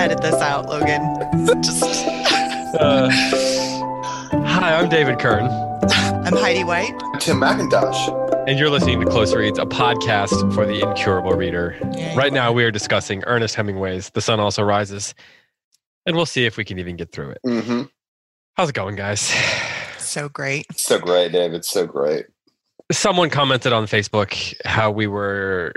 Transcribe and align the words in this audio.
edit 0.00 0.22
this 0.22 0.40
out, 0.40 0.66
Logan. 0.66 1.02
Just. 1.62 1.82
Uh, 2.80 3.10
hi, 4.46 4.74
I'm 4.74 4.88
David 4.88 5.18
Kern, 5.18 5.44
I'm 6.24 6.32
Heidi 6.36 6.64
White. 6.64 6.98
Tim 7.18 7.38
McIntosh. 7.40 8.48
and 8.48 8.58
you're 8.58 8.70
listening 8.70 9.00
to 9.00 9.06
Close 9.06 9.34
Reads, 9.34 9.58
a 9.58 9.66
podcast 9.66 10.54
for 10.54 10.64
the 10.64 10.80
incurable 10.80 11.32
reader. 11.32 11.76
Yay. 11.92 12.14
Right 12.16 12.32
now, 12.32 12.50
we 12.50 12.64
are 12.64 12.70
discussing 12.70 13.22
Ernest 13.26 13.54
Hemingway's 13.56 14.08
The 14.10 14.22
Sun 14.22 14.40
Also 14.40 14.62
Rises, 14.62 15.14
and 16.06 16.16
we'll 16.16 16.24
see 16.26 16.46
if 16.46 16.56
we 16.56 16.64
can 16.64 16.78
even 16.78 16.96
get 16.96 17.12
through 17.12 17.30
it. 17.32 17.40
Mm-hmm. 17.46 17.82
How's 18.54 18.70
it 18.70 18.74
going, 18.74 18.96
guys? 18.96 19.32
So 19.98 20.28
great. 20.30 20.66
So 20.78 20.98
great, 20.98 21.32
David. 21.32 21.64
So 21.64 21.86
great. 21.86 22.26
Someone 22.90 23.28
commented 23.30 23.72
on 23.74 23.84
Facebook 23.86 24.54
how 24.64 24.90
we 24.90 25.06
were, 25.06 25.74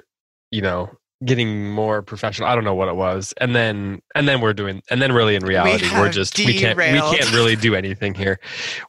you 0.50 0.62
know, 0.62 0.90
getting 1.26 1.70
more 1.70 2.02
professional. 2.02 2.48
I 2.48 2.56
don't 2.56 2.64
know 2.64 2.76
what 2.76 2.88
it 2.88 2.96
was, 2.96 3.34
and 3.40 3.56
then 3.56 4.02
and 4.16 4.28
then 4.28 4.42
we're 4.42 4.54
doing, 4.54 4.82
and 4.90 5.02
then 5.02 5.12
really 5.12 5.36
in 5.36 5.44
reality, 5.44 5.86
we 5.86 5.96
are 5.96 6.10
just 6.10 6.38
we 6.38 6.58
can't 6.60 6.78
we 6.78 6.84
can't 6.84 7.32
really 7.34 7.56
do 7.56 7.76
anything 7.76 8.14
here. 8.14 8.40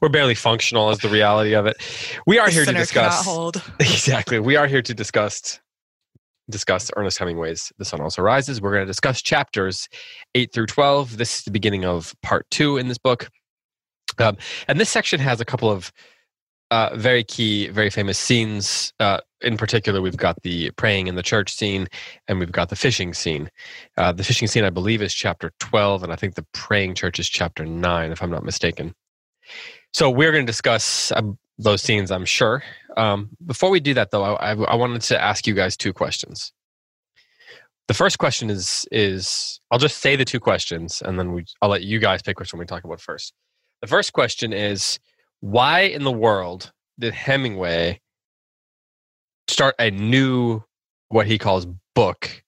We're 0.01 0.09
barely 0.09 0.35
functional 0.35 0.91
as 0.91 0.99
the 0.99 1.09
reality 1.09 1.55
of 1.55 1.67
it. 1.67 1.77
We 2.27 2.39
are 2.39 2.47
The 2.47 2.53
here 2.53 2.65
to 2.65 2.73
discuss 2.73 3.27
exactly. 3.81 4.39
We 4.39 4.57
are 4.57 4.67
here 4.67 4.83
to 4.83 4.95
discuss 4.95 5.61
discuss 6.51 6.91
Ernest 6.97 7.19
Hemingway's 7.19 7.73
The 7.79 7.85
Sun 7.85 8.01
Also 8.01 8.23
Rises. 8.23 8.61
We're 8.61 8.73
going 8.73 8.83
to 8.83 8.91
discuss 8.91 9.23
chapters 9.23 9.89
8 10.35 10.53
through 10.53 10.67
12. 10.67 11.17
This 11.17 11.39
is 11.39 11.45
the 11.45 11.51
beginning 11.51 11.85
of 11.85 12.15
part 12.23 12.47
2 12.51 12.77
in 12.77 12.89
this 12.89 12.99
book. 12.99 13.31
Um, 14.19 14.37
and 14.69 14.79
this 14.79 14.91
section 14.91 15.21
has 15.21 15.41
a 15.41 15.45
couple 15.45 15.71
of 15.71 15.93
uh, 16.75 16.91
very 16.97 17.23
key, 17.23 17.69
very 17.69 17.89
famous 17.89 18.19
scenes. 18.19 18.93
Uh, 18.99 19.21
in 19.43 19.57
particular, 19.57 20.03
we've 20.03 20.17
got 20.17 20.43
the 20.43 20.73
praying 20.73 21.07
in 21.07 21.15
the 21.15 21.23
church 21.23 21.55
scene 21.55 21.87
and 22.27 22.41
we've 22.41 22.51
got 22.51 22.69
the 22.69 22.75
fishing 22.75 23.15
scene. 23.15 23.49
Uh, 23.97 24.11
the 24.11 24.25
fishing 24.25 24.49
scene, 24.49 24.65
I 24.65 24.71
believe, 24.71 25.01
is 25.01 25.15
chapter 25.15 25.53
12, 25.61 26.03
and 26.03 26.13
I 26.13 26.17
think 26.17 26.35
the 26.35 26.45
praying 26.53 26.97
church 26.97 27.21
is 27.21 27.29
chapter 27.29 27.65
9, 27.65 28.11
if 28.11 28.21
I'm 28.21 28.31
not 28.31 28.43
mistaken. 28.43 28.93
So 29.93 30.11
we're 30.11 30.33
going 30.33 30.45
to 30.45 30.51
discuss 30.51 31.13
uh, 31.13 31.23
those 31.59 31.81
scenes, 31.81 32.11
I'm 32.11 32.25
sure. 32.25 32.65
Um, 32.97 33.31
before 33.47 33.71
we 33.71 33.79
do 33.79 33.95
that, 33.95 34.11
though, 34.11 34.25
I, 34.25 34.55
I, 34.55 34.63
I 34.65 34.75
wanted 34.75 35.03
to 35.03 35.23
ask 35.23 35.47
you 35.47 35.55
guys 35.55 35.77
two 35.77 35.93
questions. 35.93 36.53
The 37.87 37.95
first 37.95 38.19
question 38.19 38.51
is 38.51 38.85
is 38.91 39.61
I'll 39.71 39.79
just 39.79 39.99
say 39.99 40.17
the 40.17 40.25
two 40.25 40.41
questions, 40.41 41.03
and 41.05 41.19
then 41.19 41.35
we 41.35 41.45
I'll 41.61 41.69
let 41.69 41.83
you 41.83 42.01
guys 42.01 42.23
pick 42.23 42.41
which 42.41 42.53
one 42.53 42.61
we 42.61 42.65
talk 42.65 42.83
about 42.83 43.01
first. 43.01 43.35
The 43.83 43.87
first 43.87 44.15
question 44.15 44.55
is 44.55 44.99
why 45.45 45.81
in 45.81 46.05
the 46.05 46.13
world 46.13 46.73
did 46.99 47.13
Hemingway 47.13 48.01
start 49.47 49.75
a 49.79 49.91
new 49.91 50.63
what 51.11 51.27
he 51.27 51.37
calls 51.37 51.67
book 51.95 52.43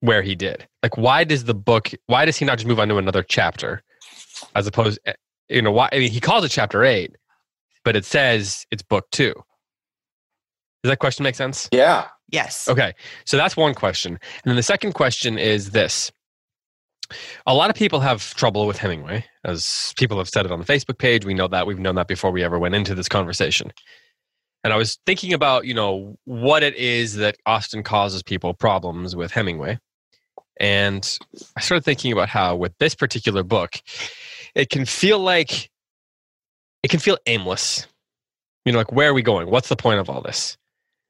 where 0.00 0.20
he 0.20 0.34
did? 0.34 0.68
Like 0.82 0.98
why 0.98 1.24
does 1.24 1.44
the 1.44 1.54
book 1.54 1.90
why 2.06 2.26
does 2.26 2.36
he 2.36 2.44
not 2.44 2.58
just 2.58 2.66
move 2.66 2.78
on 2.78 2.88
to 2.88 2.98
another 2.98 3.22
chapter 3.22 3.82
as 4.54 4.66
opposed 4.66 4.98
eh, 5.06 5.14
you 5.48 5.62
know 5.62 5.72
why 5.72 5.88
I 5.90 6.00
mean 6.00 6.10
he 6.10 6.20
calls 6.20 6.44
it 6.44 6.50
chapter 6.50 6.84
8 6.84 7.16
but 7.82 7.96
it 7.96 8.04
says 8.04 8.66
it's 8.70 8.82
book 8.82 9.06
2. 9.12 9.32
Does 9.32 10.90
that 10.90 10.98
question 10.98 11.22
make 11.22 11.34
sense? 11.34 11.70
Yeah. 11.72 12.08
Yes. 12.30 12.68
Okay, 12.68 12.92
so 13.24 13.38
that's 13.38 13.56
one 13.56 13.74
question. 13.74 14.12
And 14.12 14.50
then 14.50 14.56
the 14.56 14.62
second 14.62 14.92
question 14.92 15.38
is 15.38 15.70
this. 15.70 16.12
A 17.46 17.54
lot 17.54 17.70
of 17.70 17.76
people 17.76 18.00
have 18.00 18.34
trouble 18.34 18.66
with 18.66 18.78
Hemingway, 18.78 19.24
as 19.44 19.92
people 19.96 20.18
have 20.18 20.28
said 20.28 20.46
it 20.46 20.52
on 20.52 20.58
the 20.58 20.64
Facebook 20.64 20.98
page. 20.98 21.24
We 21.24 21.34
know 21.34 21.48
that. 21.48 21.66
We've 21.66 21.78
known 21.78 21.96
that 21.96 22.08
before 22.08 22.30
we 22.30 22.42
ever 22.42 22.58
went 22.58 22.74
into 22.74 22.94
this 22.94 23.08
conversation. 23.08 23.72
And 24.62 24.72
I 24.72 24.76
was 24.76 24.98
thinking 25.04 25.34
about, 25.34 25.66
you 25.66 25.74
know, 25.74 26.16
what 26.24 26.62
it 26.62 26.74
is 26.76 27.16
that 27.16 27.36
often 27.44 27.82
causes 27.82 28.22
people 28.22 28.54
problems 28.54 29.14
with 29.14 29.30
Hemingway. 29.30 29.78
And 30.58 31.18
I 31.56 31.60
started 31.60 31.84
thinking 31.84 32.12
about 32.12 32.28
how, 32.28 32.56
with 32.56 32.72
this 32.78 32.94
particular 32.94 33.42
book, 33.42 33.80
it 34.54 34.70
can 34.70 34.86
feel 34.86 35.18
like 35.18 35.70
it 36.82 36.90
can 36.90 37.00
feel 37.00 37.18
aimless. 37.26 37.86
You 38.64 38.72
know, 38.72 38.78
like, 38.78 38.92
where 38.92 39.10
are 39.10 39.14
we 39.14 39.22
going? 39.22 39.50
What's 39.50 39.68
the 39.68 39.76
point 39.76 40.00
of 40.00 40.08
all 40.08 40.22
this? 40.22 40.56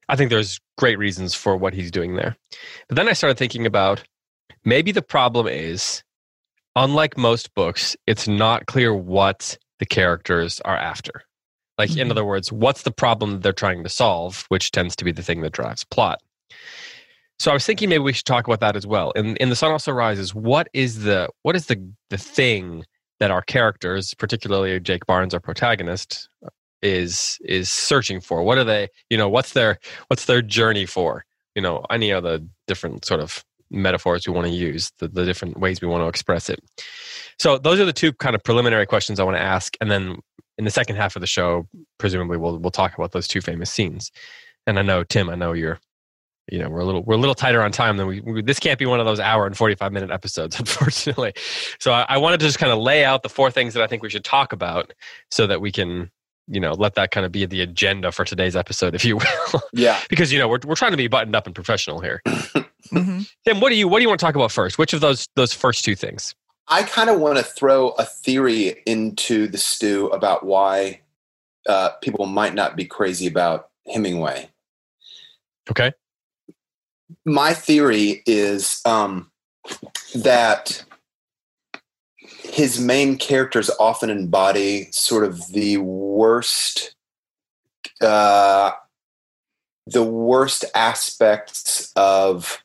I 0.09 0.15
think 0.15 0.29
there's 0.29 0.59
great 0.77 0.97
reasons 0.97 1.33
for 1.33 1.55
what 1.55 1.73
he's 1.73 1.91
doing 1.91 2.15
there. 2.15 2.35
But 2.89 2.95
then 2.97 3.07
I 3.07 3.13
started 3.13 3.37
thinking 3.37 3.65
about 3.65 4.03
maybe 4.63 4.91
the 4.91 5.01
problem 5.01 5.47
is, 5.47 6.03
unlike 6.75 7.17
most 7.17 7.53
books, 7.53 7.95
it's 8.07 8.27
not 8.27 8.65
clear 8.65 8.93
what 8.93 9.57
the 9.79 9.85
characters 9.85 10.61
are 10.61 10.77
after. 10.77 11.23
Like, 11.77 11.95
in 11.97 12.07
Mhm. 12.07 12.11
other 12.11 12.25
words, 12.25 12.51
what's 12.51 12.83
the 12.83 12.91
problem 12.91 13.31
that 13.31 13.43
they're 13.43 13.51
trying 13.53 13.83
to 13.83 13.89
solve, 13.89 14.45
which 14.49 14.71
tends 14.71 14.95
to 14.95 15.03
be 15.05 15.11
the 15.11 15.23
thing 15.23 15.41
that 15.41 15.51
drives 15.51 15.83
plot. 15.83 16.21
So 17.37 17.51
I 17.51 17.53
was 17.53 17.65
thinking 17.65 17.89
maybe 17.89 17.99
we 18.03 18.13
should 18.13 18.25
talk 18.25 18.47
about 18.47 18.61
that 18.61 18.77
as 18.77 18.87
well. 18.87 19.11
In 19.11 19.35
in 19.37 19.49
the 19.49 19.57
sun 19.57 19.71
also 19.71 19.91
rises, 19.91 20.33
what 20.33 20.69
is 20.73 21.03
the 21.03 21.27
what 21.41 21.55
is 21.55 21.65
the 21.65 21.77
the 22.09 22.17
thing 22.17 22.85
that 23.19 23.31
our 23.31 23.41
characters, 23.41 24.13
particularly 24.13 24.79
Jake 24.79 25.05
Barnes, 25.05 25.33
our 25.33 25.41
protagonist, 25.41 26.29
is 26.81 27.37
is 27.43 27.69
searching 27.69 28.21
for? 28.21 28.41
What 28.43 28.57
are 28.57 28.63
they? 28.63 28.87
You 29.09 29.17
know, 29.17 29.27
what's 29.27 29.51
their 29.51 29.79
what's 30.07 30.25
their 30.25 30.41
journey 30.41 30.85
for? 30.85 31.25
You 31.55 31.61
know, 31.61 31.85
any 31.89 32.11
of 32.11 32.23
the 32.23 32.47
different 32.67 33.03
sort 33.03 33.19
of 33.19 33.43
metaphors 33.69 34.27
we 34.27 34.33
want 34.33 34.47
to 34.47 34.53
use, 34.53 34.91
the, 34.99 35.07
the 35.07 35.25
different 35.25 35.59
ways 35.59 35.81
we 35.81 35.87
want 35.87 36.03
to 36.03 36.07
express 36.07 36.49
it. 36.49 36.59
So 37.39 37.57
those 37.57 37.79
are 37.79 37.85
the 37.85 37.93
two 37.93 38.13
kind 38.13 38.35
of 38.35 38.43
preliminary 38.43 38.85
questions 38.85 39.19
I 39.19 39.23
want 39.23 39.37
to 39.37 39.43
ask, 39.43 39.75
and 39.81 39.91
then 39.91 40.19
in 40.57 40.65
the 40.65 40.71
second 40.71 40.95
half 40.95 41.15
of 41.15 41.19
the 41.21 41.27
show, 41.27 41.67
presumably 41.97 42.37
we'll 42.37 42.57
we'll 42.59 42.71
talk 42.71 42.95
about 42.95 43.11
those 43.11 43.27
two 43.27 43.41
famous 43.41 43.71
scenes. 43.71 44.11
And 44.67 44.79
I 44.79 44.81
know 44.81 45.03
Tim, 45.03 45.29
I 45.29 45.35
know 45.35 45.53
you're, 45.53 45.79
you 46.49 46.59
know, 46.59 46.69
we're 46.69 46.79
a 46.79 46.85
little 46.85 47.03
we're 47.03 47.15
a 47.15 47.19
little 47.19 47.35
tighter 47.35 47.61
on 47.61 47.71
time 47.71 47.97
than 47.97 48.07
we. 48.07 48.21
we 48.21 48.41
this 48.41 48.59
can't 48.59 48.79
be 48.79 48.85
one 48.85 48.99
of 48.99 49.05
those 49.05 49.19
hour 49.19 49.45
and 49.45 49.57
forty 49.57 49.75
five 49.75 49.91
minute 49.91 50.11
episodes, 50.11 50.57
unfortunately. 50.59 51.33
So 51.79 51.91
I, 51.91 52.05
I 52.07 52.17
wanted 52.17 52.39
to 52.39 52.45
just 52.45 52.59
kind 52.59 52.71
of 52.71 52.79
lay 52.79 53.03
out 53.03 53.23
the 53.23 53.29
four 53.29 53.51
things 53.51 53.73
that 53.73 53.83
I 53.83 53.87
think 53.87 54.01
we 54.01 54.09
should 54.09 54.23
talk 54.23 54.53
about, 54.53 54.93
so 55.29 55.45
that 55.47 55.61
we 55.61 55.71
can, 55.71 56.09
you 56.47 56.59
know, 56.59 56.73
let 56.73 56.95
that 56.95 57.11
kind 57.11 57.25
of 57.25 57.31
be 57.31 57.45
the 57.45 57.61
agenda 57.61 58.11
for 58.11 58.23
today's 58.25 58.55
episode, 58.55 58.93
if 58.95 59.03
you 59.03 59.17
will, 59.53 59.61
Yeah. 59.73 59.99
because 60.09 60.31
you 60.31 60.39
know 60.39 60.47
we're 60.47 60.59
we're 60.65 60.75
trying 60.75 60.91
to 60.91 60.97
be 60.97 61.07
buttoned 61.07 61.35
up 61.35 61.45
and 61.45 61.55
professional 61.55 61.99
here. 62.01 62.21
hmm 62.89 63.21
Tim, 63.45 63.59
what 63.59 63.69
do 63.69 63.75
you 63.75 63.87
what 63.87 63.99
do 63.99 64.03
you 64.03 64.07
want 64.09 64.19
to 64.19 64.25
talk 64.25 64.35
about 64.35 64.51
first? 64.51 64.77
Which 64.77 64.93
of 64.93 65.01
those 65.01 65.27
those 65.35 65.53
first 65.53 65.83
two 65.83 65.95
things? 65.95 66.35
I 66.67 66.83
kind 66.83 67.09
of 67.09 67.19
want 67.19 67.37
to 67.37 67.43
throw 67.43 67.89
a 67.89 68.05
theory 68.05 68.81
into 68.85 69.47
the 69.47 69.57
stew 69.57 70.07
about 70.07 70.45
why 70.45 71.01
uh, 71.69 71.89
people 72.01 72.25
might 72.25 72.53
not 72.55 72.75
be 72.75 72.85
crazy 72.85 73.27
about 73.27 73.69
Hemingway. 73.91 74.49
Okay. 75.69 75.93
My 77.23 77.53
theory 77.53 78.23
is 78.25 78.81
um, 78.85 79.31
that 80.15 80.83
his 82.51 82.79
main 82.79 83.17
characters 83.17 83.69
often 83.79 84.09
embody 84.09 84.89
sort 84.91 85.23
of 85.23 85.47
the 85.51 85.77
worst, 85.77 86.95
uh, 88.01 88.71
the 89.87 90.03
worst 90.03 90.65
aspects 90.73 91.91
of, 91.95 92.63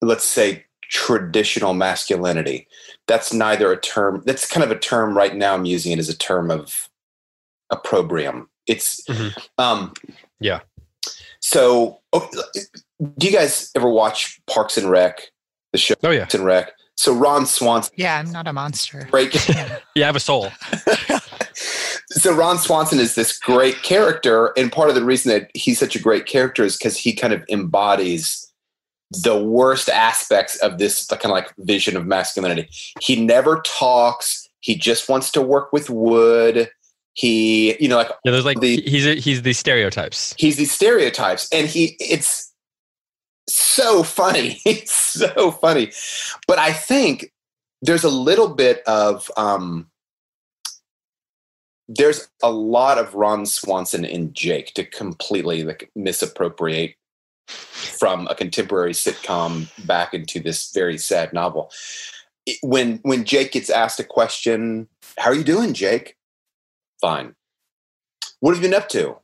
let's 0.00 0.24
say, 0.24 0.64
traditional 0.82 1.74
masculinity. 1.74 2.66
That's 3.06 3.32
neither 3.32 3.70
a 3.72 3.80
term. 3.80 4.22
That's 4.24 4.48
kind 4.48 4.64
of 4.64 4.70
a 4.70 4.78
term 4.78 5.16
right 5.16 5.34
now. 5.36 5.54
I'm 5.54 5.64
using 5.64 5.92
it 5.92 5.98
as 5.98 6.08
a 6.08 6.16
term 6.16 6.50
of 6.50 6.88
opprobrium. 7.70 8.48
It's, 8.66 9.02
Mhm. 9.08 9.36
um, 9.58 9.92
Yeah. 10.40 10.60
So, 11.40 12.00
oh, 12.12 12.28
do 13.16 13.26
you 13.26 13.32
guys 13.32 13.70
ever 13.74 13.88
watch 13.88 14.40
Parks 14.46 14.76
and 14.76 14.90
Rec? 14.90 15.30
The 15.72 15.78
show 15.78 15.94
Oh 16.02 16.10
yeah. 16.10 16.20
Parks 16.20 16.34
and 16.34 16.44
Rec. 16.44 16.72
So 16.98 17.14
Ron 17.14 17.46
Swanson, 17.46 17.94
Yeah, 17.96 18.18
I'm 18.18 18.32
not 18.32 18.48
a 18.48 18.52
monster. 18.52 19.06
great. 19.08 19.32
Yeah. 19.48 19.78
I 20.04 20.06
have 20.06 20.16
a 20.16 20.20
soul. 20.20 20.50
so 22.10 22.34
Ron 22.34 22.58
Swanson 22.58 22.98
is 22.98 23.14
this 23.14 23.38
great 23.38 23.82
character, 23.84 24.52
and 24.56 24.72
part 24.72 24.88
of 24.88 24.96
the 24.96 25.04
reason 25.04 25.30
that 25.30 25.48
he's 25.54 25.78
such 25.78 25.94
a 25.94 26.00
great 26.00 26.26
character 26.26 26.64
is 26.64 26.76
because 26.76 26.96
he 26.96 27.14
kind 27.14 27.32
of 27.32 27.44
embodies 27.48 28.52
the 29.12 29.40
worst 29.40 29.88
aspects 29.88 30.56
of 30.56 30.78
this 30.78 31.06
kind 31.06 31.26
of 31.26 31.30
like 31.30 31.52
vision 31.58 31.96
of 31.96 32.04
masculinity. 32.04 32.68
He 33.00 33.14
never 33.24 33.60
talks. 33.64 34.48
He 34.58 34.74
just 34.74 35.08
wants 35.08 35.30
to 35.32 35.40
work 35.40 35.72
with 35.72 35.88
wood. 35.88 36.68
He, 37.14 37.80
you 37.80 37.88
know, 37.88 37.96
like 37.96 38.10
Yeah, 38.24 38.32
there's 38.32 38.44
like 38.44 38.58
The- 38.58 38.80
he's 38.82 39.24
he's 39.24 39.42
the 39.42 39.52
stereotypes. 39.52 40.34
he's 40.36 40.56
the 40.56 40.64
stereotypes 40.66 41.48
and 41.52 41.68
he 41.68 41.96
it's 42.00 42.47
so 43.54 44.02
funny. 44.02 44.60
It's 44.66 44.92
so 44.92 45.50
funny. 45.50 45.92
But 46.46 46.58
i 46.58 46.72
think 46.72 47.32
there's 47.82 48.04
a 48.04 48.10
little 48.10 48.48
bit 48.48 48.82
of 48.86 49.30
um 49.36 49.88
there's 51.88 52.28
a 52.42 52.50
lot 52.50 52.98
of 52.98 53.14
ron 53.14 53.46
swanson 53.46 54.04
in 54.04 54.32
jake 54.34 54.74
to 54.74 54.84
completely 54.84 55.64
like 55.64 55.90
misappropriate 55.96 56.94
from 57.48 58.26
a 58.26 58.34
contemporary 58.34 58.92
sitcom 58.92 59.68
back 59.86 60.12
into 60.12 60.38
this 60.38 60.70
very 60.72 60.98
sad 60.98 61.32
novel. 61.32 61.70
When 62.62 62.98
when 63.02 63.24
jake 63.24 63.52
gets 63.52 63.70
asked 63.70 64.00
a 64.00 64.04
question 64.04 64.88
how 65.18 65.30
are 65.30 65.34
you 65.34 65.44
doing 65.44 65.72
jake? 65.72 66.16
Fine. 67.00 67.34
What 68.40 68.54
have 68.54 68.62
you 68.62 68.68
been 68.68 68.80
up 68.80 68.88
to? 68.90 69.16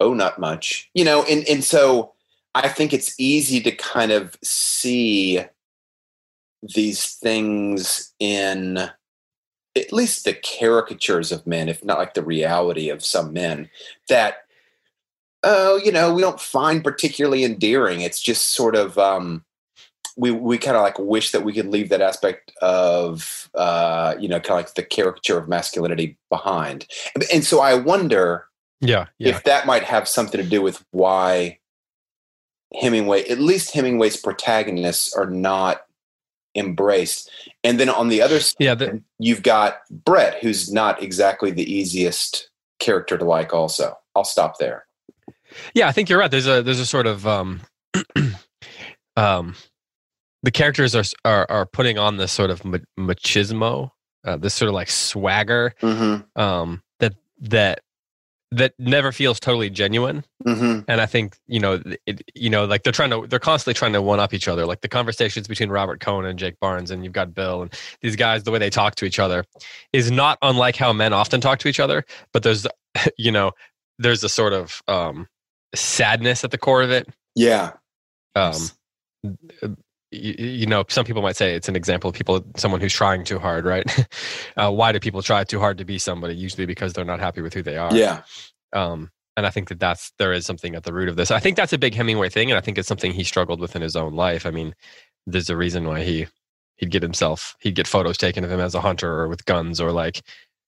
Oh 0.00 0.14
not 0.14 0.38
much. 0.38 0.90
You 0.94 1.04
know 1.04 1.24
and 1.24 1.44
and 1.48 1.64
so 1.64 2.13
i 2.54 2.68
think 2.68 2.92
it's 2.92 3.18
easy 3.18 3.60
to 3.60 3.72
kind 3.72 4.12
of 4.12 4.36
see 4.42 5.40
these 6.62 7.14
things 7.14 8.12
in 8.18 8.90
at 9.76 9.92
least 9.92 10.24
the 10.24 10.34
caricatures 10.34 11.32
of 11.32 11.46
men, 11.46 11.68
if 11.68 11.84
not 11.84 11.98
like 11.98 12.14
the 12.14 12.22
reality 12.22 12.88
of 12.88 13.04
some 13.04 13.32
men, 13.32 13.68
that 14.08 14.38
oh, 15.46 15.76
you 15.76 15.92
know, 15.92 16.14
we 16.14 16.22
don't 16.22 16.40
find 16.40 16.82
particularly 16.82 17.44
endearing. 17.44 18.00
It's 18.00 18.22
just 18.22 18.54
sort 18.54 18.74
of 18.74 18.96
um, 18.98 19.44
we 20.16 20.30
we 20.30 20.58
kind 20.58 20.76
of 20.76 20.82
like 20.82 20.98
wish 20.98 21.32
that 21.32 21.44
we 21.44 21.52
could 21.52 21.66
leave 21.66 21.88
that 21.90 22.00
aspect 22.00 22.52
of 22.62 23.50
uh, 23.54 24.14
you 24.18 24.28
know 24.28 24.40
kind 24.40 24.60
of 24.60 24.66
like 24.66 24.74
the 24.74 24.82
caricature 24.82 25.38
of 25.38 25.48
masculinity 25.48 26.16
behind. 26.30 26.86
And 27.32 27.44
so 27.44 27.60
I 27.60 27.74
wonder 27.74 28.46
Yeah, 28.80 29.06
yeah. 29.18 29.30
if 29.30 29.44
that 29.44 29.66
might 29.66 29.84
have 29.84 30.08
something 30.08 30.40
to 30.40 30.48
do 30.48 30.62
with 30.62 30.84
why 30.92 31.58
Hemingway, 32.80 33.24
at 33.28 33.38
least 33.40 33.72
Hemingway's 33.72 34.16
protagonists, 34.16 35.14
are 35.14 35.26
not 35.30 35.82
embraced. 36.54 37.30
And 37.62 37.78
then 37.80 37.88
on 37.88 38.08
the 38.08 38.22
other 38.22 38.40
side, 38.40 38.56
yeah, 38.58 38.74
the, 38.74 39.02
you've 39.18 39.42
got 39.42 39.78
Brett, 39.90 40.42
who's 40.42 40.72
not 40.72 41.02
exactly 41.02 41.50
the 41.50 41.70
easiest 41.72 42.50
character 42.80 43.16
to 43.18 43.24
like. 43.24 43.52
Also, 43.54 43.96
I'll 44.14 44.24
stop 44.24 44.58
there. 44.58 44.86
yeah. 45.74 45.88
I 45.88 45.92
think 45.92 46.08
you're 46.08 46.18
right. 46.18 46.30
There's 46.30 46.46
a 46.46 46.62
there's 46.62 46.80
a 46.80 46.86
sort 46.86 47.06
of 47.06 47.26
um, 47.26 47.60
um, 49.16 49.54
the 50.42 50.50
characters 50.50 50.94
are 50.94 51.04
are 51.24 51.46
are 51.50 51.66
putting 51.66 51.98
on 51.98 52.16
this 52.16 52.32
sort 52.32 52.50
of 52.50 52.62
machismo, 52.98 53.90
uh, 54.24 54.36
this 54.36 54.54
sort 54.54 54.68
of 54.68 54.74
like 54.74 54.90
swagger, 54.90 55.72
Mm-hmm. 55.80 56.40
um, 56.40 56.82
that 57.00 57.14
that 57.40 57.80
that 58.56 58.74
never 58.78 59.12
feels 59.12 59.40
totally 59.40 59.70
genuine. 59.70 60.24
Mm-hmm. 60.46 60.80
and 60.88 61.00
I 61.00 61.06
think 61.06 61.38
you 61.46 61.58
know, 61.58 61.82
it, 62.06 62.22
you 62.34 62.50
know, 62.50 62.66
like 62.66 62.82
they're 62.82 62.92
trying 62.92 63.10
to, 63.10 63.26
they're 63.26 63.38
constantly 63.38 63.74
trying 63.74 63.94
to 63.94 64.02
one 64.02 64.20
up 64.20 64.34
each 64.34 64.46
other. 64.46 64.66
Like 64.66 64.82
the 64.82 64.88
conversations 64.88 65.48
between 65.48 65.70
Robert 65.70 66.00
Cohn 66.00 66.26
and 66.26 66.38
Jake 66.38 66.60
Barnes, 66.60 66.90
and 66.90 67.02
you've 67.02 67.12
got 67.12 67.34
Bill 67.34 67.62
and 67.62 67.74
these 68.02 68.16
guys, 68.16 68.42
the 68.42 68.50
way 68.50 68.58
they 68.58 68.70
talk 68.70 68.94
to 68.96 69.04
each 69.04 69.18
other 69.18 69.44
is 69.92 70.10
not 70.10 70.38
unlike 70.42 70.76
how 70.76 70.92
men 70.92 71.12
often 71.12 71.40
talk 71.40 71.58
to 71.60 71.68
each 71.68 71.80
other. 71.80 72.04
But 72.32 72.42
there's, 72.42 72.66
you 73.18 73.32
know, 73.32 73.52
there's 73.98 74.22
a 74.22 74.28
sort 74.28 74.52
of 74.52 74.82
um, 74.86 75.28
sadness 75.74 76.44
at 76.44 76.50
the 76.50 76.58
core 76.58 76.82
of 76.82 76.90
it. 76.90 77.08
Yeah. 77.34 77.72
Um, 78.36 78.54
you, 80.14 80.34
you 80.38 80.66
know, 80.66 80.84
some 80.88 81.04
people 81.04 81.22
might 81.22 81.36
say 81.36 81.54
it's 81.54 81.68
an 81.68 81.76
example 81.76 82.10
of 82.10 82.16
people, 82.16 82.44
someone 82.56 82.80
who's 82.80 82.92
trying 82.92 83.24
too 83.24 83.38
hard, 83.38 83.64
right? 83.64 83.84
uh, 84.56 84.70
why 84.70 84.92
do 84.92 85.00
people 85.00 85.22
try 85.22 85.44
too 85.44 85.58
hard 85.58 85.78
to 85.78 85.84
be 85.84 85.98
somebody? 85.98 86.34
Usually 86.34 86.66
because 86.66 86.92
they're 86.92 87.04
not 87.04 87.20
happy 87.20 87.40
with 87.40 87.54
who 87.54 87.62
they 87.62 87.76
are. 87.76 87.94
Yeah. 87.94 88.22
Um, 88.72 89.10
and 89.36 89.46
I 89.46 89.50
think 89.50 89.68
that 89.68 89.80
that's 89.80 90.12
there 90.18 90.32
is 90.32 90.46
something 90.46 90.74
at 90.74 90.84
the 90.84 90.92
root 90.92 91.08
of 91.08 91.16
this. 91.16 91.30
I 91.30 91.40
think 91.40 91.56
that's 91.56 91.72
a 91.72 91.78
big 91.78 91.94
Hemingway 91.94 92.28
thing, 92.28 92.50
and 92.50 92.58
I 92.58 92.60
think 92.60 92.78
it's 92.78 92.88
something 92.88 93.12
he 93.12 93.24
struggled 93.24 93.60
with 93.60 93.74
in 93.74 93.82
his 93.82 93.96
own 93.96 94.14
life. 94.14 94.46
I 94.46 94.50
mean, 94.50 94.74
there's 95.26 95.50
a 95.50 95.56
reason 95.56 95.86
why 95.86 96.04
he 96.04 96.26
he'd 96.76 96.90
get 96.90 97.02
himself 97.02 97.56
he'd 97.60 97.74
get 97.74 97.86
photos 97.86 98.18
taken 98.18 98.42
of 98.44 98.50
him 98.50 98.60
as 98.60 98.74
a 98.74 98.80
hunter 98.80 99.12
or 99.12 99.28
with 99.28 99.44
guns 99.44 99.80
or 99.80 99.92
like 99.92 100.22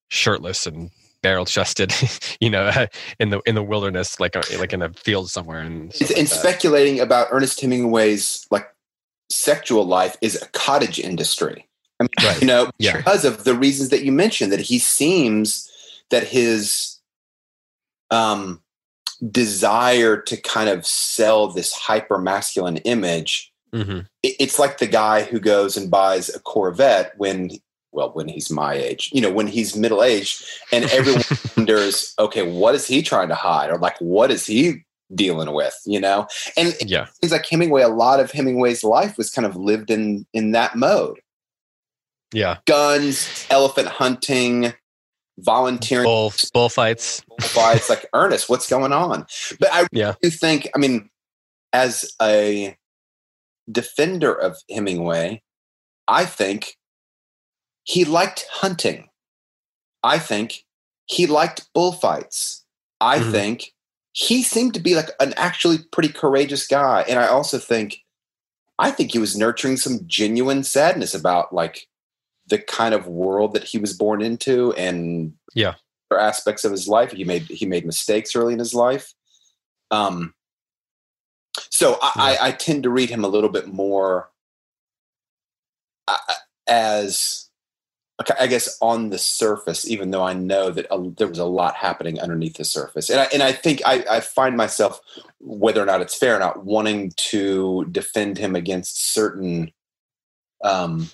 shirtless 0.09 0.65
and 0.65 0.89
barrel 1.21 1.45
chested, 1.45 1.93
you 2.39 2.49
know, 2.49 2.71
in 3.19 3.29
the 3.29 3.41
in 3.45 3.55
the 3.55 3.63
wilderness, 3.63 4.19
like 4.19 4.35
a, 4.35 4.43
like 4.57 4.73
in 4.73 4.81
a 4.81 4.91
field 4.93 5.29
somewhere. 5.29 5.59
And 5.59 5.93
like 6.01 6.17
and 6.17 6.27
that. 6.27 6.39
speculating 6.39 6.99
about 6.99 7.27
Ernest 7.31 7.61
Hemingway's 7.61 8.45
like 8.51 8.67
sexual 9.29 9.85
life 9.85 10.15
is 10.21 10.41
a 10.41 10.45
cottage 10.47 10.99
industry. 10.99 11.67
I 11.99 12.03
mean, 12.03 12.09
Right. 12.23 12.41
you 12.41 12.47
know, 12.47 12.69
Yeah. 12.79 12.97
because 12.97 13.25
of 13.25 13.43
the 13.43 13.53
reasons 13.55 13.89
that 13.89 14.03
you 14.03 14.11
mentioned, 14.11 14.51
that 14.51 14.59
he 14.61 14.79
seems 14.79 15.69
that 16.09 16.27
his 16.27 16.93
um, 18.09 18.61
desire 19.31 20.15
to 20.21 20.37
kind 20.37 20.69
of 20.69 20.85
sell 20.85 21.47
this 21.49 21.73
hyper 21.73 22.17
masculine 22.17 22.77
image. 22.77 23.51
Mhm. 23.73 24.07
it- 24.23 24.35
It's 24.39 24.57
like 24.59 24.77
the 24.77 24.87
guy 24.87 25.23
who 25.23 25.39
goes 25.41 25.75
and 25.75 25.91
buys 25.91 26.29
a 26.29 26.39
Corvette 26.39 27.11
when, 27.17 27.51
well, 27.91 28.11
when 28.13 28.29
he's 28.29 28.49
my 28.49 28.75
age, 28.75 29.09
you 29.11 29.19
know, 29.19 29.29
when 29.29 29.47
he's 29.47 29.75
middle 29.75 30.01
aged, 30.03 30.41
and 30.71 30.85
everyone 30.85 31.23
wonders, 31.57 32.13
okay, 32.17 32.43
what 32.43 32.75
is 32.75 32.87
he 32.87 33.01
trying 33.01 33.27
to 33.27 33.35
hide, 33.35 33.69
or 33.69 33.77
like, 33.77 33.97
what 33.99 34.31
is 34.31 34.45
he 34.45 34.85
dealing 35.15 35.53
with, 35.53 35.75
you 35.85 35.99
know? 35.99 36.27
And 36.55 36.75
yeah, 36.81 37.05
things 37.21 37.31
like 37.31 37.45
Hemingway, 37.45 37.81
a 37.81 37.87
lot 37.87 38.19
of 38.19 38.31
Hemingway's 38.31 38.83
life 38.83 39.17
was 39.17 39.29
kind 39.29 39.45
of 39.45 39.55
lived 39.55 39.89
in 39.91 40.25
in 40.33 40.51
that 40.51 40.75
mode. 40.75 41.19
yeah, 42.33 42.57
Guns, 42.65 43.47
elephant 43.49 43.87
hunting, 43.87 44.73
volunteering 45.39 46.03
bull 46.05 46.33
bullfights. 46.53 47.23
fights. 47.41 47.89
Like 47.89 48.05
Ernest, 48.13 48.49
what's 48.49 48.69
going 48.69 48.91
on? 48.91 49.25
But 49.59 49.69
I 49.71 49.87
Yeah. 49.91 50.15
do 50.21 50.29
think, 50.29 50.67
I 50.75 50.79
mean, 50.79 51.09
as 51.71 52.13
a 52.21 52.75
defender 53.71 54.33
of 54.33 54.57
Hemingway, 54.69 55.41
I 56.07 56.25
think 56.25 56.77
he 57.83 58.03
liked 58.05 58.45
hunting. 58.51 59.09
I 60.03 60.19
think 60.19 60.65
he 61.05 61.27
liked 61.27 61.69
bullfights. 61.73 62.65
I 62.99 63.19
Mhm. 63.19 63.31
think 63.31 63.73
he 64.17 64.41
seemed 64.41 64.73
to 64.73 64.79
be 64.79 64.95
like 64.95 65.11
an 65.19 65.31
actually 65.37 65.77
pretty 65.91 66.09
courageous 66.09 66.65
guy. 66.65 67.05
And 67.07 67.19
I 67.19 67.27
also 67.27 67.59
think, 67.59 67.99
I 68.79 68.89
think 68.89 69.11
he 69.11 69.19
was 69.19 69.37
nurturing 69.37 69.77
some 69.77 69.99
genuine 70.07 70.63
sadness 70.63 71.13
about 71.13 71.53
like 71.53 71.87
the 72.47 72.57
kind 72.57 72.95
of 72.95 73.05
world 73.05 73.53
that 73.53 73.65
he 73.65 73.77
was 73.77 73.93
born 73.93 74.23
into 74.23 74.73
and 74.73 75.33
Yeah. 75.53 75.75
other 76.09 76.19
aspects 76.19 76.65
of 76.65 76.71
his 76.71 76.87
life. 76.87 77.11
He 77.11 77.25
made 77.25 77.43
he 77.43 77.67
made 77.67 77.85
mistakes 77.85 78.35
early 78.35 78.53
in 78.53 78.59
his 78.59 78.73
life. 78.73 79.13
Um, 79.91 80.33
so 81.69 81.99
I, 82.01 82.11
I, 82.15 82.47
I 82.47 82.51
tend 82.53 82.81
to 82.83 82.89
read 82.89 83.11
him 83.11 83.23
a 83.23 83.27
little 83.27 83.49
bit 83.51 83.67
more 83.67 84.31
uh, 86.07 86.17
as 86.65 87.46
I 88.39 88.47
guess 88.47 88.77
on 88.81 89.11
the 89.11 89.19
surface, 89.19 89.87
even 89.87 90.09
though 90.09 90.23
I 90.23 90.33
know 90.33 90.71
that 90.71 90.87
a, 90.89 91.11
there 91.17 91.27
was 91.27 91.37
a 91.37 91.45
lot 91.45 91.75
happening 91.75 92.19
underneath 92.19 92.57
the 92.57 92.65
surface, 92.65 93.11
and 93.11 93.19
I, 93.19 93.25
and 93.31 93.43
I 93.43 93.51
think 93.51 93.81
I, 93.85 94.03
I 94.09 94.19
find 94.21 94.57
myself, 94.57 94.99
whether 95.39 95.81
or 95.81 95.85
not 95.85 96.01
it's 96.01 96.17
fair 96.17 96.35
or 96.35 96.39
not, 96.39 96.65
wanting 96.65 97.11
to 97.29 97.85
defend 97.91 98.39
him 98.39 98.55
against 98.55 99.13
certain, 99.13 99.71
um, 100.63 101.09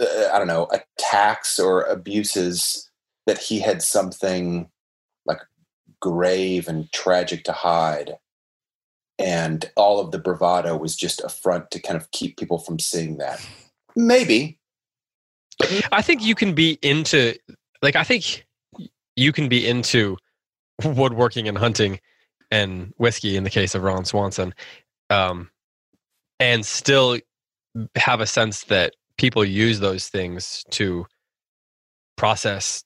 uh, 0.00 0.28
I 0.32 0.38
don't 0.38 0.46
know, 0.46 0.68
attacks 0.70 1.58
or 1.58 1.82
abuses 1.82 2.88
that 3.26 3.38
he 3.38 3.58
had 3.58 3.82
something 3.82 4.70
like 5.26 5.40
grave 6.00 6.68
and 6.68 6.90
tragic 6.92 7.42
to 7.44 7.52
hide. 7.52 8.18
And 9.18 9.68
all 9.74 9.98
of 9.98 10.12
the 10.12 10.18
bravado 10.18 10.76
was 10.76 10.94
just 10.94 11.20
a 11.24 11.28
front 11.28 11.72
to 11.72 11.80
kind 11.80 11.96
of 11.96 12.08
keep 12.12 12.36
people 12.36 12.58
from 12.58 12.78
seeing 12.78 13.18
that. 13.18 13.44
Maybe. 13.96 14.57
I 15.92 16.02
think 16.02 16.22
you 16.22 16.34
can 16.34 16.54
be 16.54 16.78
into 16.82 17.34
like 17.82 17.96
I 17.96 18.04
think 18.04 18.46
you 19.16 19.32
can 19.32 19.48
be 19.48 19.66
into 19.66 20.16
woodworking 20.84 21.48
and 21.48 21.58
hunting 21.58 22.00
and 22.50 22.92
whiskey 22.96 23.36
in 23.36 23.44
the 23.44 23.50
case 23.50 23.74
of 23.74 23.82
Ron 23.82 24.04
Swanson, 24.04 24.54
um, 25.10 25.50
and 26.40 26.64
still 26.64 27.18
have 27.96 28.20
a 28.20 28.26
sense 28.26 28.64
that 28.64 28.94
people 29.18 29.44
use 29.44 29.80
those 29.80 30.08
things 30.08 30.64
to 30.70 31.06
process 32.16 32.84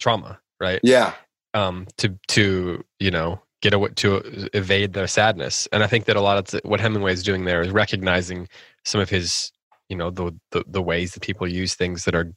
trauma, 0.00 0.40
right? 0.60 0.80
Yeah. 0.82 1.14
um, 1.54 1.86
to 1.98 2.18
to 2.28 2.84
you 2.98 3.10
know 3.10 3.40
get 3.62 3.74
away 3.74 3.90
to 3.96 4.48
evade 4.54 4.92
their 4.94 5.06
sadness. 5.06 5.68
And 5.72 5.82
I 5.82 5.86
think 5.86 6.06
that 6.06 6.16
a 6.16 6.20
lot 6.20 6.38
of 6.38 6.60
what 6.64 6.80
Hemingway 6.80 7.12
is 7.12 7.22
doing 7.22 7.44
there 7.44 7.60
is 7.60 7.70
recognizing 7.70 8.48
some 8.84 9.00
of 9.00 9.10
his 9.10 9.52
you 9.90 9.96
know 9.96 10.10
the, 10.10 10.34
the 10.52 10.64
the 10.66 10.80
ways 10.80 11.12
that 11.12 11.22
people 11.22 11.46
use 11.46 11.74
things 11.74 12.04
that 12.04 12.14
are 12.14 12.32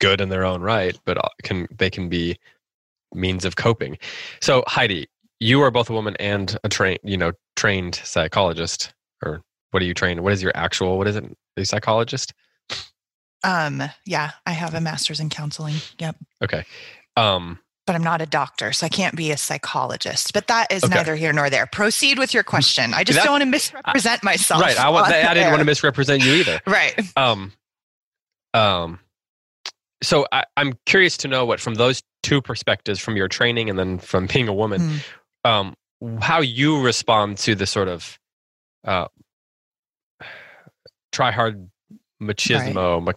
good 0.00 0.20
in 0.20 0.28
their 0.28 0.44
own 0.44 0.60
right, 0.60 0.96
but 1.04 1.18
uh, 1.18 1.28
can 1.42 1.66
they 1.76 1.90
can 1.90 2.08
be 2.08 2.38
means 3.12 3.44
of 3.44 3.56
coping. 3.56 3.98
So 4.40 4.62
Heidi, 4.68 5.08
you 5.40 5.60
are 5.62 5.70
both 5.70 5.90
a 5.90 5.92
woman 5.92 6.14
and 6.20 6.56
a 6.62 6.68
trained 6.68 7.00
you 7.02 7.16
know 7.16 7.32
trained 7.56 7.96
psychologist, 7.96 8.92
or 9.24 9.42
what 9.72 9.82
are 9.82 9.86
you 9.86 9.94
trained? 9.94 10.22
What 10.22 10.32
is 10.32 10.42
your 10.42 10.52
actual? 10.54 10.98
What 10.98 11.08
is 11.08 11.16
it? 11.16 11.24
A 11.56 11.64
psychologist? 11.64 12.32
Um, 13.42 13.82
yeah, 14.04 14.32
I 14.46 14.52
have 14.52 14.74
a 14.74 14.80
master's 14.80 15.20
in 15.20 15.30
counseling. 15.30 15.76
Yep. 15.98 16.16
Okay. 16.44 16.64
Um, 17.16 17.58
But 17.90 17.96
I'm 17.96 18.04
not 18.04 18.22
a 18.22 18.26
doctor, 18.26 18.72
so 18.72 18.86
I 18.86 18.88
can't 18.88 19.16
be 19.16 19.32
a 19.32 19.36
psychologist. 19.36 20.32
But 20.32 20.46
that 20.46 20.70
is 20.70 20.84
Okay. 20.84 20.94
neither 20.94 21.16
here 21.16 21.32
nor 21.32 21.50
there. 21.50 21.66
Proceed 21.66 22.20
with 22.20 22.32
your 22.32 22.44
question. 22.44 22.94
I 22.94 23.02
just 23.02 23.16
That- 23.18 23.24
don't 23.24 23.32
want 23.32 23.42
to 23.42 23.46
misrepresent 23.50 24.22
myself. 24.22 24.62
right. 24.62 24.78
I, 24.78 24.88
I 25.28 25.34
didn't 25.34 25.48
want 25.50 25.58
to 25.58 25.64
misrepresent 25.64 26.22
you 26.24 26.34
either. 26.34 26.60
Right. 26.68 26.94
um 27.16 27.52
um 28.54 29.00
so 30.04 30.24
I, 30.30 30.44
i'm 30.56 30.74
curious 30.86 31.16
to 31.18 31.28
know 31.28 31.44
what 31.44 31.58
from 31.58 31.74
those 31.74 32.00
two 32.22 32.40
perspectives 32.40 33.00
from 33.00 33.16
your 33.16 33.26
training 33.28 33.68
and 33.68 33.76
then 33.78 33.98
from 33.98 34.26
being 34.26 34.46
a 34.46 34.52
woman 34.54 34.80
Hmm. 34.80 34.96
um 35.50 35.74
how 36.20 36.40
you 36.40 36.80
respond 36.80 37.38
to 37.38 37.54
the 37.56 37.66
sort 37.66 37.88
of 37.88 38.18
uh 38.84 39.06
try 41.12 41.30
hard 41.32 41.68
machismo 42.22 42.74
ma- 42.74 43.00
ma- 43.00 43.12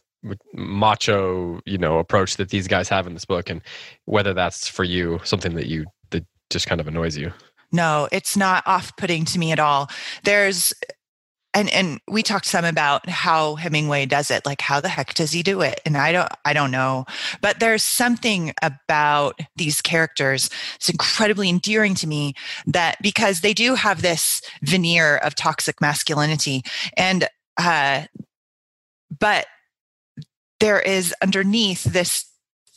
macho 0.53 1.59
you 1.65 1.77
know 1.77 1.99
approach 1.99 2.37
that 2.37 2.49
these 2.49 2.67
guys 2.67 2.87
have 2.89 3.07
in 3.07 3.13
this 3.13 3.25
book 3.25 3.49
and 3.49 3.61
whether 4.05 4.33
that's 4.33 4.67
for 4.67 4.83
you 4.83 5.19
something 5.23 5.55
that 5.55 5.67
you 5.67 5.85
that 6.11 6.25
just 6.49 6.67
kind 6.67 6.81
of 6.81 6.87
annoys 6.87 7.17
you? 7.17 7.31
No, 7.71 8.07
it's 8.11 8.37
not 8.37 8.65
off 8.67 8.95
putting 8.97 9.25
to 9.25 9.39
me 9.39 9.51
at 9.51 9.59
all. 9.59 9.89
There's 10.23 10.73
and 11.53 11.69
and 11.69 11.99
we 12.07 12.23
talked 12.23 12.45
some 12.45 12.65
about 12.65 13.07
how 13.07 13.55
Hemingway 13.55 14.05
does 14.05 14.31
it 14.31 14.45
like 14.45 14.61
how 14.61 14.79
the 14.79 14.89
heck 14.89 15.13
does 15.13 15.31
he 15.31 15.43
do 15.43 15.61
it? 15.61 15.79
And 15.85 15.97
I 15.97 16.11
don't 16.11 16.29
I 16.45 16.53
don't 16.53 16.71
know. 16.71 17.05
But 17.41 17.59
there's 17.59 17.83
something 17.83 18.53
about 18.61 19.39
these 19.55 19.81
characters 19.81 20.49
it's 20.75 20.89
incredibly 20.89 21.49
endearing 21.49 21.95
to 21.95 22.07
me 22.07 22.33
that 22.67 22.97
because 23.01 23.41
they 23.41 23.53
do 23.53 23.75
have 23.75 24.01
this 24.01 24.41
veneer 24.61 25.17
of 25.17 25.35
toxic 25.35 25.79
masculinity. 25.81 26.63
And 26.97 27.27
uh 27.57 28.03
but 29.19 29.45
there 30.63 30.79
is 30.79 31.13
underneath 31.21 31.83
this 31.83 32.25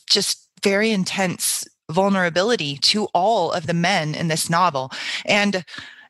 just 0.09 0.49
very 0.61 0.91
intense 0.91 1.65
vulnerability 1.89 2.75
to 2.75 3.05
all 3.13 3.49
of 3.53 3.65
the 3.65 3.73
men 3.73 4.13
in 4.13 4.27
this 4.27 4.49
novel. 4.49 4.91
And 5.25 5.63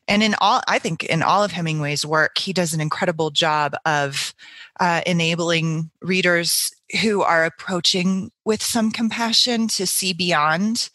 and 0.08 0.22
in 0.22 0.34
all 0.40 0.62
i 0.66 0.78
think 0.78 1.04
in 1.04 1.22
all 1.22 1.44
of 1.44 1.52
hemingway's 1.52 2.04
work 2.04 2.38
he 2.38 2.52
does 2.52 2.72
an 2.72 2.80
incredible 2.80 3.30
job 3.30 3.74
of 3.84 4.34
uh, 4.80 5.02
enabling 5.06 5.90
readers 6.00 6.72
who 7.02 7.20
are 7.20 7.44
approaching 7.44 8.30
with 8.46 8.62
some 8.62 8.90
compassion 8.90 9.68
to 9.68 9.86
see 9.86 10.14
beyond 10.14 10.88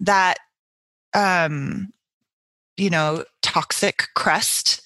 that 0.00 0.38
um 1.12 1.92
you 2.76 2.90
know 2.90 3.24
toxic 3.42 4.04
crust 4.14 4.82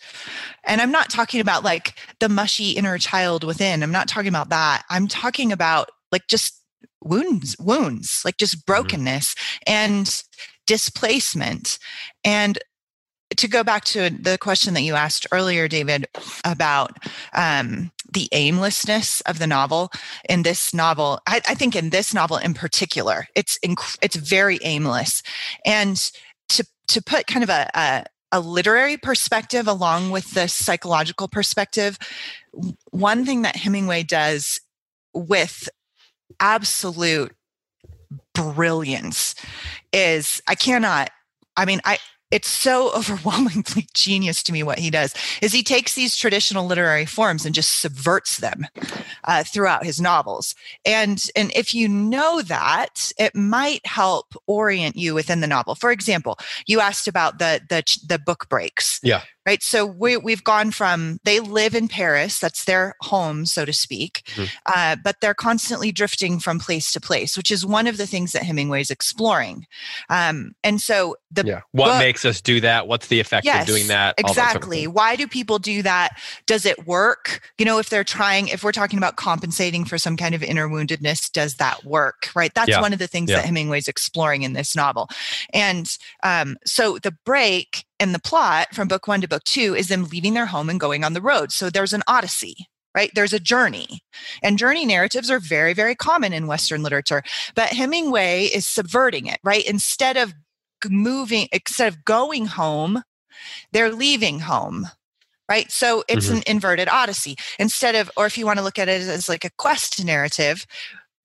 and 0.65 0.81
i'm 0.81 0.91
not 0.91 1.11
talking 1.11 1.41
about 1.41 1.65
like 1.65 1.95
the 2.21 2.29
mushy 2.29 2.71
inner 2.73 2.99
child 2.99 3.45
within 3.45 3.83
i'm 3.83 3.93
not 3.93 4.09
talking 4.09 4.29
about 4.29 4.51
that 4.51 4.83
i'm 4.91 5.09
talking 5.09 5.53
about 5.53 5.91
like 6.13 6.27
just 6.29 6.63
wounds 7.03 7.57
wounds 7.59 8.23
like 8.25 8.37
just 8.37 8.57
mm-hmm. 8.57 8.73
brokenness 8.73 9.35
mm-hmm. 9.35 9.73
and 9.73 10.23
displacement 10.67 11.79
and 12.25 12.59
to 13.37 13.49
go 13.49 13.63
back 13.63 13.85
to 13.85 14.11
the 14.11 14.39
question 14.39 14.75
that 14.75 14.83
you 14.83 14.95
asked 14.95 15.27
earlier, 15.33 15.69
David, 15.69 16.07
about 16.45 16.97
um, 17.35 17.91
the 18.11 18.29
aimlessness 18.33 19.21
of 19.23 19.39
the 19.39 19.47
novel. 19.47 19.91
In 20.29 20.43
this 20.43 20.73
novel, 20.73 21.21
I, 21.27 21.41
I, 21.47 21.55
think 21.55 21.77
in 21.77 21.91
this 21.91 22.15
novel 22.15 22.39
in 22.39 22.55
particular, 22.55 23.27
it's 23.35 23.59
inc- 23.65 23.99
it's 24.01 24.17
very 24.17 24.59
aimless, 24.63 25.23
and 25.65 26.11
to 26.89 27.03
put 27.03 27.27
kind 27.27 27.43
of 27.43 27.51
a, 27.51 27.71
a 27.75 28.05
a 28.31 28.41
literary 28.41 28.97
perspective 28.97 29.67
along 29.67 30.11
with 30.11 30.33
the 30.35 30.49
psychological 30.49 31.29
perspective, 31.29 31.99
one 32.91 33.25
thing 33.25 33.43
that 33.43 33.57
Hemingway 33.57 34.03
does 34.03 34.61
with 35.15 35.69
absolute 36.39 37.35
brilliance 38.35 39.35
is 39.93 40.41
I 40.47 40.55
cannot 40.55 41.11
I 41.57 41.65
mean 41.65 41.81
I 41.85 41.99
it's 42.31 42.49
so 42.49 42.93
overwhelmingly 42.97 43.87
genius 43.95 44.43
to 44.45 44.53
me 44.53 44.63
what 44.63 44.79
he 44.79 44.91
does 44.91 45.15
is 45.43 45.53
he 45.53 45.63
takes 45.63 45.95
these 45.95 46.17
traditional 46.17 46.67
literary 46.67 47.07
forms 47.07 47.45
and 47.45 47.55
just 47.55 47.81
subverts 47.81 48.39
them 48.39 48.67
uh, 49.25 49.45
throughout 49.45 49.85
his 49.85 50.01
novels. 50.01 50.55
And 50.85 51.25
and 51.37 51.53
if 51.55 51.75
you 51.75 51.89
know 51.89 52.43
that 52.43 53.13
it 53.19 53.35
might 53.35 53.85
help 53.87 54.35
orient 54.47 54.97
you 54.97 55.15
within 55.15 55.41
the 55.41 55.47
novel. 55.47 55.75
For 55.75 55.91
example 55.91 56.39
you 56.67 56.81
asked 56.81 57.09
about 57.09 57.39
the 57.39 57.61
the 57.69 57.83
the 58.07 58.19
book 58.19 58.49
breaks. 58.49 59.01
Yeah 59.03 59.23
right? 59.49 59.63
So 59.63 59.87
we, 59.87 60.19
we've 60.19 60.45
gone 60.45 60.73
from 60.73 61.21
they 61.25 61.41
live 61.41 61.75
in 61.75 61.89
Paris, 61.89 62.39
that's 62.39 62.67
their 62.67 62.95
home, 63.01 63.47
so 63.47 63.65
to 63.65 63.73
speak, 63.73 64.23
mm-hmm. 64.35 64.45
uh, 64.67 64.97
but 65.03 65.17
they're 65.23 65.33
constantly 65.33 65.91
drifting 65.91 66.39
from 66.39 66.59
place 66.59 66.93
to 66.93 67.01
place, 67.01 67.35
which 67.35 67.51
is 67.51 67.65
one 67.65 67.87
of 67.87 67.97
the 67.97 68.07
things 68.07 68.33
that 68.33 68.43
Hemingway's 68.43 68.91
exploring. 68.91 69.67
Um, 70.11 70.55
and 70.63 70.83
so 70.83 71.17
the 71.31 71.47
yeah, 71.47 71.61
what 71.73 71.87
book, 71.87 71.99
makes 71.99 72.27
us 72.27 72.43
do 72.43 72.61
that? 72.61 72.89
What's 72.89 73.07
the 73.07 73.21
effect 73.21 73.47
yes, 73.47 73.63
of 73.63 73.75
doing 73.75 73.87
that? 73.87 74.17
Exactly. 74.19 74.85
That 74.85 74.93
Why 74.93 75.17
do 75.17 75.27
people 75.27 75.59
do 75.59 75.81
that? 75.81 76.11
Does 76.45 76.67
it 76.67 76.87
work? 76.87 77.41
You 77.57 77.65
know, 77.65 77.79
if 77.79 77.89
they're 77.89 78.05
trying, 78.05 78.49
if 78.49 78.63
we're 78.63 78.73
talking 78.73 78.99
about 78.99 79.17
compensating 79.17 79.87
for 79.87 79.97
some 79.97 80.19
kind 80.19 80.35
of 80.35 80.43
inner 80.43 80.69
woundedness, 80.69 81.33
does 81.33 81.55
that 81.55 81.87
work? 81.87 82.29
Right. 82.37 82.53
That's 82.55 82.69
yeah. 82.69 82.83
one 82.83 82.93
of 82.93 82.99
the 82.99 83.07
things 83.07 83.31
yeah. 83.31 83.37
that 83.37 83.47
Hemingway's 83.47 83.89
exploring 83.89 84.43
in 84.43 84.53
this 84.53 84.77
novel. 84.77 85.09
And 85.55 85.89
um, 86.23 86.59
so 86.67 86.99
the 86.99 87.13
break 87.25 87.87
and 88.01 88.15
the 88.15 88.19
plot 88.19 88.69
from 88.73 88.89
book 88.89 89.09
one 89.09 89.21
to 89.21 89.29
book 89.29 89.38
two 89.45 89.75
is 89.75 89.89
them 89.89 90.05
leaving 90.05 90.35
their 90.35 90.47
home 90.47 90.69
and 90.71 90.81
going 90.81 91.05
on 91.05 91.13
the 91.13 91.23
road. 91.23 91.53
So 91.53 91.71
there's 91.71 91.93
an 91.93 92.03
odyssey, 92.07 92.55
right? 92.95 93.11
There's 93.15 93.33
a 93.33 93.41
journey. 93.41 94.01
And 94.43 94.59
journey 94.59 94.85
narratives 94.85 95.31
are 95.31 95.41
very, 95.41 95.75
very 95.75 95.95
common 95.95 96.33
in 96.33 96.47
Western 96.47 96.83
literature. 96.83 97.23
But 97.55 97.71
Hemingway 97.71 98.45
is 98.45 98.67
subverting 98.67 99.27
it, 99.27 99.39
right? 99.45 99.65
Instead 99.67 100.17
of 100.17 100.35
moving, 100.89 101.49
instead 101.53 101.89
of 101.89 102.05
going 102.05 102.47
home, 102.47 103.03
they're 103.73 103.93
leaving 103.93 104.41
home 104.41 104.89
right 105.49 105.71
so 105.71 106.05
it's 106.09 106.27
mm-hmm. 106.27 106.39
an 106.39 106.43
inverted 106.47 106.89
odyssey 106.89 107.37
instead 107.59 107.95
of 107.95 108.11
or 108.17 108.27
if 108.27 108.37
you 108.37 108.45
want 108.45 108.59
to 108.59 108.65
look 108.65 108.79
at 108.79 108.89
it 108.89 109.01
as 109.03 109.29
like 109.29 109.45
a 109.45 109.51
quest 109.57 110.05
narrative 110.05 110.67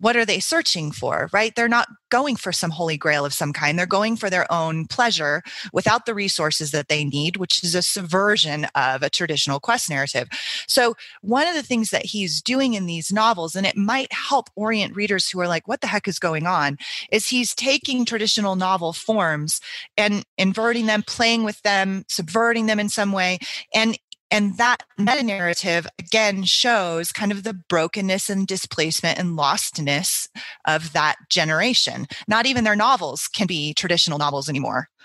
what 0.04 0.18
are 0.18 0.26
they 0.26 0.42
searching 0.42 0.92
for, 0.92 1.30
right? 1.32 1.56
They're 1.56 1.70
not 1.70 1.88
going 2.10 2.36
for 2.36 2.52
some 2.52 2.72
holy 2.72 2.98
grail 2.98 3.24
of 3.24 3.34
some 3.34 3.54
kind. 3.54 3.80
They're 3.80 3.86
going 3.86 4.18
for 4.18 4.30
their 4.30 4.52
own 4.52 4.86
pleasure 4.86 5.42
without 5.72 6.06
the 6.06 6.14
resources 6.14 6.72
that 6.72 6.90
they 6.90 7.06
need, 7.06 7.38
which 7.38 7.64
is 7.64 7.74
a 7.74 7.82
subversion 7.82 8.68
of 8.76 9.02
a 9.02 9.10
traditional 9.10 9.62
quest 9.62 9.90
narrative. 9.90 10.28
So, 10.68 10.96
one 11.22 11.48
of 11.48 11.56
the 11.56 11.64
things 11.64 11.90
that 11.92 12.06
he's 12.06 12.42
doing 12.42 12.74
in 12.74 12.86
these 12.86 13.14
novels, 13.14 13.56
and 13.56 13.66
it 13.66 13.78
might 13.78 14.12
help 14.12 14.50
orient 14.58 14.94
readers 14.94 15.30
who 15.30 15.40
are 15.40 15.48
like, 15.48 15.70
what 15.70 15.80
the 15.80 15.88
heck 15.88 16.06
is 16.06 16.20
going 16.20 16.46
on, 16.46 16.78
is 17.10 17.28
he's 17.28 17.56
taking 17.56 18.04
traditional 18.04 18.58
novel 18.58 18.92
forms 18.92 19.62
and 19.96 20.26
inverting 20.38 20.86
them, 20.86 21.02
playing 21.02 21.46
with 21.46 21.62
them, 21.62 22.04
subverting 22.10 22.66
them 22.66 22.80
in 22.80 22.90
some 22.90 23.14
way, 23.14 23.40
and 23.74 23.98
and 24.34 24.58
that 24.58 24.78
meta 24.98 25.22
narrative 25.22 25.86
again 26.00 26.44
shows 26.44 27.12
kind 27.12 27.32
of 27.32 27.44
the 27.44 27.54
brokenness 27.54 28.32
and 28.32 28.48
displacement 28.48 29.20
and 29.20 29.38
lostness 29.38 30.28
of 30.66 30.92
that 30.94 31.18
generation. 31.30 32.08
Not 32.28 32.48
even 32.48 32.64
their 32.64 32.76
novels 32.76 33.28
can 33.28 33.46
be 33.46 33.74
traditional 33.76 34.18
novels 34.18 34.50
anymore. 34.50 34.90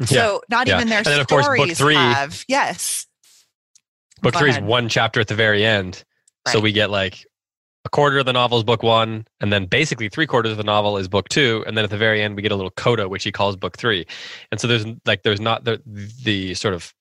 Yeah, 0.00 0.06
so 0.06 0.42
not 0.50 0.66
yeah. 0.66 0.76
even 0.76 0.88
their 0.88 0.98
and 0.98 1.06
then, 1.06 1.20
of 1.20 1.28
course, 1.28 1.46
book 1.46 1.70
three, 1.70 1.94
have 1.94 2.44
yes. 2.48 3.06
Book 4.20 4.34
Go 4.34 4.40
three 4.40 4.50
ahead. 4.50 4.64
is 4.64 4.68
one 4.68 4.88
chapter 4.88 5.20
at 5.20 5.28
the 5.28 5.34
very 5.34 5.64
end. 5.64 6.02
Right. 6.44 6.52
So 6.52 6.60
we 6.60 6.72
get 6.72 6.90
like 6.90 7.24
a 7.84 7.88
quarter 7.88 8.18
of 8.18 8.26
the 8.26 8.32
novel 8.32 8.58
is 8.58 8.64
book 8.64 8.82
one, 8.82 9.26
and 9.40 9.52
then 9.52 9.66
basically 9.66 10.08
three 10.08 10.26
quarters 10.26 10.50
of 10.50 10.58
the 10.58 10.64
novel 10.64 10.98
is 10.98 11.08
book 11.08 11.28
two, 11.28 11.62
and 11.66 11.78
then 11.78 11.84
at 11.84 11.90
the 11.90 11.96
very 11.96 12.20
end 12.20 12.36
we 12.36 12.42
get 12.42 12.52
a 12.52 12.56
little 12.56 12.72
coda, 12.72 13.08
which 13.08 13.22
he 13.22 13.30
calls 13.30 13.54
book 13.54 13.78
three. 13.78 14.06
And 14.50 14.60
so 14.60 14.66
there's 14.66 14.84
like 15.06 15.22
there's 15.22 15.40
not 15.40 15.64
the 15.64 15.80
the 15.86 16.54
sort 16.54 16.74
of 16.74 16.92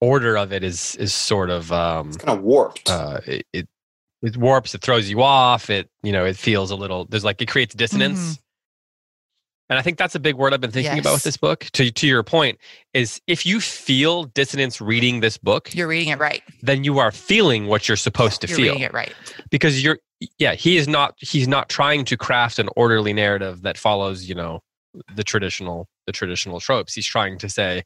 order 0.00 0.36
of 0.36 0.52
it 0.52 0.62
is 0.62 0.96
is 0.96 1.14
sort 1.14 1.50
of 1.50 1.72
um 1.72 2.08
it's 2.08 2.16
kind 2.16 2.38
of 2.38 2.44
warped. 2.44 2.90
uh 2.90 3.20
it, 3.26 3.46
it, 3.52 3.68
it 4.22 4.36
warps 4.36 4.74
it 4.74 4.82
throws 4.82 5.08
you 5.08 5.22
off 5.22 5.70
it 5.70 5.88
you 6.02 6.12
know 6.12 6.24
it 6.24 6.36
feels 6.36 6.70
a 6.70 6.76
little 6.76 7.06
there's 7.06 7.24
like 7.24 7.40
it 7.40 7.48
creates 7.48 7.74
dissonance. 7.74 8.18
Mm-hmm. 8.18 8.42
and 9.70 9.78
i 9.78 9.82
think 9.82 9.96
that's 9.96 10.14
a 10.14 10.20
big 10.20 10.34
word 10.34 10.52
i've 10.52 10.60
been 10.60 10.70
thinking 10.70 10.96
yes. 10.96 11.04
about 11.04 11.14
with 11.14 11.22
this 11.22 11.36
book 11.36 11.66
to 11.72 11.90
to 11.90 12.06
your 12.06 12.22
point 12.22 12.58
is 12.92 13.20
if 13.26 13.46
you 13.46 13.60
feel 13.60 14.24
dissonance 14.24 14.80
reading 14.80 15.20
this 15.20 15.38
book 15.38 15.74
you're 15.74 15.88
reading 15.88 16.08
it 16.08 16.18
right. 16.18 16.42
then 16.62 16.84
you 16.84 16.98
are 16.98 17.10
feeling 17.10 17.66
what 17.66 17.88
you're 17.88 17.96
supposed 17.96 18.40
to 18.40 18.46
you're 18.48 18.56
feel. 18.56 18.72
reading 18.72 18.82
it 18.82 18.92
right. 18.92 19.14
Because 19.50 19.82
you're 19.82 19.98
yeah 20.38 20.54
he 20.54 20.76
is 20.76 20.88
not 20.88 21.14
he's 21.18 21.48
not 21.48 21.68
trying 21.68 22.04
to 22.04 22.16
craft 22.16 22.58
an 22.58 22.68
orderly 22.76 23.12
narrative 23.12 23.62
that 23.62 23.78
follows 23.78 24.28
you 24.28 24.34
know 24.34 24.60
the 25.14 25.24
traditional 25.24 25.88
the 26.06 26.12
traditional 26.12 26.60
tropes. 26.60 26.94
He's 26.94 27.06
trying 27.06 27.38
to 27.38 27.48
say 27.48 27.84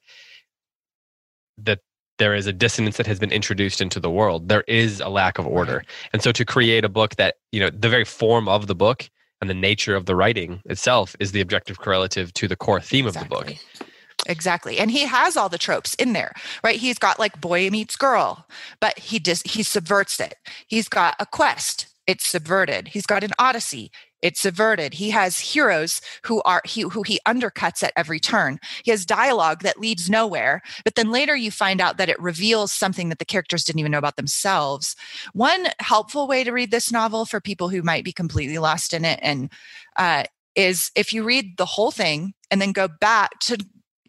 that 1.59 1.81
there 2.19 2.35
is 2.35 2.47
a 2.47 2.53
dissonance 2.53 2.97
that 2.97 3.07
has 3.07 3.19
been 3.19 3.33
introduced 3.33 3.81
into 3.81 4.01
the 4.01 4.11
world. 4.11 4.49
There 4.49 4.65
is 4.69 5.01
a 5.01 5.09
lack 5.09 5.39
of 5.39 5.47
order. 5.47 5.85
And 6.13 6.23
so 6.23 6.33
to 6.33 6.45
create 6.45 6.85
a 6.85 6.89
book 6.89 7.17
that, 7.17 7.37
you 7.53 7.61
know, 7.61 7.71
the 7.71 7.89
very 7.89 8.05
form 8.05 8.49
of 8.49 8.67
the 8.67 8.75
book 8.75 9.09
and 9.41 9.49
the 9.49 9.55
nature 9.55 9.95
of 9.95 10.07
the 10.07 10.17
writing 10.17 10.61
itself 10.67 11.15
is 11.21 11.33
the 11.33 11.41
objective 11.41 11.79
correlative 11.79 12.33
to 12.35 12.49
the 12.49 12.57
core 12.57 12.81
theme 12.81 13.07
exactly. 13.07 13.39
of 13.39 13.47
the 13.47 13.53
book. 13.53 13.87
Exactly. 14.27 14.79
And 14.79 14.91
he 14.91 15.07
has 15.07 15.37
all 15.37 15.49
the 15.49 15.59
tropes 15.59 15.95
in 15.95 16.13
there, 16.13 16.33
right? 16.63 16.77
He's 16.77 16.99
got 16.99 17.19
like 17.19 17.41
boy 17.41 17.71
meets 17.71 17.97
girl, 17.97 18.47
but 18.81 18.99
he 18.99 19.19
just 19.21 19.47
he 19.47 19.63
subverts 19.63 20.21
it. 20.21 20.35
He's 20.67 20.89
got 20.89 21.15
a 21.21 21.27
quest, 21.27 21.87
it's 22.07 22.27
subverted. 22.27 22.89
He's 22.89 23.07
got 23.07 23.23
an 23.23 23.33
odyssey, 23.39 23.91
it's 24.23 24.41
subverted. 24.41 24.95
He 24.95 25.11
has 25.11 25.39
heroes 25.39 26.01
who 26.25 26.43
are 26.43 26.61
he 26.65 26.83
who 26.83 27.03
he 27.03 27.21
undercuts 27.27 27.83
at 27.83 27.93
every 27.97 28.19
turn. 28.21 28.59
He 28.85 28.91
has 28.91 29.07
dialogue 29.07 29.63
that 29.63 29.81
leads 29.81 30.11
nowhere, 30.11 30.63
but 30.85 30.95
then 30.95 31.11
later 31.11 31.37
you 31.37 31.51
find 31.51 31.81
out 31.81 31.99
that 31.99 32.09
it 32.09 32.21
reveals 32.21 32.73
something 32.73 33.09
that 33.09 33.19
the 33.19 33.25
characters 33.25 33.65
didn't 33.65 33.81
even 33.81 33.93
know 33.93 33.99
about 33.99 34.17
themselves. 34.17 34.97
One 35.33 35.69
helpful 35.81 36.27
way 36.27 36.45
to 36.45 36.53
read 36.53 36.71
this 36.71 36.91
novel 36.91 37.27
for 37.27 37.41
people 37.41 37.69
who 37.69 37.83
might 37.83 38.05
be 38.05 38.13
completely 38.13 38.59
lost 38.59 38.93
in 38.93 39.05
it 39.05 39.21
and 39.23 39.51
uh, 39.97 40.25
is 40.55 40.91
if 40.97 41.13
you 41.13 41.23
read 41.23 41.57
the 41.57 41.67
whole 41.67 41.91
thing 41.91 42.35
and 42.51 42.61
then 42.61 42.73
go 42.73 42.89
back 42.89 43.39
to 43.41 43.59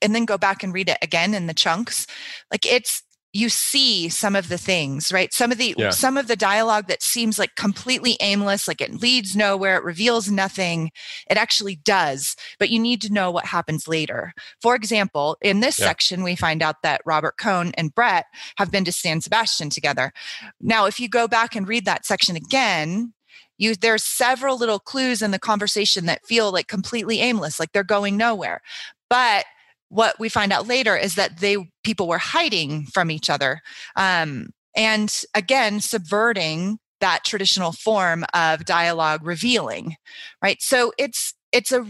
and 0.01 0.16
then 0.16 0.25
go 0.25 0.38
back 0.38 0.63
and 0.63 0.74
read 0.74 0.89
it 0.89 0.98
again 1.01 1.34
in 1.34 1.48
the 1.48 1.54
chunks. 1.54 2.08
Like 2.51 2.66
it's 2.66 3.04
you 3.32 3.48
see 3.50 4.10
some 4.10 4.36
of 4.36 4.50
the 4.50 4.58
things 4.58 5.12
right 5.12 5.34
some 5.34 5.52
of 5.52 5.58
the 5.60 5.76
Yeah. 5.78 5.92
some 5.92 6.18
of 6.18 6.28
the 6.28 6.36
dialogue 6.36 6.88
that 6.88 7.04
seems 7.04 7.38
like 7.38 7.56
completely 7.56 8.18
aimless 8.22 8.68
like 8.68 8.82
it 8.82 9.02
leads 9.02 9.36
nowhere 9.36 9.78
it 9.78 9.84
reveals 9.84 10.30
nothing 10.32 10.92
it 11.30 11.38
actually 11.38 11.76
does 11.76 12.36
but 12.58 12.70
you 12.70 12.80
need 12.80 13.02
to 13.02 13.14
know 13.14 13.30
what 13.30 13.46
happens 13.46 13.88
later 13.88 14.34
for 14.62 14.74
example 14.76 15.38
in 15.42 15.60
this 15.60 15.80
Yeah. 15.80 15.86
section 15.86 16.24
we 16.24 16.36
find 16.36 16.64
out 16.64 16.82
that 16.82 17.02
robert 17.06 17.38
cohn 17.38 17.72
and 17.78 17.94
brett 17.94 18.26
have 18.58 18.72
been 18.72 18.86
to 18.86 18.92
san 18.92 19.22
sebastian 19.22 19.70
together 19.70 20.12
now 20.60 20.86
if 20.86 21.00
you 21.00 21.08
go 21.08 21.28
back 21.28 21.56
and 21.56 21.68
read 21.68 21.86
that 21.86 22.06
section 22.08 22.36
again 22.36 23.14
you 23.60 23.76
there's 23.76 24.04
several 24.04 24.58
little 24.58 24.80
clues 24.80 25.22
in 25.22 25.30
the 25.32 25.38
conversation 25.40 26.06
that 26.08 26.26
feel 26.26 26.52
like 26.52 26.68
completely 26.68 27.20
aimless 27.20 27.60
like 27.60 27.72
they're 27.74 27.84
going 27.84 28.18
nowhere 28.18 28.62
but 29.10 29.46
what 29.89 30.19
we 30.19 30.29
find 30.29 30.53
out 30.53 30.67
later 30.67 30.96
is 30.96 31.15
that 31.15 31.39
they 31.39 31.58
people 31.84 32.08
were 32.08 32.17
hiding 32.17 32.86
from 32.86 33.12
each 33.12 33.29
other 33.29 33.62
um, 33.96 34.50
and 34.75 35.24
again 35.36 35.79
subverting 35.79 36.77
that 37.01 37.24
traditional 37.25 37.72
form 37.72 38.25
of 38.34 38.65
dialogue 38.65 39.25
revealing 39.25 39.96
right? 40.41 40.62
So 40.62 40.91
it's 40.98 41.34
it's 41.51 41.72
a 41.72 41.86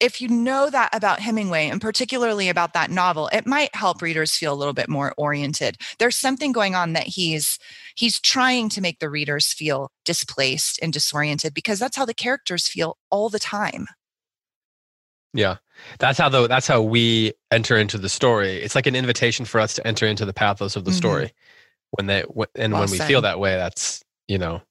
if 0.00 0.20
you 0.20 0.28
know 0.28 0.68
that 0.70 0.90
about 0.92 1.20
hemingway 1.20 1.68
and 1.68 1.80
particularly 1.80 2.48
about 2.48 2.72
that 2.72 2.90
novel 2.90 3.28
it 3.32 3.46
might 3.46 3.74
help 3.74 4.02
readers 4.02 4.36
feel 4.36 4.52
a 4.52 4.56
little 4.56 4.74
bit 4.74 4.88
more 4.88 5.14
oriented. 5.16 5.76
There's 5.98 6.16
something 6.16 6.52
going 6.52 6.74
on 6.74 6.92
that 6.94 7.06
he's 7.06 7.58
he's 7.94 8.20
trying 8.20 8.68
to 8.70 8.80
make 8.80 8.98
the 8.98 9.10
readers 9.10 9.52
feel 9.52 9.90
displaced 10.04 10.78
and 10.82 10.92
disoriented 10.92 11.54
because 11.54 11.78
that's 11.78 11.96
how 11.96 12.04
the 12.04 12.14
characters 12.14 12.66
feel 12.68 12.98
all 13.10 13.28
the 13.28 13.38
time 13.38 13.86
Yeah. 15.34 15.56
That's 15.98 16.16
how 16.18 16.28
the 16.28 16.46
that's 16.46 16.66
how 16.68 16.80
we 16.80 17.32
enter 17.50 17.76
into 17.76 17.98
the 17.98 18.08
story. 18.08 18.62
It's 18.62 18.74
like 18.76 18.86
an 18.86 18.94
invitation 18.96 19.44
for 19.44 19.60
us 19.60 19.74
to 19.74 19.86
enter 19.86 20.06
into 20.06 20.24
the 20.24 20.32
pathos 20.32 20.76
of 20.76 20.84
the 20.84 20.92
Mhm. 20.92 20.96
story. 20.96 21.32
When 21.90 22.06
they 22.06 22.22
wh- 22.22 22.44
and 22.54 22.72
Well 22.72 22.82
when 22.82 22.90
we 22.90 22.98
said. 22.98 23.08
feel 23.08 23.20
that 23.22 23.40
way, 23.40 23.56
that's 23.56 24.02
you 24.28 24.38
know, 24.38 24.62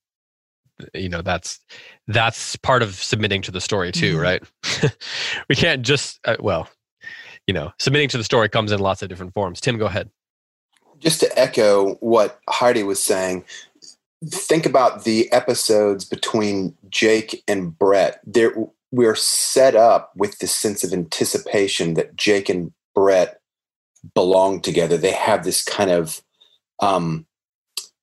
you 0.93 1.09
know 1.09 1.21
that's 1.21 1.59
that's 2.07 2.55
part 2.55 2.81
of 2.81 2.95
submitting 2.95 3.41
to 3.43 3.51
the 3.51 3.61
story 3.61 3.91
too, 3.91 4.15
Mhm. 4.17 4.21
right? 4.21 4.43
we 5.49 5.55
can't 5.55 5.83
just 5.83 6.19
uh, 6.25 6.37
well, 6.39 6.69
you 7.47 7.53
know, 7.53 7.73
submitting 7.79 8.09
to 8.09 8.17
the 8.17 8.23
story 8.23 8.47
comes 8.49 8.71
in 8.71 8.79
lots 8.79 9.01
of 9.01 9.09
different 9.09 9.33
forms. 9.33 9.59
Tim, 9.61 9.77
go 9.77 9.85
ahead. 9.87 10.09
just 10.99 11.19
to 11.19 11.37
echo 11.37 11.95
what 11.95 12.39
Heidi 12.47 12.81
was 12.83 13.03
saying, 13.03 13.43
think 14.29 14.65
about 14.65 15.03
the 15.03 15.29
episodes 15.33 16.05
between 16.05 16.73
Jake 16.89 17.43
and 17.45 17.77
Brett. 17.77 18.21
There, 18.25 18.53
we're 18.93 19.15
set 19.15 19.75
up 19.75 20.11
with 20.15 20.37
this 20.37 20.53
sense 20.53 20.83
of 20.83 20.93
anticipation 20.93 21.95
that 21.95 22.15
Jake 22.15 22.47
and 22.47 22.71
Brett 22.93 23.39
belong 24.13 24.61
together. 24.61 24.97
They 24.97 25.13
have 25.13 25.43
this 25.43 25.63
kind 25.63 25.89
of 25.89 26.21
um, 26.79 27.25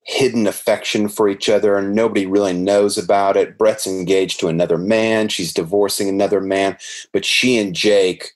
hidden 0.02 0.49
affection 0.49 1.09
for 1.09 1.28
each 1.28 1.49
other, 1.49 1.78
and 1.78 1.94
nobody 1.94 2.26
really 2.26 2.54
knows 2.54 2.99
about 2.99 3.37
it. 3.37 3.56
Brett's 3.56 3.87
engaged 3.87 4.40
to 4.40 4.49
another 4.49 4.76
man, 4.78 5.28
she's 5.28 5.54
divorcing 5.54 6.09
another 6.09 6.40
man, 6.40 6.76
but 7.12 7.25
she 7.25 7.56
and 7.56 7.73
Jake 7.73 8.32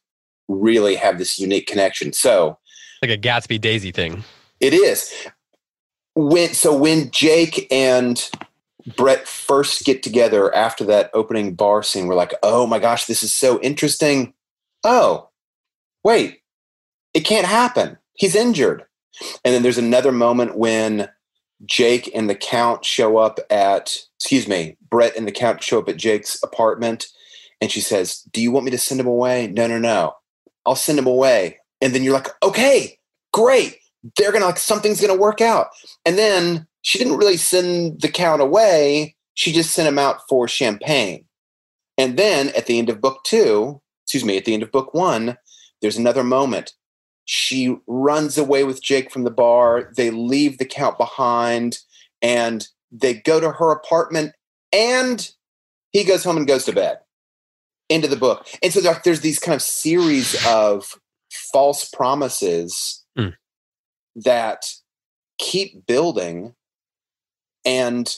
really 0.47 0.95
have 0.95 1.19
this 1.19 1.41
unique 1.41 1.67
connection. 1.67 2.13
So, 2.13 2.57
Like 3.03 3.11
a 3.11 3.19
Gatsby 3.19 3.61
Daisy 3.61 3.91
thing. 3.91 4.23
it 4.61 4.73
is. 4.73 5.13
When 6.15 6.55
so 6.55 6.77
when 6.77 7.11
Jake 7.11 7.67
and 7.73 8.31
Brett 8.97 9.27
first 9.27 9.85
get 9.85 10.03
together 10.03 10.55
after 10.55 10.85
that 10.85 11.11
opening 11.15 11.55
bar 11.55 11.83
scene, 11.83 12.07
we're 12.07 12.15
like, 12.15 12.35
oh 12.43 12.67
my 12.67 12.79
gosh, 12.79 13.07
this 13.07 13.23
is 13.23 13.35
so 13.35 13.61
interesting. 13.61 14.35
Oh, 14.83 15.31
wait, 16.03 16.43
it 17.15 17.21
can't 17.21 17.47
happen. 17.47 17.99
He's 18.15 18.35
injured. 18.35 18.85
And 19.45 19.55
then 19.55 19.63
there's 19.63 19.79
another 19.79 20.13
moment 20.13 20.59
when 20.59 21.09
Jake 21.65 22.11
and 22.15 22.29
the 22.29 22.35
Count 22.35 22.85
show 22.85 23.17
up 23.17 23.39
at, 23.51 23.97
excuse 24.19 24.47
me, 24.49 24.77
Brett 24.91 25.17
and 25.17 25.27
the 25.27 25.33
Count 25.33 25.63
show 25.63 25.79
up 25.79 25.89
at 25.89 25.97
Jake's 25.97 26.43
apartment. 26.43 27.07
And 27.61 27.71
she 27.71 27.81
says, 27.81 28.21
Do 28.33 28.43
you 28.43 28.51
want 28.51 28.65
me 28.65 28.71
to 28.73 28.79
send 28.79 29.01
him 29.01 29.07
away? 29.07 29.47
No, 29.47 29.67
no, 29.67 29.79
no. 29.79 30.15
I'll 30.67 30.77
send 30.77 30.99
him 30.99 31.07
away. 31.07 31.59
And 31.81 31.95
then 31.95 32.03
you're 32.03 32.15
like, 32.15 32.29
Okay, 32.43 32.99
great. 33.33 33.79
They're 34.17 34.33
going 34.33 34.43
to, 34.43 34.47
like, 34.47 34.59
something's 34.59 35.01
going 35.01 35.15
to 35.15 35.21
work 35.21 35.41
out. 35.41 35.69
And 36.05 36.19
then 36.19 36.67
she 36.85 36.99
didn't 36.99 37.17
really 37.17 37.39
send 37.39 38.03
the 38.03 38.09
Count 38.09 38.43
away. 38.43 39.17
She 39.33 39.53
just 39.53 39.73
sent 39.73 39.89
him 39.89 39.99
out 39.99 40.19
for 40.29 40.47
champagne. 40.47 41.25
And 41.97 42.19
then 42.19 42.51
at 42.51 42.67
the 42.67 42.79
end 42.79 42.91
of 42.91 43.01
book 43.01 43.21
two, 43.25 43.81
excuse 44.05 44.25
me, 44.25 44.37
at 44.37 44.45
the 44.45 44.53
end 44.53 44.63
of 44.63 44.71
book 44.71 44.93
one, 44.93 45.39
there's 45.81 45.97
another 45.97 46.23
moment. 46.23 46.73
She 47.25 47.75
runs 47.87 48.37
away 48.37 48.65
with 48.65 48.83
Jake 48.83 49.11
from 49.11 49.25
the 49.25 49.31
bar. 49.31 49.91
They 49.97 50.11
leave 50.11 50.59
the 50.59 50.67
Count 50.67 50.99
behind 50.99 51.79
and 52.21 52.69
they 52.93 53.15
go 53.15 53.41
to 53.41 53.51
her 53.53 53.71
apartment 53.73 54.35
and 54.71 55.31
he 55.91 56.05
goes 56.05 56.23
home 56.23 56.37
and 56.37 56.47
goes 56.47 56.67
to 56.67 56.73
bed. 56.73 56.99
End 57.89 58.05
of 58.05 58.11
the 58.11 58.17
book. 58.17 58.47
And 58.63 58.73
so 58.73 58.81
there, 58.81 59.01
there's 59.05 59.21
these 59.23 59.39
kind 59.39 59.55
of 59.55 59.63
series 59.63 60.37
of 60.47 60.99
false 61.51 61.89
promises 61.89 63.01
Mm. 63.17 63.33
that 64.17 64.67
keep 65.39 65.87
building 65.87 66.55
and 67.65 68.15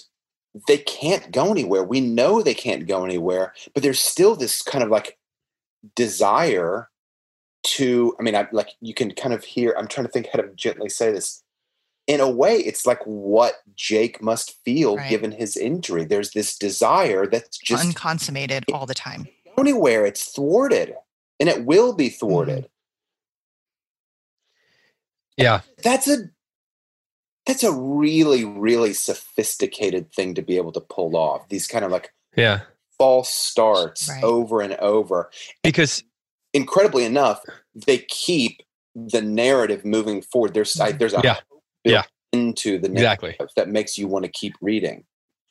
they 0.68 0.78
can't 0.78 1.32
go 1.32 1.50
anywhere. 1.50 1.84
We 1.84 2.00
know 2.00 2.42
they 2.42 2.54
can't 2.54 2.86
go 2.86 3.04
anywhere, 3.04 3.52
but 3.74 3.82
there's 3.82 4.00
still 4.00 4.36
this 4.36 4.62
kind 4.62 4.82
of 4.82 4.90
like 4.90 5.18
desire 5.94 6.88
to 7.62 8.14
i 8.18 8.22
mean 8.22 8.34
i 8.36 8.46
like 8.52 8.70
you 8.80 8.94
can 8.94 9.10
kind 9.12 9.34
of 9.34 9.44
hear 9.44 9.74
i'm 9.76 9.88
trying 9.88 10.06
to 10.06 10.12
think 10.12 10.28
how 10.32 10.40
to 10.40 10.48
gently 10.54 10.88
say 10.88 11.10
this 11.10 11.42
in 12.06 12.20
a 12.20 12.30
way 12.30 12.56
it's 12.56 12.86
like 12.86 13.00
what 13.04 13.54
jake 13.74 14.22
must 14.22 14.62
feel 14.64 14.96
Right. 14.96 15.10
given 15.10 15.32
his 15.32 15.56
injury 15.56 16.04
there's 16.04 16.30
this 16.30 16.56
desire 16.56 17.26
that's 17.26 17.58
just 17.58 17.84
unconsummated 17.84 18.64
all 18.72 18.86
the 18.86 18.94
time 18.94 19.26
go 19.56 19.62
anywhere 19.62 20.06
it's 20.06 20.30
thwarted 20.32 20.94
and 21.40 21.48
it 21.48 21.64
will 21.64 21.92
be 21.92 22.08
thwarted 22.08 22.64
mm-hmm. 22.64 22.72
Yeah. 25.38 25.60
that's 25.82 26.08
a 26.08 26.30
that's 27.46 27.62
a 27.62 27.72
really 27.72 28.44
really 28.44 28.92
sophisticated 28.92 30.12
thing 30.12 30.34
to 30.34 30.42
be 30.42 30.56
able 30.56 30.72
to 30.72 30.80
pull 30.80 31.16
off 31.16 31.48
these 31.48 31.66
kind 31.66 31.84
of 31.84 31.90
like 31.90 32.12
Yeah. 32.36 32.60
false 32.98 33.28
starts 33.30 34.08
Right. 34.08 34.22
over 34.24 34.60
and 34.60 34.74
over 34.74 35.30
Because 35.62 36.02
incredibly 36.52 37.04
enough, 37.04 37.40
they 37.74 37.98
keep 37.98 38.62
the 38.94 39.20
narrative 39.20 39.84
moving 39.84 40.22
forward. 40.22 40.54
There's 40.54 40.78
I, 40.80 40.88
mm-hmm. 40.90 40.98
there's 40.98 41.12
a 41.14 41.20
Yeah. 41.22 41.34
hope 41.50 41.62
Yeah. 41.84 42.02
into 42.32 42.78
the 42.78 42.90
exactly. 42.90 43.36
that 43.56 43.68
makes 43.68 43.98
you 43.98 44.08
want 44.08 44.24
to 44.24 44.30
keep 44.30 44.54
reading. 44.60 45.04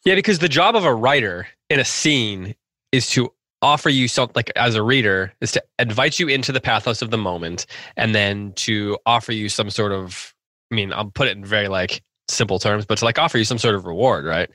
Yeah, 0.04 0.16
because 0.16 0.40
the 0.40 0.50
job 0.50 0.76
of 0.76 0.86
a 0.86 0.94
writer 0.94 1.48
in 1.70 1.80
a 1.80 1.86
scene 1.86 2.56
is 2.92 3.10
to 3.12 3.32
offer 3.62 3.90
you 3.90 4.08
something 4.08 4.34
like 4.36 4.52
as 4.56 4.76
a 4.76 4.84
reader 4.84 5.34
is 5.42 5.52
to 5.54 5.64
invite 5.80 6.20
you 6.20 6.28
into 6.28 6.52
the 6.52 6.62
pathos 6.62 7.02
of 7.02 7.10
the 7.10 7.18
moment 7.18 7.66
and 7.98 8.14
then 8.14 8.54
to 8.54 8.98
offer 9.08 9.32
you 9.32 9.50
some 9.50 9.70
sort 9.72 9.92
of 9.92 10.35
I 10.72 10.76
mean, 10.76 10.92
I'll 10.94 11.12
put 11.12 11.28
it 11.28 11.38
in 11.38 11.46
very 11.46 11.68
like 11.68 12.02
simple 12.28 12.60
terms, 12.60 12.86
but 12.86 12.98
to 13.00 13.06
like 13.06 13.20
offer 13.20 13.38
you 13.38 13.44
some 13.46 13.58
sort 13.58 13.76
of 13.76 13.86
reward, 13.86 14.26
right? 14.26 14.50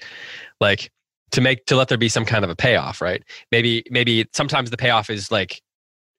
Like 0.60 0.90
to 1.32 1.40
make 1.40 1.66
to 1.66 1.76
let 1.76 1.88
there 1.88 1.98
be 1.98 2.08
some 2.08 2.24
kind 2.24 2.44
of 2.44 2.50
a 2.50 2.56
payoff, 2.56 3.00
right? 3.00 3.22
Maybe 3.52 3.84
maybe 3.90 4.26
sometimes 4.32 4.70
the 4.70 4.76
payoff 4.76 5.10
is 5.10 5.30
like 5.30 5.62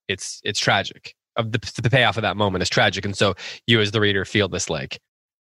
it's 0.08 0.40
it's 0.44 0.60
tragic. 0.60 1.16
Of 1.38 1.52
the 1.52 1.60
the 1.82 1.90
payoff 1.90 2.18
of 2.18 2.24
that 2.24 2.38
moment 2.38 2.62
is 2.62 2.70
tragic. 2.70 3.06
And 3.06 3.16
so 3.18 3.36
you 3.68 3.80
as 3.82 3.92
the 3.92 4.02
reader 4.02 4.26
feel 4.26 4.48
this 4.50 4.70
like 4.70 5.00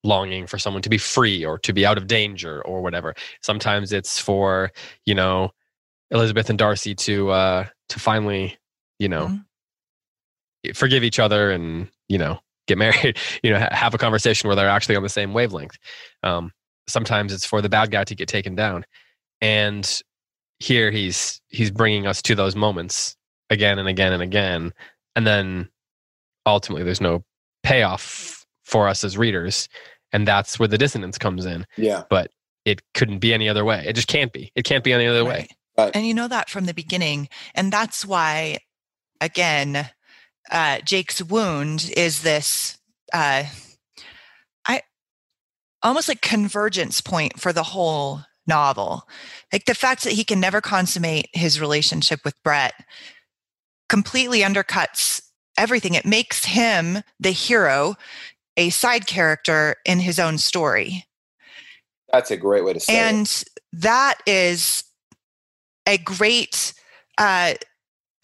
longing 0.04 0.46
for 0.46 0.58
someone 0.58 0.82
to 0.82 0.88
be 0.90 0.98
free 0.98 1.44
or 1.44 1.58
to 1.60 1.72
be 1.72 1.86
out 1.86 1.96
of 1.98 2.06
danger 2.06 2.62
or 2.62 2.82
whatever. 2.82 3.14
Sometimes 3.42 3.92
it's 3.92 4.18
for, 4.18 4.70
you 5.06 5.14
know, 5.14 5.50
Elizabeth 6.10 6.50
and 6.50 6.58
Darcy 6.58 6.94
to 6.96 7.30
uh 7.30 7.66
to 7.90 7.98
finally, 8.00 8.58
you 8.98 9.08
know, 9.08 9.28
Mhm. 10.66 10.76
forgive 10.76 11.04
each 11.04 11.18
other 11.18 11.50
and, 11.50 11.88
you 12.08 12.18
know, 12.18 12.40
get 12.66 12.78
married, 12.84 13.18
you 13.42 13.50
know, 13.50 13.66
have 13.70 13.94
a 13.94 13.98
conversation 13.98 14.48
where 14.48 14.56
they're 14.56 14.68
actually 14.68 14.96
on 14.96 15.02
the 15.02 15.08
same 15.08 15.32
wavelength. 15.32 15.76
Um 16.22 16.52
sometimes 16.88 17.32
it's 17.32 17.46
for 17.46 17.62
the 17.62 17.68
bad 17.68 17.90
guy 17.90 18.04
to 18.04 18.14
get 18.14 18.28
taken 18.28 18.54
down. 18.54 18.84
And 19.40 20.00
here 20.58 20.90
he's 20.90 21.40
he's 21.48 21.70
bringing 21.70 22.06
us 22.06 22.22
to 22.22 22.34
those 22.34 22.54
moments 22.54 23.16
again 23.50 23.78
and 23.78 23.88
again 23.88 24.12
and 24.12 24.22
again 24.22 24.72
and 25.16 25.26
then 25.26 25.68
ultimately 26.46 26.84
there's 26.84 27.00
no 27.00 27.24
payoff 27.62 28.46
for 28.64 28.88
us 28.88 29.02
as 29.02 29.18
readers 29.18 29.68
and 30.12 30.26
that's 30.26 30.58
where 30.58 30.68
the 30.68 30.78
dissonance 30.78 31.18
comes 31.18 31.44
in 31.44 31.66
Yeah. 31.76 32.04
But 32.08 32.30
it 32.64 32.80
couldn't 32.94 33.18
be 33.18 33.34
any 33.34 33.48
other 33.48 33.64
way 33.64 33.84
it 33.86 33.94
just 33.94 34.06
can't 34.06 34.32
be 34.32 34.52
it 34.54 34.64
can't 34.64 34.84
be 34.84 34.92
any 34.92 35.06
other 35.06 35.24
way 35.24 35.30
Right. 35.30 35.50
Right. 35.76 35.90
And 35.94 36.06
you 36.06 36.14
know 36.14 36.28
that 36.28 36.50
from 36.50 36.66
the 36.66 36.74
beginning. 36.74 37.28
And 37.54 37.72
that's 37.72 38.04
why, 38.04 38.58
again, 39.20 39.88
uh, 40.52 40.80
Jake's 40.80 41.22
wound 41.22 41.90
is 41.96 42.22
this, 42.22 42.78
uh, 43.12 43.44
I 44.66 44.82
almost 45.82 46.08
like 46.08 46.20
convergence 46.20 47.00
point 47.00 47.40
for 47.40 47.52
the 47.52 47.62
whole 47.62 48.20
novel. 48.46 49.08
Like 49.52 49.64
the 49.64 49.74
fact 49.74 50.04
that 50.04 50.12
he 50.12 50.24
can 50.24 50.40
never 50.40 50.60
consummate 50.60 51.28
his 51.32 51.60
relationship 51.60 52.20
with 52.24 52.40
Brett 52.44 52.74
completely 53.88 54.40
undercuts 54.40 55.22
everything. 55.56 55.94
It 55.94 56.06
makes 56.06 56.44
him 56.44 56.98
the 57.18 57.30
hero 57.30 57.96
a 58.56 58.70
side 58.70 59.06
character 59.06 59.76
in 59.86 60.00
his 60.00 60.18
own 60.18 60.36
story. 60.38 61.06
That's 62.12 62.30
a 62.30 62.36
great 62.36 62.64
way 62.64 62.74
to 62.74 62.80
say 62.80 62.94
and 62.94 63.26
it. 63.26 63.44
that 63.72 64.18
is 64.26 64.84
a 65.86 65.96
great 65.96 66.74
uh, 67.16 67.54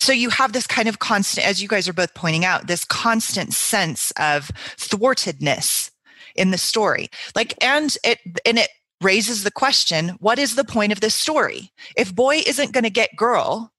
so 0.01 0.13
you 0.13 0.31
have 0.31 0.53
this 0.53 0.67
kind 0.67 0.89
of 0.89 0.99
constant 0.99 1.47
as 1.47 1.61
you 1.61 1.69
guys 1.69 1.89
are 1.89 1.93
both 1.93 2.15
pointing 2.15 2.45
out 2.45 2.67
this 2.67 2.85
constant 2.85 3.53
sense 3.53 4.13
of 4.13 4.51
thwartedness 4.77 5.91
in 6.35 6.51
the 6.51 6.59
story. 6.59 7.09
Like 7.35 7.63
and 7.63 7.97
it 8.05 8.19
and 8.47 8.59
it 8.59 8.71
raises 9.01 9.45
the 9.45 9.51
question 9.51 10.11
what 10.21 10.39
is 10.39 10.55
the 10.55 10.65
point 10.65 10.93
of 10.93 11.01
this 11.01 11.15
story? 11.15 11.73
If 11.97 12.15
boy 12.15 12.43
isn't 12.47 12.73
going 12.73 12.85
to 12.85 12.91
get 12.91 13.17
girl 13.17 13.73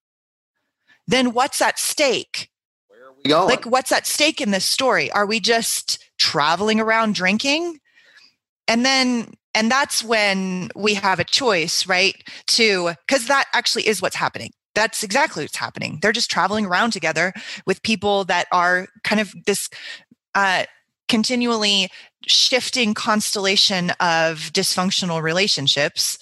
then 1.07 1.33
what's 1.33 1.59
at 1.59 1.79
stake? 1.79 2.51
Where 2.87 3.07
are 3.07 3.13
we 3.17 3.29
going? 3.29 3.49
like 3.49 3.65
what's 3.65 3.91
at 3.91 4.05
stake 4.05 4.41
in 4.41 4.51
this 4.51 4.65
story? 4.65 5.11
Are 5.11 5.25
we 5.25 5.39
just 5.39 6.03
traveling 6.17 6.79
around 6.79 7.15
drinking? 7.15 7.79
And 8.67 8.85
then 8.85 9.33
and 9.55 9.71
that's 9.71 10.03
when 10.03 10.69
we 10.75 10.93
have 10.95 11.19
a 11.19 11.23
choice 11.23 11.87
right 11.87 12.15
to 12.47 12.91
because 13.07 13.27
that 13.27 13.45
actually 13.53 13.87
is 13.87 14.01
what's 14.01 14.15
happening 14.15 14.51
that's 14.79 15.03
exactly 15.03 15.43
what's 15.43 15.57
happening 15.57 15.99
they're 16.01 16.11
just 16.11 16.31
traveling 16.31 16.65
around 16.65 16.91
together 16.91 17.33
with 17.65 17.83
people 17.83 18.23
that 18.23 18.47
are 18.51 18.87
kind 19.03 19.19
of 19.19 19.33
this 19.45 19.69
uh, 20.35 20.63
continually 21.07 21.89
shifting 22.25 22.93
constellation 22.93 23.89
of 23.99 24.51
dysfunctional 24.53 25.21
relationships 25.21 26.17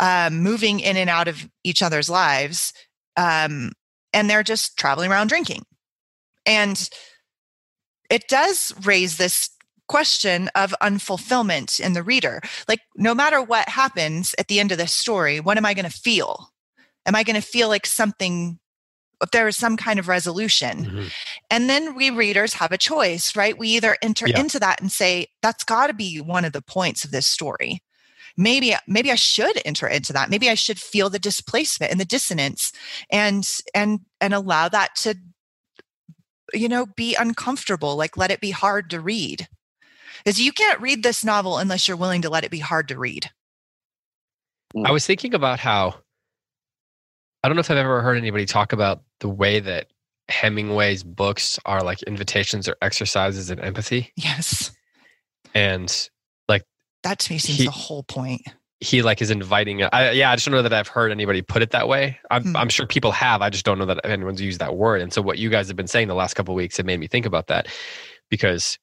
um, 0.00 0.40
moving 0.40 0.80
in 0.80 0.96
and 0.96 1.08
out 1.08 1.28
of 1.28 1.48
each 1.62 1.82
other's 1.82 2.10
lives 2.10 2.72
um, 3.16 3.70
and 4.12 4.28
they're 4.28 4.42
just 4.42 4.76
traveling 4.76 5.10
around 5.10 5.28
drinking 5.28 5.62
and 6.46 6.88
it 8.10 8.28
does 8.28 8.74
raise 8.84 9.16
this 9.16 9.50
question 9.88 10.48
of 10.54 10.74
unfulfillment 10.82 11.80
in 11.80 11.92
the 11.92 12.02
reader. 12.02 12.40
Like, 12.68 12.80
no 12.96 13.14
matter 13.14 13.42
what 13.42 13.68
happens 13.68 14.34
at 14.38 14.48
the 14.48 14.60
end 14.60 14.72
of 14.72 14.78
this 14.78 14.92
story, 14.92 15.40
what 15.40 15.58
am 15.58 15.66
I 15.66 15.74
going 15.74 15.84
to 15.84 15.90
feel? 15.90 16.50
Am 17.06 17.14
I 17.14 17.22
going 17.22 17.40
to 17.40 17.46
feel 17.46 17.68
like 17.68 17.86
something, 17.86 18.58
if 19.22 19.30
there 19.30 19.48
is 19.48 19.56
some 19.56 19.76
kind 19.76 19.98
of 19.98 20.08
resolution? 20.08 20.86
Mhm. 20.86 21.12
And 21.50 21.68
then 21.70 21.94
we 21.94 22.10
readers 22.10 22.54
have 22.54 22.72
a 22.72 22.78
choice, 22.78 23.36
right? 23.36 23.56
We 23.58 23.68
either 23.70 23.96
enter 24.02 24.28
Yeah. 24.28 24.40
into 24.40 24.58
that 24.60 24.80
and 24.80 24.90
say, 24.90 25.28
that's 25.42 25.64
got 25.64 25.88
to 25.88 25.94
be 25.94 26.20
one 26.20 26.44
of 26.44 26.52
the 26.52 26.62
points 26.62 27.04
of 27.04 27.10
this 27.10 27.26
story. 27.26 27.82
Maybe, 28.36 28.74
maybe 28.88 29.12
I 29.12 29.16
should 29.16 29.60
enter 29.64 29.86
into 29.86 30.12
that. 30.12 30.30
Maybe 30.30 30.50
I 30.50 30.54
should 30.54 30.80
feel 30.80 31.10
the 31.10 31.18
displacement 31.20 31.92
and 31.92 32.00
the 32.00 32.04
dissonance 32.04 32.72
and 33.10 33.48
and 33.74 34.00
and 34.20 34.34
allow 34.34 34.68
that 34.70 34.96
to 34.96 35.14
you 36.52 36.68
know 36.68 36.86
be 36.86 37.14
uncomfortable 37.14 37.96
like 37.96 38.16
let 38.16 38.30
it 38.30 38.40
be 38.40 38.50
hard 38.50 38.90
to 38.90 39.00
read 39.00 39.48
because 40.24 40.40
you 40.40 40.52
can't 40.52 40.80
read 40.80 41.02
this 41.02 41.24
novel 41.24 41.58
unless 41.58 41.88
you're 41.88 41.96
willing 41.96 42.22
to 42.22 42.30
let 42.30 42.44
it 42.44 42.50
be 42.50 42.58
hard 42.58 42.86
to 42.88 42.98
read 42.98 43.30
I 44.84 44.90
was 44.90 45.06
thinking 45.06 45.34
about 45.34 45.58
how 45.60 45.94
I 47.44 47.48
don't 47.48 47.56
know 47.56 47.60
if 47.60 47.70
I've 47.70 47.76
ever 47.76 48.00
heard 48.00 48.16
anybody 48.16 48.46
talk 48.46 48.72
about 48.72 49.02
the 49.20 49.28
way 49.28 49.60
that 49.60 49.88
Hemingway's 50.30 51.02
books 51.04 51.58
are 51.66 51.82
like 51.82 52.02
invitations 52.04 52.66
or 52.68 52.76
exercises 52.80 53.50
in 53.50 53.60
empathy. 53.60 54.10
yes. 54.16 54.72
And 55.54 56.08
like 56.48 56.64
that 57.02 57.18
to 57.18 57.32
me 57.32 57.38
seems 57.38 57.58
He- 57.58 57.64
the 57.66 57.70
whole 57.70 58.02
point. 58.02 58.40
he 58.80 59.02
like 59.02 59.20
is 59.22 59.30
inviting 59.30 59.82
I, 59.92 60.10
yeah 60.12 60.30
i 60.30 60.34
just 60.36 60.46
don't 60.46 60.54
know 60.54 60.60
that 60.62 60.72
i've 60.72 60.88
heard 60.88 61.10
anybody 61.12 61.42
put 61.42 61.60
it 61.62 61.70
that 61.72 61.86
way. 61.86 62.18
I'm, 62.30 62.42
Hmm. 62.42 62.56
I'm 62.56 62.68
sure 62.70 62.86
people 62.86 63.12
have. 63.12 63.40
I 63.42 63.50
just 63.50 63.64
don't 63.66 63.78
know 63.78 63.86
that 63.86 64.00
anyone's 64.04 64.40
used 64.40 64.58
that 64.60 64.74
word. 64.76 65.00
And 65.02 65.12
so 65.12 65.20
what 65.22 65.38
you 65.38 65.48
guys 65.50 65.68
have 65.68 65.76
been 65.76 65.86
saying 65.86 66.08
the 66.08 66.14
last 66.14 66.34
couple 66.34 66.54
of 66.54 66.56
weeks 66.56 66.76
have 66.78 66.86
made 66.86 66.98
me 66.98 67.06
think 67.06 67.24
about 67.26 67.46
that 67.48 67.68
because 68.30 68.78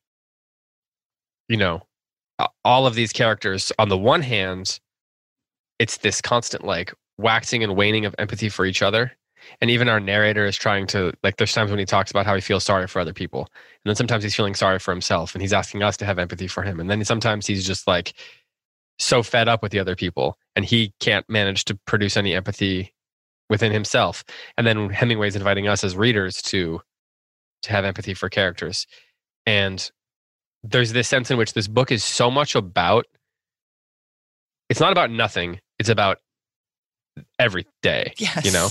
you 1.50 1.58
know 1.58 1.82
all 2.64 2.86
of 2.88 2.94
these 2.96 3.12
characters 3.12 3.72
on 3.80 3.90
the 3.90 3.98
one 3.98 4.22
hand 4.22 4.80
it's 5.80 5.98
this 5.98 6.22
constant 6.22 6.64
like 6.64 6.94
waxing 7.22 7.64
and 7.64 7.76
waning 7.76 8.06
of 8.06 8.16
empathy 8.18 8.50
for 8.50 8.66
each 8.66 8.82
other. 8.82 9.12
And 9.60 9.72
even 9.72 9.90
our 9.90 10.00
narrator 10.00 10.46
is 10.46 10.56
trying 10.56 10.88
to 10.88 11.14
like 11.24 11.38
there's 11.38 11.54
times 11.54 11.72
when 11.72 11.80
he 11.80 11.86
talks 11.86 12.12
about 12.12 12.26
how 12.26 12.36
he 12.36 12.42
feels 12.42 12.64
sorry 12.64 12.88
for 12.88 13.00
other 13.00 13.14
people. 13.14 13.42
And 13.84 13.90
then 13.90 13.96
sometimes 13.96 14.24
he's 14.24 14.36
feeling 14.36 14.56
sorry 14.56 14.80
for 14.80 14.92
himself 14.92 15.34
and 15.34 15.42
he's 15.42 15.54
asking 15.54 15.82
us 15.84 15.98
to 15.98 16.06
have 16.06 16.20
empathy 16.20 16.48
for 16.48 16.62
him. 16.64 16.80
And 16.80 16.90
then 16.90 17.04
sometimes 17.04 17.48
he's 17.48 17.66
just 17.66 17.88
like 17.88 18.14
so 19.00 19.24
fed 19.24 19.48
up 19.48 19.64
with 19.64 19.72
the 19.72 19.80
other 19.80 19.96
people 19.96 20.38
and 20.56 20.64
he 20.64 20.94
can't 21.00 21.28
manage 21.28 21.66
to 21.66 21.76
produce 21.86 22.18
any 22.18 22.36
empathy 22.36 22.94
within 23.50 23.72
himself. 23.72 24.24
And 24.58 24.68
then 24.68 24.90
hemingway's 24.90 25.36
inviting 25.36 25.68
us 25.68 25.84
as 25.84 25.96
readers 25.96 26.42
to 26.44 26.82
to 27.64 27.72
have 27.72 27.86
empathy 27.86 28.14
for 28.14 28.30
characters. 28.30 28.88
And 29.46 29.92
there's 30.64 30.94
this 30.94 31.08
sense 31.08 31.32
in 31.32 31.38
which 31.38 31.54
this 31.54 31.68
book 31.68 31.92
is 31.92 32.04
so 32.04 32.32
much 32.32 32.56
about 32.56 33.06
it's 34.70 34.80
not 34.80 34.92
about 34.94 35.12
nothing. 35.12 35.60
It's 35.80 35.90
about 35.90 36.20
every 37.40 37.66
day 37.82 38.14
yes 38.18 38.46
you 38.46 38.52
know? 38.52 38.70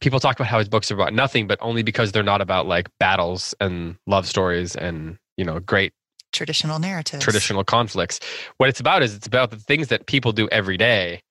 People 0.00 0.18
talk 0.18 0.34
about 0.36 0.48
how 0.48 0.58
his 0.58 0.68
books 0.68 0.90
are 0.90 0.94
about 0.94 1.14
nothing 1.14 1.46
but 1.46 1.58
only 1.62 1.84
because 1.84 2.10
they're 2.10 2.24
not 2.24 2.40
about 2.40 2.66
like 2.66 2.88
battles 2.98 3.54
and 3.60 3.96
love 4.08 4.26
stories 4.26 4.74
and 4.74 5.16
you 5.36 5.44
know 5.44 5.60
great 5.60 5.92
traditional 6.32 6.80
narratives. 6.80 7.22
traditional 7.22 7.62
conflicts. 7.62 8.18
What 8.56 8.68
it's 8.68 8.80
about 8.80 9.02
is 9.02 9.14
it's 9.14 9.28
about 9.28 9.50
the 9.50 9.58
things 9.58 9.88
that 9.88 10.06
people 10.06 10.32
do 10.32 10.48
every 10.48 10.76
day 10.76 11.22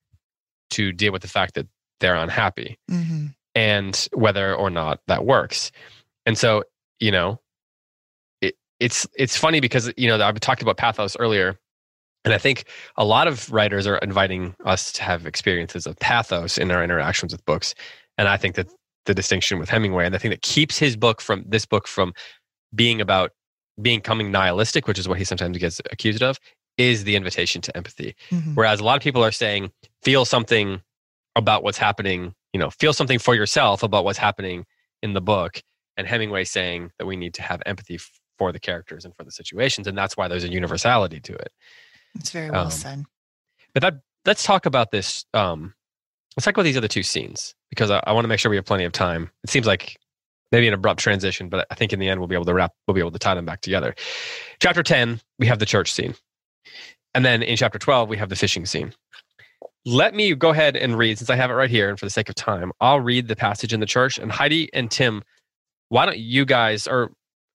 to 0.71 0.93
deal 0.93 1.11
with 1.11 1.21
the 1.21 1.27
fact 1.27 1.55
that 1.55 1.67
they're 1.99 2.15
unhappy 2.15 2.77
hmm 2.87 3.27
and 3.53 4.07
whether 4.13 4.55
or 4.55 4.69
not 4.69 5.01
that 5.07 5.25
works. 5.25 5.73
And 6.25 6.37
so, 6.37 6.63
you 7.01 7.11
know, 7.11 7.41
it, 8.41 8.55
it's 8.79 9.05
it's 9.17 9.35
funny 9.35 9.59
because 9.59 9.91
you 9.97 10.07
know 10.07 10.23
I've 10.23 10.39
talked 10.39 10.61
about 10.61 10.77
pathos 10.77 11.17
earlier, 11.17 11.59
and 12.23 12.33
I 12.33 12.37
think 12.37 12.65
a 12.97 13.05
lot 13.05 13.27
of 13.27 13.51
writers 13.51 13.87
are 13.87 13.97
inviting 13.97 14.55
us 14.65 14.91
to 14.93 15.03
have 15.03 15.25
experiences 15.25 15.87
of 15.87 15.97
pathos 15.99 16.57
in 16.57 16.69
our 16.71 16.83
interactions 16.83 17.31
with 17.31 17.43
books. 17.45 17.73
And 18.17 18.27
I 18.27 18.37
think 18.37 18.55
that 18.55 18.67
the 19.05 19.13
distinction 19.13 19.57
with 19.57 19.69
Hemingway 19.69 20.05
and 20.05 20.13
the 20.13 20.19
thing 20.19 20.31
that 20.31 20.43
keeps 20.43 20.77
his 20.77 20.95
book 20.95 21.21
from 21.21 21.43
this 21.47 21.65
book 21.65 21.87
from 21.87 22.13
being 22.75 23.01
about 23.01 23.31
becoming 23.81 24.31
nihilistic, 24.31 24.87
which 24.87 24.99
is 24.99 25.07
what 25.07 25.17
he 25.17 25.23
sometimes 25.23 25.57
gets 25.57 25.81
accused 25.91 26.21
of, 26.21 26.37
is 26.77 27.03
the 27.03 27.15
invitation 27.15 27.61
to 27.61 27.75
empathy. 27.75 28.15
hmm 28.29 28.53
Whereas 28.53 28.79
a 28.79 28.83
lot 28.83 28.97
of 28.97 29.03
people 29.03 29.23
are 29.23 29.31
saying, 29.31 29.71
feel 30.03 30.25
something 30.25 30.81
about 31.35 31.63
what's 31.63 31.77
happening, 31.77 32.35
you 32.53 32.59
know, 32.59 32.69
feel 32.69 32.93
something 32.93 33.17
for 33.17 33.33
yourself 33.33 33.81
about 33.81 34.03
what's 34.03 34.19
happening 34.19 34.65
in 35.01 35.13
the 35.13 35.21
book. 35.21 35.61
And 35.97 36.07
Hemingway 36.07 36.43
saying 36.43 36.91
that 36.99 37.05
we 37.05 37.15
need 37.15 37.33
to 37.35 37.41
have 37.41 37.61
empathy 37.65 37.99
for 38.37 38.51
the 38.51 38.59
characters 38.59 39.05
and 39.05 39.15
for 39.15 39.23
the 39.23 39.31
situations. 39.31 39.87
And 39.87 39.97
that's 39.97 40.15
why 40.15 40.27
there's 40.27 40.43
a 40.43 40.51
universality 40.51 41.19
to 41.21 41.33
it. 41.33 41.51
It's 42.15 42.31
very 42.31 42.51
well 42.51 42.65
um, 42.65 42.71
said 42.71 43.03
But 43.73 43.81
that 43.81 44.01
let's 44.25 44.43
talk 44.43 44.65
about 44.65 44.91
this. 44.91 45.25
Um, 45.33 45.73
let's 46.35 46.45
talk 46.45 46.55
about 46.55 46.63
these 46.63 46.77
other 46.77 46.87
two 46.87 47.03
scenes 47.03 47.55
because 47.69 47.91
I, 47.91 48.01
I 48.05 48.13
want 48.13 48.23
to 48.23 48.27
make 48.27 48.39
sure 48.39 48.49
we 48.49 48.55
have 48.57 48.65
plenty 48.65 48.83
of 48.85 48.91
time. 48.91 49.29
It 49.43 49.49
seems 49.49 49.65
like 49.65 49.97
maybe 50.51 50.67
an 50.67 50.73
abrupt 50.73 50.99
transition, 50.99 51.49
but 51.49 51.65
I 51.71 51.75
think 51.75 51.93
in 51.93 51.99
the 51.99 52.09
end 52.09 52.19
we'll 52.19 52.27
be 52.27 52.35
able 52.35 52.45
to 52.45 52.53
wrap. 52.53 52.73
We'll 52.87 52.95
be 52.95 53.01
able 53.01 53.11
to 53.11 53.19
tie 53.19 53.35
them 53.35 53.45
back 53.45 53.61
together. 53.61 53.95
Chapter 54.59 54.83
ten, 54.83 55.21
we 55.39 55.47
have 55.47 55.59
the 55.59 55.65
church 55.65 55.91
scene, 55.91 56.15
and 57.13 57.25
then 57.25 57.41
in 57.41 57.57
chapter 57.57 57.79
twelve 57.79 58.09
we 58.09 58.17
have 58.17 58.29
the 58.29 58.35
fishing 58.35 58.65
scene. 58.65 58.93
Let 59.83 60.13
me 60.13 60.35
go 60.35 60.49
ahead 60.49 60.75
and 60.75 60.95
read 60.95 61.17
since 61.17 61.31
I 61.31 61.35
have 61.35 61.49
it 61.49 61.55
right 61.55 61.69
here, 61.69 61.89
and 61.89 61.99
for 61.99 62.05
the 62.05 62.11
sake 62.11 62.29
of 62.29 62.35
time, 62.35 62.71
I'll 62.81 62.99
read 62.99 63.27
the 63.27 63.35
passage 63.35 63.73
in 63.73 63.79
the 63.79 63.87
church. 63.87 64.19
And 64.19 64.31
Heidi 64.31 64.69
and 64.73 64.91
Tim, 64.91 65.23
why 65.89 66.05
don't 66.05 66.19
you 66.19 66.45
guys 66.45 66.87
or 66.87 67.11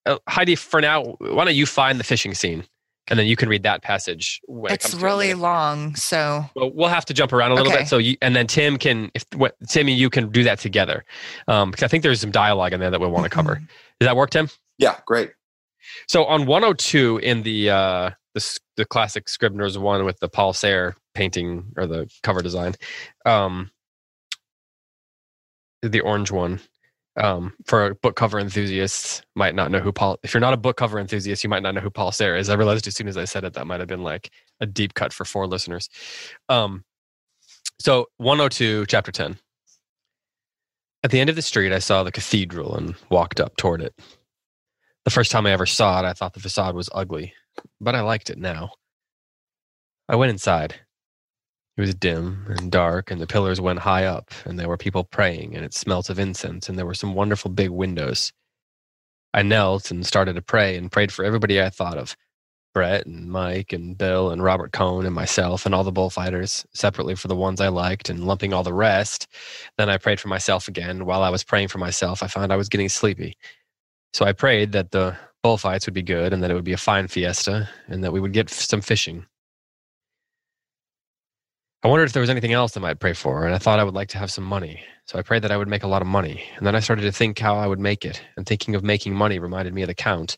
uh, 0.07 0.19
Heidi 0.29 0.57
for 0.57 0.81
now? 0.81 1.05
Why 1.21 1.45
don't 1.45 1.55
you 1.55 1.67
find 1.67 2.01
the 2.01 2.05
fishing 2.05 2.35
scene, 2.35 2.65
and 3.09 3.19
then 3.19 3.27
you 3.27 3.37
can 3.37 3.49
read 3.49 3.63
that 3.65 3.83
passage. 3.83 4.41
When 4.47 4.73
it 4.73 4.77
it's 4.77 4.91
comes 4.91 5.03
it 5.03 5.07
really 5.07 5.27
later. 5.29 5.39
long 5.39 5.95
so 5.95 6.45
Well, 6.55 6.71
we'll 6.75 6.89
have 6.89 7.05
to 7.07 7.15
jump 7.15 7.33
around 7.33 7.53
a 7.53 7.55
little 7.55 7.71
Okay. 7.73 7.83
bit. 7.83 7.89
So, 7.89 7.99
you, 7.99 8.17
and 8.23 8.35
then 8.35 8.47
Tim 8.47 8.77
can, 8.79 9.11
if 9.15 9.25
what 9.35 9.55
Tim 9.69 9.89
and 9.89 9.97
you 9.97 10.11
can 10.11 10.31
do 10.31 10.43
that 10.45 10.59
together, 10.59 11.05
um, 11.49 11.71
because 11.71 11.83
I 11.85 11.89
think 11.89 12.03
there's 12.03 12.21
some 12.21 12.31
dialogue 12.31 12.73
in 12.73 12.81
there 12.81 12.91
that 12.91 13.01
we'll 13.01 13.11
want 13.11 13.25
to 13.25 13.31
cover. 13.31 13.57
Mhm. 13.57 13.69
Does 14.01 14.07
that 14.07 14.17
work, 14.17 14.31
Tim? 14.31 14.49
Yeah, 14.79 14.97
great. 15.07 15.33
So 16.09 16.25
on 16.25 16.47
102 16.47 17.19
in 17.19 17.43
the 17.43 17.71
uh, 17.71 18.11
the 18.35 18.59
the 18.77 18.85
classic 18.85 19.29
Scribner's 19.29 19.79
one 19.79 20.05
with 20.05 20.19
the 20.21 20.29
Paul 20.29 20.53
Sayre 20.53 20.97
painting 21.15 21.73
or 21.77 21.87
the 21.87 22.11
cover 22.23 22.43
design, 22.43 22.75
um, 23.25 23.71
the 25.83 26.01
orange 26.01 26.31
one. 26.31 26.61
Um, 27.19 27.55
for 27.65 27.95
book 27.95 28.15
cover 28.15 28.39
enthusiasts, 28.39 29.23
might 29.35 29.55
not 29.55 29.71
know 29.71 29.81
who 29.81 29.91
Paul. 29.91 30.19
If 30.23 30.35
you're 30.35 30.41
not 30.41 30.53
a 30.53 30.59
book 30.59 30.77
cover 30.77 30.99
enthusiast, 30.99 31.43
you 31.43 31.49
might 31.49 31.63
not 31.63 31.75
know 31.75 31.81
who 31.81 31.91
Paul 31.91 32.13
Sayre 32.13 32.37
is. 32.37 32.51
I 32.51 32.55
realized 32.55 32.87
as 32.87 32.95
soon 32.95 33.09
as 33.09 33.17
I 33.17 33.25
said 33.25 33.45
it, 33.45 33.55
that 33.55 33.67
might 33.67 33.81
have 33.81 33.89
been 33.89 34.03
like 34.03 34.31
a 34.61 34.67
deep 34.67 34.93
cut 34.93 35.15
for 35.15 35.25
four 35.25 35.47
listeners. 35.47 35.89
Um, 36.51 36.85
so 37.79 38.07
102, 38.19 38.87
chapter 38.87 39.13
10. 39.13 39.39
At 41.03 41.11
the 41.11 41.21
end 41.21 41.31
of 41.31 41.37
the 41.37 41.43
street, 41.43 41.73
I 41.73 41.79
saw 41.79 42.03
the 42.03 42.13
cathedral 42.13 42.77
and 42.77 42.95
walked 43.11 43.41
up 43.41 43.57
toward 43.57 43.81
it. 43.81 43.95
The 45.05 45.11
first 45.11 45.31
time 45.31 45.47
I 45.47 45.53
ever 45.53 45.67
saw 45.67 46.01
it, 46.01 46.05
I 46.05 46.13
thought 46.13 46.35
the 46.35 46.41
facade 46.41 46.75
was 46.75 46.91
ugly, 46.93 47.33
but 47.81 47.95
I 47.95 48.01
liked 48.01 48.29
it 48.29 48.39
now. 48.39 48.73
I 50.09 50.17
went 50.17 50.31
inside. 50.31 50.75
It 51.77 51.83
was 51.83 51.95
dim 51.95 52.47
and 52.49 52.73
dark, 52.73 53.11
and 53.11 53.21
the 53.21 53.27
pillars 53.27 53.61
went 53.61 53.81
high 53.81 54.05
up, 54.07 54.31
and 54.47 54.59
there 54.59 54.69
were 54.69 54.79
people 54.79 55.05
praying, 55.05 55.55
and 55.55 55.65
it 55.65 55.75
smelt 55.75 56.09
of 56.09 56.19
incense, 56.19 56.69
and 56.69 56.79
there 56.79 56.87
were 56.87 56.95
some 56.95 57.15
wonderful 57.15 57.51
big 57.51 57.71
windows. 57.71 58.33
I 59.35 59.43
knelt 59.43 59.91
and 59.91 60.07
started 60.07 60.37
to 60.37 60.43
pray 60.43 60.77
and 60.77 60.91
prayed 60.91 61.13
for 61.13 61.25
everybody 61.25 61.61
I 61.61 61.69
thought 61.69 61.99
of 61.99 62.17
Brett 62.73 63.07
and 63.07 63.31
Mike 63.31 63.73
and 63.73 63.97
Bill 63.97 64.31
and 64.31 64.43
Robert 64.43 64.73
Cohn 64.73 65.07
and 65.07 65.15
myself 65.15 65.67
and 65.67 65.75
all 65.75 65.85
the 65.85 65.93
bullfighters 65.93 66.67
separately 66.75 67.15
for 67.15 67.29
the 67.29 67.37
ones 67.37 67.61
I 67.61 67.69
liked 67.69 68.11
and 68.11 68.27
lumping 68.27 68.53
all 68.53 68.63
the 68.63 68.73
rest. 68.73 69.29
Then 69.79 69.91
I 69.91 69.99
prayed 69.99 70.21
for 70.21 70.29
myself 70.29 70.69
again. 70.69 71.07
While 71.07 71.23
I 71.23 71.31
was 71.31 71.45
praying 71.45 71.69
for 71.69 71.79
myself, 71.79 72.23
I 72.23 72.27
found 72.27 72.53
I 72.53 72.57
was 72.57 72.69
getting 72.69 72.89
sleepy. 72.91 73.35
So 74.15 74.25
I 74.27 74.33
prayed 74.33 74.73
that 74.73 74.91
the 74.91 75.17
bullfights 75.43 75.87
would 75.87 75.95
be 75.95 76.03
good 76.03 76.33
and 76.33 76.43
that 76.43 76.51
it 76.51 76.55
would 76.55 76.65
be 76.65 76.75
a 76.75 76.79
fine 76.79 77.09
fiesta 77.09 77.69
and 77.87 78.05
that 78.05 78.13
we 78.13 78.21
would 78.21 78.33
get 78.33 78.51
some 78.51 78.81
fishing. 78.81 79.27
I 81.87 81.89
wondered 81.89 82.07
if 82.07 82.15
there 82.15 82.21
was 82.21 82.31
anything 82.31 82.53
else 82.53 82.77
I 82.77 82.81
might 82.81 82.99
pray 82.99 83.13
for, 83.13 83.47
and 83.47 83.55
I 83.55 83.59
thought 83.59 83.79
I 83.79 83.85
would 83.85 83.95
like 83.95 84.09
to 84.09 84.19
have 84.19 84.33
some 84.33 84.43
money. 84.43 84.83
So 85.05 85.21
I 85.21 85.23
prayed 85.23 85.43
that 85.43 85.53
I 85.53 85.57
would 85.57 85.69
make 85.69 85.85
a 85.85 85.87
lot 85.87 86.03
of 86.03 86.09
money. 86.09 86.43
And 86.57 86.67
then 86.67 86.75
I 86.75 86.81
started 86.81 87.03
to 87.03 87.13
think 87.13 87.39
how 87.39 87.55
I 87.55 87.69
would 87.69 87.79
make 87.79 88.05
it, 88.05 88.21
and 88.37 88.45
thinking 88.45 88.75
of 88.75 88.83
making 88.83 89.15
money 89.15 89.39
reminded 89.39 89.73
me 89.73 89.83
of 89.83 89.87
the 89.87 89.95
Count. 89.95 90.37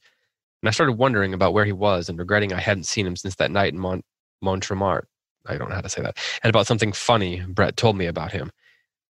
And 0.61 0.69
I 0.69 0.73
started 0.73 0.99
wondering 0.99 1.33
about 1.33 1.55
where 1.55 1.65
he 1.65 1.73
was 1.73 2.11
and 2.11 2.19
regretting 2.19 2.53
I 2.53 2.61
hadn't 2.61 2.85
seen 2.85 3.07
him 3.07 3.17
since 3.17 3.37
that 3.37 3.51
night 3.51 3.73
in 3.73 3.79
Mont- 3.79 4.05
Montremart. 4.45 5.07
I 5.47 5.57
don't 5.57 5.71
know 5.71 5.77
how 5.77 5.81
to 5.81 5.89
say 5.89 6.03
that. 6.03 6.19
And 6.43 6.51
about 6.51 6.67
something 6.67 6.93
funny 6.93 7.43
Brett 7.49 7.79
told 7.79 7.97
me 7.97 8.05
about 8.05 8.33
him. 8.33 8.51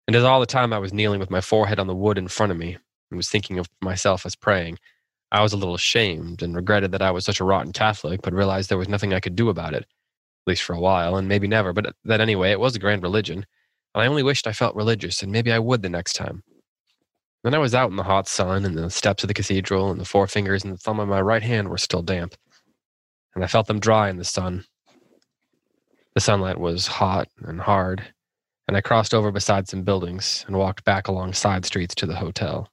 And 0.06 0.13
as 0.13 0.26
all 0.26 0.41
the 0.41 0.45
time 0.45 0.74
I 0.74 0.80
was 0.80 0.91
kneeling 0.91 1.21
with 1.21 1.32
my 1.32 1.39
forehead 1.39 1.80
on 1.80 1.88
the 1.88 1.95
wood 1.95 2.17
in 2.17 2.28
front 2.28 2.52
of 2.52 2.58
me 2.58 2.78
and 3.12 3.17
was 3.17 3.30
thinking 3.30 3.60
of 3.60 3.69
myself 3.82 4.26
as 4.26 4.36
praying, 4.36 4.78
I 5.32 5.41
was 5.41 5.54
a 5.54 5.58
little 5.58 5.76
ashamed 5.76 6.43
and 6.43 6.54
regretted 6.54 6.91
that 6.91 7.02
I 7.02 7.12
was 7.12 7.24
such 7.24 7.39
a 7.39 7.45
rotten 7.45 7.71
Catholic, 7.71 8.24
but 8.24 8.34
realized 8.34 8.67
there 8.67 8.78
was 8.78 8.89
nothing 8.89 9.13
I 9.13 9.21
could 9.21 9.38
do 9.38 9.48
about 9.48 9.74
it, 9.74 9.86
at 10.45 10.51
least 10.51 10.63
for 10.63 10.73
a 10.73 10.79
while, 10.79 11.15
and 11.15 11.27
maybe 11.27 11.47
never. 11.47 11.73
But 11.73 11.88
uh, 11.88 11.91
that 12.05 12.21
anyway, 12.21 12.51
it 12.51 12.60
was 12.60 12.75
a 12.75 12.79
grand 12.79 13.01
religion. 13.01 13.45
And 13.93 14.03
I 14.03 14.08
only 14.08 14.23
wished 14.23 14.45
I 14.45 14.53
felt 14.53 14.75
religious, 14.75 15.23
and 15.23 15.31
maybe 15.31 15.51
I 15.51 15.60
would 15.60 15.81
the 15.81 15.89
next 15.89 16.13
time. 16.13 16.43
Then 17.43 17.53
I 17.53 17.60
was 17.60 17.75
out 17.75 17.89
in 17.89 17.95
the 17.95 18.03
hot 18.03 18.27
sun, 18.27 18.65
and 18.65 18.77
the 18.77 18.89
steps 18.89 19.23
of 19.23 19.27
the 19.27 19.34
cathedral, 19.34 19.89
and 19.89 19.99
the 19.99 20.05
forefingers 20.05 20.63
and 20.63 20.73
the 20.73 20.77
thumb 20.77 20.99
of 20.99 21.08
my 21.08 21.21
right 21.21 21.43
hand 21.43 21.69
were 21.69 21.77
still 21.77 22.01
damp. 22.01 22.36
And 23.34 23.43
I 23.43 23.47
felt 23.47 23.67
them 23.67 23.79
dry 23.79 24.10
in 24.10 24.17
the 24.17 24.23
sun. 24.23 24.65
The 26.13 26.21
sunlight 26.21 26.60
was 26.60 26.88
hot 26.88 27.27
and 27.43 27.60
hard, 27.60 28.03
and 28.67 28.77
I 28.77 28.81
crossed 28.81 29.13
over 29.13 29.31
beside 29.31 29.67
some 29.67 29.84
buildings 29.84 30.43
and 30.47 30.55
walked 30.55 30.84
back 30.86 31.08
along 31.08 31.34
side 31.34 31.65
streets 31.65 31.95
to 31.95 32.05
the 32.05 32.15
hotel. 32.15 32.69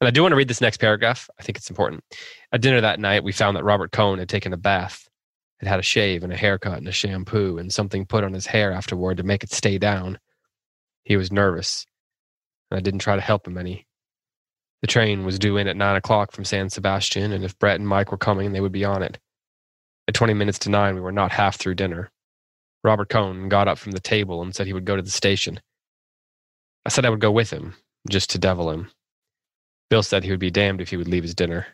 And 0.00 0.06
I 0.06 0.10
do 0.10 0.22
want 0.22 0.32
to 0.32 0.36
read 0.36 0.48
this 0.48 0.60
next 0.60 0.76
paragraph. 0.76 1.28
I 1.38 1.42
think 1.42 1.58
it's 1.58 1.70
important. 1.70 2.04
At 2.52 2.60
dinner 2.60 2.80
that 2.80 3.00
night, 3.00 3.24
we 3.24 3.32
found 3.32 3.56
that 3.56 3.64
Robert 3.64 3.90
Cohn 3.90 4.18
had 4.18 4.28
taken 4.28 4.52
a 4.52 4.56
bath, 4.56 5.07
had 5.58 5.68
had 5.68 5.80
a 5.80 5.82
shave 5.82 6.22
and 6.22 6.32
a 6.32 6.36
haircut 6.36 6.78
and 6.78 6.88
a 6.88 6.92
shampoo 6.92 7.58
and 7.58 7.72
something 7.72 8.06
put 8.06 8.24
on 8.24 8.32
his 8.32 8.46
hair 8.46 8.72
afterward 8.72 9.16
to 9.16 9.22
make 9.22 9.42
it 9.42 9.52
stay 9.52 9.78
down. 9.78 10.18
He 11.04 11.16
was 11.16 11.32
nervous, 11.32 11.86
and 12.70 12.78
I 12.78 12.80
didn't 12.80 13.00
try 13.00 13.16
to 13.16 13.22
help 13.22 13.46
him 13.46 13.58
any. 13.58 13.86
The 14.82 14.86
train 14.86 15.24
was 15.24 15.38
due 15.38 15.56
in 15.56 15.66
at 15.66 15.76
nine 15.76 15.96
o'clock 15.96 16.32
from 16.32 16.44
San 16.44 16.70
Sebastian, 16.70 17.32
and 17.32 17.44
if 17.44 17.58
Brett 17.58 17.80
and 17.80 17.88
Mike 17.88 18.12
were 18.12 18.18
coming, 18.18 18.52
they 18.52 18.60
would 18.60 18.72
be 18.72 18.84
on 18.84 19.02
it. 19.02 19.18
At 20.06 20.14
20 20.14 20.34
minutes 20.34 20.58
to 20.60 20.70
nine, 20.70 20.94
we 20.94 21.00
were 21.00 21.12
not 21.12 21.32
half 21.32 21.56
through 21.56 21.74
dinner. 21.74 22.10
Robert 22.84 23.08
Cohn 23.08 23.48
got 23.48 23.66
up 23.66 23.78
from 23.78 23.92
the 23.92 24.00
table 24.00 24.40
and 24.40 24.54
said 24.54 24.66
he 24.66 24.72
would 24.72 24.84
go 24.84 24.96
to 24.96 25.02
the 25.02 25.10
station. 25.10 25.60
I 26.86 26.90
said 26.90 27.04
I 27.04 27.10
would 27.10 27.20
go 27.20 27.32
with 27.32 27.50
him, 27.50 27.74
just 28.08 28.30
to 28.30 28.38
devil 28.38 28.70
him. 28.70 28.90
Bill 29.90 30.02
said 30.02 30.22
he 30.22 30.30
would 30.30 30.38
be 30.38 30.50
damned 30.50 30.80
if 30.80 30.90
he 30.90 30.96
would 30.96 31.08
leave 31.08 31.24
his 31.24 31.34
dinner. 31.34 31.66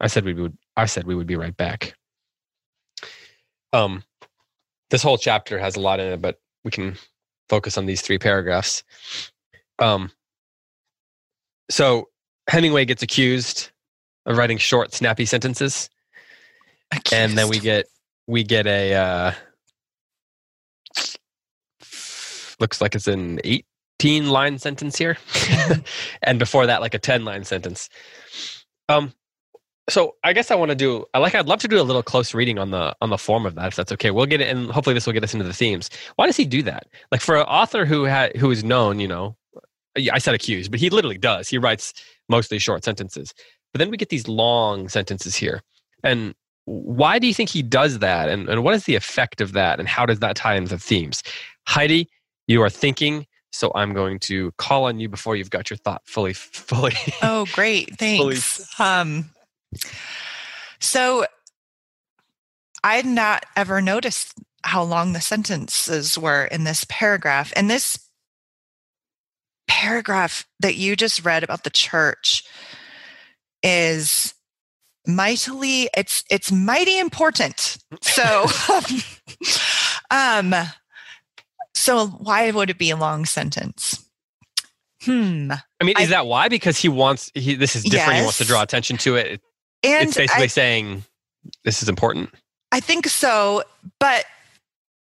I 0.00 0.08
said 0.08 0.24
we 0.24 0.34
would 0.34 0.58
I 0.76 0.86
said 0.86 1.06
we 1.06 1.14
would 1.14 1.26
be 1.26 1.36
right 1.36 1.56
back. 1.56 1.94
Um 3.74 4.02
this 4.90 5.02
whole 5.02 5.18
chapter 5.18 5.58
has 5.58 5.76
a 5.76 5.80
lot 5.80 6.00
in 6.00 6.12
it, 6.12 6.22
but 6.22 6.38
we 6.64 6.70
can 6.70 6.96
focus 7.48 7.76
on 7.76 7.86
these 7.86 8.00
three 8.00 8.18
paragraphs. 8.18 8.84
Um 9.78 10.10
so 11.70 12.08
Hemingway 12.48 12.84
gets 12.84 13.02
accused 13.02 13.70
of 14.26 14.36
writing 14.36 14.58
short, 14.58 14.92
snappy 14.92 15.24
sentences, 15.24 15.88
Accused. 16.92 17.12
and 17.14 17.38
then 17.38 17.48
we 17.48 17.58
get 17.58 17.86
we 18.26 18.42
get 18.44 18.66
a 18.66 18.94
uh, 18.94 19.32
looks 22.60 22.80
like 22.80 22.94
it's 22.94 23.06
an 23.08 23.40
eighteen 23.44 24.28
line 24.28 24.58
sentence 24.58 24.96
here, 24.96 25.16
and 26.22 26.38
before 26.38 26.66
that, 26.66 26.80
like 26.80 26.94
a 26.94 26.98
ten 26.98 27.24
line 27.24 27.44
sentence. 27.44 27.88
Um, 28.88 29.12
so 29.88 30.16
I 30.24 30.32
guess 30.32 30.50
I 30.50 30.54
want 30.54 30.70
to 30.70 30.74
do. 30.74 31.04
I 31.14 31.18
like. 31.18 31.34
I'd 31.34 31.46
love 31.46 31.60
to 31.60 31.68
do 31.68 31.80
a 31.80 31.82
little 31.82 32.02
close 32.02 32.34
reading 32.34 32.58
on 32.58 32.70
the 32.70 32.94
on 33.00 33.10
the 33.10 33.18
form 33.18 33.46
of 33.46 33.54
that, 33.56 33.68
if 33.68 33.76
that's 33.76 33.92
okay. 33.92 34.10
We'll 34.10 34.26
get 34.26 34.40
it, 34.40 34.48
and 34.48 34.70
hopefully 34.70 34.94
this 34.94 35.06
will 35.06 35.12
get 35.12 35.24
us 35.24 35.34
into 35.34 35.44
the 35.44 35.52
themes. 35.52 35.90
Why 36.16 36.26
does 36.26 36.36
he 36.36 36.44
do 36.44 36.62
that? 36.62 36.86
Like 37.12 37.20
for 37.20 37.36
an 37.36 37.42
author 37.42 37.84
who 37.84 38.04
had 38.04 38.36
who 38.36 38.50
is 38.50 38.64
known, 38.64 38.98
you 38.98 39.08
know, 39.08 39.36
I 40.12 40.18
said 40.18 40.34
accused, 40.34 40.70
but 40.70 40.80
he 40.80 40.90
literally 40.90 41.18
does. 41.18 41.48
He 41.48 41.58
writes 41.58 41.92
mostly 42.28 42.58
short 42.58 42.84
sentences. 42.84 43.34
But 43.72 43.78
then 43.78 43.90
we 43.90 43.96
get 43.96 44.08
these 44.08 44.28
long 44.28 44.88
sentences 44.88 45.34
here. 45.34 45.62
And 46.02 46.34
why 46.64 47.18
do 47.18 47.26
you 47.26 47.34
think 47.34 47.50
he 47.50 47.62
does 47.62 47.98
that? 47.98 48.28
And, 48.28 48.48
and 48.48 48.62
what 48.62 48.74
is 48.74 48.84
the 48.84 48.94
effect 48.94 49.40
of 49.40 49.52
that? 49.52 49.78
And 49.78 49.88
how 49.88 50.06
does 50.06 50.20
that 50.20 50.36
tie 50.36 50.54
into 50.54 50.70
the 50.70 50.78
themes? 50.78 51.22
Heidi, 51.66 52.08
you 52.46 52.62
are 52.62 52.70
thinking, 52.70 53.26
so 53.52 53.72
I'm 53.74 53.92
going 53.92 54.18
to 54.20 54.52
call 54.58 54.84
on 54.84 55.00
you 55.00 55.08
before 55.08 55.36
you've 55.36 55.50
got 55.50 55.70
your 55.70 55.76
thought 55.78 56.02
fully, 56.06 56.32
fully. 56.34 56.94
Oh, 57.22 57.46
great. 57.52 57.96
Thanks. 57.98 58.80
Um, 58.80 59.30
so 60.80 61.26
I 62.82 62.96
had 62.96 63.06
not 63.06 63.46
ever 63.56 63.80
noticed 63.80 64.34
how 64.62 64.82
long 64.82 65.12
the 65.12 65.20
sentences 65.20 66.18
were 66.18 66.44
in 66.44 66.64
this 66.64 66.84
paragraph. 66.88 67.52
And 67.56 67.70
this 67.70 67.98
paragraph 69.66 70.46
that 70.60 70.76
you 70.76 70.96
just 70.96 71.24
read 71.24 71.42
about 71.42 71.64
the 71.64 71.70
church 71.70 72.44
is 73.62 74.34
mightily 75.06 75.88
it's 75.96 76.24
it's 76.30 76.50
mighty 76.50 76.98
important 76.98 77.76
so 78.00 78.46
um 80.10 80.54
so 81.74 82.06
why 82.06 82.50
would 82.50 82.70
it 82.70 82.78
be 82.78 82.90
a 82.90 82.96
long 82.96 83.24
sentence 83.26 84.06
hmm 85.02 85.50
I 85.80 85.84
mean, 85.84 85.96
is 85.98 86.08
I- 86.08 86.10
that 86.12 86.26
why? 86.26 86.48
Because 86.48 86.78
he 86.78 86.88
wants, 86.88 87.30
he, 87.34 87.56
this 87.56 87.76
is 87.76 87.84
different. 87.84 88.16
He 88.18 88.22
wants 88.22 88.38
to 88.38 88.44
draw 88.46 88.62
attention 88.62 88.96
to 88.98 89.16
it. 89.16 89.42
And 89.84 90.08
it's 90.08 90.16
basically 90.16 90.44
I, 90.44 90.48
saying 90.48 91.04
this 91.64 91.82
is 91.82 91.88
important. 91.88 92.30
I 92.72 92.80
think 92.80 93.06
so 93.06 93.62
but 94.00 94.24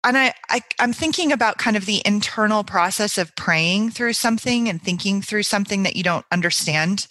and 0.03 0.17
I, 0.17 0.33
I 0.49 0.61
i'm 0.79 0.93
thinking 0.93 1.31
about 1.31 1.57
kind 1.57 1.77
of 1.77 1.85
the 1.85 2.01
internal 2.05 2.63
process 2.63 3.17
of 3.17 3.35
praying 3.35 3.91
through 3.91 4.13
something 4.13 4.69
and 4.69 4.81
thinking 4.81 5.21
through 5.21 5.43
something 5.43 5.83
that 5.83 5.95
you 5.95 6.03
don't 6.03 6.25
understand 6.31 7.07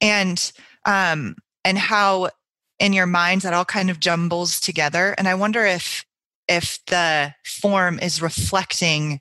and 0.00 0.52
um 0.86 1.36
and 1.64 1.78
how 1.78 2.30
in 2.78 2.92
your 2.92 3.06
minds 3.06 3.44
that 3.44 3.54
all 3.54 3.64
kind 3.64 3.90
of 3.90 4.00
jumbles 4.00 4.60
together 4.60 5.14
and 5.18 5.28
i 5.28 5.34
wonder 5.34 5.64
if 5.64 6.04
if 6.48 6.78
the 6.86 7.34
form 7.44 7.98
is 7.98 8.22
reflecting 8.22 9.20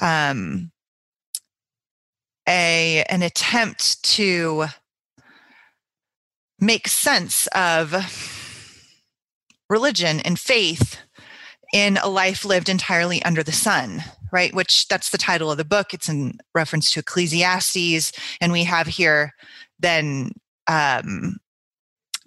um 0.00 0.70
a 2.48 3.04
an 3.08 3.22
attempt 3.22 4.02
to 4.02 4.66
make 6.60 6.88
sense 6.88 7.46
of 7.48 7.94
religion 9.70 10.20
and 10.20 10.38
faith 10.38 10.98
in 11.72 11.98
a 11.98 12.08
life 12.08 12.44
lived 12.44 12.68
entirely 12.68 13.22
under 13.22 13.42
the 13.42 13.52
sun 13.52 14.02
right? 14.30 14.54
Which 14.54 14.86
that's 14.88 15.10
the 15.10 15.16
title 15.18 15.50
of 15.50 15.56
the 15.56 15.64
book. 15.64 15.94
It's 15.94 16.08
in 16.08 16.38
reference 16.54 16.90
to 16.90 17.00
ecclesiastes. 17.00 18.12
And 18.42 18.52
we 18.52 18.64
have 18.64 18.86
here 18.86 19.32
then 19.78 20.32
um, 20.66 21.38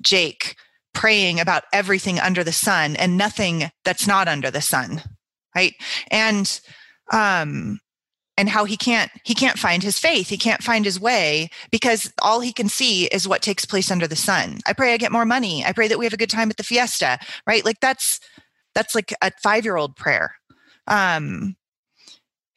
jake 0.02 0.56
praying 0.94 1.40
about 1.40 1.64
everything 1.72 2.20
under 2.20 2.44
the 2.44 2.52
sun 2.52 2.96
and 2.96 3.18
nothing 3.18 3.72
that's 3.86 4.08
not 4.08 4.28
under 4.28 4.52
the 4.52 4.62
sun 4.62 5.02
right? 5.56 5.74
And 6.10 6.60
um 7.12 7.80
and 8.38 8.50
how 8.50 8.66
he 8.66 8.78
can't 8.78 9.12
he 9.24 9.34
can't 9.36 9.60
find 9.60 9.84
his 9.84 10.00
faith. 10.00 10.30
He 10.30 10.38
can't 10.38 10.64
find 10.64 10.86
his 10.86 11.00
way 11.00 11.50
because 11.72 12.12
all 12.22 12.40
he 12.40 12.54
can 12.54 12.70
see 12.70 13.06
is 13.08 13.28
what 13.28 13.42
takes 13.42 13.66
place 13.66 13.92
under 13.92 14.08
the 14.08 14.16
sun. 14.16 14.60
I 14.66 14.74
pray 14.74 14.94
i 14.94 14.98
get 14.98 15.12
more 15.12 15.26
money. 15.26 15.66
I 15.66 15.74
pray 15.74 15.88
that 15.88 16.00
we 16.00 16.06
have 16.06 16.14
a 16.14 16.18
good 16.18 16.30
time 16.30 16.50
at 16.50 16.58
the 16.58 16.64
fiesta 16.64 17.20
right? 17.46 17.66
Like 17.66 17.80
that's 17.82 18.20
that's 18.74 18.96
like 18.96 19.14
a 19.22 19.32
five 19.44 19.64
year 19.66 19.76
old 19.78 19.96
prayer. 19.96 20.36
Um 20.88 21.56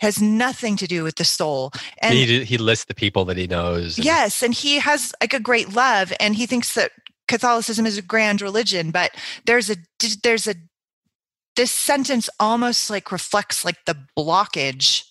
has 0.01 0.21
nothing 0.21 0.77
to 0.77 0.87
do 0.87 1.03
with 1.03 1.17
the 1.17 1.25
soul. 1.25 1.73
And 1.99 2.15
he, 2.15 2.45
he 2.45 2.59
lists 2.59 2.85
the 2.87 2.95
people 2.95 3.25
that 3.27 3.37
he 3.37 3.47
knows. 3.47 3.97
and- 3.97 4.05
yes 4.05 4.43
and 4.43 4.55
he 4.55 4.79
has 4.79 5.13
like 5.21 5.35
a 5.35 5.41
great 5.41 5.73
love 5.75 6.13
and 6.21 6.35
he 6.35 6.47
thinks 6.47 6.75
that 6.75 6.93
catholicism 7.27 7.87
is 7.87 7.97
a 7.97 8.03
grand 8.03 8.43
religion 8.43 8.91
but 8.91 9.11
there's 9.47 9.71
a 9.71 9.77
there's 10.23 10.47
a 10.47 10.55
this 11.57 11.71
sentence 11.71 12.29
almost 12.39 12.91
like 12.91 13.11
reflects 13.11 13.65
like 13.65 13.79
the 13.87 13.97
blockage 14.19 15.05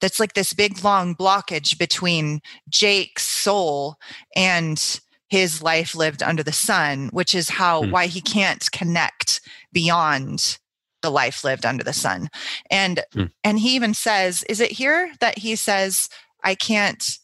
that's 0.00 0.20
like 0.20 0.34
this 0.34 0.52
big 0.52 0.82
long 0.84 1.14
blockage 1.14 1.78
between 1.78 2.40
jake's 2.68 3.26
soul 3.26 3.96
and 4.36 5.00
his 5.28 5.62
life 5.62 5.94
lived 5.94 6.22
under 6.22 6.42
the 6.42 6.52
sun 6.52 7.08
which 7.12 7.34
is 7.34 7.48
how 7.48 7.82
Hmm. 7.82 7.90
why 7.90 8.06
he 8.06 8.20
can't 8.20 8.70
connect 8.72 9.40
beyond 9.72 10.58
the 11.02 11.10
life 11.10 11.44
lived 11.44 11.64
under 11.64 11.84
the 11.84 11.92
sun 11.92 12.28
and 12.70 13.02
Hmm. 13.12 13.24
and 13.44 13.58
he 13.60 13.74
even 13.74 13.94
says 13.94 14.42
is 14.48 14.60
it 14.60 14.72
here 14.72 15.12
that 15.20 15.38
he 15.38 15.56
says 15.56 16.08
i 16.44 16.54
can't 16.54 17.18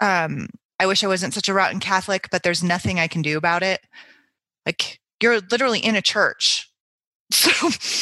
um 0.00 0.48
I 0.78 0.84
wish 0.84 1.02
I 1.02 1.06
wasn't 1.06 1.32
such 1.32 1.48
a 1.48 1.54
rotten 1.54 1.80
Catholic, 1.80 2.28
but 2.30 2.42
there's 2.42 2.62
nothing 2.62 3.00
I 3.00 3.08
can 3.08 3.22
do 3.22 3.38
about 3.38 3.62
it. 3.62 3.80
Like 4.66 5.00
you're 5.22 5.40
literally 5.40 5.78
in 5.78 5.96
a 5.96 6.02
church. 6.02 6.65
So 7.30 7.50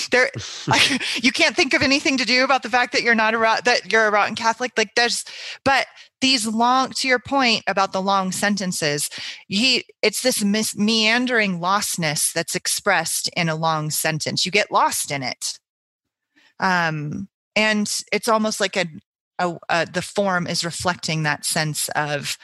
there, 0.10 0.30
like, 0.66 1.02
you 1.22 1.32
can't 1.32 1.56
think 1.56 1.74
of 1.74 1.82
anything 1.82 2.16
to 2.18 2.24
do 2.24 2.44
about 2.44 2.62
the 2.62 2.70
fact 2.70 2.92
that 2.92 3.02
you're 3.02 3.14
not 3.14 3.34
a 3.34 3.38
rot, 3.38 3.64
that 3.64 3.90
you're 3.90 4.06
a 4.06 4.10
rotten 4.10 4.34
Catholic. 4.34 4.72
Like 4.76 4.94
there's, 4.94 5.24
but 5.64 5.86
these 6.20 6.46
long, 6.46 6.90
to 6.90 7.08
your 7.08 7.18
point 7.18 7.62
about 7.66 7.92
the 7.92 8.02
long 8.02 8.32
sentences, 8.32 9.10
he, 9.48 9.84
it's 10.02 10.22
this 10.22 10.42
mis- 10.44 10.76
meandering 10.76 11.58
lostness 11.58 12.32
that's 12.32 12.54
expressed 12.54 13.28
in 13.36 13.48
a 13.48 13.56
long 13.56 13.90
sentence. 13.90 14.44
You 14.44 14.52
get 14.52 14.72
lost 14.72 15.10
in 15.10 15.22
it. 15.22 15.58
Um, 16.60 17.28
and 17.56 17.90
it's 18.12 18.28
almost 18.28 18.60
like 18.60 18.76
a, 18.76 18.86
a, 19.38 19.56
a 19.68 19.86
the 19.86 20.02
form 20.02 20.46
is 20.46 20.64
reflecting 20.64 21.22
that 21.22 21.44
sense 21.44 21.88
of 21.90 22.38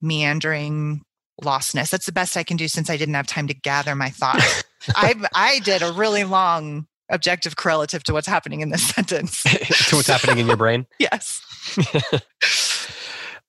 meandering 0.00 1.02
lostness. 1.42 1.90
That's 1.90 2.06
the 2.06 2.12
best 2.12 2.36
I 2.36 2.44
can 2.44 2.56
do 2.56 2.68
since 2.68 2.90
I 2.90 2.96
didn't 2.96 3.14
have 3.14 3.26
time 3.26 3.48
to 3.48 3.54
gather 3.54 3.94
my 3.94 4.10
thoughts. 4.10 4.63
I 4.94 5.14
I 5.34 5.58
did 5.60 5.82
a 5.82 5.92
really 5.92 6.24
long 6.24 6.86
objective 7.10 7.56
correlative 7.56 8.02
to 8.04 8.12
what's 8.12 8.26
happening 8.26 8.60
in 8.60 8.70
this 8.70 8.86
sentence. 8.94 9.42
to 9.88 9.96
what's 9.96 10.08
happening 10.08 10.38
in 10.38 10.46
your 10.46 10.56
brain? 10.56 10.86
yes. 10.98 11.40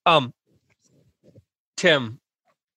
um 0.06 0.34
Tim, 1.78 2.20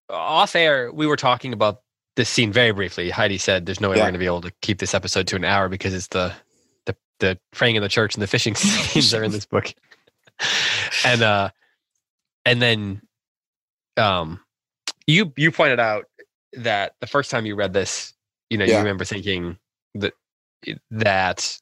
off 0.09 0.55
air, 0.55 0.91
we 0.91 1.07
were 1.07 1.15
talking 1.15 1.53
about 1.53 1.81
this 2.15 2.29
scene 2.29 2.51
very 2.51 2.71
briefly. 2.71 3.09
Heidi 3.09 3.37
said 3.37 3.65
there's 3.65 3.79
no 3.79 3.89
way 3.89 3.95
Yeah. 3.95 4.01
we're 4.03 4.07
going 4.07 4.13
to 4.13 4.19
be 4.19 4.25
able 4.25 4.41
to 4.41 4.51
keep 4.61 4.79
this 4.79 4.93
episode 4.93 5.25
to 5.27 5.35
an 5.37 5.45
hour 5.45 5.69
because 5.69 5.93
it's 5.93 6.07
the 6.07 6.33
the, 6.85 6.95
the 7.19 7.39
praying 7.51 7.75
in 7.75 7.81
the 7.83 7.89
church 7.89 8.15
and 8.15 8.21
the 8.21 8.27
fishing 8.27 8.55
scenes 8.55 9.13
are 9.13 9.23
in 9.23 9.31
this 9.31 9.45
book. 9.45 9.73
And 11.05 11.21
uh 11.21 11.49
and 12.45 12.61
then 12.61 13.01
um 13.97 14.39
you 15.07 15.31
you 15.37 15.51
pointed 15.51 15.79
out 15.79 16.05
that 16.53 16.93
the 16.99 17.07
first 17.07 17.29
time 17.31 17.45
you 17.45 17.55
read 17.55 17.73
this, 17.73 18.13
you 18.49 18.57
know, 18.57 18.65
you 18.65 18.77
remember 18.77 19.05
thinking 19.05 19.57
that 19.95 20.13
that 20.91 21.57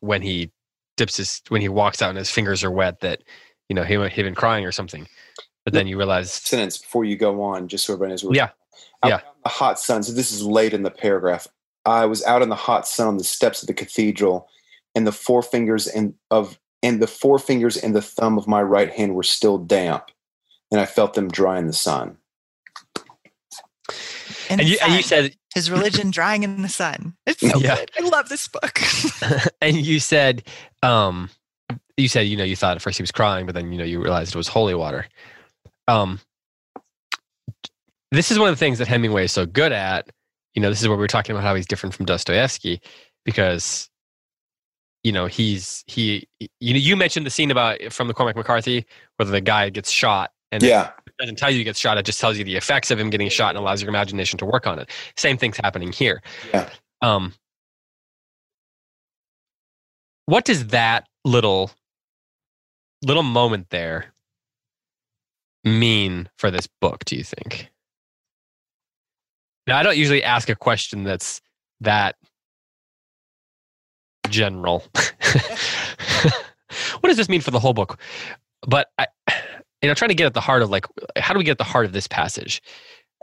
when 0.00 0.22
he 0.22 0.50
dips 0.96 1.16
his 1.16 1.42
when 1.48 1.60
he 1.60 1.68
walks 1.68 2.00
out 2.02 2.10
and 2.10 2.18
his 2.18 2.30
fingers 2.30 2.64
are 2.64 2.70
wet 2.70 3.00
that 3.00 3.22
you 3.68 3.74
know 3.74 3.82
he 3.84 3.94
he 4.08 4.22
been 4.22 4.34
crying 4.34 4.64
or 4.64 4.72
something. 4.72 5.06
But 5.64 5.72
then 5.72 5.86
you 5.88 5.96
realize 5.98 6.32
Sentence 6.32 6.78
before 6.78 7.04
you 7.04 7.16
go 7.16 7.42
on, 7.42 7.66
just 7.68 7.86
so 7.86 7.92
everybody 7.94 8.12
knows. 8.12 8.24
what- 8.24 8.36
Yeah. 8.36 8.50
I 9.02 9.08
Yeah. 9.08 9.14
out 9.16 9.22
in 9.22 9.28
The 9.44 9.48
hot 9.50 9.80
sun. 9.80 10.02
So 10.04 10.12
this 10.12 10.30
is 10.30 10.42
late 10.42 10.72
in 10.72 10.82
the 10.84 10.90
paragraph. 10.92 11.48
I 11.84 12.06
was 12.06 12.22
out 12.24 12.40
in 12.42 12.48
the 12.50 12.54
hot 12.56 12.86
sun 12.86 13.08
on 13.08 13.18
the 13.18 13.24
steps 13.24 13.62
of 13.62 13.66
the 13.66 13.74
cathedral, 13.74 14.48
and 14.94 15.06
the 15.06 15.10
forefingers 15.10 15.88
and 15.92 16.14
of 16.30 16.58
and 16.82 17.02
the 17.02 17.06
forefingers 17.06 17.82
and 17.82 17.96
the 17.96 18.02
thumb 18.02 18.38
of 18.38 18.46
my 18.46 18.62
right 18.62 18.92
hand 18.92 19.14
were 19.16 19.22
still 19.24 19.58
damp, 19.58 20.10
and 20.70 20.80
I 20.80 20.86
felt 20.86 21.14
them 21.14 21.28
dry 21.28 21.58
in 21.58 21.66
the 21.66 21.72
sun. 21.72 22.18
In 24.50 24.60
and 24.60 24.68
you, 24.68 24.78
and 24.82 24.92
you 24.94 25.02
said 25.02 25.34
his 25.56 25.70
religion 25.70 26.10
drying 26.10 26.42
in 26.42 26.60
the 26.60 26.68
sun. 26.68 27.14
It's 27.26 27.42
so 27.42 27.58
Yeah. 27.58 27.76
good. 27.76 27.90
I 27.98 28.02
love 28.02 28.28
this 28.28 28.46
book. 28.46 28.78
and 29.62 29.74
you 29.76 29.98
said 29.98 30.42
um 30.82 31.30
you 31.96 32.08
said 32.08 32.20
you 32.28 32.36
know 32.36 32.44
you 32.44 32.54
thought 32.54 32.76
at 32.76 32.82
first 32.82 32.98
he 32.98 33.02
was 33.02 33.10
crying 33.10 33.46
but 33.46 33.54
then 33.54 33.72
you 33.72 33.78
know 33.78 33.84
you 33.84 34.00
realized 34.02 34.34
it 34.34 34.38
was 34.38 34.48
holy 34.48 34.74
water 34.74 35.06
um 35.88 36.20
this 38.12 38.30
is 38.30 38.38
one 38.38 38.50
of 38.50 38.54
the 38.54 38.58
things 38.58 38.78
that 38.78 38.86
hemingway 38.86 39.24
is 39.24 39.32
so 39.32 39.46
good 39.46 39.72
at 39.72 40.10
you 40.54 40.60
know 40.60 40.68
this 40.68 40.82
is 40.82 40.88
where 40.88 40.96
we 40.96 41.00
were 41.00 41.08
talking 41.08 41.34
about 41.34 41.42
how 41.42 41.54
he's 41.54 41.66
different 41.66 41.94
from 41.94 42.04
dostoevsky 42.04 42.80
because 43.24 43.88
you 45.02 45.12
know 45.12 45.24
he's 45.26 45.84
he 45.86 46.28
you 46.38 46.74
know 46.74 46.78
you 46.78 46.96
mentioned 46.96 47.24
the 47.24 47.30
scene 47.30 47.50
about 47.50 47.80
from 47.90 48.08
the 48.08 48.14
cormac 48.14 48.36
mccarthy 48.36 48.84
where 49.16 49.26
the 49.26 49.40
guy 49.40 49.70
gets 49.70 49.90
shot 49.90 50.32
and 50.52 50.62
it 50.62 50.68
Yeah, 50.68 50.90
doesn't 51.18 51.36
tell 51.36 51.50
you 51.50 51.58
he 51.58 51.64
gets 51.64 51.78
shot 51.78 51.98
it 51.98 52.04
just 52.04 52.20
tells 52.20 52.38
you 52.38 52.44
the 52.44 52.56
effects 52.56 52.90
of 52.90 52.98
him 52.98 53.10
getting 53.10 53.28
shot 53.28 53.50
and 53.50 53.58
allows 53.58 53.80
your 53.82 53.88
imagination 53.88 54.38
to 54.38 54.46
work 54.46 54.66
on 54.66 54.78
it. 54.78 54.90
Same 55.16 55.36
thing's 55.36 55.56
happening 55.56 55.92
here. 55.92 56.22
Yeah. 56.52 56.68
um 57.02 57.32
what 60.26 60.44
does 60.44 60.68
that 60.68 61.06
little 61.24 61.70
little 63.02 63.22
moment 63.22 63.68
there 63.70 64.06
mean 65.64 66.28
for 66.38 66.50
this 66.50 66.68
book 66.80 67.04
do 67.04 67.16
you 67.16 67.24
think? 67.24 67.70
Now 69.66 69.78
i 69.78 69.82
don't 69.82 69.96
usually 69.96 70.22
ask 70.22 70.48
a 70.48 70.56
question 70.56 71.04
that's 71.04 71.40
that 71.80 72.16
general. 74.28 74.84
What 77.00 77.08
does 77.10 77.16
this 77.16 77.28
mean 77.28 77.40
for 77.40 77.50
the 77.50 77.60
whole 77.60 77.72
book? 77.72 77.98
But 78.66 78.88
i 78.98 79.06
you 79.82 79.88
know 79.88 79.94
trying 79.94 80.08
to 80.08 80.14
get 80.14 80.26
at 80.26 80.34
the 80.34 80.40
heart 80.40 80.62
of 80.62 80.70
like 80.70 80.86
how 81.16 81.32
do 81.34 81.38
we 81.38 81.44
get 81.44 81.52
at 81.52 81.58
the 81.58 81.64
heart 81.64 81.84
of 81.86 81.92
this 81.92 82.06
passage 82.06 82.62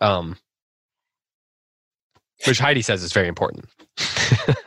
um 0.02 0.38
which 2.46 2.60
heidi 2.60 2.82
says 2.82 3.04
is 3.04 3.14
very 3.14 3.28
important 3.28 3.66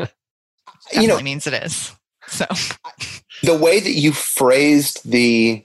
you 0.92 1.08
know, 1.08 1.16
Definitely 1.16 1.22
means 1.24 1.46
it 1.46 1.54
is. 1.54 1.92
So 2.28 2.46
the 3.42 3.56
way 3.56 3.80
that 3.80 3.92
you 3.92 4.12
phrased 4.12 5.08
the 5.08 5.64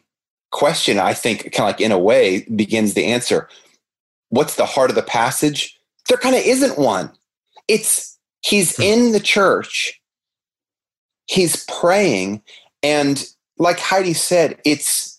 question, 0.51 0.99
I 0.99 1.13
think, 1.13 1.43
kind 1.53 1.69
of 1.69 1.75
like 1.75 1.81
in 1.81 1.91
a 1.91 1.99
way, 1.99 2.45
begins 2.55 2.93
the 2.93 3.05
answer. 3.05 3.47
What's 4.29 4.55
the 4.55 4.65
heart 4.65 4.89
of 4.89 4.95
the 4.95 5.03
passage? 5.03 5.77
There 6.07 6.17
kind 6.17 6.36
of 6.36 6.41
isn't 6.43 6.77
one. 6.77 7.12
It's 7.67 8.17
he's 8.41 8.75
Hmm. 8.75 8.81
in 8.84 9.12
the 9.12 9.19
church, 9.19 10.01
he's 11.27 11.63
praying, 11.65 12.41
and 12.84 13.23
like 13.57 13.79
Heidi 13.79 14.13
said, 14.13 14.60
it's 14.65 15.11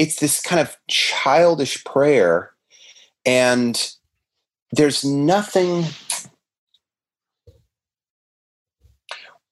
it's 0.00 0.18
this 0.18 0.40
kind 0.40 0.58
of 0.62 0.78
childish 0.88 1.84
prayer, 1.84 2.52
and 3.26 3.94
there's 4.72 5.04
nothing 5.04 5.84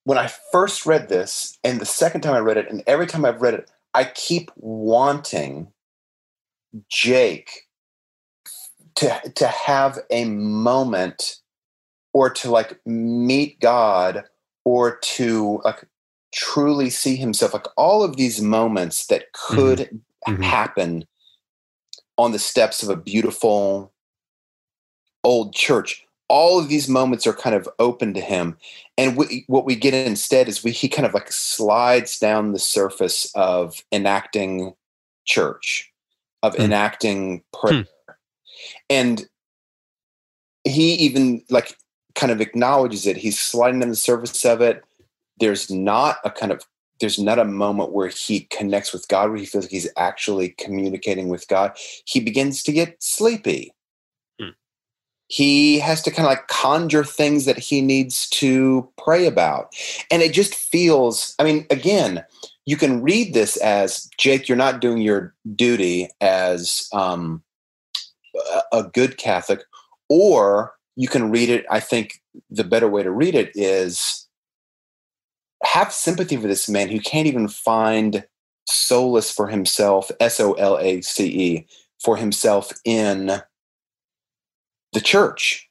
when 0.05 0.17
I 0.17 0.33
first 0.51 0.87
read 0.87 1.11
this, 1.11 1.59
and 1.63 1.79
the 1.79 1.85
second 1.85 2.23
time 2.23 2.33
I 2.33 2.39
read 2.39 2.57
it, 2.57 2.71
and 2.71 2.83
every 2.87 3.07
time 3.07 3.27
I've 3.27 3.43
read 3.43 3.53
it, 3.53 3.71
I 3.93 4.05
keep 4.05 4.51
wanting 4.57 5.71
Jake 6.89 7.67
to 8.95 9.21
to 9.35 9.49
have 9.49 9.99
a 10.09 10.25
moment, 10.25 11.37
or 12.15 12.31
to 12.31 12.51
like 12.51 12.81
meet 12.87 13.61
God, 13.61 14.25
or 14.65 14.97
to 14.97 15.61
like 15.63 15.85
truly 16.35 16.89
see 16.89 17.17
himself. 17.17 17.53
Like 17.53 17.67
all 17.77 18.03
of 18.03 18.17
these 18.17 18.41
moments 18.41 19.09
that 19.09 19.25
mm-hmm. 19.35 19.55
could 19.57 20.01
Mhm. 20.37 20.43
happen 20.43 21.07
on 22.17 22.33
the 22.33 22.39
steps 22.39 22.83
of 22.83 22.89
a 22.89 22.97
beautiful 22.97 23.93
old 25.25 25.55
church. 25.55 26.05
All 26.29 26.59
of 26.59 26.69
these 26.69 26.89
moments 26.89 27.27
are 27.27 27.33
kind 27.33 27.57
of 27.57 27.69
open 27.79 28.13
to 28.15 28.21
him. 28.21 28.59
And 28.99 29.17
we, 29.17 29.45
what 29.47 29.65
we 29.65 29.75
get 29.77 29.95
instead 29.95 30.49
is 30.49 30.63
we 30.63 30.73
he 30.73 30.89
kind 30.89 31.07
of 31.07 31.15
like 31.15 31.33
slides 31.33 32.19
down 32.19 32.53
the 32.53 32.59
surface 32.59 33.31
of 33.35 33.83
enacting 33.93 34.75
church 35.25 35.93
of 36.43 36.55
Hmm. 36.55 36.63
enacting 36.63 37.45
prayer. 37.53 37.87
And 38.91 39.27
he 40.65 40.95
even 40.95 41.45
like 41.51 41.77
kind 42.15 42.33
of 42.33 42.41
acknowledges 42.41 43.07
it. 43.07 43.17
He's 43.17 43.39
sliding 43.39 43.81
down 43.81 43.91
the 43.91 43.97
surface 43.97 44.45
of 44.45 44.61
it. 44.61 44.85
There's 45.39 45.71
not 45.71 46.19
a 46.25 46.31
kind 46.31 46.53
of 46.53 46.63
there's 47.01 47.19
not 47.19 47.39
a 47.39 47.45
moment 47.45 47.93
where 47.93 48.09
he 48.09 48.41
connects 48.51 48.93
with 48.93 49.09
god 49.09 49.31
where 49.31 49.39
he 49.39 49.47
feels 49.47 49.65
like 49.65 49.71
he's 49.71 49.91
actually 49.97 50.51
communicating 50.51 51.29
with 51.29 51.47
god 51.49 51.77
he 52.05 52.21
begins 52.21 52.63
to 52.63 52.73
get 52.73 53.03
sleepy 53.03 53.73
he 55.29 55.79
has 55.79 56.03
to 56.03 56.11
kind 56.11 56.27
of 56.27 56.31
like 56.31 56.49
conjure 56.49 57.05
things 57.05 57.45
that 57.45 57.59
he 57.59 57.81
needs 57.83 58.29
to 58.31 58.89
pray 58.97 59.27
about. 59.27 59.75
And 60.11 60.23
it 60.23 60.33
just 60.33 60.55
feels, 60.55 61.35
I 61.39 61.45
mean, 61.45 61.67
again, 61.71 62.25
you 62.65 62.77
can 62.77 63.03
read 63.03 63.35
this 63.35 63.57
as 63.59 64.09
Jake, 64.19 64.49
you're 64.49 64.57
not 64.57 64.81
doing 64.81 64.99
your 64.99 65.35
duty 65.55 66.09
as 66.21 66.89
um, 66.93 67.43
a 68.73 68.85
good 68.85 69.19
Catholic, 69.19 69.61
or 70.09 70.75
you 70.97 71.09
can 71.09 71.31
read 71.31 71.51
it. 71.51 71.67
I 71.71 71.81
think 71.81 72.23
the 72.51 72.65
better 72.65 72.89
way 72.89 73.03
to 73.03 73.11
read 73.11 73.35
it 73.35 73.53
is 73.55 74.27
have 75.65 75.93
sympathy 75.93 76.37
for 76.37 76.47
this 76.49 76.69
man 76.69 76.89
who 76.89 77.01
can't 77.01 77.27
even 77.27 77.49
find 77.49 78.25
solace 78.67 79.31
for 79.31 79.49
himself, 79.49 80.11
S 80.21 80.41
O 80.41 80.53
L 80.55 80.79
A 80.79 81.01
C 81.01 81.27
E, 81.27 81.67
for 82.03 82.17
himself 82.17 82.73
in 82.85 83.43
the 84.93 85.01
church. 85.01 85.69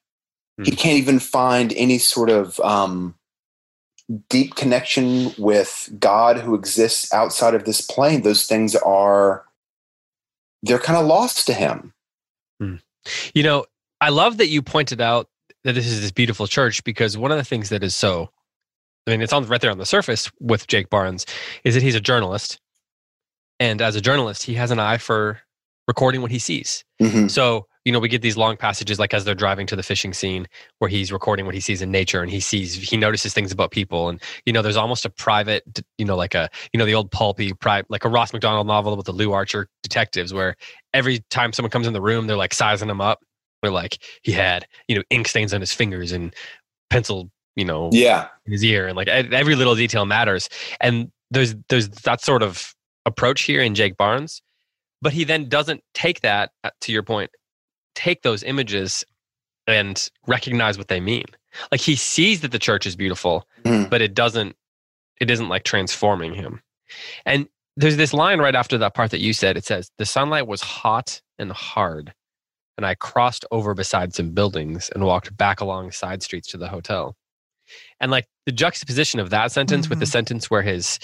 He 0.64 0.72
Hmm. 0.72 0.78
can't 0.78 0.98
even 0.98 1.20
find 1.20 1.74
any 1.74 1.98
sort 2.00 2.30
of 2.30 2.60
um, 2.62 3.16
deep 4.30 4.56
connection 4.56 5.34
with 5.38 5.90
God 6.00 6.38
who 6.38 6.56
exists 6.56 7.14
outside 7.14 7.54
of 7.54 7.66
this 7.66 7.82
plane. 7.82 8.24
Those 8.24 8.46
things 8.48 8.76
are, 8.76 9.46
they're 10.64 10.80
kind 10.80 10.98
of 11.00 11.06
lost 11.06 11.46
to 11.48 11.54
him. 11.54 11.94
You 13.34 13.44
know, 13.44 13.66
I 14.02 14.10
love 14.10 14.38
that 14.38 14.48
you 14.48 14.62
pointed 14.62 15.00
out 15.00 15.30
that 15.64 15.74
this 15.74 15.88
is 15.88 16.02
this 16.02 16.12
beautiful 16.12 16.48
church 16.48 16.84
because 16.84 17.18
one 17.18 17.32
of 17.32 17.38
the 17.38 17.44
things 17.44 17.70
that 17.70 17.84
is 17.84 17.96
so, 17.96 18.30
I 19.08 19.12
mean, 19.12 19.22
it's 19.22 19.34
on 19.34 19.46
right 19.48 19.62
there 19.62 19.72
on 19.72 19.78
the 19.78 19.86
surface 19.86 20.30
with 20.40 20.68
Jake 20.68 20.90
Barnes 20.90 21.26
is 21.64 21.74
that 21.74 21.84
he's 21.84 21.96
a 21.96 22.02
journalist. 22.02 22.60
And 23.60 23.82
as 23.82 23.96
a 23.96 24.02
journalist, 24.02 24.44
he 24.44 24.54
has 24.56 24.70
an 24.70 24.80
eye 24.80 24.98
for 24.98 25.40
recording 25.88 26.22
what 26.22 26.32
he 26.32 26.40
sees. 26.40 26.84
Mhm. 27.02 27.32
So, 27.32 27.68
you 27.88 27.94
know 27.94 28.00
we 28.00 28.10
get 28.10 28.22
these 28.22 28.36
long 28.36 28.58
passages 28.58 29.00
like 29.00 29.14
as 29.14 29.24
they're 29.24 29.34
driving 29.34 29.66
to 29.66 29.76
the 29.78 29.82
fishing 29.82 30.12
scene 30.14 30.46
where 30.80 30.90
he's 30.90 31.10
recording 31.10 31.46
what 31.46 31.56
he 31.56 31.62
sees 31.62 31.82
in 31.82 31.90
nature 31.90 32.22
and 32.22 32.30
he 32.30 32.42
sees 32.42 32.74
he 32.76 32.98
notices 32.98 33.34
things 33.34 33.50
about 33.50 33.72
people 33.72 34.10
and 34.10 34.22
you 34.46 34.52
know 34.52 34.62
there's 34.62 34.76
almost 34.76 35.06
a 35.06 35.10
private 35.10 35.64
you 35.98 36.04
know 36.04 36.18
like 36.18 36.36
a 36.36 36.50
you 36.74 36.78
know 36.78 36.86
the 36.86 36.94
old 36.94 37.10
pulpy 37.12 37.54
private 37.54 37.90
like 37.90 38.04
a 38.04 38.10
ross 38.10 38.34
Macdonald 38.34 38.68
novel 38.68 38.98
with 38.98 39.06
the 39.06 39.14
Lew 39.14 39.32
archer 39.32 39.70
detectives 39.84 40.34
where 40.34 40.58
every 40.94 41.20
time 41.30 41.54
someone 41.54 41.70
comes 41.72 41.88
in 41.88 41.94
the 41.94 42.02
room 42.02 42.28
they're 42.28 42.36
like 42.36 42.54
sizing 42.54 42.90
them 42.90 43.00
up 43.00 43.20
they're 43.64 43.72
like 43.72 44.00
he 44.22 44.34
had 44.34 44.68
you 44.90 44.96
know 44.98 45.04
ink 45.10 45.26
stains 45.30 45.54
on 45.54 45.62
his 45.62 45.72
fingers 45.72 46.12
and 46.12 46.36
pencil 46.90 47.32
you 47.58 47.66
know 47.66 47.90
yeah 47.92 48.30
in 48.46 48.54
his 48.54 48.64
ear 48.64 48.88
and 48.88 48.96
like 48.96 49.10
every 49.10 49.56
little 49.56 49.76
detail 49.76 50.06
matters 50.06 50.48
and 50.80 51.12
there's 51.30 51.54
there's 51.68 51.90
that 51.90 52.22
sort 52.22 52.42
of 52.42 52.74
approach 53.06 53.42
here 53.42 53.62
in 53.62 53.76
jake 53.76 53.98
barnes 53.98 54.42
but 55.02 55.12
he 55.12 55.26
then 55.26 55.50
doesn't 55.50 55.82
take 55.94 56.22
that 56.22 56.52
uh, 56.64 56.70
to 56.80 56.94
your 56.94 57.04
point 57.04 57.30
take 57.98 58.22
those 58.22 58.44
images 58.44 59.04
and 59.68 60.10
recognize 60.28 60.78
what 60.78 60.88
they 60.88 61.00
mean. 61.00 61.26
Like 61.72 61.82
he 61.82 61.96
sees 61.96 62.42
that 62.42 62.52
the 62.52 62.60
church 62.60 62.86
is 62.86 62.96
beautiful, 62.96 63.46
mm. 63.64 63.90
but 63.90 64.02
it 64.02 64.14
doesn't 64.14 64.56
it 65.20 65.30
isn't 65.30 65.50
like 65.50 65.64
transforming 65.64 66.34
him. 66.34 66.62
And 67.26 67.48
there's 67.76 67.98
this 67.98 68.14
line 68.14 68.40
right 68.40 68.56
after 68.56 68.78
that 68.78 68.94
part 68.94 69.12
that 69.12 69.20
you 69.20 69.34
said. 69.34 69.58
It 69.58 69.66
says, 69.66 69.92
The 69.98 70.06
sunlight 70.06 70.48
was 70.48 70.62
hot 70.62 71.22
and 71.40 71.52
hard, 71.52 72.14
and 72.78 72.86
I 72.86 72.96
crossed 72.96 73.46
over 73.52 73.74
beside 73.74 74.14
some 74.14 74.32
buildings 74.32 74.90
and 74.94 75.04
walked 75.04 75.36
back 75.36 75.60
along 75.60 75.92
side 75.92 76.22
streets 76.22 76.48
to 76.50 76.58
the 76.58 76.70
hotel. 76.70 77.16
And 78.00 78.12
like 78.12 78.28
the 78.46 78.52
juxtaposition 78.52 79.20
of 79.20 79.30
that 79.30 79.52
sentence 79.52 79.86
mm-hmm. 79.86 79.92
with 79.92 80.00
the 80.00 80.06
mm-hmm. 80.06 80.12
sentence 80.12 80.50
where 80.50 80.62
his 80.62 81.00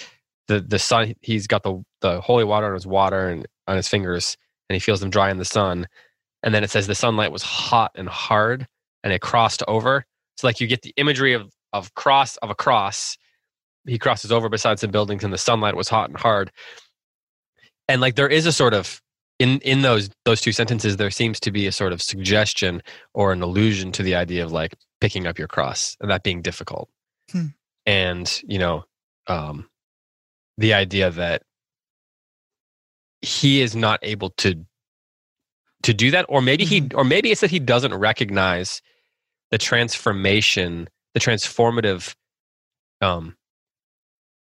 the 0.47 0.59
the 0.59 0.80
sun 0.80 1.14
he's 1.22 1.47
got 1.47 1.64
the 1.64 1.82
the 2.01 2.22
holy 2.22 2.43
water 2.43 2.68
on 2.68 2.74
his 2.74 2.88
water 2.88 3.30
and 3.30 3.47
on 3.68 3.76
his 3.76 3.88
fingers 3.88 4.38
and 4.70 4.76
he 4.76 4.80
feels 4.80 4.99
them 4.99 5.09
dry 5.09 5.32
in 5.32 5.38
the 5.38 5.45
sun 5.45 5.88
and 6.41 6.53
then 6.53 6.64
it 6.64 6.70
says 6.70 6.88
the 6.88 6.95
sunlight 6.95 7.32
was 7.32 7.43
hot 7.43 7.91
and 7.95 8.09
hard 8.09 8.68
and 9.03 9.14
it 9.14 9.22
crossed 9.22 9.64
over 9.68 10.05
so 10.38 10.47
like 10.47 10.59
you 10.59 10.68
get 10.68 10.82
the 10.82 10.93
imagery 10.97 11.34
of 11.34 11.51
of 11.72 11.93
cross 11.95 12.36
of 12.38 12.49
a 12.49 12.55
cross 12.55 13.18
he 13.86 13.97
crosses 13.97 14.32
over 14.32 14.49
beside 14.49 14.80
some 14.80 14.91
buildings 14.91 15.24
and 15.24 15.34
the 15.34 15.38
sunlight 15.38 15.76
was 15.76 15.89
hot 15.89 16.09
and 16.09 16.20
hard 16.20 16.51
and 17.88 18.01
like 18.01 18.16
there 18.16 18.30
is 18.30 18.45
a 18.45 18.51
sort 18.51 18.74
of 18.74 19.01
in 19.39 19.59
in 19.59 19.82
those 19.82 20.09
those 20.26 20.41
two 20.41 20.51
sentences 20.51 20.97
there 20.97 21.09
seems 21.09 21.39
to 21.39 21.51
be 21.51 21.68
a 21.68 21.72
sort 21.72 21.93
of 21.93 22.01
suggestion 22.01 22.82
or 23.14 23.32
an 23.32 23.41
allusion 23.41 23.91
to 23.91 24.03
the 24.03 24.16
idea 24.16 24.43
of 24.43 24.51
like 24.51 24.76
picking 25.04 25.28
up 25.28 25.38
your 25.38 25.49
cross 25.49 25.97
and 25.99 26.10
that 26.10 26.24
being 26.24 26.41
difficult 26.41 26.88
hmm. 27.30 27.47
and 27.86 28.41
you 28.47 28.58
know 28.58 28.86
um 29.28 29.68
the 30.58 30.74
idea 30.74 31.12
that 31.12 31.43
he 33.20 33.60
is 33.60 33.76
not 33.76 33.99
able 34.01 34.30
to 34.30 34.66
to 35.82 35.93
do 35.93 36.10
that 36.10 36.26
or 36.30 36.41
maybe 36.41 36.64
he 36.64 36.80
mm-hmm. 36.80 36.97
or 36.97 37.04
maybe 37.04 37.32
it's 37.32 37.41
that 37.41 37.51
he 37.51 37.60
doesn't 37.60 37.93
recognize 37.93 38.82
the 39.51 39.58
transformation 39.58 40.88
the 41.14 41.20
transformative 41.20 42.16
um 43.01 43.36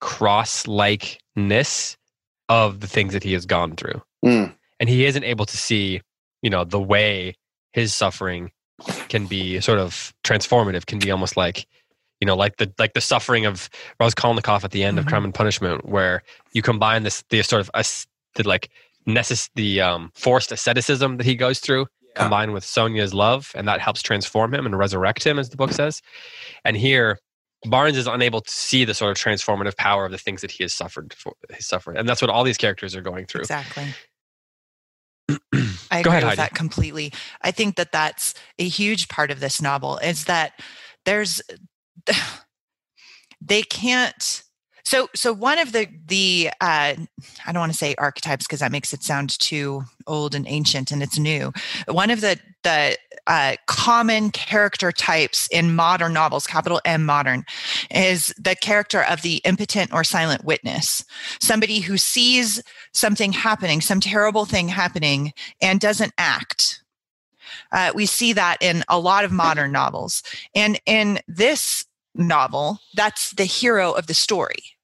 cross 0.00 0.66
likeness 0.66 1.98
of 2.48 2.80
the 2.80 2.86
things 2.86 3.12
that 3.12 3.22
he 3.22 3.34
has 3.34 3.44
gone 3.44 3.76
through 3.76 4.00
mm. 4.24 4.50
and 4.80 4.88
he 4.88 5.04
isn't 5.04 5.24
able 5.24 5.44
to 5.44 5.58
see 5.58 6.00
you 6.40 6.48
know 6.48 6.64
the 6.64 6.80
way 6.80 7.34
his 7.74 7.94
suffering 7.94 8.50
can 9.08 9.26
be 9.26 9.60
sort 9.60 9.78
of 9.78 10.12
transformative 10.24 10.86
can 10.86 10.98
be 10.98 11.10
almost 11.10 11.36
like 11.36 11.66
you 12.20 12.26
know 12.26 12.36
like 12.36 12.56
the 12.56 12.72
like 12.78 12.94
the 12.94 13.00
suffering 13.00 13.46
of 13.46 13.68
Raskolnikov 14.00 14.64
at 14.64 14.70
the 14.70 14.84
end 14.84 14.98
mm-hmm. 14.98 15.06
of 15.06 15.10
crime 15.10 15.24
and 15.24 15.34
punishment 15.34 15.86
where 15.86 16.22
you 16.52 16.62
combine 16.62 17.02
this 17.02 17.24
the 17.30 17.42
sort 17.42 17.60
of 17.60 17.70
us 17.74 18.06
the 18.34 18.46
like 18.46 18.70
necess- 19.06 19.50
the 19.54 19.80
um, 19.80 20.12
forced 20.14 20.52
asceticism 20.52 21.16
that 21.16 21.24
he 21.26 21.34
goes 21.34 21.58
through 21.58 21.86
yeah. 22.14 22.22
combined 22.22 22.52
with 22.52 22.64
Sonia's 22.64 23.14
love, 23.14 23.52
and 23.54 23.66
that 23.68 23.80
helps 23.80 24.02
transform 24.02 24.54
him 24.54 24.66
and 24.66 24.78
resurrect 24.78 25.24
him, 25.24 25.38
as 25.38 25.48
the 25.48 25.56
book 25.56 25.72
says. 25.72 26.02
And 26.64 26.76
here, 26.76 27.18
Barnes 27.64 27.96
is 27.96 28.06
unable 28.06 28.40
to 28.40 28.50
see 28.50 28.84
the 28.84 28.94
sort 28.94 29.10
of 29.10 29.22
transformative 29.22 29.76
power 29.76 30.04
of 30.04 30.12
the 30.12 30.18
things 30.18 30.42
that 30.42 30.50
he 30.50 30.62
has 30.64 30.72
suffered 30.72 31.14
for. 31.14 31.32
He 31.54 31.62
suffered, 31.62 31.96
and 31.96 32.08
that's 32.08 32.22
what 32.22 32.30
all 32.30 32.44
these 32.44 32.58
characters 32.58 32.94
are 32.94 33.02
going 33.02 33.26
through. 33.26 33.42
Exactly. 33.42 33.86
I 35.90 36.00
agree 36.00 36.10
ahead, 36.10 36.24
with 36.24 36.30
Heidi. 36.30 36.36
that 36.36 36.54
completely. 36.54 37.12
I 37.42 37.50
think 37.50 37.76
that 37.76 37.92
that's 37.92 38.34
a 38.58 38.68
huge 38.68 39.08
part 39.08 39.30
of 39.30 39.40
this 39.40 39.60
novel 39.62 39.98
is 39.98 40.24
that 40.24 40.52
there's 41.04 41.40
they 43.40 43.62
can't 43.62 44.42
so, 44.88 45.06
so 45.14 45.34
one 45.34 45.58
of 45.58 45.72
the 45.72 45.86
the 46.06 46.48
uh, 46.62 46.94
I 46.94 47.52
don't 47.52 47.58
want 47.58 47.72
to 47.72 47.76
say 47.76 47.94
archetypes 47.98 48.46
because 48.46 48.60
that 48.60 48.72
makes 48.72 48.94
it 48.94 49.02
sound 49.02 49.38
too 49.38 49.84
old 50.06 50.34
and 50.34 50.46
ancient, 50.48 50.90
and 50.90 51.02
it's 51.02 51.18
new. 51.18 51.52
One 51.88 52.08
of 52.08 52.22
the 52.22 52.38
the 52.62 52.96
uh, 53.26 53.56
common 53.66 54.30
character 54.30 54.90
types 54.90 55.46
in 55.52 55.76
modern 55.76 56.14
novels, 56.14 56.46
capital 56.46 56.80
M 56.86 57.04
modern, 57.04 57.44
is 57.90 58.34
the 58.38 58.54
character 58.54 59.02
of 59.02 59.20
the 59.20 59.42
impotent 59.44 59.92
or 59.92 60.04
silent 60.04 60.42
witness, 60.46 61.04
somebody 61.38 61.80
who 61.80 61.98
sees 61.98 62.62
something 62.92 63.32
happening, 63.32 63.80
some 63.80 64.00
terrible 64.00 64.44
thing 64.44 64.68
happening, 64.68 65.32
and 65.60 65.80
doesn't 65.80 66.12
act. 66.18 66.82
Uh, 67.72 67.92
we 67.94 68.06
see 68.06 68.32
that 68.32 68.58
in 68.60 68.84
a 68.88 68.98
lot 68.98 69.24
of 69.24 69.32
modern 69.32 69.72
novels, 69.72 70.22
and 70.54 70.80
in 70.86 71.18
this 71.26 71.84
novel, 72.14 72.80
that's 72.94 73.32
the 73.32 73.44
hero 73.44 73.92
of 73.92 74.06
the 74.06 74.14
story. 74.14 74.76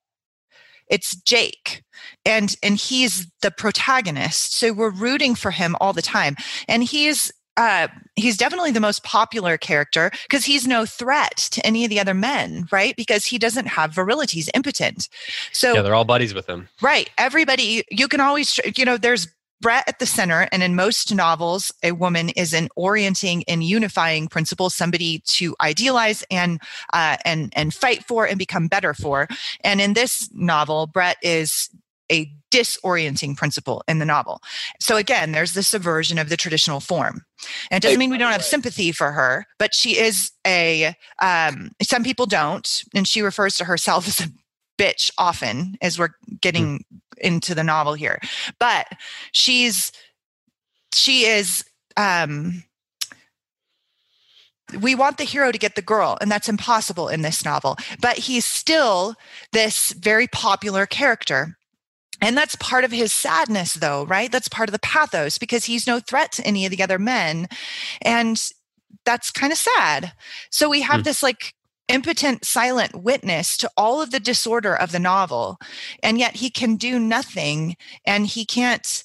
It's 0.89 1.17
Jake 1.17 1.83
and 2.25 2.57
and 2.63 2.77
he's 2.77 3.27
the 3.43 3.51
protagonist. 3.51 4.55
So 4.55 4.73
we're 4.73 4.91
rooting 4.91 5.35
for 5.35 5.51
him 5.51 5.77
all 5.81 5.93
the 5.93 6.03
time. 6.03 6.37
And 6.69 6.85
he's 6.85 7.33
uh, 7.57 7.89
he's 8.17 8.37
definitely 8.37 8.73
the 8.73 8.81
most 8.81 9.03
popular 9.05 9.57
character 9.57 10.11
because 10.29 10.45
he's 10.45 10.67
no 10.67 10.85
threat 10.85 11.37
to 11.37 11.65
any 11.65 11.85
of 11.85 11.91
the 11.91 12.01
other 12.01 12.15
men, 12.15 12.67
right? 12.71 12.97
Because 12.97 13.25
he 13.25 13.39
doesn't 13.39 13.67
have 13.67 13.93
virility, 13.93 14.39
he's 14.39 14.51
impotent. 14.55 15.09
So 15.53 15.75
yeah, 15.75 15.83
they're 15.83 15.95
all 15.95 16.05
buddies 16.05 16.35
with 16.35 16.49
him, 16.49 16.69
right? 16.83 17.11
Everybody, 17.19 17.85
you 17.91 18.09
can 18.09 18.21
always, 18.21 18.59
you 18.77 18.85
know, 18.85 18.97
there's 18.97 19.29
Brett 19.61 19.85
at 19.89 19.99
the 19.99 20.05
center, 20.05 20.47
and 20.53 20.63
in 20.63 20.75
most 20.75 21.15
novels, 21.15 21.73
a 21.83 21.93
woman 21.93 22.29
is 22.31 22.53
an 22.53 22.69
orienting 22.77 23.45
and 23.49 23.65
unifying 23.65 24.29
principle, 24.29 24.69
somebody 24.69 25.21
to 25.27 25.57
idealize 25.61 26.23
and 26.31 26.61
uh, 26.93 27.17
and 27.25 27.51
and 27.57 27.73
fight 27.73 28.05
for 28.05 28.27
and 28.27 28.39
become 28.39 28.69
better 28.69 28.93
for. 28.93 29.27
And 29.63 29.81
in 29.81 29.95
this 29.95 30.29
novel, 30.35 30.87
Brett 30.87 31.17
is 31.23 31.71
a 32.11 32.31
disorienting 32.51 33.37
principle 33.37 33.83
in 33.89 33.99
the 33.99 34.05
novel. 34.05 34.41
So 34.81 34.97
again, 34.97 35.33
there's 35.33 35.55
the 35.55 35.63
subversion 35.63 36.19
of 36.19 36.29
the 36.29 36.37
traditional 36.37 36.81
form. 36.81 37.23
And 37.71 37.83
it 37.83 37.87
doesn't 37.87 37.99
mean 37.99 38.11
we 38.11 38.19
don't 38.19 38.33
have 38.33 38.45
sympathy 38.45 38.93
for 38.93 39.13
her, 39.13 39.47
but 39.59 39.75
she 39.75 39.99
is 39.99 40.31
a 40.47 40.95
um, 41.21 41.71
some 41.83 42.05
people 42.05 42.27
don't, 42.27 42.85
and 42.95 43.09
she 43.09 43.23
refers 43.23 43.57
to 43.57 43.65
herself 43.65 44.07
as 44.09 44.21
a 44.21 44.31
bitch 44.79 45.11
often 45.19 45.77
as 45.81 45.99
we're 45.99 46.15
getting 46.41 46.79
mm. 46.79 46.85
into 47.19 47.55
the 47.55 47.65
novel 47.65 47.95
here 47.95 48.19
but 48.59 48.87
she's 49.33 49.93
she 50.93 51.25
is 51.25 51.65
um 51.97 52.65
we 54.81 54.95
want 54.95 55.19
the 55.19 55.25
hero 55.25 55.53
to 55.53 55.59
get 55.59 55.77
the 55.77 55.83
girl 55.83 56.19
and 56.21 56.31
that's 56.31 56.49
impossible 56.49 57.09
in 57.09 57.23
this 57.23 57.45
novel 57.45 57.77
but 58.01 58.17
he's 58.19 58.45
still 58.45 59.15
this 59.53 59.93
very 59.93 60.27
popular 60.27 60.87
character 60.87 61.57
and 62.21 62.37
that's 62.37 62.57
part 62.57 62.85
of 62.85 62.93
his 62.93 63.13
sadness 63.13 63.75
though 63.75 64.05
right? 64.05 64.31
That's 64.31 64.49
part 64.49 64.69
of 64.69 64.73
the 64.73 64.79
pathos 64.79 65.39
because 65.39 65.65
he's 65.65 65.87
no 65.87 66.01
threat 66.01 66.33
to 66.33 66.47
any 66.47 66.65
of 66.65 66.71
the 66.71 66.83
other 66.83 66.99
men. 66.99 67.49
And 68.03 68.41
that's 69.05 69.31
kind 69.31 69.53
of 69.53 69.59
sad. 69.59 70.13
So 70.51 70.69
we 70.69 70.83
have 70.83 71.01
mm. 71.01 71.05
this 71.05 71.23
like 71.23 71.55
impotent 71.89 72.45
silent 72.45 72.95
witness 72.95 73.57
to 73.59 73.71
all 73.77 74.01
of 74.01 74.11
the 74.11 74.21
disorder 74.21 74.75
of 74.75 74.93
the 74.93 74.99
novel. 74.99 75.59
And 76.03 76.19
yet 76.19 76.37
he 76.37 76.51
can 76.51 76.77
do 76.77 76.99
nothing 76.99 77.77
and 78.07 78.27
he 78.27 78.45
can't 78.45 79.05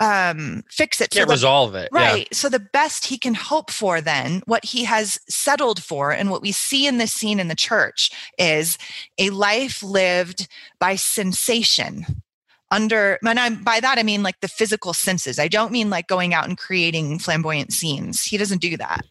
um 0.00 0.64
fix 0.70 1.02
it 1.02 1.10
can't 1.10 1.24
so 1.24 1.26
the, 1.26 1.32
resolve 1.32 1.74
it 1.74 1.90
right. 1.92 2.20
Yeah. 2.20 2.36
so 2.36 2.48
the 2.48 2.66
best 2.72 3.04
he 3.04 3.18
can 3.18 3.34
hope 3.34 3.70
for 3.70 4.00
then 4.00 4.42
what 4.46 4.64
he 4.64 4.84
has 4.84 5.20
settled 5.28 5.82
for 5.82 6.10
and 6.10 6.30
what 6.30 6.40
we 6.40 6.50
see 6.50 6.86
in 6.86 6.96
this 6.96 7.12
scene 7.12 7.38
in 7.38 7.48
the 7.48 7.54
church 7.54 8.10
is 8.38 8.78
a 9.18 9.28
life 9.28 9.82
lived 9.82 10.48
by 10.80 10.96
sensation 10.96 12.06
under 12.72 13.18
and 13.24 13.38
I'm 13.38 13.62
by 13.62 13.78
that 13.78 13.98
I 13.98 14.02
mean 14.02 14.24
like 14.24 14.40
the 14.40 14.48
physical 14.48 14.92
senses. 14.94 15.38
I 15.38 15.46
don't 15.46 15.70
mean 15.70 15.90
like 15.90 16.08
going 16.08 16.34
out 16.34 16.48
and 16.48 16.58
creating 16.58 17.20
flamboyant 17.20 17.72
scenes. 17.72 18.24
He 18.24 18.36
doesn't 18.36 18.60
do 18.60 18.76
that. 18.78 19.04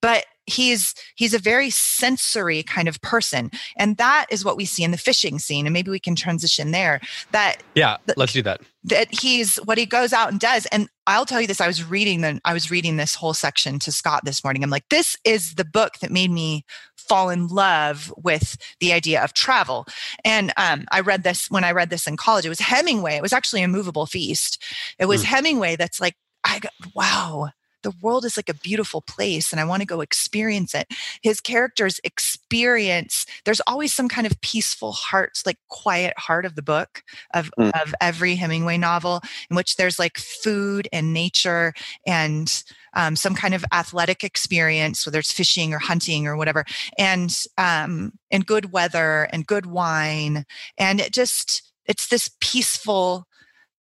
But 0.00 0.26
he's 0.46 0.94
he's 1.14 1.34
a 1.34 1.38
very 1.38 1.70
sensory 1.70 2.62
kind 2.62 2.88
of 2.88 3.00
person 3.00 3.50
and 3.76 3.96
that 3.96 4.26
is 4.30 4.44
what 4.44 4.56
we 4.56 4.64
see 4.64 4.82
in 4.82 4.90
the 4.90 4.98
fishing 4.98 5.38
scene 5.38 5.66
and 5.66 5.72
maybe 5.72 5.90
we 5.90 5.98
can 5.98 6.16
transition 6.16 6.70
there 6.72 7.00
that 7.32 7.62
yeah 7.74 7.96
let's 8.16 8.32
do 8.32 8.42
that 8.42 8.60
that 8.82 9.08
he's 9.14 9.56
what 9.58 9.78
he 9.78 9.86
goes 9.86 10.12
out 10.12 10.30
and 10.30 10.40
does 10.40 10.66
and 10.66 10.88
i'll 11.06 11.26
tell 11.26 11.40
you 11.40 11.46
this 11.46 11.60
i 11.60 11.66
was 11.66 11.84
reading 11.84 12.20
the 12.20 12.40
i 12.44 12.52
was 12.52 12.70
reading 12.70 12.96
this 12.96 13.14
whole 13.14 13.34
section 13.34 13.78
to 13.78 13.92
scott 13.92 14.24
this 14.24 14.42
morning 14.42 14.64
i'm 14.64 14.70
like 14.70 14.88
this 14.88 15.16
is 15.24 15.54
the 15.54 15.64
book 15.64 15.98
that 16.00 16.10
made 16.10 16.30
me 16.30 16.64
fall 17.10 17.28
in 17.28 17.48
love 17.48 18.14
with 18.16 18.56
the 18.78 18.92
idea 18.92 19.20
of 19.20 19.34
travel 19.34 19.84
and 20.24 20.52
um, 20.56 20.84
i 20.92 21.00
read 21.00 21.24
this 21.24 21.50
when 21.50 21.64
i 21.64 21.72
read 21.72 21.90
this 21.90 22.06
in 22.06 22.16
college 22.16 22.46
it 22.46 22.48
was 22.48 22.60
hemingway 22.60 23.16
it 23.16 23.22
was 23.22 23.32
actually 23.32 23.64
a 23.64 23.68
movable 23.68 24.06
feast 24.06 24.62
it 24.96 25.06
was 25.06 25.22
mm. 25.22 25.24
hemingway 25.24 25.74
that's 25.74 26.00
like 26.00 26.14
i 26.44 26.60
go, 26.60 26.68
wow 26.94 27.50
the 27.82 27.92
world 28.02 28.24
is 28.24 28.36
like 28.36 28.48
a 28.48 28.54
beautiful 28.54 29.00
place 29.00 29.52
and 29.52 29.60
I 29.60 29.64
want 29.64 29.82
to 29.82 29.86
go 29.86 30.00
experience 30.00 30.74
it. 30.74 30.88
His 31.22 31.40
characters 31.40 32.00
experience, 32.04 33.26
there's 33.44 33.60
always 33.66 33.94
some 33.94 34.08
kind 34.08 34.26
of 34.26 34.40
peaceful 34.40 34.92
heart, 34.92 35.40
like 35.46 35.58
quiet 35.68 36.14
heart 36.18 36.44
of 36.44 36.54
the 36.54 36.62
book 36.62 37.02
of, 37.34 37.50
mm. 37.58 37.70
of 37.80 37.94
every 38.00 38.36
Hemingway 38.36 38.78
novel, 38.78 39.20
in 39.50 39.56
which 39.56 39.76
there's 39.76 39.98
like 39.98 40.18
food 40.18 40.88
and 40.92 41.12
nature 41.12 41.72
and 42.06 42.62
um, 42.94 43.16
some 43.16 43.34
kind 43.34 43.54
of 43.54 43.64
athletic 43.72 44.24
experience, 44.24 45.06
whether 45.06 45.18
it's 45.18 45.32
fishing 45.32 45.72
or 45.72 45.78
hunting 45.78 46.26
or 46.26 46.36
whatever, 46.36 46.64
and 46.98 47.44
um, 47.58 48.12
and 48.30 48.46
good 48.46 48.72
weather 48.72 49.28
and 49.32 49.46
good 49.46 49.66
wine, 49.66 50.44
and 50.78 51.00
it 51.00 51.12
just 51.12 51.62
it's 51.86 52.08
this 52.08 52.30
peaceful 52.40 53.26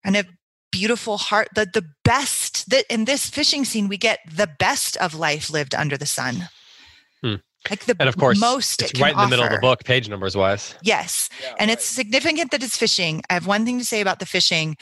kind 0.05 0.17
of 0.17 0.27
beautiful 0.71 1.19
heart 1.19 1.49
the 1.55 1.67
the 1.73 1.85
best 2.05 2.69
that 2.71 2.85
in 2.91 3.05
this 3.05 3.29
fishing 3.29 3.65
scene 3.65 3.89
we 3.89 3.97
get 3.97 4.19
the 4.31 4.49
best 4.59 4.97
of 4.99 5.15
life 5.15 5.51
lived 5.51 5.75
under 5.75 5.97
the 5.97 6.07
sun 6.07 6.49
hmm. 7.23 7.35
like 7.71 7.85
the 7.87 7.97
and 7.99 8.09
of 8.09 8.17
course 8.17 8.39
most 8.39 8.83
it's 8.83 8.93
it 8.93 9.01
right 9.01 9.13
in 9.13 9.17
the 9.17 9.23
offer. 9.23 9.31
middle 9.31 9.45
of 9.45 9.53
the 9.53 9.59
book 9.59 9.85
page 9.85 10.09
numbers 10.09 10.37
wise 10.37 10.75
yes 10.83 11.29
yeah, 11.43 11.55
and 11.59 11.69
right. 11.69 11.79
it's 11.79 11.85
significant 11.85 12.51
that 12.51 12.63
it's 12.63 12.77
fishing 12.77 13.23
i 13.31 13.35
have 13.35 13.47
one 13.47 13.65
thing 13.65 13.79
to 13.79 13.85
say 13.85 14.01
about 14.01 14.19
the 14.19 14.27
fishing 14.27 14.77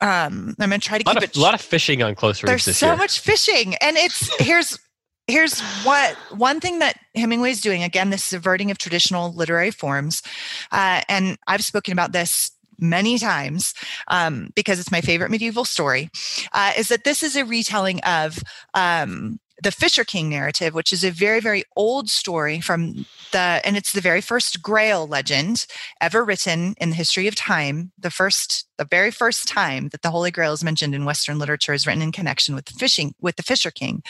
um 0.00 0.54
i'm 0.60 0.70
gonna 0.70 0.78
try 0.78 0.98
to 0.98 1.04
keep 1.04 1.20
a 1.20 1.24
it 1.24 1.36
a 1.36 1.40
lot 1.40 1.54
of 1.54 1.60
fishing 1.60 2.02
on 2.02 2.14
close 2.14 2.42
reads 2.42 2.64
there's 2.64 2.76
so 2.76 2.86
year. 2.88 2.96
much 2.96 3.20
fishing 3.20 3.74
and 3.76 3.96
it's 3.96 4.34
here's 4.42 4.78
here's 5.26 5.60
what 5.84 6.14
one 6.36 6.60
thing 6.60 6.78
that 6.78 6.98
hemingway's 7.14 7.60
doing 7.60 7.82
again 7.82 8.10
this 8.10 8.22
subverting 8.22 8.70
of 8.70 8.78
traditional 8.78 9.32
literary 9.32 9.70
forms 9.70 10.22
uh, 10.72 11.02
and 11.08 11.36
i've 11.46 11.64
spoken 11.64 11.92
about 11.92 12.12
this 12.12 12.50
many 12.78 13.18
times 13.18 13.74
um, 14.08 14.50
because 14.54 14.78
it's 14.78 14.90
my 14.90 15.00
favorite 15.00 15.30
medieval 15.30 15.64
story, 15.64 16.10
uh, 16.52 16.72
is 16.76 16.88
that 16.88 17.04
this 17.04 17.22
is 17.22 17.36
a 17.36 17.44
retelling 17.44 18.00
of 18.00 18.38
um, 18.74 19.38
the 19.64 19.72
Fisher 19.72 20.04
King 20.04 20.28
narrative, 20.28 20.74
which 20.74 20.92
is 20.92 21.02
a 21.02 21.10
very, 21.10 21.40
very 21.40 21.64
old 21.74 22.10
story 22.10 22.60
from 22.60 23.06
the, 23.32 23.60
and 23.64 23.76
it's 23.76 23.92
the 23.92 24.00
very 24.00 24.20
first 24.20 24.62
Grail 24.62 25.06
legend 25.06 25.66
ever 26.02 26.22
written 26.22 26.74
in 26.78 26.90
the 26.90 26.96
history 26.96 27.26
of 27.26 27.34
time. 27.34 27.90
The 27.98 28.10
first, 28.10 28.68
the 28.76 28.84
very 28.84 29.10
first 29.10 29.48
time 29.48 29.88
that 29.88 30.02
the 30.02 30.10
Holy 30.10 30.30
Grail 30.30 30.52
is 30.52 30.62
mentioned 30.62 30.94
in 30.94 31.06
Western 31.06 31.38
literature 31.38 31.72
is 31.72 31.86
written 31.86 32.02
in 32.02 32.12
connection 32.12 32.54
with 32.54 32.66
the 32.66 32.74
fishing, 32.74 33.14
with 33.22 33.36
the 33.36 33.42
Fisher 33.42 33.70
King. 33.70 34.02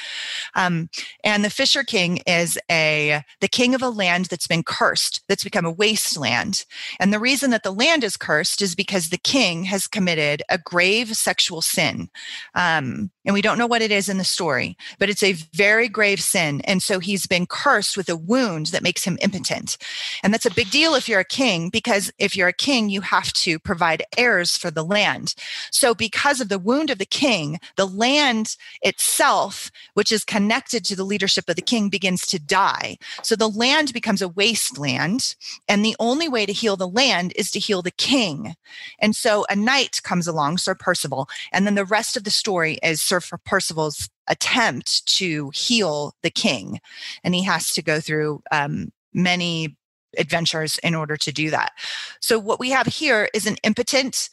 Um, 0.57 0.91
and 1.23 1.45
the 1.45 1.51
Fisher 1.51 1.85
King 1.85 2.19
is 2.27 2.59
a, 2.69 3.23
the 3.41 3.49
king 3.49 3.77
of 3.77 3.83
a 3.83 3.89
land 3.89 4.27
that's 4.27 4.49
been 4.49 4.65
cursed, 4.65 5.23
that's 5.29 5.45
become 5.45 5.65
a 5.65 5.71
wasteland. 5.71 6.65
And 6.99 7.13
the 7.13 7.21
reason 7.21 7.51
that 7.51 7.63
the 7.63 7.73
land 7.73 8.03
is 8.03 8.17
cursed 8.17 8.61
is 8.61 8.75
because 8.75 9.09
the 9.09 9.19
king 9.19 9.65
has 9.65 9.87
committed 9.87 10.43
a 10.49 10.59
grave 10.59 11.17
sexual 11.17 11.63
sin. 11.63 12.11
Um, 12.57 13.11
and 13.25 13.33
we 13.35 13.43
don't 13.43 13.59
know 13.59 13.67
what 13.67 13.83
it 13.83 13.91
is 13.91 14.09
in 14.09 14.19
the 14.19 14.25
story, 14.25 14.77
but 14.99 15.09
it's 15.09 15.23
a 15.23 15.33
very 15.33 15.89
grave 15.89 16.21
sin. 16.21 16.61
And 16.63 16.83
so 16.83 16.99
he's 16.99 17.27
been 17.27 17.47
cursed 17.47 17.97
with 17.97 18.09
a 18.09 18.17
wound 18.17 18.67
that 18.67 18.83
makes 18.83 19.05
him 19.05 19.19
impotent. 19.23 19.77
And 20.23 20.33
that's 20.33 20.47
a 20.47 20.55
big 20.55 20.71
deal 20.71 20.95
if 20.95 21.09
you're 21.09 21.21
a 21.21 21.25
king, 21.25 21.71
because 21.71 22.13
if 22.19 22.37
you're 22.37 22.49
a 22.49 22.53
king, 22.53 22.91
you 22.91 23.01
have 23.01 23.33
to 23.35 23.59
provide 23.59 24.05
heirs 24.17 24.57
for 24.57 24.71
the 24.71 24.85
land. 24.85 25.35
So 25.71 25.95
because 25.95 26.41
of 26.41 26.49
the 26.49 26.59
wound 26.59 26.91
of 26.91 26.99
the 26.99 27.07
king, 27.07 27.59
the 27.77 27.87
land 27.87 28.57
itself, 28.83 29.71
which 29.95 30.13
is 30.13 30.25
connected 30.25 30.85
to 30.85 30.97
the 30.97 31.05
leadership 31.05 31.49
of 31.49 31.57
the 31.57 31.63
king, 31.63 31.89
begins 31.89 32.27
to 32.27 32.39
die. 32.39 32.99
So 33.23 33.37
the 33.37 33.49
land 33.49 33.93
becomes 33.93 34.21
a 34.21 34.29
wasteland. 34.29 35.35
And 35.69 35.85
the 35.85 35.97
only 35.99 36.29
way 36.29 36.47
to 36.47 36.53
heal 36.53 36.77
the 36.77 36.89
land 36.89 37.33
is 37.37 37.51
to 37.53 37.59
heal 37.59 37.83
the 37.83 37.91
king. 37.91 38.55
And 38.99 39.17
so 39.17 39.47
a 39.49 39.57
knight 39.57 40.03
comes 40.03 40.27
along, 40.27 40.59
Sir 40.59 40.75
Percival, 40.75 41.29
and 41.53 41.67
then 41.67 41.75
the 41.75 41.85
rest 41.85 42.17
of 42.17 42.25
the 42.25 42.31
story 42.31 42.79
is 42.83 43.03
Sir 43.21 43.39
Percival's 43.45 44.09
attempt 44.27 45.07
to 45.07 45.51
heal 45.55 46.15
the 46.23 46.31
king. 46.31 46.81
And 47.23 47.35
he 47.35 47.45
has 47.45 47.73
to 47.75 47.83
go 47.83 48.01
through 48.01 48.43
um, 48.51 48.93
many 49.13 49.77
adventures 50.17 50.79
in 50.79 50.95
order 50.95 51.17
to 51.17 51.33
do 51.33 51.51
that. 51.51 51.73
So, 52.21 52.39
what 52.39 52.61
we 52.61 52.71
have 52.71 52.87
here 52.87 53.29
is 53.35 53.47
an 53.47 53.57
impotent 53.63 54.31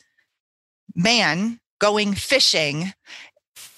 man 0.95 1.59
going 1.79 2.13
fishing. 2.13 2.93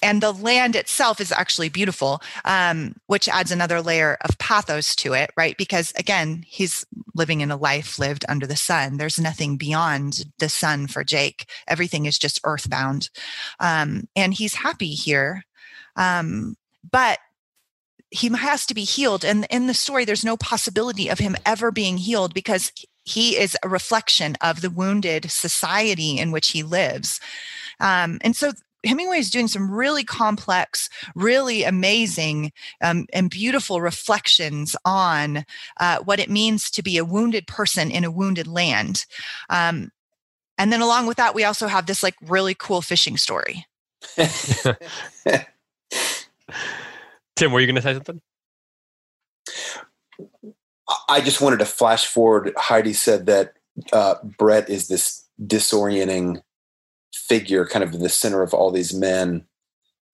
And 0.04 0.20
the 0.20 0.32
land 0.32 0.76
itself 0.76 1.20
is 1.20 1.32
actually 1.32 1.68
beautiful, 1.68 2.22
um, 2.44 2.94
which 3.06 3.28
adds 3.28 3.50
another 3.50 3.80
layer 3.80 4.18
of 4.20 4.38
pathos 4.38 4.94
to 4.96 5.14
it, 5.14 5.30
right? 5.36 5.56
Because 5.58 5.92
again, 5.96 6.44
he's 6.46 6.86
living 7.14 7.40
in 7.40 7.50
a 7.50 7.56
life 7.56 7.98
lived 7.98 8.24
under 8.28 8.46
the 8.46 8.54
sun. 8.54 8.98
There's 8.98 9.18
nothing 9.18 9.56
beyond 9.56 10.26
the 10.38 10.48
sun 10.48 10.86
for 10.86 11.02
Jake. 11.02 11.48
Everything 11.66 12.06
is 12.06 12.18
just 12.18 12.40
earthbound. 12.44 13.10
Um, 13.58 14.08
and 14.14 14.32
he's 14.34 14.54
happy 14.54 14.90
here 14.90 15.44
um, 15.96 16.56
but 16.90 17.18
he 18.10 18.28
has 18.28 18.66
to 18.66 18.74
be 18.74 18.84
healed. 18.84 19.24
And 19.24 19.46
in 19.50 19.66
the 19.66 19.74
story, 19.74 20.04
there's 20.04 20.24
no 20.24 20.36
possibility 20.36 21.08
of 21.08 21.18
him 21.18 21.36
ever 21.44 21.72
being 21.72 21.96
healed 21.96 22.34
because 22.34 22.72
he 23.04 23.36
is 23.36 23.56
a 23.62 23.68
reflection 23.68 24.36
of 24.40 24.60
the 24.60 24.70
wounded 24.70 25.30
society 25.30 26.18
in 26.18 26.30
which 26.30 26.50
he 26.50 26.62
lives. 26.62 27.20
Um, 27.80 28.18
and 28.22 28.36
so 28.36 28.52
Hemingway 28.84 29.18
is 29.18 29.30
doing 29.30 29.48
some 29.48 29.70
really 29.70 30.04
complex, 30.04 30.88
really 31.14 31.64
amazing, 31.64 32.52
um, 32.82 33.06
and 33.12 33.30
beautiful 33.30 33.80
reflections 33.80 34.76
on 34.84 35.44
uh, 35.80 35.98
what 36.04 36.20
it 36.20 36.30
means 36.30 36.70
to 36.70 36.82
be 36.82 36.98
a 36.98 37.04
wounded 37.04 37.46
person 37.46 37.90
in 37.90 38.04
a 38.04 38.10
wounded 38.10 38.46
land. 38.46 39.04
Um, 39.50 39.90
and 40.58 40.72
then 40.72 40.80
along 40.80 41.06
with 41.06 41.16
that, 41.16 41.34
we 41.34 41.44
also 41.44 41.66
have 41.66 41.86
this 41.86 42.02
like 42.02 42.14
really 42.22 42.54
cool 42.54 42.82
fishing 42.82 43.16
story. 43.16 43.66
Tim, 47.36 47.52
were 47.52 47.60
you 47.60 47.66
going 47.66 47.76
to 47.76 47.82
say 47.82 47.94
something? 47.94 48.20
I 51.08 51.20
just 51.20 51.40
wanted 51.40 51.58
to 51.58 51.64
flash 51.64 52.06
forward. 52.06 52.52
Heidi 52.56 52.92
said 52.92 53.26
that 53.26 53.54
uh, 53.92 54.16
Brett 54.22 54.68
is 54.68 54.88
this 54.88 55.24
disorienting 55.44 56.40
figure, 57.14 57.66
kind 57.66 57.84
of 57.84 57.94
in 57.94 58.02
the 58.02 58.08
center 58.08 58.42
of 58.42 58.54
all 58.54 58.70
these 58.70 58.94
men. 58.94 59.44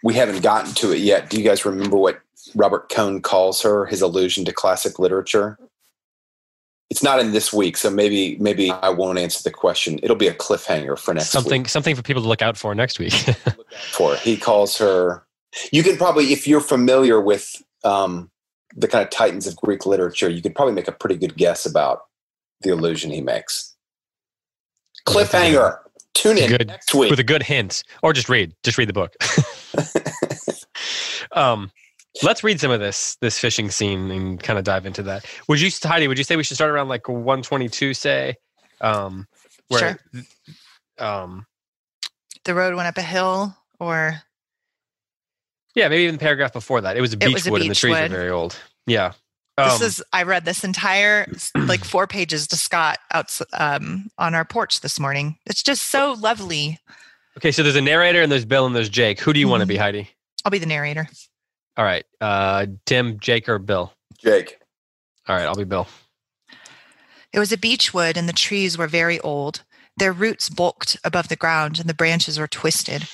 We 0.03 0.15
haven't 0.15 0.43
gotten 0.43 0.73
to 0.75 0.93
it 0.93 1.01
yet. 1.01 1.29
Do 1.29 1.39
you 1.39 1.45
guys 1.45 1.65
remember 1.65 1.97
what 1.97 2.21
Robert 2.55 2.89
Cohn 2.89 3.21
calls 3.21 3.61
her? 3.63 3.87
His 3.87 4.01
allusion 4.01 4.45
to 4.47 4.53
classic 4.53 4.99
literature. 4.99 5.59
It's 6.89 7.03
not 7.03 7.21
in 7.21 7.33
this 7.33 7.53
week, 7.53 7.77
so 7.77 7.89
maybe 7.89 8.37
maybe 8.41 8.71
I 8.71 8.89
won't 8.89 9.19
answer 9.19 9.43
the 9.45 9.51
question. 9.53 10.01
It'll 10.03 10.17
be 10.17 10.27
a 10.27 10.35
cliffhanger 10.35 10.99
for 10.99 11.15
next 11.15 11.31
something 11.31 11.63
week. 11.63 11.69
something 11.69 11.95
for 11.95 12.03
people 12.03 12.23
to 12.23 12.29
look 12.29 12.43
out 12.43 12.57
for 12.57 12.75
next 12.75 12.99
week. 12.99 13.13
for 13.93 14.17
he 14.17 14.37
calls 14.37 14.77
her 14.79 15.25
you 15.73 15.83
can 15.83 15.97
probably, 15.97 16.33
if 16.33 16.47
you're 16.47 16.61
familiar 16.61 17.21
with 17.21 17.63
um, 17.85 18.31
the 18.75 18.89
kind 18.89 19.03
of 19.03 19.11
titans 19.11 19.47
of 19.47 19.57
Greek 19.57 19.87
literature, 19.87 20.29
you 20.29 20.43
could 20.43 20.55
probably 20.55 20.75
make 20.75 20.89
a 20.89 20.93
pretty 20.93 21.17
good 21.17 21.37
guess 21.37 21.67
about 21.67 22.03
the 22.61 22.71
illusion 22.71 23.11
he 23.11 23.21
makes. 23.21 23.75
Cliffhanger. 25.07 25.79
Tune 26.15 26.39
in 26.39 26.49
good, 26.49 26.67
next 26.67 26.95
week 26.95 27.11
with 27.11 27.21
a 27.21 27.25
good 27.25 27.43
hint, 27.43 27.83
or 28.03 28.13
just 28.13 28.29
read. 28.29 28.55
Just 28.63 28.79
read 28.79 28.89
the 28.89 28.93
book. 28.93 29.15
um, 31.33 31.71
let's 32.23 32.45
read 32.45 32.61
some 32.61 32.71
of 32.71 32.81
this 32.81 33.17
this 33.21 33.39
fishing 33.39 33.71
scene 33.71 34.11
and 34.11 34.43
kind 34.43 34.59
of 34.59 34.65
dive 34.65 34.87
into 34.87 35.03
that. 35.05 35.25
Would 35.49 35.61
you, 35.61 35.71
Heidi? 35.83 36.09
Would 36.09 36.19
you 36.19 36.25
say 36.25 36.37
we 36.37 36.45
should 36.45 36.57
start 36.57 36.71
around 36.71 36.89
like 36.89 37.09
122? 37.09 37.95
Say, 37.95 38.35
um, 38.81 39.27
where, 39.69 40.01
sure. 40.15 40.25
Um, 40.99 41.47
the 42.45 42.55
road 42.55 42.75
went 42.75 42.89
up 42.89 42.99
a 42.99 43.03
hill, 43.03 43.57
or 43.79 44.23
yeah, 45.75 45.89
maybe 45.89 46.03
even 46.03 46.17
the 46.17 46.21
paragraph 46.21 46.53
before 46.53 46.81
that. 46.81 46.97
It 46.97 47.01
was 47.01 47.13
a 47.13 47.17
beechwood, 47.17 47.63
and 47.63 47.71
the 47.71 47.75
trees 47.75 47.97
are 47.97 48.09
very 48.09 48.31
old. 48.31 48.57
Yeah. 48.87 49.13
Um, 49.63 49.79
this 49.79 49.81
is 49.81 50.05
I 50.13 50.23
read 50.23 50.45
this 50.45 50.65
entire 50.65 51.27
like 51.55 51.85
four 51.85 52.07
pages 52.07 52.47
to 52.49 52.57
Scott 52.57 52.99
out 53.13 53.39
um, 53.53 54.11
on 54.19 54.35
our 54.35 54.45
porch 54.45 54.81
this 54.81 54.99
morning. 55.01 55.39
It's 55.47 55.63
just 55.63 55.85
so 55.89 56.13
lovely. 56.13 56.79
Okay, 57.37 57.53
so 57.53 57.63
there's 57.63 57.77
a 57.77 57.81
narrator 57.81 58.23
and 58.23 58.31
there's 58.31 58.45
Bill 58.45 58.67
and 58.67 58.75
there's 58.75 58.89
Jake. 58.89 59.21
Who 59.21 59.33
do 59.33 59.41
you 59.41 59.47
mm-hmm. 59.47 59.51
want 59.51 59.61
to 59.63 59.67
be, 59.67 59.77
Heidi? 59.77 60.11
I'll 60.45 60.51
be 60.51 60.59
the 60.59 60.67
narrator. 60.67 61.09
All 61.77 61.85
right, 61.85 62.05
uh, 62.21 62.67
Tim, 62.87 63.19
Jake, 63.21 63.49
or 63.49 63.59
Bill? 63.59 63.93
Jake. 64.19 64.59
All 65.29 65.37
right, 65.37 65.47
I'll 65.47 65.55
be 65.55 65.65
Bill. 65.65 65.87
It 67.33 67.39
was 67.39 67.53
a 67.53 67.59
beechwood, 67.59 68.17
and 68.17 68.29
the 68.29 68.33
trees 68.33 68.77
were 68.77 68.89
very 68.89 69.21
old. 69.21 69.63
Their 69.97 70.13
roots 70.13 70.49
bulked 70.49 70.97
above 71.05 71.29
the 71.29 71.37
ground, 71.37 71.79
and 71.79 71.89
the 71.89 71.95
branches 71.95 72.39
were 72.39 72.49
twisted. 72.49 73.07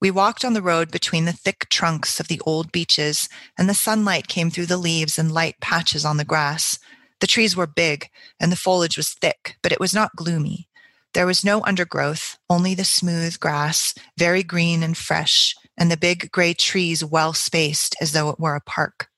We 0.00 0.10
walked 0.10 0.44
on 0.44 0.52
the 0.52 0.62
road 0.62 0.90
between 0.90 1.24
the 1.24 1.32
thick 1.32 1.68
trunks 1.70 2.20
of 2.20 2.28
the 2.28 2.40
old 2.44 2.70
beeches, 2.70 3.28
and 3.58 3.68
the 3.68 3.74
sunlight 3.74 4.28
came 4.28 4.50
through 4.50 4.66
the 4.66 4.76
leaves 4.76 5.18
and 5.18 5.32
light 5.32 5.56
patches 5.60 6.04
on 6.04 6.18
the 6.18 6.24
grass. 6.24 6.78
The 7.20 7.26
trees 7.26 7.56
were 7.56 7.66
big, 7.66 8.08
and 8.38 8.52
the 8.52 8.56
foliage 8.56 8.98
was 8.98 9.14
thick, 9.14 9.56
but 9.62 9.72
it 9.72 9.80
was 9.80 9.94
not 9.94 10.14
gloomy. 10.14 10.68
There 11.14 11.26
was 11.26 11.44
no 11.44 11.64
undergrowth, 11.64 12.36
only 12.50 12.74
the 12.74 12.84
smooth 12.84 13.40
grass, 13.40 13.94
very 14.18 14.42
green 14.42 14.82
and 14.82 14.94
fresh, 14.94 15.54
and 15.78 15.90
the 15.90 15.96
big 15.96 16.30
gray 16.30 16.52
trees 16.52 17.02
well 17.02 17.32
spaced 17.32 17.96
as 17.98 18.12
though 18.12 18.28
it 18.28 18.38
were 18.38 18.54
a 18.54 18.60
park. 18.60 19.08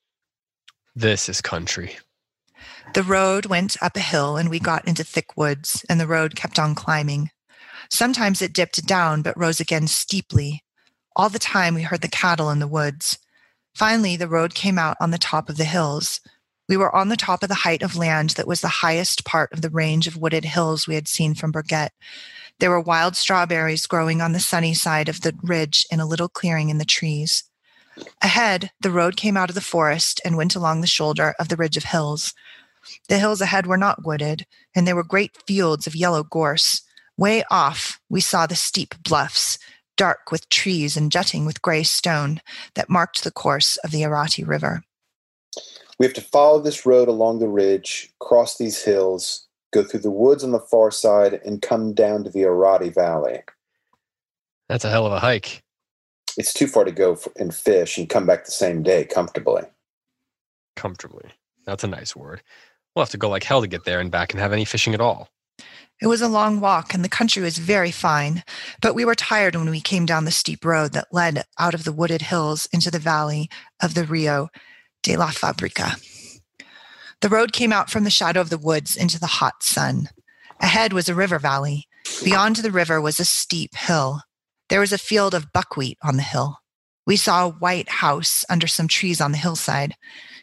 This 0.95 1.29
is 1.29 1.41
country. 1.41 1.99
The 2.95 3.03
road 3.03 3.47
went 3.47 3.77
up 3.83 3.97
a 3.97 4.01
hill, 4.01 4.37
and 4.37 4.49
we 4.49 4.61
got 4.61 4.87
into 4.87 5.03
thick 5.03 5.37
woods, 5.37 5.85
and 5.89 5.99
the 6.01 6.07
road 6.07 6.37
kept 6.37 6.59
on 6.59 6.77
climbing. 6.77 7.31
Sometimes 7.91 8.41
it 8.41 8.53
dipped 8.53 8.87
down 8.87 9.23
but 9.23 9.37
rose 9.37 9.59
again 9.59 9.89
steeply, 9.89 10.63
All 11.19 11.29
the 11.29 11.41
time 11.41 11.75
we 11.75 11.83
heard 11.83 12.01
the 12.01 12.09
cattle 12.09 12.49
in 12.49 12.61
the 12.61 12.69
woods. 12.69 13.19
Finally, 13.75 14.17
the 14.17 14.29
road 14.29 14.55
came 14.55 14.79
out 14.79 14.97
on 15.01 15.11
the 15.11 15.19
top 15.19 15.49
of 15.49 15.57
the 15.57 15.65
hills. 15.65 16.21
We 16.69 16.77
were 16.77 16.95
on 16.95 17.09
the 17.09 17.17
top 17.17 17.43
of 17.43 17.49
the 17.49 17.57
height 17.57 17.83
of 17.83 17.97
land 17.97 18.31
that 18.31 18.47
was 18.47 18.61
the 18.61 18.69
highest 18.69 19.25
part 19.25 19.53
of 19.53 19.61
the 19.61 19.69
range 19.69 20.07
of 20.07 20.17
wooded 20.17 20.45
hills 20.45 20.87
we 20.87 20.95
had 20.95 21.09
seen 21.09 21.35
from 21.35 21.51
Burguete. 21.51 21.91
There 22.61 22.71
were 22.71 22.81
wild 22.81 23.17
strawberries 23.17 23.87
growing 23.87 24.23
on 24.23 24.33
the 24.33 24.39
sunny 24.39 24.75
side 24.75 25.09
of 25.09 25.23
the 25.23 25.35
ridge 25.43 25.85
in 25.91 25.99
a 25.99 26.07
little 26.07 26.29
clearing 26.29 26.71
in 26.71 26.79
the 26.79 26.85
trees. 26.85 27.43
Ahead, 28.23 28.71
the 28.81 28.93
road 28.93 29.17
came 29.17 29.37
out 29.37 29.49
of 29.49 29.57
the 29.57 29.61
forest 29.61 30.21
and 30.25 30.37
went 30.37 30.55
along 30.55 30.83
the 30.83 30.87
shoulder 30.87 31.35
of 31.41 31.49
the 31.49 31.57
ridge 31.57 31.77
of 31.77 31.85
hills. 31.85 32.33
The 33.09 33.19
hills 33.19 33.41
ahead 33.41 33.67
were 33.67 33.77
not 33.77 34.05
wooded, 34.05 34.47
and 34.73 34.87
there 34.87 34.95
were 34.95 35.03
great 35.03 35.37
fields 35.49 35.89
of 35.89 35.97
yellow 35.97 36.23
gorse. 36.23 36.83
Way 37.17 37.43
off, 37.51 37.99
we 38.09 38.21
saw 38.21 38.47
the 38.47 38.55
steep 38.55 38.95
bluffs, 39.03 39.58
dark 39.99 40.33
with 40.33 40.49
trees 40.49 40.97
and 40.97 41.13
jutting 41.13 41.45
with 41.45 41.61
gray 41.61 41.83
stone, 41.83 42.41
that 42.75 42.89
marked 42.89 43.23
the 43.23 43.31
course 43.31 43.77
of 43.79 43.91
the 43.91 44.01
Irati 44.01 44.49
River. 44.49 44.83
We 45.99 46.07
have 46.07 46.15
to 46.15 46.23
follow 46.23 46.61
this 46.61 46.87
road 46.87 47.09
along 47.09 47.41
the 47.41 47.49
ridge, 47.49 48.11
cross 48.21 48.57
these 48.57 48.83
hills, 48.83 49.47
go 49.73 49.83
through 49.85 50.01
the 50.01 50.11
woods 50.11 50.43
on 50.43 50.53
the 50.53 50.61
far 50.61 50.91
side, 50.91 51.41
and 51.45 51.61
come 51.61 51.93
down 51.93 52.25
to 52.25 52.31
the 52.31 52.43
Irati 52.43 52.95
Valley. 52.95 53.41
That's 54.69 54.85
a 54.85 54.91
hell 54.91 55.07
of 55.07 55.13
a 55.13 55.21
hike. 55.21 55.63
It's 56.37 56.55
too 56.55 56.69
far 56.69 56.85
to 56.85 56.93
go 56.93 57.17
for, 57.17 57.33
and 57.37 57.55
fish 57.55 57.99
and 57.99 58.09
come 58.09 58.27
back 58.27 58.45
the 58.45 58.53
same 58.53 58.83
day 58.83 59.05
comfortably. 59.05 59.63
Comfortably. 60.77 61.31
That's 61.67 61.85
a 61.85 61.89
nice 61.89 62.15
word. 62.15 62.43
We'll 62.95 63.05
have 63.05 63.11
to 63.11 63.19
go 63.19 63.29
like 63.29 63.43
hell 63.43 63.61
to 63.61 63.67
get 63.67 63.85
there 63.85 63.99
and 64.01 64.11
back 64.11 64.33
and 64.33 64.41
have 64.41 64.53
any 64.53 64.65
fishing 64.65 64.95
at 64.95 65.01
all. 65.01 65.29
It 66.01 66.07
was 66.07 66.23
a 66.23 66.29
long 66.29 66.61
walk 66.61 66.95
and 66.95 67.05
the 67.05 67.09
country 67.09 67.43
was 67.43 67.59
very 67.59 67.91
fine, 67.91 68.45
but 68.81 68.95
we 68.95 69.05
were 69.05 69.17
tired 69.17 69.57
when 69.57 69.69
we 69.69 69.81
came 69.81 70.07
down 70.07 70.25
the 70.25 70.31
steep 70.31 70.65
road 70.65 70.93
that 70.93 71.09
led 71.13 71.45
out 71.59 71.75
of 71.75 71.85
the 71.85 71.93
wooded 71.93 72.23
hills 72.23 72.69
into 72.73 72.91
the 72.91 73.01
valley 73.01 73.51
of 73.83 73.95
the 73.95 74.05
Rio 74.05 74.49
de 75.03 75.17
la 75.17 75.31
Fabrica. 75.31 75.97
The 77.21 77.29
road 77.29 77.53
came 77.53 77.73
out 77.73 77.91
from 77.91 78.05
the 78.05 78.11
shadow 78.11 78.41
of 78.41 78.51
the 78.51 78.59
woods 78.59 78.97
into 78.97 79.19
the 79.19 79.27
hot 79.27 79.63
sun. 79.65 80.09
Ahead 80.61 80.93
was 80.93 81.09
a 81.09 81.17
river 81.17 81.41
valley. 81.41 81.89
Beyond 82.23 82.57
the 82.57 82.71
river 82.71 83.01
was 83.01 83.19
a 83.19 83.25
steep 83.25 83.75
hill. 83.75 84.23
There 84.69 84.81
was 84.81 84.93
a 84.93 84.99
field 84.99 85.35
of 85.35 85.53
buckwheat 85.53 85.99
on 86.03 86.17
the 86.17 86.23
hill. 86.23 86.59
We 87.07 87.17
saw 87.17 87.47
a 87.47 87.51
white 87.51 87.89
house 87.89 88.45
under 88.49 88.67
some 88.67 88.87
trees 88.87 89.21
on 89.21 89.33
the 89.33 89.39
hillside. 89.39 89.95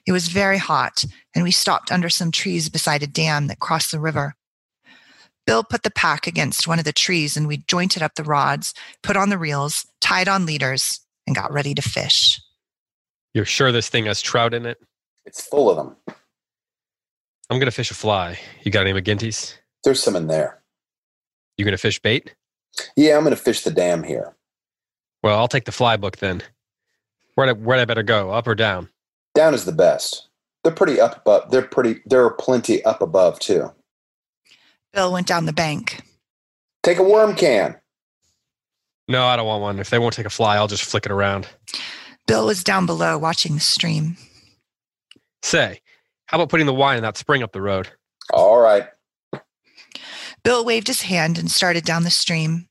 It 0.06 0.12
was 0.12 0.28
very 0.28 0.58
hot, 0.58 1.06
and 1.34 1.44
we 1.44 1.52
stopped 1.52 1.92
under 1.92 2.10
some 2.10 2.32
trees 2.32 2.70
beside 2.70 3.04
a 3.04 3.08
dam 3.08 3.48
that 3.48 3.60
crossed 3.60 3.92
the 3.92 4.00
river. 4.00 4.36
Bill 5.46 5.64
put 5.64 5.84
the 5.84 5.92
pack 5.92 6.28
against 6.28 6.68
one 6.68 6.80
of 6.80 6.86
the 6.86 6.94
trees, 6.94 7.38
and 7.38 7.48
we 7.48 7.58
jointed 7.68 8.02
up 8.02 8.16
the 8.16 8.24
rods, 8.24 8.74
put 9.04 9.16
on 9.16 9.30
the 9.30 9.38
reels, 9.38 9.86
tied 10.02 10.28
on 10.28 10.46
leaders, 10.46 11.00
and 11.28 11.36
got 11.36 11.52
ready 11.52 11.76
to 11.76 11.82
fish. 11.82 12.42
You're 13.34 13.46
sure 13.46 13.72
this 13.72 13.90
thing 13.90 14.06
has 14.06 14.22
trout 14.22 14.54
in 14.54 14.66
it? 14.66 14.78
It's 15.26 15.46
full 15.46 15.70
of 15.70 15.78
them. 15.78 15.96
I'm 17.50 17.60
going 17.60 17.66
to 17.66 17.72
fish 17.72 17.92
a 17.92 17.96
fly. 17.96 18.40
You 18.64 18.72
got 18.72 18.88
any 18.88 19.00
McGinty's? 19.00 19.58
There's 19.84 20.02
some 20.02 20.16
in 20.16 20.28
there. 20.28 20.64
You 21.58 21.66
going 21.66 21.74
to 21.74 21.78
fish 21.78 22.00
bait? 22.02 22.34
Yeah, 22.96 23.16
I'm 23.16 23.24
going 23.24 23.36
to 23.36 23.42
fish 23.42 23.62
the 23.64 23.72
dam 23.72 24.04
here. 24.04 24.36
Well, 25.22 25.38
I'll 25.38 25.48
take 25.48 25.66
the 25.66 25.72
fly 25.72 25.98
book 25.98 26.18
then. 26.18 26.42
Where 27.36 27.54
where 27.54 27.80
I 27.80 27.86
better 27.86 28.04
go, 28.04 28.32
up 28.32 28.48
or 28.48 28.56
down? 28.56 28.90
Down 29.34 29.54
is 29.54 29.66
the 29.66 29.72
best. 29.72 30.30
They're 30.64 30.74
pretty 30.74 31.00
up 31.00 31.18
above. 31.18 31.52
They're 31.52 31.62
pretty. 31.62 32.02
There 32.06 32.24
are 32.24 32.34
plenty 32.34 32.84
up 32.86 33.02
above 33.02 33.40
too. 33.40 33.72
Bill 34.96 35.12
went 35.12 35.28
down 35.28 35.46
the 35.46 35.54
bank. 35.54 36.02
Take 36.82 37.00
a 37.00 37.04
worm 37.04 37.36
can. 37.36 37.76
No, 39.10 39.26
I 39.26 39.36
don't 39.36 39.46
want 39.46 39.62
one. 39.62 39.80
If 39.80 39.90
they 39.90 40.00
won't 40.00 40.14
take 40.14 40.26
a 40.26 40.30
fly, 40.30 40.56
I'll 40.56 40.68
just 40.70 40.86
flick 40.86 41.06
it 41.06 41.12
around. 41.12 41.48
Bill 42.28 42.46
was 42.46 42.64
down 42.64 42.86
below 42.86 43.18
watching 43.18 43.56
the 43.56 43.60
stream. 43.60 44.16
Say, 45.44 45.82
how 46.28 46.38
about 46.38 46.50
putting 46.50 46.66
the 46.66 46.74
wine 46.74 46.98
in 46.98 47.04
that 47.04 47.18
spring 47.18 47.44
up 47.44 47.52
the 47.52 47.62
road? 47.62 47.90
All 48.34 48.58
right. 48.58 48.88
Bill 50.44 50.64
waved 50.64 50.88
his 50.88 51.02
hand 51.02 51.38
and 51.38 51.52
started 51.52 51.84
down 51.84 52.04
the 52.04 52.10
stream. 52.10 52.68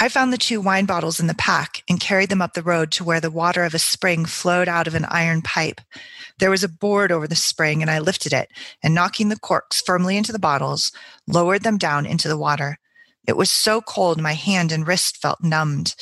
I 0.00 0.08
found 0.08 0.32
the 0.32 0.38
two 0.38 0.60
wine 0.60 0.86
bottles 0.86 1.18
in 1.18 1.26
the 1.26 1.34
pack 1.34 1.82
and 1.88 1.98
carried 1.98 2.28
them 2.28 2.40
up 2.40 2.54
the 2.54 2.62
road 2.62 2.92
to 2.92 3.04
where 3.04 3.20
the 3.20 3.32
water 3.32 3.64
of 3.64 3.74
a 3.74 3.80
spring 3.80 4.26
flowed 4.26 4.68
out 4.68 4.86
of 4.86 4.94
an 4.94 5.04
iron 5.06 5.42
pipe. 5.42 5.80
There 6.38 6.50
was 6.50 6.62
a 6.62 6.68
board 6.68 7.10
over 7.10 7.26
the 7.26 7.34
spring, 7.34 7.82
and 7.82 7.90
I 7.90 7.98
lifted 7.98 8.32
it 8.32 8.48
and, 8.80 8.94
knocking 8.94 9.28
the 9.28 9.38
corks 9.38 9.80
firmly 9.80 10.16
into 10.16 10.30
the 10.30 10.38
bottles, 10.38 10.92
lowered 11.26 11.64
them 11.64 11.78
down 11.78 12.06
into 12.06 12.28
the 12.28 12.38
water. 12.38 12.78
It 13.26 13.36
was 13.36 13.50
so 13.50 13.80
cold 13.80 14.20
my 14.20 14.34
hand 14.34 14.70
and 14.70 14.86
wrist 14.86 15.16
felt 15.16 15.42
numbed. 15.42 15.96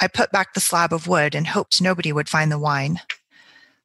I 0.00 0.08
put 0.08 0.32
back 0.32 0.54
the 0.54 0.60
slab 0.60 0.94
of 0.94 1.06
wood 1.06 1.34
and 1.34 1.46
hoped 1.46 1.82
nobody 1.82 2.12
would 2.12 2.30
find 2.30 2.50
the 2.50 2.58
wine. 2.58 3.00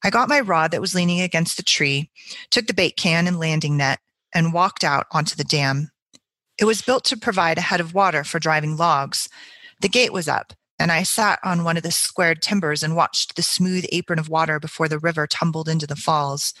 I 0.02 0.08
got 0.08 0.30
my 0.30 0.40
rod 0.40 0.70
that 0.70 0.80
was 0.80 0.94
leaning 0.94 1.20
against 1.20 1.58
the 1.58 1.62
tree, 1.62 2.10
took 2.48 2.66
the 2.66 2.74
bait 2.74 2.96
can 2.96 3.26
and 3.26 3.38
landing 3.38 3.76
net, 3.76 4.00
and 4.34 4.54
walked 4.54 4.84
out 4.84 5.06
onto 5.12 5.36
the 5.36 5.44
dam. 5.44 5.90
It 6.60 6.66
was 6.66 6.82
built 6.82 7.04
to 7.04 7.16
provide 7.16 7.56
a 7.56 7.62
head 7.62 7.80
of 7.80 7.94
water 7.94 8.22
for 8.22 8.38
driving 8.38 8.76
logs. 8.76 9.30
The 9.80 9.88
gate 9.88 10.12
was 10.12 10.28
up, 10.28 10.52
and 10.78 10.92
I 10.92 11.04
sat 11.04 11.38
on 11.42 11.64
one 11.64 11.78
of 11.78 11.82
the 11.82 11.90
squared 11.90 12.42
timbers 12.42 12.82
and 12.82 12.94
watched 12.94 13.34
the 13.34 13.42
smooth 13.42 13.86
apron 13.90 14.18
of 14.18 14.28
water 14.28 14.60
before 14.60 14.86
the 14.86 14.98
river 14.98 15.26
tumbled 15.26 15.70
into 15.70 15.86
the 15.86 15.96
falls. 15.96 16.52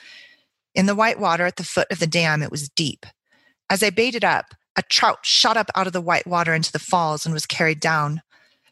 In 0.74 0.86
the 0.86 0.94
white 0.94 1.20
water 1.20 1.44
at 1.44 1.56
the 1.56 1.64
foot 1.64 1.86
of 1.90 1.98
the 1.98 2.06
dam, 2.06 2.42
it 2.42 2.50
was 2.50 2.70
deep. 2.70 3.04
As 3.68 3.82
I 3.82 3.90
baited 3.90 4.24
up, 4.24 4.54
a 4.74 4.82
trout 4.82 5.18
shot 5.20 5.58
up 5.58 5.70
out 5.74 5.86
of 5.86 5.92
the 5.92 6.00
white 6.00 6.26
water 6.26 6.54
into 6.54 6.72
the 6.72 6.78
falls 6.78 7.26
and 7.26 7.34
was 7.34 7.44
carried 7.44 7.80
down. 7.80 8.22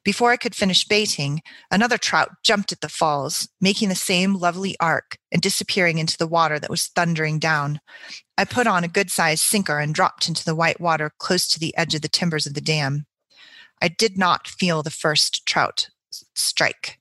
Before 0.04 0.30
I 0.30 0.36
could 0.36 0.54
finish 0.54 0.84
baiting, 0.84 1.42
another 1.70 1.98
trout 1.98 2.30
jumped 2.42 2.72
at 2.72 2.80
the 2.80 2.88
falls, 2.88 3.48
making 3.60 3.88
the 3.88 3.94
same 3.94 4.34
lovely 4.34 4.76
arc 4.80 5.18
and 5.32 5.42
disappearing 5.42 5.98
into 5.98 6.16
the 6.16 6.26
water 6.26 6.58
that 6.58 6.70
was 6.70 6.86
thundering 6.86 7.38
down. 7.38 7.80
I 8.36 8.44
put 8.44 8.66
on 8.66 8.84
a 8.84 8.88
good 8.88 9.10
sized 9.10 9.42
sinker 9.42 9.78
and 9.78 9.94
dropped 9.94 10.28
into 10.28 10.44
the 10.44 10.54
white 10.54 10.80
water 10.80 11.12
close 11.18 11.46
to 11.48 11.60
the 11.60 11.76
edge 11.76 11.94
of 11.94 12.02
the 12.02 12.08
timbers 12.08 12.46
of 12.46 12.54
the 12.54 12.60
dam. 12.60 13.06
I 13.82 13.88
did 13.88 14.16
not 14.18 14.48
feel 14.48 14.82
the 14.82 14.90
first 14.90 15.46
trout 15.46 15.88
strike. 16.34 16.98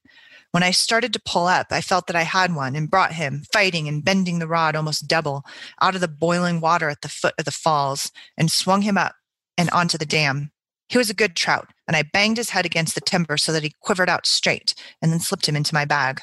When 0.51 0.63
I 0.63 0.71
started 0.71 1.13
to 1.13 1.21
pull 1.23 1.45
up, 1.45 1.67
I 1.71 1.81
felt 1.81 2.07
that 2.07 2.15
I 2.15 2.23
had 2.23 2.55
one 2.55 2.75
and 2.75 2.89
brought 2.89 3.13
him, 3.13 3.43
fighting 3.53 3.87
and 3.87 4.03
bending 4.03 4.39
the 4.39 4.47
rod 4.47 4.75
almost 4.75 5.07
double, 5.07 5.43
out 5.81 5.95
of 5.95 6.01
the 6.01 6.07
boiling 6.07 6.61
water 6.61 6.89
at 6.89 7.01
the 7.01 7.09
foot 7.09 7.35
of 7.37 7.45
the 7.45 7.51
falls 7.51 8.11
and 8.37 8.51
swung 8.51 8.81
him 8.81 8.97
up 8.97 9.15
and 9.57 9.69
onto 9.71 9.97
the 9.97 10.05
dam. 10.05 10.51
He 10.87 10.97
was 10.97 11.09
a 11.09 11.15
good 11.15 11.35
trout, 11.35 11.69
and 11.87 11.95
I 11.95 12.03
banged 12.03 12.37
his 12.37 12.51
head 12.51 12.65
against 12.65 12.95
the 12.95 13.01
timber 13.01 13.37
so 13.37 13.51
that 13.51 13.63
he 13.63 13.73
quivered 13.81 14.09
out 14.09 14.25
straight 14.25 14.73
and 15.01 15.11
then 15.11 15.19
slipped 15.19 15.47
him 15.47 15.55
into 15.55 15.73
my 15.73 15.85
bag. 15.85 16.21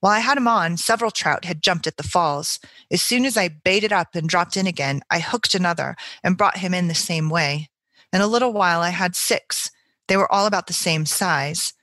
While 0.00 0.12
I 0.12 0.20
had 0.20 0.38
him 0.38 0.48
on, 0.48 0.78
several 0.78 1.10
trout 1.10 1.44
had 1.44 1.62
jumped 1.62 1.86
at 1.86 1.98
the 1.98 2.02
falls. 2.02 2.58
As 2.90 3.02
soon 3.02 3.26
as 3.26 3.36
I 3.36 3.48
baited 3.48 3.92
up 3.92 4.14
and 4.14 4.28
dropped 4.28 4.56
in 4.56 4.66
again, 4.66 5.02
I 5.10 5.20
hooked 5.20 5.54
another 5.54 5.94
and 6.24 6.38
brought 6.38 6.58
him 6.58 6.72
in 6.72 6.88
the 6.88 6.94
same 6.94 7.28
way. 7.28 7.68
In 8.12 8.22
a 8.22 8.26
little 8.26 8.54
while, 8.54 8.80
I 8.80 8.90
had 8.90 9.14
six. 9.14 9.70
They 10.08 10.16
were 10.16 10.32
all 10.32 10.46
about 10.46 10.66
the 10.66 10.72
same 10.72 11.04
size. 11.04 11.74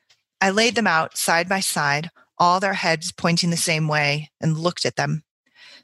I 0.42 0.50
laid 0.50 0.76
them 0.76 0.88
out 0.88 1.16
side 1.16 1.48
by 1.48 1.60
side, 1.60 2.10
all 2.40 2.60
their 2.60 2.74
heads 2.74 3.12
pointing 3.12 3.52
the 3.52 3.58
same 3.58 3.88
way, 3.88 4.32
and 4.42 4.58
looked 4.58 4.86
at 4.86 4.96
them. 4.96 5.24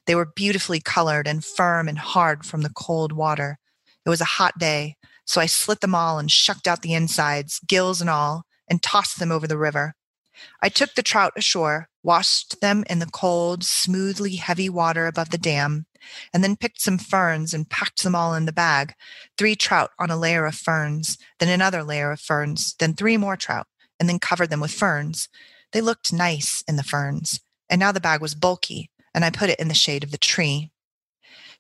They 0.06 0.16
were 0.16 0.26
beautifully 0.26 0.80
colored 0.80 1.28
and 1.28 1.46
firm 1.46 1.88
and 1.88 1.98
hard 1.98 2.46
from 2.46 2.62
the 2.62 2.74
cold 2.76 3.12
water. 3.14 3.60
It 4.06 4.10
was 4.10 4.22
a 4.22 4.26
hot 4.26 4.58
day, 4.58 4.98
so 5.26 5.42
I 5.42 5.46
slit 5.46 5.82
them 5.82 5.96
all 5.96 6.20
and 6.20 6.32
shucked 6.32 6.68
out 6.68 6.82
the 6.82 6.94
insides, 6.94 7.60
gills 7.68 8.02
and 8.02 8.10
all, 8.10 8.46
and 8.68 8.82
tossed 8.82 9.20
them 9.20 9.32
over 9.32 9.48
the 9.48 9.58
river. 9.58 9.96
I 10.62 10.70
took 10.70 10.96
the 10.96 11.04
trout 11.04 11.34
ashore, 11.36 11.90
washed 12.02 12.60
them 12.60 12.84
in 12.90 13.00
the 13.00 13.06
cold, 13.06 13.64
smoothly 13.64 14.36
heavy 14.36 14.70
water 14.70 15.08
above 15.08 15.30
the 15.30 15.38
dam, 15.38 15.86
and 16.34 16.44
then 16.44 16.56
picked 16.56 16.82
some 16.82 16.98
ferns 16.98 17.54
and 17.54 17.70
packed 17.70 18.04
them 18.04 18.16
all 18.16 18.34
in 18.34 18.46
the 18.46 18.52
bag. 18.52 18.94
Three 19.38 19.56
trout 19.56 19.92
on 20.00 20.10
a 20.10 20.18
layer 20.18 20.46
of 20.46 20.56
ferns, 20.56 21.18
then 21.40 21.50
another 21.50 21.84
layer 21.84 22.12
of 22.12 22.20
ferns, 22.20 22.76
then 22.80 22.94
three 22.94 23.18
more 23.18 23.38
trout, 23.38 23.68
and 24.00 24.10
then 24.10 24.20
covered 24.20 24.50
them 24.50 24.60
with 24.60 24.72
ferns. 24.72 25.30
They 25.72 25.82
looked 25.82 26.12
nice 26.12 26.64
in 26.68 26.76
the 26.76 26.84
ferns, 26.84 27.40
and 27.70 27.80
now 27.80 27.92
the 27.92 28.02
bag 28.02 28.22
was 28.22 28.36
bulky, 28.36 28.90
and 29.14 29.24
I 29.24 29.30
put 29.30 29.50
it 29.50 29.60
in 29.60 29.70
the 29.70 29.74
shade 29.74 30.04
of 30.04 30.12
the 30.12 30.18
tree. 30.18 30.72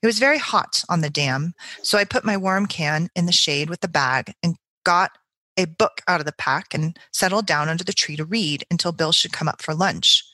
It 0.03 0.05
was 0.05 0.19
very 0.19 0.37
hot 0.37 0.83
on 0.89 0.99
the 0.99 1.09
dam, 1.09 1.53
so 1.81 1.97
I 1.97 2.03
put 2.03 2.25
my 2.25 2.35
worm 2.35 2.65
can 2.65 3.09
in 3.15 3.25
the 3.25 3.31
shade 3.31 3.69
with 3.69 3.79
the 3.79 3.87
bag 3.87 4.33
and 4.43 4.57
got 4.83 5.17
a 5.55 5.63
book 5.63 6.01
out 6.09 6.19
of 6.19 6.25
the 6.25 6.33
pack 6.33 6.73
and 6.73 6.99
settled 7.13 7.45
down 7.45 7.69
under 7.69 7.85
the 7.85 7.93
tree 7.93 8.17
to 8.17 8.25
read 8.25 8.65
until 8.69 8.91
Bill 8.91 9.13
should 9.13 9.31
come 9.31 9.47
up 9.47 9.61
for 9.61 9.73
lunch. 9.73 10.25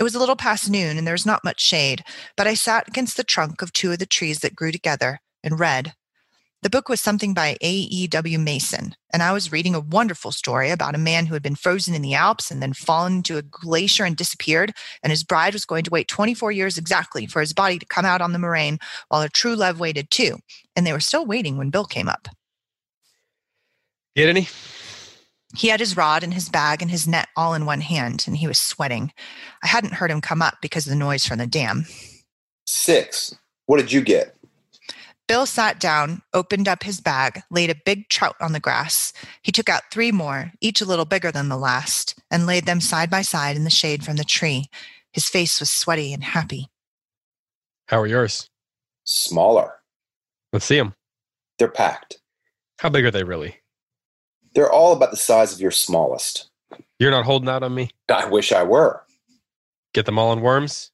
It 0.00 0.02
was 0.02 0.14
a 0.14 0.18
little 0.18 0.36
past 0.36 0.70
noon 0.70 0.96
and 0.96 1.06
there 1.06 1.12
was 1.12 1.26
not 1.26 1.44
much 1.44 1.60
shade, 1.60 2.02
but 2.38 2.46
I 2.46 2.54
sat 2.54 2.88
against 2.88 3.18
the 3.18 3.24
trunk 3.24 3.60
of 3.60 3.74
two 3.74 3.92
of 3.92 3.98
the 3.98 4.06
trees 4.06 4.40
that 4.40 4.56
grew 4.56 4.72
together 4.72 5.20
and 5.44 5.60
read. 5.60 5.92
The 6.62 6.70
book 6.70 6.88
was 6.88 7.00
something 7.00 7.34
by 7.34 7.56
A.E.W. 7.60 8.38
Mason, 8.38 8.94
and 9.12 9.20
I 9.20 9.32
was 9.32 9.50
reading 9.50 9.74
a 9.74 9.80
wonderful 9.80 10.30
story 10.30 10.70
about 10.70 10.94
a 10.94 10.98
man 10.98 11.26
who 11.26 11.34
had 11.34 11.42
been 11.42 11.56
frozen 11.56 11.92
in 11.92 12.02
the 12.02 12.14
Alps 12.14 12.52
and 12.52 12.62
then 12.62 12.72
fallen 12.72 13.14
into 13.14 13.36
a 13.36 13.42
glacier 13.42 14.04
and 14.04 14.16
disappeared, 14.16 14.72
and 15.02 15.10
his 15.10 15.24
bride 15.24 15.54
was 15.54 15.64
going 15.64 15.82
to 15.82 15.90
wait 15.90 16.06
24 16.06 16.52
years 16.52 16.78
exactly 16.78 17.26
for 17.26 17.40
his 17.40 17.52
body 17.52 17.80
to 17.80 17.86
come 17.86 18.04
out 18.04 18.20
on 18.20 18.32
the 18.32 18.38
moraine, 18.38 18.78
while 19.08 19.22
her 19.22 19.28
true 19.28 19.56
love 19.56 19.80
waited 19.80 20.08
too, 20.12 20.38
and 20.76 20.86
they 20.86 20.92
were 20.92 21.00
still 21.00 21.26
waiting 21.26 21.56
when 21.58 21.70
Bill 21.70 21.84
came 21.84 22.08
up. 22.08 22.28
Get 24.14 24.28
any? 24.28 24.46
He 25.56 25.66
had 25.66 25.80
his 25.80 25.96
rod 25.96 26.22
and 26.22 26.32
his 26.32 26.48
bag 26.48 26.80
and 26.80 26.92
his 26.92 27.08
net 27.08 27.26
all 27.36 27.54
in 27.54 27.66
one 27.66 27.80
hand, 27.80 28.22
and 28.28 28.36
he 28.36 28.46
was 28.46 28.58
sweating. 28.58 29.12
I 29.64 29.66
hadn't 29.66 29.94
heard 29.94 30.12
him 30.12 30.20
come 30.20 30.40
up 30.40 30.58
because 30.62 30.86
of 30.86 30.90
the 30.90 30.96
noise 30.96 31.26
from 31.26 31.38
the 31.38 31.46
dam. 31.48 31.86
Six. 32.68 33.34
What 33.66 33.78
did 33.78 33.90
you 33.90 34.00
get? 34.00 34.36
Bill 35.28 35.46
sat 35.46 35.80
down, 35.80 36.22
opened 36.34 36.68
up 36.68 36.82
his 36.82 37.00
bag, 37.00 37.42
laid 37.50 37.70
a 37.70 37.80
big 37.86 38.08
trout 38.08 38.36
on 38.40 38.52
the 38.52 38.60
grass. 38.60 39.12
He 39.42 39.52
took 39.52 39.68
out 39.68 39.90
three 39.90 40.12
more, 40.12 40.52
each 40.60 40.80
a 40.80 40.84
little 40.84 41.04
bigger 41.04 41.30
than 41.30 41.48
the 41.48 41.56
last, 41.56 42.20
and 42.30 42.46
laid 42.46 42.66
them 42.66 42.80
side 42.80 43.08
by 43.08 43.22
side 43.22 43.56
in 43.56 43.64
the 43.64 43.70
shade 43.70 44.04
from 44.04 44.16
the 44.16 44.24
tree. 44.24 44.66
His 45.12 45.28
face 45.28 45.60
was 45.60 45.70
sweaty 45.70 46.12
and 46.12 46.24
happy. 46.24 46.68
How 47.86 48.00
are 48.00 48.06
yours? 48.06 48.48
Smaller. 49.04 49.74
Let's 50.52 50.64
see 50.64 50.76
them. 50.76 50.94
They're 51.58 51.68
packed. 51.68 52.18
How 52.78 52.88
big 52.88 53.04
are 53.04 53.10
they 53.10 53.24
really? 53.24 53.56
They're 54.54 54.70
all 54.72 54.92
about 54.92 55.12
the 55.12 55.16
size 55.16 55.52
of 55.52 55.60
your 55.60 55.70
smallest. 55.70 56.50
You're 56.98 57.10
not 57.10 57.24
holding 57.24 57.48
out 57.48 57.62
on 57.62 57.74
me? 57.74 57.90
I 58.10 58.26
wish 58.26 58.52
I 58.52 58.64
were. 58.64 59.04
Get 59.94 60.06
them 60.06 60.18
all 60.18 60.32
in 60.32 60.40
worms? 60.40 60.90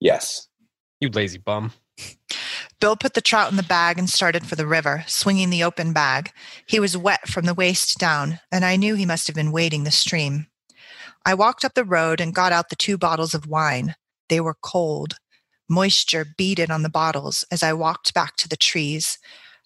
Yes. 0.00 0.48
You 1.00 1.08
lazy 1.08 1.38
bum. 1.38 1.72
Bill 2.80 2.96
put 2.96 3.12
the 3.12 3.20
trout 3.20 3.50
in 3.50 3.56
the 3.56 3.62
bag 3.62 3.98
and 3.98 4.08
started 4.08 4.46
for 4.46 4.56
the 4.56 4.66
river, 4.66 5.04
swinging 5.06 5.50
the 5.50 5.62
open 5.62 5.92
bag. 5.92 6.32
He 6.66 6.80
was 6.80 6.96
wet 6.96 7.28
from 7.28 7.44
the 7.44 7.54
waist 7.54 7.98
down, 7.98 8.40
and 8.50 8.64
I 8.64 8.76
knew 8.76 8.94
he 8.94 9.04
must 9.04 9.26
have 9.26 9.36
been 9.36 9.52
wading 9.52 9.84
the 9.84 9.90
stream. 9.90 10.46
I 11.26 11.34
walked 11.34 11.64
up 11.64 11.74
the 11.74 11.84
road 11.84 12.20
and 12.20 12.34
got 12.34 12.52
out 12.52 12.70
the 12.70 12.76
two 12.76 12.96
bottles 12.96 13.34
of 13.34 13.46
wine. 13.46 13.94
They 14.30 14.40
were 14.40 14.56
cold. 14.62 15.16
Moisture 15.68 16.26
beaded 16.38 16.70
on 16.70 16.82
the 16.82 16.88
bottles 16.88 17.44
as 17.50 17.62
I 17.62 17.74
walked 17.74 18.14
back 18.14 18.36
to 18.36 18.48
the 18.48 18.56
trees. 18.56 19.18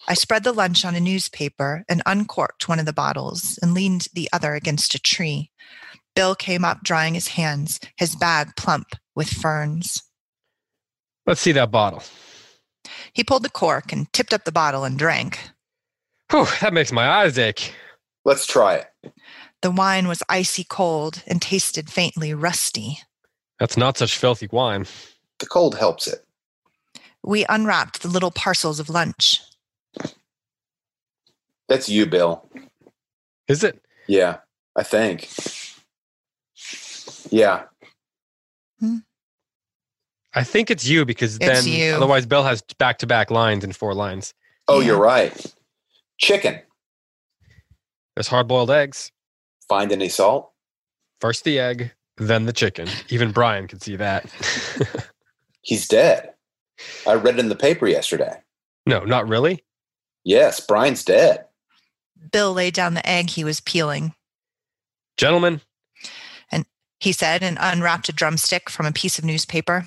I 0.07 0.13
spread 0.13 0.43
the 0.43 0.51
lunch 0.51 0.83
on 0.83 0.93
a 0.93 0.99
newspaper 0.99 1.85
and 1.87 2.03
uncorked 2.05 2.67
one 2.67 2.79
of 2.79 2.85
the 2.85 2.93
bottles 2.93 3.57
and 3.61 3.73
leaned 3.73 4.09
the 4.13 4.27
other 4.33 4.53
against 4.53 4.93
a 4.93 4.99
tree. 4.99 5.51
Bill 6.15 6.35
came 6.35 6.65
up, 6.65 6.83
drying 6.83 7.13
his 7.13 7.29
hands, 7.29 7.79
his 7.97 8.15
bag 8.15 8.55
plump 8.57 8.95
with 9.15 9.29
ferns. 9.29 10.03
Let's 11.25 11.41
see 11.41 11.53
that 11.53 11.71
bottle. 11.71 12.03
He 13.15 13.23
pulled 13.23 13.43
the 13.43 13.49
cork 13.49 13.93
and 13.93 14.11
tipped 14.11 14.33
up 14.33 14.43
the 14.43 14.51
bottle 14.51 14.83
and 14.83 14.99
drank. 14.99 15.39
Whew, 16.31 16.45
that 16.61 16.73
makes 16.73 16.91
my 16.91 17.07
eyes 17.07 17.37
ache. 17.37 17.73
Let's 18.25 18.45
try 18.45 18.75
it. 18.75 19.13
The 19.61 19.71
wine 19.71 20.07
was 20.07 20.21
icy 20.27 20.65
cold 20.65 21.23
and 21.25 21.41
tasted 21.41 21.89
faintly 21.89 22.33
rusty. 22.33 22.99
That's 23.57 23.77
not 23.77 23.97
such 23.97 24.17
filthy 24.17 24.49
wine. 24.51 24.85
The 25.39 25.45
cold 25.45 25.75
helps 25.75 26.07
it. 26.07 26.25
We 27.23 27.45
unwrapped 27.47 28.01
the 28.01 28.09
little 28.09 28.31
parcels 28.31 28.79
of 28.79 28.89
lunch. 28.89 29.41
That's 31.69 31.87
you, 31.87 32.05
Bill. 32.05 32.47
Is 33.47 33.63
it? 33.63 33.81
Yeah, 34.07 34.37
I 34.75 34.83
think. 34.83 35.29
Yeah. 37.29 37.63
Hmm. 38.79 38.97
I 40.35 40.43
think 40.43 40.69
it's 40.69 40.85
you 40.85 41.05
because 41.05 41.37
It's 41.37 41.45
then 41.45 41.65
you. 41.65 41.93
otherwise 41.93 42.25
Bill 42.25 42.43
has 42.43 42.61
back 42.77 42.97
to 42.99 43.07
back 43.07 43.31
lines 43.31 43.63
in 43.63 43.71
four 43.71 43.93
lines. 43.93 44.33
Oh, 44.67 44.79
Yeah. 44.79 44.87
you're 44.87 44.99
right. 44.99 45.53
Chicken. 46.17 46.59
There's 48.15 48.27
hard 48.27 48.47
boiled 48.47 48.71
eggs. 48.71 49.11
Find 49.67 49.91
any 49.91 50.09
salt? 50.09 50.51
First 51.21 51.43
the 51.43 51.59
egg, 51.59 51.91
then 52.17 52.45
the 52.45 52.53
chicken. 52.53 52.87
Even 53.09 53.31
Bryan 53.31 53.67
could 53.67 53.81
see 53.81 53.95
that. 53.95 54.25
He's 55.61 55.87
dead. 55.87 56.33
I 57.07 57.13
read 57.13 57.35
it 57.35 57.39
in 57.39 57.49
the 57.49 57.55
paper 57.55 57.87
yesterday. 57.87 58.41
no, 58.85 58.99
not 59.05 59.27
really. 59.27 59.63
Yes, 60.23 60.59
Bryan's 60.59 61.03
dead. 61.05 61.45
Bill 62.31 62.51
laid 62.53 62.73
down 62.73 62.93
the 62.95 63.07
egg 63.07 63.29
he 63.29 63.43
was 63.43 63.59
peeling. 63.61 64.13
Gentlemen, 65.17 65.61
And 66.51 66.65
He 66.99 67.11
said 67.11 67.41
and 67.43 67.57
unwrapped 67.61 68.09
a 68.09 68.13
drumstick 68.13 68.69
from 68.69 68.85
a 68.85 68.91
piece 68.91 69.17
of 69.19 69.23
newspaper. 69.25 69.85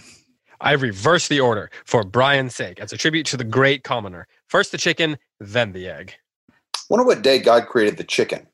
I 0.61 0.73
reverse 0.73 1.29
the 1.29 1.41
order 1.41 1.71
for 1.85 2.05
Bryan's 2.05 2.55
sake 2.55 2.81
as 2.81 2.93
a 2.93 2.97
tribute 2.97 3.27
to 3.27 3.37
the 3.37 3.45
great 3.45 3.85
commoner. 3.85 4.27
First 4.49 4.73
the 4.73 4.79
chicken, 4.79 5.19
then 5.41 5.73
the 5.73 5.89
egg. 5.89 6.15
Wonder 6.91 7.05
what 7.05 7.23
day 7.23 7.39
God 7.39 7.67
created 7.67 7.97
the 7.97 8.05
chicken. 8.05 8.47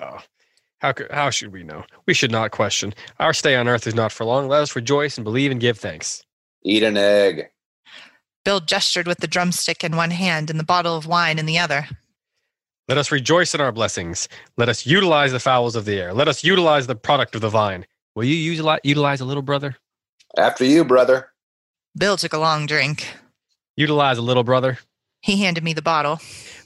Oh, 0.00 0.18
how, 0.78 0.92
could, 0.92 1.10
how 1.10 1.30
should 1.30 1.52
we 1.52 1.62
know? 1.62 1.84
We 2.06 2.14
should 2.14 2.30
not 2.30 2.50
question. 2.50 2.94
Our 3.18 3.32
stay 3.32 3.56
on 3.56 3.66
earth 3.66 3.86
is 3.86 3.94
not 3.94 4.12
for 4.12 4.24
long. 4.24 4.48
Let 4.48 4.62
us 4.62 4.76
rejoice 4.76 5.16
and 5.16 5.24
believe 5.24 5.50
and 5.50 5.60
give 5.60 5.78
thanks. 5.78 6.22
Eat 6.62 6.82
an 6.82 6.96
egg. 6.96 7.48
Bill 8.44 8.60
gestured 8.60 9.06
with 9.06 9.18
the 9.18 9.26
drumstick 9.26 9.82
in 9.82 9.96
one 9.96 10.10
hand 10.10 10.50
and 10.50 10.60
the 10.60 10.64
bottle 10.64 10.96
of 10.96 11.06
wine 11.06 11.38
in 11.38 11.46
the 11.46 11.58
other. 11.58 11.88
Let 12.88 12.98
us 12.98 13.10
rejoice 13.10 13.54
in 13.54 13.60
our 13.60 13.72
blessings. 13.72 14.28
Let 14.56 14.68
us 14.68 14.86
utilize 14.86 15.32
the 15.32 15.40
fowls 15.40 15.74
of 15.74 15.86
the 15.86 15.98
air. 15.98 16.14
Let 16.14 16.28
us 16.28 16.44
utilize 16.44 16.86
the 16.86 16.94
product 16.94 17.34
of 17.34 17.40
the 17.40 17.48
vine. 17.48 17.86
Will 18.14 18.24
you 18.24 18.36
utilize, 18.36 18.80
utilize 18.84 19.20
a 19.20 19.24
little 19.24 19.42
brother? 19.42 19.76
After 20.36 20.64
you, 20.64 20.84
brother. 20.84 21.30
Bill 21.96 22.16
took 22.16 22.32
a 22.32 22.38
long 22.38 22.66
drink. 22.66 23.08
Utilize 23.76 24.18
a 24.18 24.22
little 24.22 24.44
brother. 24.44 24.78
He 25.22 25.38
handed 25.42 25.64
me 25.64 25.72
the 25.72 25.82
bottle. 25.82 26.20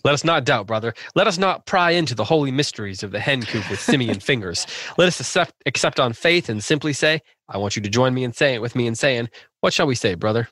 Let 0.04 0.14
us 0.14 0.24
not 0.24 0.44
doubt, 0.44 0.66
brother. 0.66 0.92
Let 1.14 1.26
us 1.26 1.38
not 1.38 1.66
pry 1.66 1.92
into 1.92 2.14
the 2.14 2.24
holy 2.24 2.50
mysteries 2.50 3.02
of 3.02 3.10
the 3.10 3.20
hen 3.20 3.42
coop 3.42 3.68
with 3.70 3.80
simian 3.80 4.20
fingers. 4.20 4.66
Let 4.98 5.08
us 5.08 5.20
accept, 5.20 5.54
accept 5.66 6.00
on 6.00 6.12
faith 6.12 6.48
and 6.48 6.62
simply 6.62 6.92
say, 6.92 7.20
I 7.48 7.58
want 7.58 7.76
you 7.76 7.82
to 7.82 7.88
join 7.88 8.12
me 8.12 8.24
in 8.24 8.32
saying 8.32 8.56
it 8.56 8.62
with 8.62 8.74
me 8.74 8.86
in 8.86 8.94
saying, 8.94 9.28
What 9.60 9.72
shall 9.72 9.86
we 9.86 9.94
say, 9.94 10.14
brother? 10.14 10.48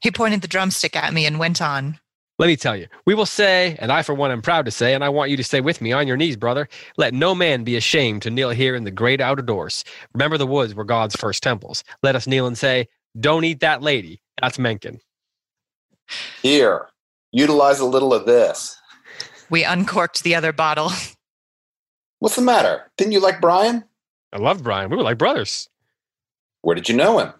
He 0.00 0.10
pointed 0.10 0.42
the 0.42 0.48
drumstick 0.48 0.94
at 0.96 1.14
me 1.14 1.26
and 1.26 1.38
went 1.38 1.62
on. 1.62 1.98
Let 2.38 2.48
me 2.48 2.56
tell 2.56 2.76
you, 2.76 2.86
we 3.06 3.14
will 3.14 3.24
say, 3.24 3.76
and 3.78 3.90
I 3.90 4.02
for 4.02 4.14
one 4.14 4.30
am 4.30 4.42
proud 4.42 4.66
to 4.66 4.70
say, 4.70 4.92
and 4.92 5.02
I 5.02 5.08
want 5.08 5.30
you 5.30 5.38
to 5.38 5.44
say 5.44 5.62
with 5.62 5.80
me 5.80 5.92
on 5.92 6.06
your 6.06 6.18
knees, 6.18 6.36
brother, 6.36 6.68
let 6.98 7.14
no 7.14 7.34
man 7.34 7.64
be 7.64 7.76
ashamed 7.76 8.22
to 8.22 8.30
kneel 8.30 8.50
here 8.50 8.74
in 8.74 8.84
the 8.84 8.90
great 8.90 9.22
outer 9.22 9.40
doors. 9.40 9.84
Remember 10.12 10.36
the 10.36 10.46
woods 10.46 10.74
were 10.74 10.84
God's 10.84 11.16
first 11.16 11.42
temples. 11.42 11.82
Let 12.02 12.14
us 12.14 12.26
kneel 12.26 12.46
and 12.46 12.58
say, 12.58 12.88
Don't 13.18 13.44
eat 13.44 13.60
that 13.60 13.80
lady. 13.82 14.20
That's 14.40 14.58
Mencken. 14.58 15.00
Here. 16.42 16.88
Utilize 17.32 17.80
a 17.80 17.86
little 17.86 18.12
of 18.12 18.26
this. 18.26 18.76
We 19.48 19.64
uncorked 19.64 20.22
the 20.22 20.34
other 20.34 20.52
bottle. 20.52 20.90
What's 22.18 22.36
the 22.36 22.42
matter? 22.42 22.90
Didn't 22.96 23.12
you 23.12 23.20
like 23.20 23.40
Bryan? 23.40 23.84
I 24.32 24.38
love 24.38 24.62
Bryan. 24.62 24.90
We 24.90 24.96
were 24.96 25.02
like 25.02 25.18
brothers. 25.18 25.68
Where 26.62 26.74
did 26.74 26.88
you 26.88 26.96
know 26.96 27.18
him? 27.18 27.32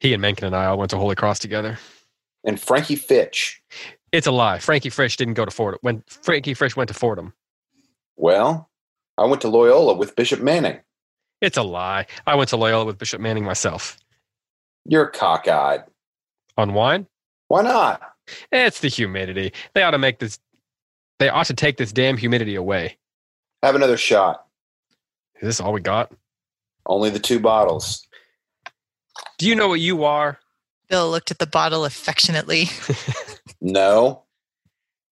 He 0.00 0.12
and 0.12 0.22
Mencken 0.22 0.46
and 0.46 0.56
I 0.56 0.66
all 0.66 0.78
went 0.78 0.90
to 0.90 0.98
Holy 0.98 1.14
Cross 1.14 1.40
together. 1.40 1.78
And 2.44 2.60
Frankie 2.60 2.96
Frisch. 2.96 3.60
It's 4.16 4.26
a 4.26 4.32
lie. 4.32 4.60
Frankie 4.60 4.88
Frisch 4.88 5.18
didn't 5.18 5.34
go 5.34 5.44
to 5.44 5.50
Fordham. 5.50 5.78
When 5.82 6.02
Frankie 6.06 6.54
Frisch 6.54 6.74
went 6.74 6.88
to 6.88 6.94
Fordham. 6.94 7.34
Well, 8.16 8.70
I 9.18 9.26
went 9.26 9.42
to 9.42 9.48
Loyola 9.48 9.92
with 9.92 10.16
Bishop 10.16 10.40
Manning. 10.40 10.80
It's 11.42 11.58
a 11.58 11.62
lie. 11.62 12.06
I 12.26 12.34
went 12.34 12.48
to 12.48 12.56
Loyola 12.56 12.86
with 12.86 12.96
Bishop 12.96 13.20
Manning 13.20 13.44
myself. 13.44 13.98
You're 14.86 15.08
cockeyed. 15.08 15.84
On 16.56 16.72
wine? 16.72 17.06
Why 17.48 17.60
not? 17.60 18.00
It's 18.50 18.80
the 18.80 18.88
humidity. 18.88 19.52
They 19.74 19.82
ought 19.82 19.90
to 19.90 19.98
make 19.98 20.18
this. 20.18 20.38
They 21.18 21.28
ought 21.28 21.46
to 21.48 21.54
take 21.54 21.76
this 21.76 21.92
damn 21.92 22.16
humidity 22.16 22.54
away. 22.54 22.96
Have 23.62 23.74
another 23.74 23.98
shot. 23.98 24.46
Is 25.42 25.42
this 25.42 25.60
all 25.60 25.74
we 25.74 25.82
got? 25.82 26.10
Only 26.86 27.10
the 27.10 27.18
two 27.18 27.38
bottles. 27.38 28.08
Do 29.36 29.46
you 29.46 29.54
know 29.54 29.68
what 29.68 29.80
you 29.80 30.04
are? 30.04 30.38
Bill 30.88 31.10
looked 31.10 31.30
at 31.30 31.38
the 31.38 31.46
bottle 31.46 31.84
affectionately. 31.84 32.70
No, 33.60 34.22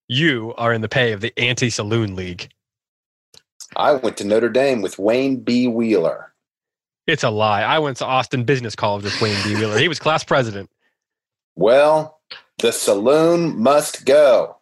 You 0.09 0.55
are 0.57 0.73
in 0.73 0.81
the 0.81 0.89
pay 0.89 1.13
of 1.13 1.21
the 1.21 1.33
Anti 1.39 1.71
Saloon 1.71 2.15
League. 2.15 2.51
I 3.77 3.93
went 3.95 4.17
to 4.19 4.25
Notre 4.25 4.49
Dame 4.51 4.83
with 4.83 4.99
Wayne 4.99 5.41
B. 5.41 5.67
Wheeler. 5.69 6.33
It's 7.07 7.23
a 7.25 7.31
lie. 7.31 7.63
I 7.63 7.79
went 7.81 7.97
to 7.99 8.07
Austin 8.07 8.45
Business 8.45 8.75
College 8.77 9.05
with 9.05 9.21
Wayne 9.21 9.43
B. 9.45 9.55
Wheeler. 9.55 9.79
He 9.79 9.89
was 9.89 9.99
class 9.99 10.23
president. 10.25 10.71
Well, 11.57 12.21
the 12.59 12.73
saloon 12.73 13.59
must 13.61 14.05
go. 14.07 14.57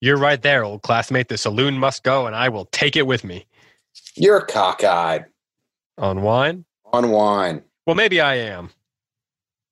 You're 0.00 0.18
right 0.18 0.40
there, 0.40 0.64
old 0.64 0.82
classmate. 0.82 1.28
The 1.28 1.38
saloon 1.38 1.78
must 1.78 2.02
go, 2.04 2.26
and 2.26 2.34
I 2.36 2.48
will 2.48 2.66
take 2.66 2.94
it 2.96 3.06
with 3.06 3.24
me. 3.24 3.46
You're 4.14 4.42
cockeyed 4.42 5.26
On 5.98 6.22
wine? 6.22 6.64
on 6.92 7.10
wine. 7.10 7.62
Well, 7.86 7.96
maybe 7.96 8.20
I 8.20 8.34
am. 8.36 8.70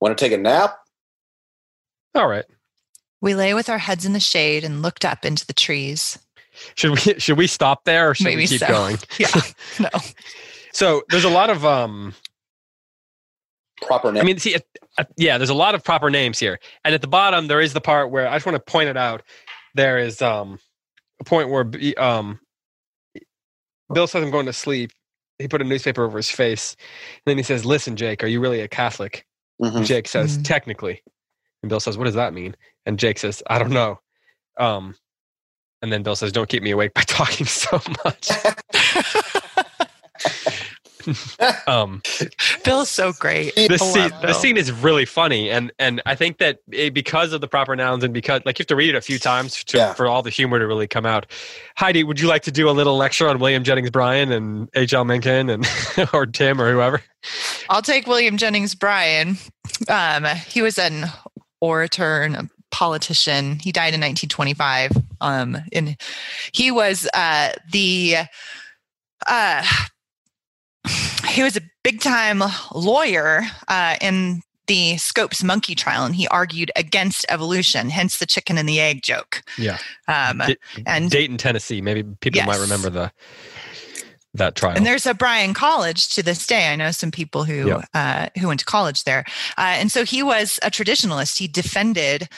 Want 0.01 0.17
to 0.17 0.23
take 0.25 0.33
a 0.33 0.37
nap? 0.39 0.79
All 2.15 2.27
right. 2.29 2.45
We 3.27 3.35
lay 3.35 3.55
with 3.55 3.69
our 3.69 3.79
heads 3.79 4.07
in 4.07 4.13
the 4.13 4.21
shade 4.21 4.63
and 4.63 4.83
looked 4.83 5.05
up 5.05 5.25
into 5.25 5.45
the 5.45 5.53
trees. 5.53 6.17
Should 6.77 6.93
we 6.93 6.97
should 7.19 7.37
we 7.37 7.49
stop 7.49 7.83
there 7.83 8.11
or 8.11 8.15
should 8.15 8.23
Maybe 8.27 8.43
we 8.43 8.47
keep 8.47 8.61
so. 8.61 8.69
going? 8.69 8.99
Yeah, 9.19 9.27
no. 9.81 9.89
So 10.73 11.03
there's 11.09 11.25
a 11.25 11.29
lot 11.29 11.51
of 11.51 11.65
um 11.65 12.15
Proper 13.83 14.13
name. 14.13 14.23
I 14.23 14.25
mean, 14.25 14.39
see, 14.39 14.55
uh, 14.97 15.05
yeah, 15.17 15.39
there's 15.39 15.51
a 15.51 15.55
lot 15.55 15.75
of 15.75 15.83
proper 15.83 16.09
names 16.09 16.39
here, 16.39 16.61
and 16.85 16.95
at 16.95 17.01
the 17.01 17.09
bottom 17.09 17.49
there 17.49 17.61
is 17.61 17.73
the 17.73 17.81
part 17.81 18.13
where 18.13 18.29
I 18.29 18.37
just 18.37 18.47
want 18.47 18.65
to 18.65 18.73
point 18.73 18.89
it 18.91 18.97
out. 18.97 19.25
There 19.75 19.99
is 19.99 20.23
um 20.23 20.61
a 21.21 21.25
point 21.25 21.49
where 21.51 21.69
um 21.99 22.39
Bill 23.93 24.07
says 24.07 24.23
I'm 24.23 24.31
going 24.31 24.47
to 24.47 24.53
sleep. 24.53 24.93
He 25.41 25.49
put 25.49 25.61
a 25.61 25.65
newspaper 25.65 26.05
over 26.05 26.17
his 26.17 26.31
face, 26.31 26.77
and 26.79 27.23
then 27.33 27.39
he 27.39 27.43
says, 27.43 27.65
"Listen, 27.65 27.97
Jake, 27.97 28.23
are 28.23 28.29
you 28.29 28.39
really 28.39 28.61
a 28.61 28.69
Catholic?" 28.69 29.27
Mhm. 29.61 29.85
Jake 29.85 30.07
says, 30.07 30.39
Mhm. 30.39 30.45
"Technically," 30.45 31.03
and 31.65 31.69
Bill 31.69 31.81
says, 31.81 31.99
"What 31.99 32.05
does 32.05 32.15
that 32.15 32.33
mean?" 32.33 32.57
And 32.87 32.99
Jake 32.99 33.19
says, 33.19 33.43
"I 33.49 33.59
don't 33.59 33.71
know." 33.73 33.99
Um, 34.57 34.95
And 35.83 35.93
then 35.93 36.03
Bill 36.03 36.17
says, 36.17 36.33
"Don't 36.33 36.49
keep 36.49 36.63
me 36.63 36.71
awake 36.71 36.95
by 36.95 37.03
talking 37.07 37.45
so 37.47 37.81
much." 38.05 38.31
um, 41.67 42.03
Bill's 42.65 42.91
so 42.91 43.13
great. 43.13 43.55
the 43.55 43.79
scene, 43.79 44.11
love 44.11 44.23
the 44.23 44.33
scene 44.33 44.57
is 44.57 44.73
really 44.73 45.05
funny, 45.05 45.51
and 45.51 45.71
and 45.79 46.03
I 46.07 46.15
think 46.15 46.39
that 46.39 46.59
it, 46.73 46.95
because 46.95 47.33
of 47.33 47.41
the 47.41 47.47
proper 47.49 47.77
nouns 47.77 48.03
and 48.03 48.13
because 48.13 48.41
like 48.45 48.59
you 48.59 48.63
have 48.63 48.69
to 48.69 48.77
read 48.77 48.89
it 48.91 48.97
a 48.97 49.01
few 49.01 49.19
times 49.19 49.63
to, 49.65 49.77
Yeah. 49.77 49.95
for 49.95 50.07
all 50.07 50.23
the 50.23 50.31
humor 50.31 50.59
to 50.59 50.67
really 50.67 50.89
come 50.89 51.07
out. 51.07 51.27
Heidi, 51.77 52.03
would 52.03 52.19
you 52.19 52.27
like 52.29 52.43
to 52.43 52.51
do 52.53 52.69
a 52.69 52.73
little 52.73 52.97
lecture 52.97 53.29
on 53.29 53.39
William 53.39 53.63
Jennings 53.63 53.91
Bryan 53.91 54.33
and 54.33 54.69
H. 54.75 54.93
L. 54.95 55.05
Mencken 55.05 55.49
and 55.51 55.67
or 56.13 56.27
Tim 56.27 56.61
or 56.61 56.73
whoever? 56.73 57.03
I'll 57.69 57.83
take 57.83 58.07
William 58.07 58.37
Jennings 58.37 58.75
Bryan. 58.75 59.37
Um, 59.89 60.25
he 60.47 60.63
was 60.63 60.79
an 60.79 61.05
orator 61.61 62.23
and 62.23 62.35
a 62.37 62.51
politician. 62.71 63.59
He 63.59 63.73
died 63.73 63.95
in 63.95 64.01
1925. 64.01 64.93
Um, 65.21 65.59
and 65.73 65.97
he 66.53 66.71
was 66.71 67.09
uh, 67.15 67.53
the 67.71 68.17
uh, 69.27 69.65
he 71.29 71.43
was 71.43 71.57
a 71.57 71.63
big 71.83 72.01
time 72.01 72.43
lawyer 72.75 73.43
uh, 73.69 73.97
in 74.01 74.43
the 74.67 74.97
Scopes 74.97 75.45
monkey 75.45 75.75
trial, 75.75 76.05
and 76.05 76.15
he 76.17 76.27
argued 76.29 76.73
against 76.77 77.25
evolution. 77.29 77.89
Hence 77.89 78.19
the 78.19 78.27
chicken 78.27 78.59
and 78.59 78.69
the 78.69 78.81
egg 78.81 79.03
joke. 79.03 79.43
Yeah. 79.59 79.79
Um, 80.09 80.39
Di- 80.39 80.57
and 80.85 81.11
Dayton, 81.11 81.39
Tennessee. 81.39 81.81
Maybe 81.81 82.03
people 82.21 82.43
might 82.43 82.61
remember 82.61 82.91
the 82.91 83.13
that 84.39 84.55
trial. 84.55 84.77
And 84.77 84.87
there's 84.87 85.07
a 85.07 85.15
Bryan 85.15 85.55
College 85.55 86.09
to 86.15 86.23
this 86.23 86.47
day. 86.47 86.69
I 86.73 86.77
know 86.77 86.91
some 86.91 87.11
people 87.11 87.45
who 87.45 87.69
Yeah. 87.69 87.83
uh, 87.95 88.29
who 88.41 88.49
went 88.49 88.61
to 88.61 88.67
college 88.67 89.05
there, 89.05 89.25
uh, 89.59 89.75
and 89.79 89.91
so 89.91 90.05
he 90.05 90.23
was 90.23 90.59
a 90.63 90.71
traditionalist. 90.71 91.39
He 91.39 91.49
defended 91.49 92.29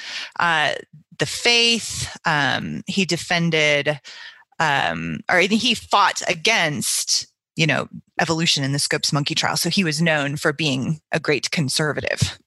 uh, 0.40 0.74
the 1.18 1.26
faith. 1.26 2.16
Um, 2.24 2.82
he 2.86 3.04
defended, 3.04 4.00
um, 4.58 5.20
or 5.30 5.40
he 5.40 5.74
fought 5.74 6.22
against, 6.28 7.26
you 7.56 7.66
know, 7.66 7.88
evolution 8.20 8.64
in 8.64 8.72
the 8.72 8.78
Scopes 8.78 9.12
monkey 9.12 9.34
trial. 9.34 9.56
So 9.56 9.68
he 9.70 9.84
was 9.84 10.00
known 10.00 10.36
for 10.36 10.52
being 10.52 11.00
a 11.12 11.20
great 11.20 11.50
conservative. 11.50 12.38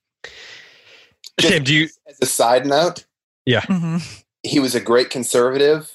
Tim, 1.38 1.64
do 1.64 1.74
you? 1.74 1.88
As 2.08 2.18
a 2.20 2.26
side 2.26 2.66
note, 2.66 3.04
Mhm. 3.48 4.02
he 4.42 4.60
was 4.60 4.74
a 4.74 4.80
great 4.80 5.10
conservative. 5.10 5.90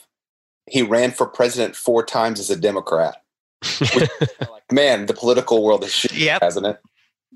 He 0.69 0.81
ran 0.81 1.11
for 1.11 1.25
president 1.27 1.75
four 1.75 2.03
times 2.05 2.39
as 2.39 2.49
a 2.49 2.55
Democrat. 2.55 3.21
Man, 4.71 5.05
the 5.05 5.13
political 5.13 5.63
world 5.63 5.83
is 5.83 5.93
shit, 5.93 6.13
Yep, 6.13 6.41
hasn't 6.41 6.65
it? 6.65 6.79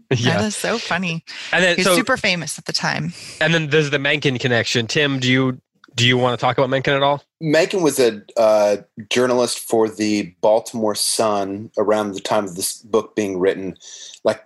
that 0.09 0.19
yeah. 0.19 0.43
is 0.45 0.55
so 0.55 0.77
funny. 0.77 1.23
And 1.53 1.63
then 1.63 1.77
He's 1.77 1.85
so 1.85 1.95
super 1.95 2.17
famous 2.17 2.57
at 2.59 2.65
the 2.65 2.73
time. 2.73 3.13
and 3.39 3.53
then 3.53 3.69
there's 3.69 3.89
the 3.89 3.99
Mencken 3.99 4.37
connection. 4.37 4.87
Tim, 4.87 5.19
do 5.19 5.31
you 5.31 5.61
do 5.95 6.05
you 6.07 6.17
want 6.17 6.37
to 6.39 6.43
talk 6.43 6.57
about 6.57 6.69
Mencken 6.69 6.93
at 6.93 7.03
all? 7.03 7.21
Mencken 7.41 7.81
was 7.81 7.99
a 7.99 8.21
uh, 8.37 8.77
journalist 9.09 9.59
for 9.59 9.89
the 9.89 10.33
Baltimore 10.41 10.95
Sun 10.95 11.71
around 11.77 12.13
the 12.13 12.21
time 12.21 12.45
of 12.45 12.55
this 12.55 12.77
book 12.77 13.15
being 13.15 13.39
written. 13.39 13.77
Like, 14.23 14.43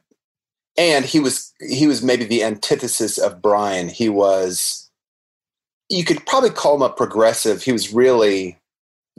and 0.77 1.05
he 1.05 1.19
was 1.19 1.53
he 1.67 1.87
was 1.87 2.01
maybe 2.03 2.25
the 2.25 2.43
antithesis 2.43 3.17
of 3.17 3.41
Bryan. 3.41 3.89
He 3.89 4.09
was, 4.09 4.89
you 5.89 6.03
could 6.03 6.25
probably 6.25 6.49
call 6.49 6.75
him 6.75 6.81
a 6.81 6.89
progressive. 6.89 7.63
He 7.63 7.71
was 7.71 7.93
really 7.93 8.57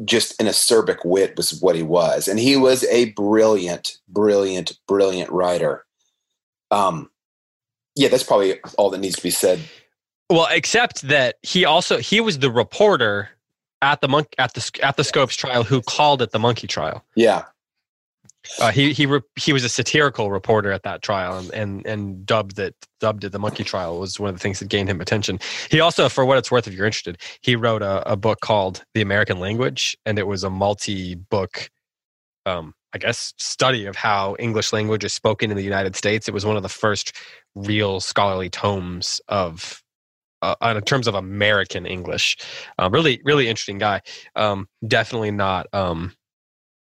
just 0.05 0.41
an 0.41 0.47
acerbic 0.47 1.05
wit 1.05 1.37
was 1.37 1.61
what 1.61 1.77
he 1.77 1.83
was, 1.83 2.29
and 2.29 2.39
he 2.39 2.57
was 2.57 2.85
a 2.85 3.13
brilliant, 3.13 3.99
brilliant, 4.09 4.79
brilliant 4.87 5.31
writer. 5.31 5.85
Um, 6.71 7.11
yeah, 7.95 8.09
that's 8.09 8.23
probably 8.23 8.61
all 8.77 8.91
that 8.91 8.99
needs 8.99 9.17
to 9.17 9.23
be 9.23 9.31
said. 9.31 9.61
Well, 10.29 10.49
except 10.51 11.03
that 11.03 11.37
he 11.43 11.65
also 11.65 11.99
he 11.99 12.21
was 12.21 12.41
the 12.41 12.51
reporter 12.51 13.31
at 13.81 14.01
the 14.01 14.09
monk 14.09 14.35
at 14.39 14.55
the 14.55 14.71
at 14.83 14.97
the 14.97 15.05
Scopes 15.05 15.37
trial 15.37 15.63
who 15.63 15.81
called 15.81 16.21
it 16.21 16.33
the 16.33 16.39
monkey 16.39 16.67
trial. 16.67 17.05
Yeah, 17.15 17.45
Uh, 18.61 18.71
he 18.71 18.93
he 18.93 19.07
re, 19.07 19.21
he 19.37 19.53
was 19.53 19.65
a 19.65 19.69
satirical 19.69 20.31
reporter 20.31 20.73
at 20.73 20.83
that 20.83 21.03
trial 21.03 21.39
and, 21.39 21.53
and 21.53 21.87
and 21.87 22.27
dubbed 22.27 22.59
it 22.59 22.75
dubbed 23.01 23.25
it 23.25 23.33
the 23.33 23.39
monkey 23.39 23.65
trial 23.65 24.01
was 24.01 24.19
one 24.19 24.29
of 24.29 24.35
the 24.35 24.41
things 24.41 24.59
that 24.59 24.69
gained 24.69 24.89
him 24.89 25.01
attention. 25.01 25.39
He 25.71 25.81
also, 25.81 26.09
for 26.09 26.25
what 26.25 26.39
it's 26.39 26.51
worth, 26.51 26.67
if 26.67 26.75
you're 26.75 26.87
interested, 26.87 27.19
he 27.43 27.57
wrote 27.57 27.83
a, 27.83 28.11
a 28.11 28.17
book 28.17 28.41
called 28.41 28.85
The 28.95 29.03
American 29.03 29.39
Language, 29.39 29.97
and 30.07 30.19
it 30.19 30.27
was 30.27 30.45
a 30.45 30.51
multi 30.51 31.15
book, 31.15 31.71
um, 32.47 32.75
I 32.93 32.99
guess, 32.99 33.35
study 33.39 33.87
of 33.87 33.97
how 33.97 34.37
English 34.39 34.73
language 34.73 35.05
is 35.05 35.13
spoken 35.13 35.51
in 35.51 35.57
the 35.57 35.63
United 35.63 35.97
States. 35.97 36.29
It 36.29 36.35
was 36.35 36.47
one 36.47 36.57
of 36.57 36.63
the 36.63 36.69
first 36.69 37.13
real 37.55 38.01
scholarly 38.01 38.51
tomes 38.51 39.21
of. 39.29 39.83
Uh, 40.43 40.55
in 40.77 40.83
terms 40.83 41.09
of 41.09 41.15
American 41.15 41.87
English, 41.87 42.37
um, 42.79 42.93
really, 42.93 43.21
really 43.25 43.49
interesting 43.49 43.79
guy. 43.79 44.03
Um, 44.37 44.69
definitely 44.87 45.31
not 45.31 45.67
um, 45.73 46.13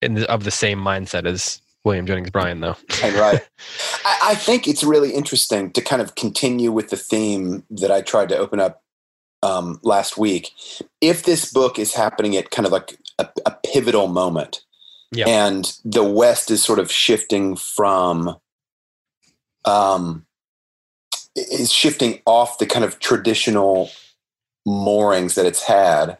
in 0.05 0.13
the, 0.15 0.31
of 0.31 0.43
the 0.43 0.51
same 0.51 0.79
mindset 0.79 1.25
as 1.25 1.61
William 1.83 2.05
Jennings 2.05 2.31
Bryan, 2.31 2.61
though. 2.61 2.75
Right. 3.03 3.41
I, 4.05 4.19
I 4.23 4.35
think 4.35 4.67
it's 4.67 4.83
really 4.83 5.11
interesting 5.11 5.71
to 5.71 5.81
kind 5.81 6.01
of 6.01 6.15
continue 6.15 6.71
with 6.71 6.89
the 6.89 6.97
theme 6.97 7.63
that 7.69 7.91
I 7.91 8.01
tried 8.01 8.29
to 8.29 8.37
open 8.37 8.59
up 8.59 8.81
um, 9.43 9.79
last 9.83 10.17
week. 10.17 10.51
If 11.01 11.23
this 11.23 11.51
book 11.51 11.77
is 11.77 11.93
happening 11.93 12.35
at 12.35 12.49
kind 12.51 12.65
of 12.65 12.71
like 12.71 12.97
a, 13.19 13.27
a 13.45 13.51
pivotal 13.71 14.07
moment, 14.07 14.61
Yeah. 15.11 15.27
and 15.27 15.71
the 15.85 16.03
West 16.03 16.49
is 16.49 16.63
sort 16.63 16.79
of 16.79 16.91
shifting 16.91 17.55
from, 17.55 18.37
um, 19.65 20.25
is 21.35 21.71
shifting 21.71 22.21
off 22.25 22.57
the 22.57 22.65
kind 22.65 22.83
of 22.85 22.99
traditional 22.99 23.91
moorings 24.65 25.35
that 25.35 25.45
it's 25.45 25.63
had, 25.63 26.17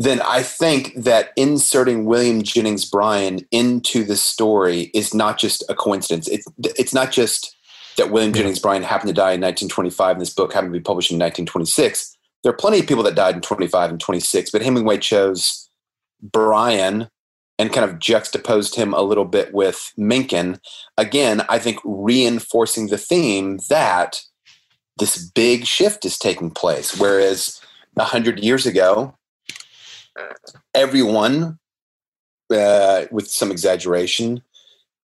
then 0.00 0.22
I 0.22 0.42
think 0.42 0.94
that 0.94 1.30
inserting 1.36 2.06
William 2.06 2.42
Jennings 2.42 2.86
Bryan 2.86 3.46
into 3.50 4.02
the 4.02 4.16
story 4.16 4.90
is 4.94 5.12
not 5.12 5.36
just 5.36 5.62
a 5.68 5.74
coincidence. 5.74 6.26
It's 6.26 6.46
it's 6.58 6.94
not 6.94 7.12
just 7.12 7.54
that 7.98 8.10
William. 8.10 8.32
Jennings 8.32 8.58
Bryan 8.58 8.82
happened 8.82 9.08
to 9.08 9.14
die 9.14 9.32
in 9.32 9.42
1925 9.42 10.12
and 10.12 10.20
this 10.22 10.32
book 10.32 10.54
happened 10.54 10.72
to 10.72 10.78
be 10.78 10.82
published 10.82 11.10
in 11.10 11.18
1926. 11.18 12.16
There 12.42 12.50
are 12.50 12.56
plenty 12.56 12.80
of 12.80 12.86
people 12.86 13.02
that 13.02 13.14
died 13.14 13.34
in 13.34 13.42
25 13.42 13.90
and 13.90 14.00
26, 14.00 14.50
but 14.50 14.62
Hemingway 14.62 14.96
chose 14.96 15.68
Bryan 16.22 17.10
and 17.58 17.70
kind 17.70 17.84
of 17.84 17.98
juxtaposed 17.98 18.76
him 18.76 18.94
a 18.94 19.02
little 19.02 19.26
bit 19.26 19.52
with 19.52 19.92
Mencken. 19.98 20.60
Again, 20.96 21.42
I 21.50 21.58
think 21.58 21.78
reinforcing 21.84 22.86
the 22.86 22.96
theme 22.96 23.58
that 23.68 24.22
this 24.98 25.22
big 25.34 25.66
shift 25.66 26.06
is 26.06 26.16
taking 26.16 26.50
place. 26.50 26.98
Whereas 26.98 27.60
a 27.98 28.04
hundred 28.04 28.40
years 28.40 28.64
ago, 28.64 29.14
everyone, 30.74 31.58
uh, 32.52 33.04
with 33.10 33.28
some 33.28 33.50
exaggeration, 33.50 34.42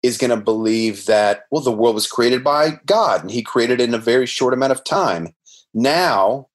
is 0.03 0.17
going 0.17 0.29
to 0.29 0.37
believe 0.37 1.05
that 1.05 1.45
well, 1.49 1.61
the 1.61 1.71
world 1.71 1.95
was 1.95 2.07
created 2.07 2.43
by 2.43 2.79
God 2.85 3.21
and 3.21 3.31
He 3.31 3.41
created 3.41 3.81
it 3.81 3.89
in 3.89 3.95
a 3.95 3.99
very 3.99 4.25
short 4.25 4.53
amount 4.53 4.71
of 4.71 4.83
time. 4.83 5.33
Now, 5.73 6.47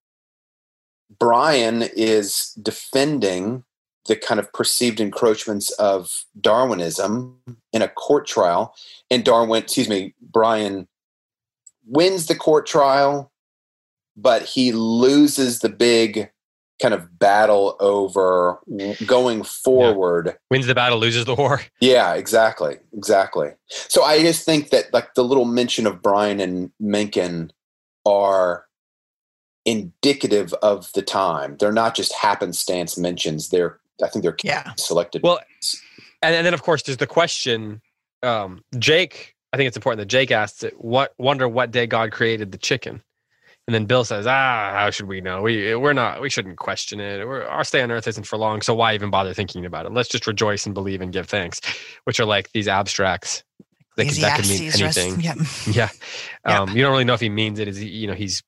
Bryan 1.18 1.82
is 1.94 2.57
defending 2.62 3.64
the 4.07 4.16
kind 4.16 4.40
of 4.40 4.53
perceived 4.53 5.01
encroachments 5.01 5.70
of 5.72 6.24
Darwinism 6.40 7.36
in 7.72 7.82
a 7.82 7.88
court 7.88 8.26
trial, 8.26 8.74
and 9.11 9.24
Darwin, 9.24 9.62
excuse 9.62 9.88
me, 9.88 10.14
Bryan 10.20 10.88
wins 11.86 12.26
the 12.26 12.34
court 12.34 12.66
trial, 12.66 13.30
but 14.16 14.42
he 14.42 14.72
loses 14.72 15.59
the 15.59 15.68
big 15.68 16.30
kind 16.81 16.95
of 16.95 17.18
battle 17.18 17.76
over 17.81 18.59
going 19.07 19.43
forward. 19.43 20.37
Wins 20.51 20.66
the 20.66 20.74
battle, 20.74 20.99
loses 20.99 21.24
the 21.26 21.35
war. 21.35 21.61
Yeah, 21.81 22.14
exactly. 22.14 22.76
Exactly. 22.97 23.51
So 23.68 24.03
I 24.03 24.20
just 24.20 24.45
think 24.45 24.70
that 24.70 24.93
like 24.93 25.14
the 25.14 25.24
little 25.24 25.45
mention 25.45 25.87
of 25.87 26.03
Bryan 26.03 26.41
and 26.41 26.70
Mencken 26.81 27.53
are 28.07 28.64
indicative 29.66 30.53
of 30.62 30.91
the 30.95 31.03
time. 31.03 31.57
They're 31.59 31.72
not 31.72 31.95
just 31.95 32.12
happenstance 32.14 32.97
mentions. 32.97 33.51
They're 33.51 33.78
I 34.03 34.09
think 34.09 34.22
they're 34.22 34.37
Yeah. 34.43 34.72
selected. 34.78 35.22
Well, 35.22 35.41
And, 36.22 36.35
and 36.35 36.47
then, 36.47 36.55
of 36.55 36.62
course, 36.62 36.83
there's 36.83 36.97
the 36.99 37.07
question. 37.07 37.81
Um, 38.22 38.62
Jake, 38.78 39.35
I 39.53 39.57
think 39.59 39.68
it's 39.68 39.76
important 39.76 39.99
that 40.01 40.07
Jake 40.09 40.31
asks 40.31 40.62
it. 40.62 40.74
What 40.83 41.12
wonder 41.18 41.47
what 41.49 41.70
day 41.70 41.87
God 41.87 42.11
created 42.12 42.53
the 42.53 42.59
chicken? 42.59 43.03
And 43.71 43.75
then 43.77 43.85
Bill 43.85 44.03
says, 44.03 44.27
"Ah, 44.27 44.73
how 44.75 44.91
should 44.91 45.07
we 45.07 45.21
know? 45.21 45.43
We 45.43 45.77
we're 45.77 45.93
not. 45.93 46.21
We 46.21 46.29
shouldn't 46.29 46.57
question 46.57 46.99
it. 46.99 47.25
We're, 47.25 47.45
our 47.45 47.62
stay 47.62 47.81
on 47.83 47.93
Earth 47.93 48.09
isn't 48.09 48.25
for 48.25 48.37
long, 48.37 48.62
so 48.62 48.75
why 48.75 48.95
even 48.95 49.11
bother 49.11 49.33
thinking 49.33 49.64
about 49.64 49.87
it? 49.87 49.93
Let's 49.93 50.09
just 50.09 50.27
rejoice 50.27 50.66
and 50.66 50.75
believe 50.75 51.01
and 51.01 51.12
give 51.12 51.29
thanks." 51.29 51.61
Which 52.03 52.18
are 52.18 52.25
like 52.25 52.51
these 52.51 52.66
abstracts 52.66 53.45
that 53.97 54.07
could, 54.09 54.16
that 54.16 54.41
could 54.41 54.49
mean 54.49 54.73
anything. 54.75 55.21
yeah. 55.21 55.35
Yeah. 55.68 55.89
Yeah. 56.45 56.62
Um, 56.62 56.77
you 56.77 56.83
don't 56.83 56.91
really 56.91 57.05
know 57.05 57.14
if 57.14 57.21
he 57.21 57.29
means 57.29 57.61
it. 57.61 57.68
Is 57.68 57.77
he, 57.77 57.87
you 57.87 58.09
know, 58.09 58.14
he's 58.14 58.43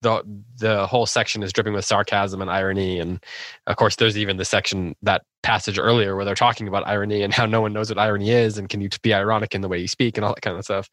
the 0.00 0.24
the 0.58 0.86
whole 0.86 1.04
section 1.04 1.42
is 1.42 1.52
dripping 1.52 1.74
with 1.74 1.84
sarcasm 1.84 2.40
and 2.40 2.50
irony, 2.50 2.98
and 2.98 3.22
of 3.66 3.76
course, 3.76 3.96
there's 3.96 4.16
even 4.16 4.38
the 4.38 4.46
section 4.46 4.96
that 5.02 5.20
passage 5.42 5.78
earlier 5.78 6.16
where 6.16 6.24
they're 6.24 6.34
talking 6.34 6.66
about 6.66 6.88
irony 6.88 7.20
and 7.20 7.34
how 7.34 7.44
no 7.44 7.60
one 7.60 7.74
knows 7.74 7.90
what 7.90 7.98
irony 7.98 8.30
is, 8.30 8.56
and 8.56 8.70
can 8.70 8.80
you 8.80 8.88
be 9.02 9.12
ironic 9.12 9.54
in 9.54 9.60
the 9.60 9.68
way 9.68 9.78
you 9.78 9.86
speak 9.86 10.16
and 10.16 10.24
all 10.24 10.32
that 10.32 10.40
kind 10.40 10.56
of 10.56 10.64
stuff. 10.64 10.88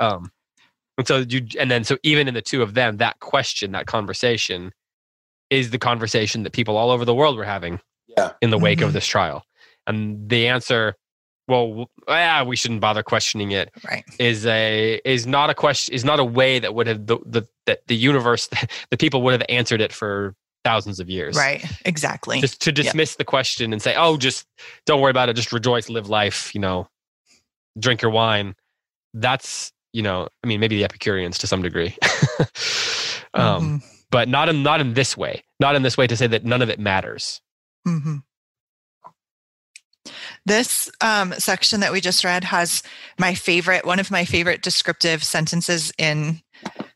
Um, 0.00 0.32
and 0.98 1.06
so 1.06 1.24
you, 1.28 1.46
and 1.58 1.70
then 1.70 1.84
so 1.84 1.96
even 2.02 2.28
in 2.28 2.34
the 2.34 2.42
two 2.42 2.60
of 2.62 2.74
them, 2.74 2.98
that 2.98 3.20
question, 3.20 3.72
that 3.72 3.86
conversation, 3.86 4.72
is 5.50 5.70
the 5.70 5.78
conversation 5.78 6.42
that 6.42 6.52
people 6.52 6.76
all 6.76 6.90
over 6.90 7.04
the 7.06 7.14
world 7.14 7.36
were 7.36 7.44
having 7.44 7.80
Yeah. 8.08 8.32
in 8.42 8.50
the 8.50 8.58
wake 8.58 8.80
Mhm. 8.80 8.86
of 8.86 8.92
this 8.92 9.06
trial. 9.06 9.44
And 9.86 10.28
the 10.28 10.46
answer, 10.48 10.94
well, 11.46 11.86
yeah, 12.06 12.42
we 12.42 12.56
shouldn't 12.56 12.82
bother 12.82 13.02
questioning 13.02 13.52
it, 13.52 13.70
Right. 13.88 14.04
is 14.18 14.44
a 14.44 15.00
is 15.06 15.26
not 15.26 15.48
a 15.48 15.54
question 15.54 15.94
is 15.94 16.04
not 16.04 16.20
a 16.20 16.24
way 16.24 16.58
that 16.58 16.74
would 16.74 16.86
have 16.86 17.06
the 17.06 17.18
the 17.24 17.42
that 17.64 17.86
the 17.86 17.96
universe 17.96 18.48
the 18.90 18.96
people 18.98 19.22
would 19.22 19.32
have 19.32 19.46
answered 19.48 19.80
it 19.80 19.92
for 19.94 20.34
thousands 20.64 21.00
of 21.00 21.08
years. 21.08 21.34
Right. 21.36 21.64
Exactly. 21.86 22.40
Just 22.42 22.60
to 22.62 22.72
dismiss 22.72 23.14
the 23.16 23.24
question 23.24 23.72
and 23.72 23.80
say, 23.80 23.94
"Oh, 23.96 24.18
just 24.18 24.44
don't 24.84 25.00
worry 25.00 25.10
about 25.12 25.30
it. 25.30 25.36
Just 25.36 25.52
rejoice, 25.52 25.88
live 25.88 26.08
life. 26.10 26.54
You 26.54 26.60
know, 26.60 26.88
drink 27.78 28.02
your 28.02 28.10
wine." 28.10 28.54
That's 29.14 29.72
you 29.92 30.02
know, 30.02 30.28
I 30.44 30.46
mean, 30.46 30.60
maybe 30.60 30.76
the 30.76 30.84
Epicureans 30.84 31.38
to 31.38 31.46
some 31.46 31.62
degree, 31.62 31.96
um, 33.34 33.80
Mhm. 33.80 33.82
but 34.10 34.28
not 34.28 34.48
in 34.48 34.62
not 34.62 34.80
in 34.80 34.94
this 34.94 35.16
way. 35.16 35.42
Not 35.60 35.74
in 35.74 35.82
this 35.82 35.96
way 35.96 36.06
to 36.06 36.16
say 36.16 36.26
that 36.26 36.44
none 36.44 36.62
of 36.62 36.68
it 36.70 36.78
matters. 36.78 37.40
Mhm. 37.86 38.22
This 40.46 40.90
um, 41.00 41.32
section 41.34 41.80
that 41.80 41.92
we 41.92 42.00
just 42.00 42.24
read 42.24 42.44
has 42.44 42.82
my 43.18 43.34
favorite, 43.34 43.84
one 43.84 43.98
of 43.98 44.10
my 44.10 44.24
favorite 44.24 44.62
descriptive 44.62 45.22
sentences 45.22 45.92
in 45.98 46.40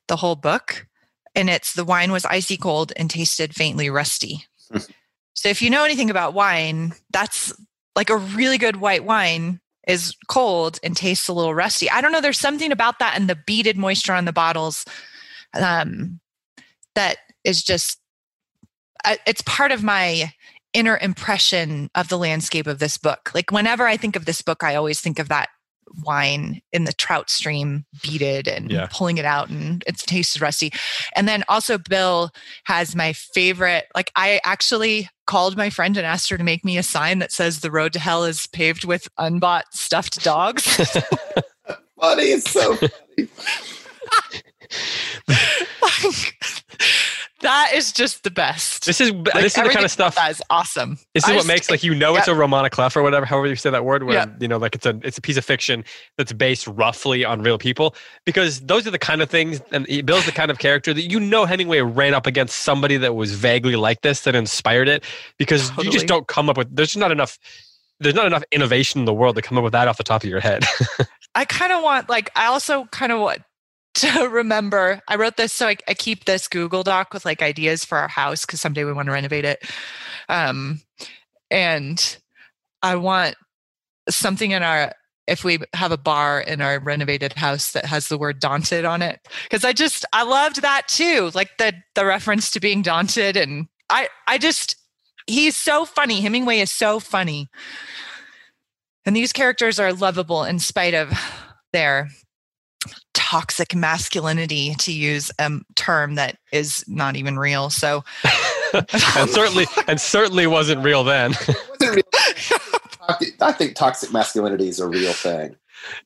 the 0.09 0.16
whole 0.16 0.36
book. 0.36 0.86
And 1.34 1.51
it's 1.51 1.72
the 1.74 1.84
wine 1.84 2.12
was 2.12 2.24
icy 2.26 2.57
cold 2.57 2.93
and 2.97 3.11
tasted 3.11 3.55
faintly 3.55 3.90
rusty. 3.90 4.45
so, 5.34 5.49
if 5.49 5.61
you 5.62 5.70
know 5.70 5.84
anything 5.84 6.11
about 6.11 6.34
wine, 6.34 6.93
that's 7.11 7.53
like 7.97 8.11
a 8.11 8.16
really 8.16 8.59
good 8.59 8.76
white 8.76 9.05
wine 9.05 9.61
is 9.88 10.14
cold 10.28 10.78
and 10.82 10.96
tastes 10.96 11.28
a 11.28 11.32
little 11.32 11.54
rusty. 11.54 11.90
I 11.90 12.00
don't 12.00 12.12
know. 12.12 12.20
There's 12.20 12.38
something 12.38 12.70
about 12.72 12.98
that 12.98 13.16
and 13.16 13.28
the 13.28 13.38
beaded 13.46 13.76
moisture 13.76 14.12
on 14.12 14.24
the 14.24 14.32
bottles 14.32 14.84
um, 15.54 16.20
that 16.94 17.18
is 17.44 17.62
just, 17.62 17.98
uh, 19.04 19.16
it's 19.26 19.42
part 19.42 19.72
of 19.72 19.82
my 19.82 20.32
inner 20.72 20.98
impression 21.02 21.90
of 21.94 22.08
the 22.08 22.18
landscape 22.18 22.66
of 22.66 22.78
this 22.78 22.96
book. 22.96 23.30
Like 23.34 23.50
whenever 23.50 23.86
I 23.86 23.96
think 23.96 24.16
of 24.16 24.24
this 24.24 24.40
book, 24.40 24.62
I 24.62 24.74
always 24.74 25.00
think 25.00 25.18
of 25.18 25.28
that 25.28 25.48
wine 26.04 26.62
in 26.72 26.84
the 26.84 26.92
trout 26.92 27.28
stream 27.28 27.84
beaded 28.02 28.48
and 28.48 28.70
Yeah. 28.70 28.86
pulling 28.90 29.18
it 29.18 29.26
out 29.26 29.50
and 29.50 29.84
it 29.86 29.98
tasted 29.98 30.40
rusty. 30.40 30.72
And 31.14 31.28
then 31.28 31.44
also 31.48 31.76
Bill 31.76 32.30
has 32.64 32.96
my 32.96 33.12
favorite, 33.12 33.86
like 33.94 34.10
I 34.16 34.40
actually 34.44 35.10
called 35.32 35.56
my 35.56 35.70
friend 35.70 35.96
and 35.96 36.04
asked 36.04 36.28
her 36.28 36.36
to 36.36 36.44
make 36.44 36.62
me 36.62 36.76
a 36.76 36.82
sign 36.82 37.18
that 37.18 37.32
says 37.32 37.60
the 37.60 37.70
road 37.70 37.90
to 37.94 37.98
hell 37.98 38.22
is 38.22 38.46
paved 38.48 38.84
with 38.84 39.08
unbought 39.18 39.64
stuffed 39.72 40.22
dogs. 40.22 40.62
Funny, 41.98 42.24
it's 42.24 42.50
so 42.50 42.76
funny. 43.16 43.28
Like, 45.80 46.34
that 47.43 47.72
is 47.74 47.93
just 47.93 48.24
the 48.24 48.30
best. 48.30 48.86
This 48.86 49.01
is 49.01 49.11
Like, 49.12 49.34
this 49.34 49.57
is 49.57 49.62
the 49.62 49.68
kind 49.68 49.84
of 49.84 49.90
stuff. 49.90 50.14
That 50.16 50.30
is 50.30 50.43
awesome. 50.51 50.99
This 51.14 51.24
is 51.24 51.30
I 51.30 51.32
what 51.32 51.38
just- 51.40 51.49
makes 51.49 51.70
like 51.70 51.84
you 51.84 51.95
know 51.95 52.16
it's 52.16 52.26
a 52.28 52.34
roman 52.34 52.68
clef 52.70 52.97
or 52.97 53.03
whatever, 53.03 53.26
however 53.26 53.47
you 53.47 53.57
say 53.57 53.70
that 53.70 53.84
word, 53.84 54.05
where 54.05 54.14
Yeah. 54.16 54.26
you 54.40 54.49
know 54.49 54.57
like 54.57 54.74
it's 54.74 54.86
a 54.86 54.99
it's 55.03 55.18
a 55.18 55.20
piece 55.20 55.36
of 55.36 55.45
fiction 55.45 55.84
that's 56.16 56.32
based 56.32 56.66
roughly 56.66 57.24
on 57.24 57.43
real 57.43 57.59
people 57.59 57.95
because 58.24 58.61
those 58.62 58.86
are 58.86 58.90
the 58.90 58.99
kind 58.99 59.20
of 59.22 59.28
things 59.30 59.61
and 59.72 59.86
he- 59.86 60.03
Bill's 60.03 60.26
the 60.26 60.32
kind 60.32 60.51
of 60.51 60.59
character 60.59 60.95
that 60.95 61.03
you 61.11 61.20
know 61.20 61.45
Hemingway 61.45 61.80
ran 61.80 62.14
up 62.14 62.26
against 62.26 62.61
somebody 62.61 62.97
that 62.97 63.14
was 63.14 63.32
vaguely 63.34 63.76
like 63.76 64.01
this 64.01 64.22
that 64.22 64.34
inspired 64.34 64.88
it 64.88 65.05
because 65.38 65.70
you 65.78 65.90
just 65.90 66.07
don't 66.07 66.26
come 66.28 66.49
up 66.49 66.57
with 66.57 66.74
there's 66.74 66.88
just 66.88 66.99
not 66.99 67.12
enough 67.12 67.38
there's 68.01 68.14
not 68.16 68.26
enough 68.26 68.43
innovation 68.51 69.01
in 69.01 69.05
the 69.05 69.14
world 69.14 69.36
to 69.36 69.43
come 69.43 69.57
up 69.59 69.62
with 69.62 69.72
that 69.74 69.86
off 69.86 69.97
the 69.97 70.03
top 70.03 70.24
of 70.24 70.28
your 70.28 70.40
head. 70.40 70.64
I 71.36 71.45
kind 71.45 71.72
of 71.72 71.82
want, 71.84 72.09
like, 72.11 72.30
I 72.34 72.47
also 72.47 72.84
kind 72.86 73.12
of 73.12 73.20
want 73.20 73.43
to 73.95 74.28
remember. 74.30 75.01
I 75.09 75.16
wrote 75.16 75.36
this 75.36 75.53
so 75.53 75.68
I, 75.68 75.76
I 75.88 75.95
keep 75.95 76.24
this 76.24 76.49
Google 76.49 76.82
Doc 76.82 77.12
with 77.12 77.24
like 77.24 77.43
ideas 77.43 77.84
for 77.84 77.99
our 77.99 78.09
house 78.09 78.45
because 78.45 78.61
someday 78.61 78.84
we 78.84 78.93
want 78.93 79.07
to 79.07 79.12
renovate 79.12 79.45
it. 79.45 79.64
Um, 80.28 80.80
and 81.51 82.18
I 82.82 82.97
want 82.97 83.36
something 84.09 84.51
in 84.51 84.62
our 84.62 84.93
if 85.28 85.45
we 85.45 85.59
have 85.74 85.93
a 85.93 85.97
bar 85.97 86.40
in 86.40 86.61
our 86.61 86.80
renovated 86.80 87.32
house 87.34 87.72
that 87.72 87.84
has 87.84 88.09
the 88.09 88.18
word 88.18 88.40
daunted 88.40 88.84
on 88.84 89.01
it 89.03 89.20
because 89.45 89.64
i 89.64 89.72
just 89.72 90.05
i 90.12 90.24
loved 90.24 90.62
that 90.62 90.88
too 90.88 91.30
like 91.34 91.51
the 91.59 91.72
the 91.95 92.05
reference 92.05 92.51
to 92.51 92.59
being 92.59 92.82
daunted 92.82 93.36
and 93.36 93.68
i 93.88 94.09
i 94.26 94.36
just 94.36 94.74
he's 95.28 95.57
so 95.57 95.84
funny 95.84 96.20
hemingway 96.20 96.59
is 96.59 96.72
so 96.72 96.99
funny 96.99 97.49
and 99.07 99.14
these 99.14 99.32
characters 99.32 99.78
are 99.78 99.93
lovable 99.93 100.43
in 100.43 100.59
spite 100.59 100.95
of 100.95 101.12
their 101.72 102.09
toxic 103.32 103.74
masculinity 103.74 104.74
to 104.74 104.92
use 104.92 105.30
a 105.38 105.50
term 105.74 106.16
that 106.16 106.36
is 106.52 106.84
not 106.86 107.16
even 107.16 107.38
real 107.38 107.70
so 107.70 108.04
and 108.74 109.30
certainly 109.30 109.64
and 109.88 109.98
certainly 109.98 110.46
wasn't 110.46 110.78
real 110.84 111.02
then. 111.02 111.32
I 113.40 113.52
think 113.52 113.74
toxic 113.74 114.12
masculinity 114.12 114.68
is 114.68 114.80
a 114.80 114.86
real 114.86 115.14
thing. 115.14 115.56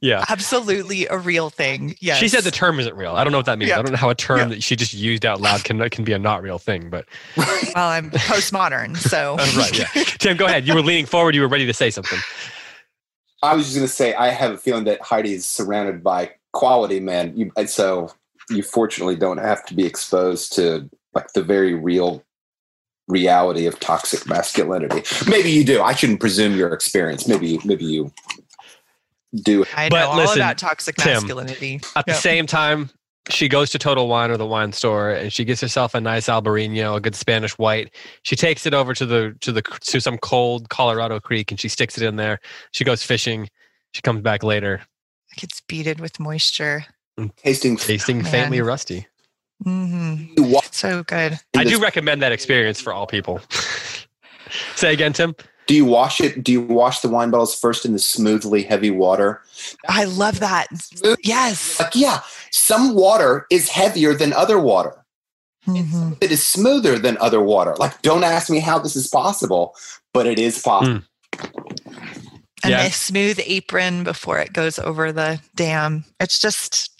yeah. 0.01 0.25
absolutely 0.29 1.09
a 1.09 1.19
real 1.19 1.51
thing 1.51 1.97
yes 2.01 2.19
She 2.19 2.29
said 2.29 2.45
the 2.45 2.53
term 2.53 2.79
isn't 2.79 2.95
real. 2.95 3.17
I 3.17 3.25
don't 3.25 3.33
know 3.33 3.39
what 3.41 3.47
that 3.47 3.59
means. 3.59 3.71
Yeah. 3.71 3.81
I 3.81 3.83
don't 3.83 3.91
know 3.91 3.99
how 3.99 4.11
a 4.11 4.15
term 4.15 4.39
Yeah. 4.39 4.45
that 4.47 4.63
she 4.63 4.77
just 4.77 4.95
used 4.95 5.27
out 5.27 5.41
loud 5.41 5.65
can 5.65 5.81
can 5.91 6.05
be 6.05 6.13
a 6.13 6.21
not 6.21 6.45
real 6.45 6.61
thing, 6.61 6.91
but 6.91 7.07
well 7.37 7.89
i'm 7.89 8.09
postmodern 8.13 8.97
so 8.97 9.35
right, 9.59 9.77
yeah. 9.77 10.05
Tim, 10.19 10.37
go 10.37 10.47
ahead. 10.47 10.65
You 10.65 10.75
were 10.75 10.81
leaning 10.81 11.07
forward. 11.07 11.35
You 11.35 11.41
were 11.41 11.49
ready 11.49 11.67
to 11.67 11.75
say 11.75 11.91
something. 11.91 12.21
I 13.43 13.55
was 13.55 13.65
just 13.65 13.77
going 13.77 13.87
to 13.87 13.93
say, 13.93 14.15
I 14.15 14.29
have 14.29 14.53
a 14.53 14.59
feeling 14.59 14.85
that 14.85 15.01
Heidi 15.03 15.35
is 15.35 15.45
surrounded 15.45 16.03
by 16.05 16.31
quality 16.57 17.01
man. 17.01 17.37
You, 17.37 17.53
so 17.67 18.11
you 18.49 18.63
fortunately 18.63 19.17
don't 19.17 19.37
have 19.37 19.65
to 19.67 19.75
be 19.75 19.85
exposed 19.85 20.55
to 20.55 20.89
like 21.15 21.33
the 21.35 21.43
very 21.43 21.75
real 21.75 22.23
reality 23.09 23.67
of 23.67 23.79
toxic 23.79 24.27
masculinity. 24.27 25.03
Maybe 25.29 25.51
you 25.51 25.65
do. 25.65 25.83
I 25.83 25.95
shouldn't 25.95 26.21
presume 26.21 26.57
your 26.57 26.73
experience. 26.73 27.29
Maybe, 27.29 27.61
maybe 27.65 27.85
you 27.85 28.11
do. 29.35 29.65
I 29.77 29.89
But 29.91 30.01
know 30.01 30.11
all 30.13 30.17
listen, 30.17 30.39
about 30.39 30.57
toxic 30.57 30.97
Tim, 30.97 31.13
masculinity. 31.13 31.81
At 31.95 32.07
the 32.07 32.15
same 32.15 32.47
time, 32.47 32.89
she 33.29 33.49
goes 33.49 33.71
to 33.71 33.79
Total 33.79 34.09
Wine 34.09 34.31
or 34.31 34.37
the 34.39 34.47
wine 34.47 34.73
store 34.73 35.11
and 35.11 35.33
she 35.33 35.45
gets 35.45 35.61
herself 35.61 35.95
a 35.95 36.01
nice 36.01 36.27
Albarino, 36.27 36.97
a 36.97 37.01
good 37.01 37.15
Spanish 37.15 37.53
white. 37.59 37.95
She 38.23 38.35
takes 38.35 38.65
it 38.67 38.73
over 38.73 38.95
to 38.95 39.05
the 39.05 39.37
to 39.41 39.53
the 39.53 39.63
to 39.63 40.01
some 40.01 40.17
cold 40.19 40.71
Colorado 40.71 41.21
creek 41.21 41.51
and 41.51 41.61
she 41.61 41.69
sticks 41.69 41.99
it 41.99 42.05
in 42.05 42.17
there. 42.17 42.39
She 42.71 42.85
goes 42.85 43.03
fishing. 43.03 43.49
She 43.93 44.01
comes 44.03 44.23
back 44.23 44.43
later, 44.43 44.75
It 44.75 44.81
gets 45.37 45.61
beaded 45.61 46.01
with 46.01 46.19
moisture. 46.21 46.87
Tasting. 47.37 47.77
tasting 47.77 48.23
Man. 48.23 48.31
faintly 48.31 48.61
rusty. 48.61 49.07
hmm 49.63 50.25
So 50.71 51.03
good. 51.05 51.33
in 51.55 51.61
I 51.61 51.65
do 51.65 51.79
recommend 51.81 52.21
that 52.23 52.33
experience 52.33 52.81
for 52.81 52.93
all 52.93 53.07
people. 53.07 53.41
Say 54.77 54.93
again, 54.93 55.13
Tim. 55.13 55.35
do 55.67 55.75
you 55.75 55.85
wash 55.85 56.21
it? 56.21 56.45
Do 56.45 56.53
you 56.53 56.61
wash 56.63 57.01
the 57.01 57.09
wine 57.09 57.31
bottles 57.31 57.59
first 57.59 57.85
in 57.85 57.93
the 57.93 57.99
smoothly 57.99 58.63
heavy 58.63 58.91
water? 58.91 59.43
I 59.89 60.05
love 60.05 60.41
that. 60.41 60.67
Smooth- 60.77 61.19
Yes. 61.25 61.81
Like, 61.81 61.95
yeah, 61.97 62.21
some 62.53 62.95
water 62.95 63.47
is 63.51 63.69
heavier 63.71 64.15
than 64.15 64.33
other 64.33 64.59
water. 64.59 65.05
Mhm. 65.67 66.17
It 66.21 66.31
is 66.31 66.47
smoother 66.47 66.97
than 66.99 67.19
other 67.19 67.41
water. 67.41 67.75
Like, 67.77 68.01
don't 68.03 68.23
ask 68.23 68.49
me 68.51 68.61
how 68.61 68.79
this 68.79 68.95
is 68.95 69.09
possible, 69.09 69.75
but 70.15 70.27
it 70.27 70.39
is 70.39 70.61
possible. 70.63 71.01
And 72.67 72.73
Yeah. 72.73 72.89
the 72.89 72.93
smooth 72.93 73.39
apron 73.45 74.03
before 74.03 74.41
it 74.41 74.53
goes 74.53 74.79
over 74.81 75.13
the 75.13 75.41
dam. 75.55 76.05
It's 76.19 76.41
just 76.41 76.91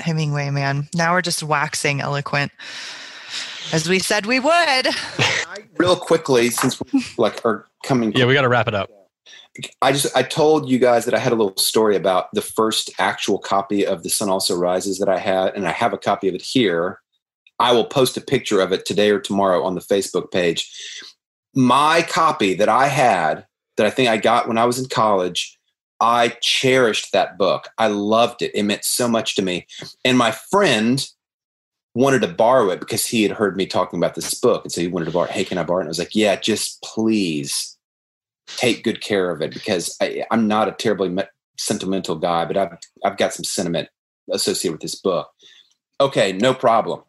Hemingway, 0.00 0.50
man. 0.50 0.88
Now 0.92 1.12
we're 1.12 1.22
just 1.22 1.44
waxing 1.44 2.00
eloquent. 2.00 2.50
As 3.72 3.88
we 3.88 4.00
said 4.00 4.26
we 4.26 4.40
would. 4.40 4.88
Real 5.78 5.94
quickly, 5.94 6.50
since 6.50 6.80
we 6.92 7.04
like 7.16 7.44
are 7.46 7.66
coming, 7.84 8.12
Yeah, 8.12 8.26
we 8.26 8.34
got 8.34 8.42
to 8.42 8.48
wrap 8.48 8.66
it 8.66 8.74
up. 8.74 8.90
I 9.80 9.92
just 9.92 10.14
I 10.16 10.24
told 10.24 10.68
you 10.68 10.80
guys 10.80 11.04
that 11.04 11.14
I 11.14 11.20
had 11.20 11.32
a 11.32 11.36
little 11.36 11.56
story 11.56 11.94
about 11.94 12.26
the 12.32 12.42
first 12.42 12.90
actual 12.98 13.38
copy 13.38 13.86
of 13.86 14.02
The 14.02 14.10
Sun 14.10 14.28
Also 14.28 14.56
Rises 14.56 14.98
that 14.98 15.08
I 15.08 15.18
had, 15.18 15.54
and 15.54 15.66
I 15.68 15.70
have 15.70 15.92
a 15.92 15.98
copy 15.98 16.26
of 16.28 16.34
it 16.34 16.42
here. 16.42 16.98
I 17.60 17.70
will 17.70 17.84
post 17.84 18.16
a 18.16 18.20
picture 18.20 18.60
of 18.60 18.72
it 18.72 18.84
today 18.84 19.10
or 19.10 19.20
tomorrow 19.20 19.62
on 19.62 19.76
the 19.76 19.80
Facebook 19.80 20.32
page. 20.32 20.68
My 21.54 22.02
copy 22.02 22.54
that 22.54 22.68
I 22.68 22.88
had, 22.88 23.46
that 23.76 23.86
I 23.86 23.90
think 23.90 24.08
I 24.08 24.16
got 24.16 24.48
when 24.48 24.58
I 24.58 24.64
was 24.64 24.78
in 24.78 24.88
college, 24.88 25.58
I 26.00 26.36
cherished 26.40 27.12
that 27.12 27.38
book. 27.38 27.68
I 27.78 27.88
loved 27.88 28.42
it. 28.42 28.52
It 28.54 28.64
meant 28.64 28.84
so 28.84 29.08
much 29.08 29.36
to 29.36 29.42
me. 29.42 29.66
And 30.04 30.18
my 30.18 30.30
friend 30.30 31.06
wanted 31.94 32.22
to 32.22 32.28
borrow 32.28 32.70
it 32.70 32.80
because 32.80 33.06
he 33.06 33.22
had 33.22 33.32
heard 33.32 33.56
me 33.56 33.66
talking 33.66 33.98
about 33.98 34.14
this 34.14 34.34
book. 34.34 34.64
And 34.64 34.72
so 34.72 34.80
he 34.80 34.88
wanted 34.88 35.06
to 35.06 35.10
borrow 35.12 35.26
it. 35.26 35.30
Hey, 35.30 35.44
can 35.44 35.58
I 35.58 35.62
borrow 35.62 35.78
it? 35.78 35.82
And 35.82 35.88
I 35.88 35.90
was 35.90 35.98
like, 35.98 36.14
yeah, 36.14 36.36
just 36.36 36.82
please 36.82 37.78
take 38.56 38.84
good 38.84 39.00
care 39.00 39.30
of 39.30 39.40
it 39.40 39.52
because 39.52 39.96
I, 40.00 40.24
I'm 40.30 40.46
not 40.48 40.68
a 40.68 40.72
terribly 40.72 41.08
me- 41.08 41.22
sentimental 41.56 42.16
guy, 42.16 42.44
but 42.44 42.56
I've, 42.56 42.76
I've 43.04 43.16
got 43.16 43.32
some 43.32 43.44
sentiment 43.44 43.88
associated 44.30 44.72
with 44.72 44.82
this 44.82 44.96
book. 44.96 45.30
Okay, 46.00 46.32
no 46.32 46.52
problem. 46.52 47.02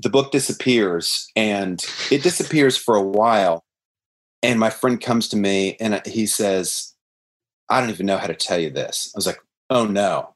The 0.00 0.10
book 0.10 0.32
disappears 0.32 1.28
and 1.36 1.84
it 2.10 2.22
disappears 2.22 2.76
for 2.76 2.94
a 2.94 3.02
while. 3.02 3.64
And 4.42 4.60
my 4.60 4.70
friend 4.70 5.00
comes 5.00 5.28
to 5.28 5.36
me 5.36 5.76
and 5.80 6.00
he 6.06 6.26
says, 6.26 6.94
I 7.68 7.80
don't 7.80 7.90
even 7.90 8.06
know 8.06 8.18
how 8.18 8.26
to 8.26 8.34
tell 8.34 8.58
you 8.58 8.70
this. 8.70 9.12
I 9.14 9.18
was 9.18 9.26
like, 9.26 9.40
oh 9.70 9.86
no. 9.86 10.34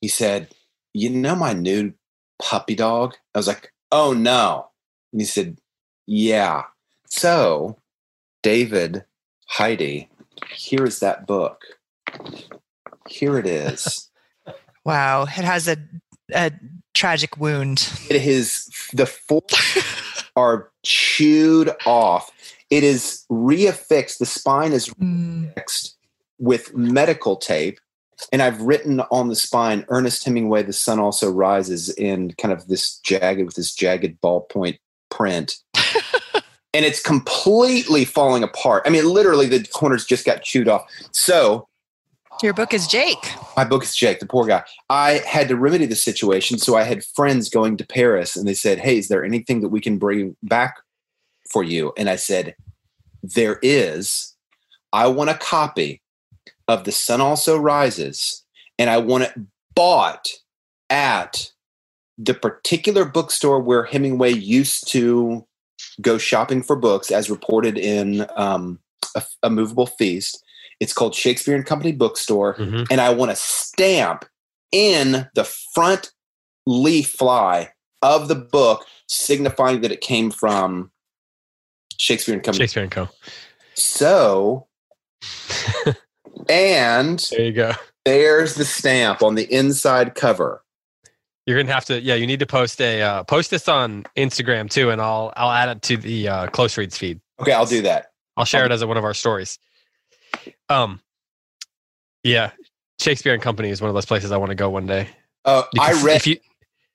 He 0.00 0.08
said, 0.08 0.48
You 0.92 1.10
know 1.10 1.34
my 1.34 1.52
new 1.52 1.94
puppy 2.40 2.74
dog? 2.74 3.14
I 3.34 3.38
was 3.38 3.48
like, 3.48 3.72
Oh 3.92 4.12
no. 4.12 4.68
And 5.12 5.20
he 5.20 5.26
said, 5.26 5.58
Yeah. 6.06 6.64
So, 7.08 7.78
David, 8.42 9.04
Heidi, 9.46 10.10
here 10.50 10.84
is 10.84 11.00
that 11.00 11.26
book. 11.26 11.62
Here 13.08 13.38
it 13.38 13.46
is. 13.46 14.10
Wow. 14.86 15.22
It 15.22 15.30
has 15.30 15.66
a, 15.66 15.78
a 16.34 16.52
tragic 16.92 17.38
wound. 17.38 17.90
It 18.10 18.16
is 18.16 18.68
the 18.92 19.06
four 19.06 19.40
are 20.36 20.70
chewed 20.84 21.70
off. 21.86 22.30
It 22.74 22.82
is 22.82 23.24
reaffixed. 23.30 24.18
The 24.18 24.26
spine 24.26 24.72
is 24.72 24.88
Mm. 25.00 25.54
fixed 25.54 25.96
with 26.40 26.74
medical 26.74 27.36
tape. 27.36 27.78
And 28.32 28.42
I've 28.42 28.60
written 28.60 28.98
on 29.12 29.28
the 29.28 29.36
spine, 29.36 29.84
Ernest 29.88 30.24
Hemingway, 30.24 30.64
The 30.64 30.72
Sun 30.72 30.98
Also 30.98 31.30
Rises 31.30 31.88
in 31.90 32.32
kind 32.32 32.52
of 32.52 32.66
this 32.66 32.96
jagged, 33.04 33.44
with 33.46 33.54
this 33.54 33.72
jagged 33.72 34.20
ballpoint 34.20 34.78
print. 35.08 35.54
and 36.74 36.84
it's 36.84 37.00
completely 37.00 38.04
falling 38.04 38.42
apart. 38.42 38.82
I 38.86 38.90
mean, 38.90 39.04
literally, 39.08 39.46
the 39.46 39.64
corners 39.72 40.04
just 40.04 40.24
got 40.26 40.42
chewed 40.42 40.66
off. 40.66 40.82
So, 41.12 41.68
Your 42.42 42.54
book 42.54 42.74
is 42.74 42.88
Jake. 42.88 43.24
my 43.56 43.62
book 43.64 43.84
is 43.84 43.94
Jake, 43.94 44.18
the 44.18 44.26
poor 44.26 44.46
guy. 44.46 44.64
I 44.90 45.22
had 45.24 45.46
to 45.46 45.56
remedy 45.56 45.86
the 45.86 45.94
situation. 45.94 46.58
So, 46.58 46.74
I 46.76 46.82
had 46.82 47.04
friends 47.04 47.48
going 47.48 47.76
to 47.76 47.86
Paris 47.86 48.34
and 48.34 48.48
they 48.48 48.54
said, 48.54 48.80
Hey, 48.80 48.98
is 48.98 49.06
there 49.06 49.24
anything 49.24 49.60
that 49.60 49.68
we 49.68 49.80
can 49.80 49.96
bring 49.98 50.36
back 50.42 50.78
for 51.54 51.62
you? 51.62 51.92
And 51.96 52.10
I 52.10 52.16
said, 52.16 52.56
There 53.22 53.58
is. 53.62 54.34
I 54.92 55.06
want 55.06 55.30
a 55.30 55.34
copy 55.38 56.02
of 56.68 56.84
The 56.84 56.92
Sun 56.92 57.20
Also 57.20 57.56
Rises, 57.56 58.44
and 58.78 58.90
I 58.90 58.98
want 58.98 59.24
it 59.24 59.32
bought 59.74 60.28
at 60.90 61.50
the 62.18 62.34
particular 62.34 63.04
bookstore 63.04 63.60
where 63.60 63.84
Hemingway 63.84 64.32
used 64.32 64.88
to 64.92 65.46
go 66.00 66.18
shopping 66.18 66.62
for 66.62 66.76
books, 66.76 67.10
as 67.10 67.30
reported 67.30 67.76
in 67.78 68.26
um, 68.36 68.78
a, 69.16 69.22
a 69.44 69.50
Movable 69.50 69.86
Feast. 69.86 70.42
It's 70.80 70.92
called 70.92 71.14
Shakespeare 71.14 71.54
and 71.56 71.66
Company 71.66 71.92
Bookstore, 71.92 72.54
Mhm. 72.56 72.86
and 72.90 73.00
I 73.00 73.10
want 73.10 73.30
a 73.32 73.36
stamp 73.36 74.24
in 74.72 75.28
the 75.34 75.44
front 75.74 76.10
leaf 76.66 77.10
fly 77.12 77.70
of 78.02 78.28
the 78.28 78.34
book, 78.34 78.84
signifying 79.08 79.80
that 79.82 79.92
it 79.92 80.00
came 80.00 80.30
from 80.30 80.90
Shakespeare 81.98 82.34
and 82.34 82.42
Company. 82.42 82.64
Shakespeare 82.64 82.82
and 82.82 82.92
Co. 82.92 83.08
So, 83.74 84.66
and 86.48 87.18
There 87.30 87.42
you 87.44 87.52
go. 87.52 87.72
there's 88.04 88.54
the 88.54 88.64
stamp 88.64 89.22
on 89.22 89.34
the 89.34 89.52
inside 89.52 90.14
cover. 90.14 90.62
You're 91.46 91.60
gonna 91.62 91.74
have 91.74 91.84
to. 91.86 92.00
Yeah, 92.00 92.14
you 92.14 92.26
need 92.26 92.38
to 92.40 92.46
post 92.46 92.80
a 92.80 93.02
uh, 93.02 93.22
post 93.24 93.50
this 93.50 93.68
on 93.68 94.04
Instagram 94.16 94.70
too, 94.70 94.88
and 94.90 95.00
I'll 95.00 95.30
I'll 95.36 95.50
add 95.50 95.68
it 95.68 95.82
to 95.82 95.96
the 95.98 96.28
uh, 96.28 96.46
close 96.46 96.78
reads 96.78 96.96
feed. 96.96 97.20
Okay, 97.38 97.52
I'll 97.52 97.66
do 97.66 97.82
that. 97.82 98.12
I'll 98.36 98.46
share 98.46 98.64
it 98.64 98.72
as 98.72 98.82
one 98.84 98.96
of 98.96 99.04
our 99.04 99.12
stories. 99.12 99.58
Um, 100.70 101.00
yeah, 102.22 102.52
Shakespeare 102.98 103.34
and 103.34 103.42
Company 103.42 103.68
is 103.68 103.82
one 103.82 103.90
of 103.90 103.94
those 103.94 104.06
places 104.06 104.32
I 104.32 104.38
want 104.38 104.50
to 104.50 104.54
go 104.54 104.70
one 104.70 104.86
day. 104.86 105.08
Uh, 105.44 105.64
I 105.78 105.92
read 106.02 106.16
If 106.16 106.26
you, 106.26 106.36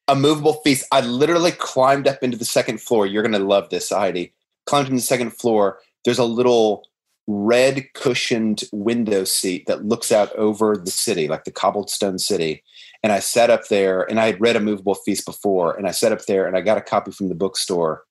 a 0.07 0.15
movable 0.15 0.53
feast. 0.65 0.87
I 0.91 1.01
literally 1.01 1.51
climbed 1.51 2.07
up 2.07 2.23
into 2.23 2.35
the 2.35 2.45
second 2.45 2.81
floor. 2.81 3.05
You're 3.05 3.21
going 3.21 3.33
to 3.33 3.39
love 3.39 3.69
this, 3.69 3.89
Heidi. 3.91 4.33
Climbed 4.69 4.89
into 4.89 4.97
the 4.97 5.01
second 5.01 5.31
floor. 5.31 5.79
There's 6.05 6.19
a 6.19 6.25
little 6.25 6.87
red 7.25 7.91
cushioned 7.95 8.61
window 8.71 9.23
seat 9.23 9.65
that 9.65 9.83
looks 9.83 10.11
out 10.11 10.31
over 10.35 10.77
the 10.77 10.91
city, 10.91 11.27
like 11.27 11.43
the 11.43 11.51
cobblestone 11.51 12.19
city. 12.19 12.61
And 13.01 13.11
I 13.11 13.17
sat 13.17 13.49
up 13.49 13.67
there, 13.69 14.03
and 14.03 14.19
I 14.19 14.27
had 14.27 14.39
read 14.39 14.55
a 14.55 14.59
movable 14.59 14.93
feast 14.93 15.25
before, 15.25 15.75
and 15.75 15.87
I 15.87 15.91
sat 15.91 16.11
up 16.11 16.25
there, 16.25 16.45
and 16.45 16.55
I 16.55 16.61
got 16.61 16.77
a 16.77 16.81
copy 16.81 17.09
from 17.09 17.29
the 17.29 17.35
bookstore. 17.35 18.03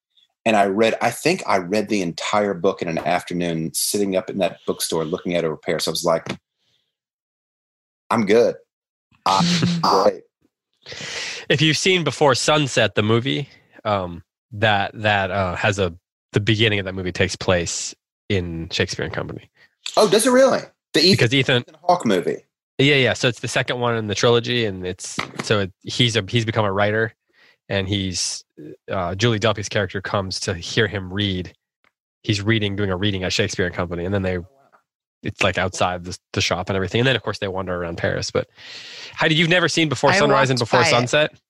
And 0.44 0.56
I 0.56 0.64
read, 0.66 0.96
I 1.00 1.12
think 1.12 1.44
I 1.46 1.58
read 1.58 1.90
the 1.90 2.02
entire 2.02 2.54
book 2.54 2.82
in 2.82 2.88
an 2.88 2.98
afternoon, 2.98 3.72
sitting 3.72 4.16
up 4.16 4.28
in 4.28 4.38
that 4.38 4.58
bookstore 4.66 5.04
looking 5.04 5.36
at 5.36 5.44
a 5.44 5.50
repair. 5.50 5.78
So 5.78 5.92
I 5.92 5.92
was 5.92 6.04
like, 6.04 6.26
I'm 8.10 8.26
good. 8.26 8.56
I'm 9.26 9.44
great. 9.80 10.22
if 11.48 11.62
you've 11.62 11.76
seen 11.76 12.02
before 12.02 12.34
Sunset, 12.34 12.96
the 12.96 13.04
movie, 13.04 13.48
um, 13.84 14.24
that 14.50 14.90
that 14.94 15.30
uh, 15.30 15.54
has 15.54 15.78
a 15.78 15.94
the 16.32 16.40
beginning 16.40 16.78
of 16.78 16.84
that 16.84 16.94
movie 16.94 17.12
takes 17.12 17.36
place 17.36 17.94
in 18.28 18.68
Shakespeare 18.70 19.04
and 19.04 19.14
Company 19.14 19.50
Oh, 19.96 20.08
does 20.08 20.26
it 20.26 20.30
really? 20.30 20.60
The 20.92 21.00
Ethan, 21.00 21.10
because 21.12 21.34
Ethan 21.34 21.62
Ethan 21.62 21.74
Hawke 21.82 22.04
movie. 22.06 22.44
Yeah, 22.78 22.94
yeah. 22.96 23.12
So 23.14 23.26
it's 23.28 23.40
the 23.40 23.48
second 23.48 23.80
one 23.80 23.96
in 23.96 24.06
the 24.06 24.14
trilogy, 24.14 24.64
and 24.64 24.86
it's 24.86 25.16
so 25.42 25.60
it, 25.60 25.72
he's 25.82 26.14
a 26.16 26.24
he's 26.28 26.44
become 26.44 26.64
a 26.64 26.72
writer, 26.72 27.12
and 27.68 27.88
he's 27.88 28.44
uh, 28.90 29.14
Julie 29.14 29.38
Delpy's 29.38 29.68
character 29.68 30.00
comes 30.00 30.40
to 30.40 30.54
hear 30.54 30.86
him 30.86 31.12
read. 31.12 31.52
He's 32.22 32.42
reading, 32.42 32.76
doing 32.76 32.90
a 32.90 32.96
reading 32.96 33.24
at 33.24 33.32
Shakespeare 33.32 33.66
and 33.66 33.74
Company, 33.74 34.04
and 34.04 34.12
then 34.14 34.22
they, 34.22 34.38
it's 35.22 35.42
like 35.42 35.56
outside 35.58 36.04
the, 36.04 36.16
the 36.32 36.40
shop 36.40 36.68
and 36.68 36.76
everything, 36.76 37.00
and 37.00 37.06
then 37.08 37.16
of 37.16 37.22
course 37.22 37.38
they 37.38 37.48
wander 37.48 37.74
around 37.74 37.96
Paris. 37.98 38.30
But 38.30 38.48
Heidi, 39.14 39.34
you've 39.34 39.48
never 39.48 39.68
seen 39.68 39.88
Before 39.88 40.10
I 40.10 40.18
Sunrise 40.18 40.50
and 40.50 40.58
Before 40.58 40.84
Sunset. 40.84 41.32
it. 41.32 41.40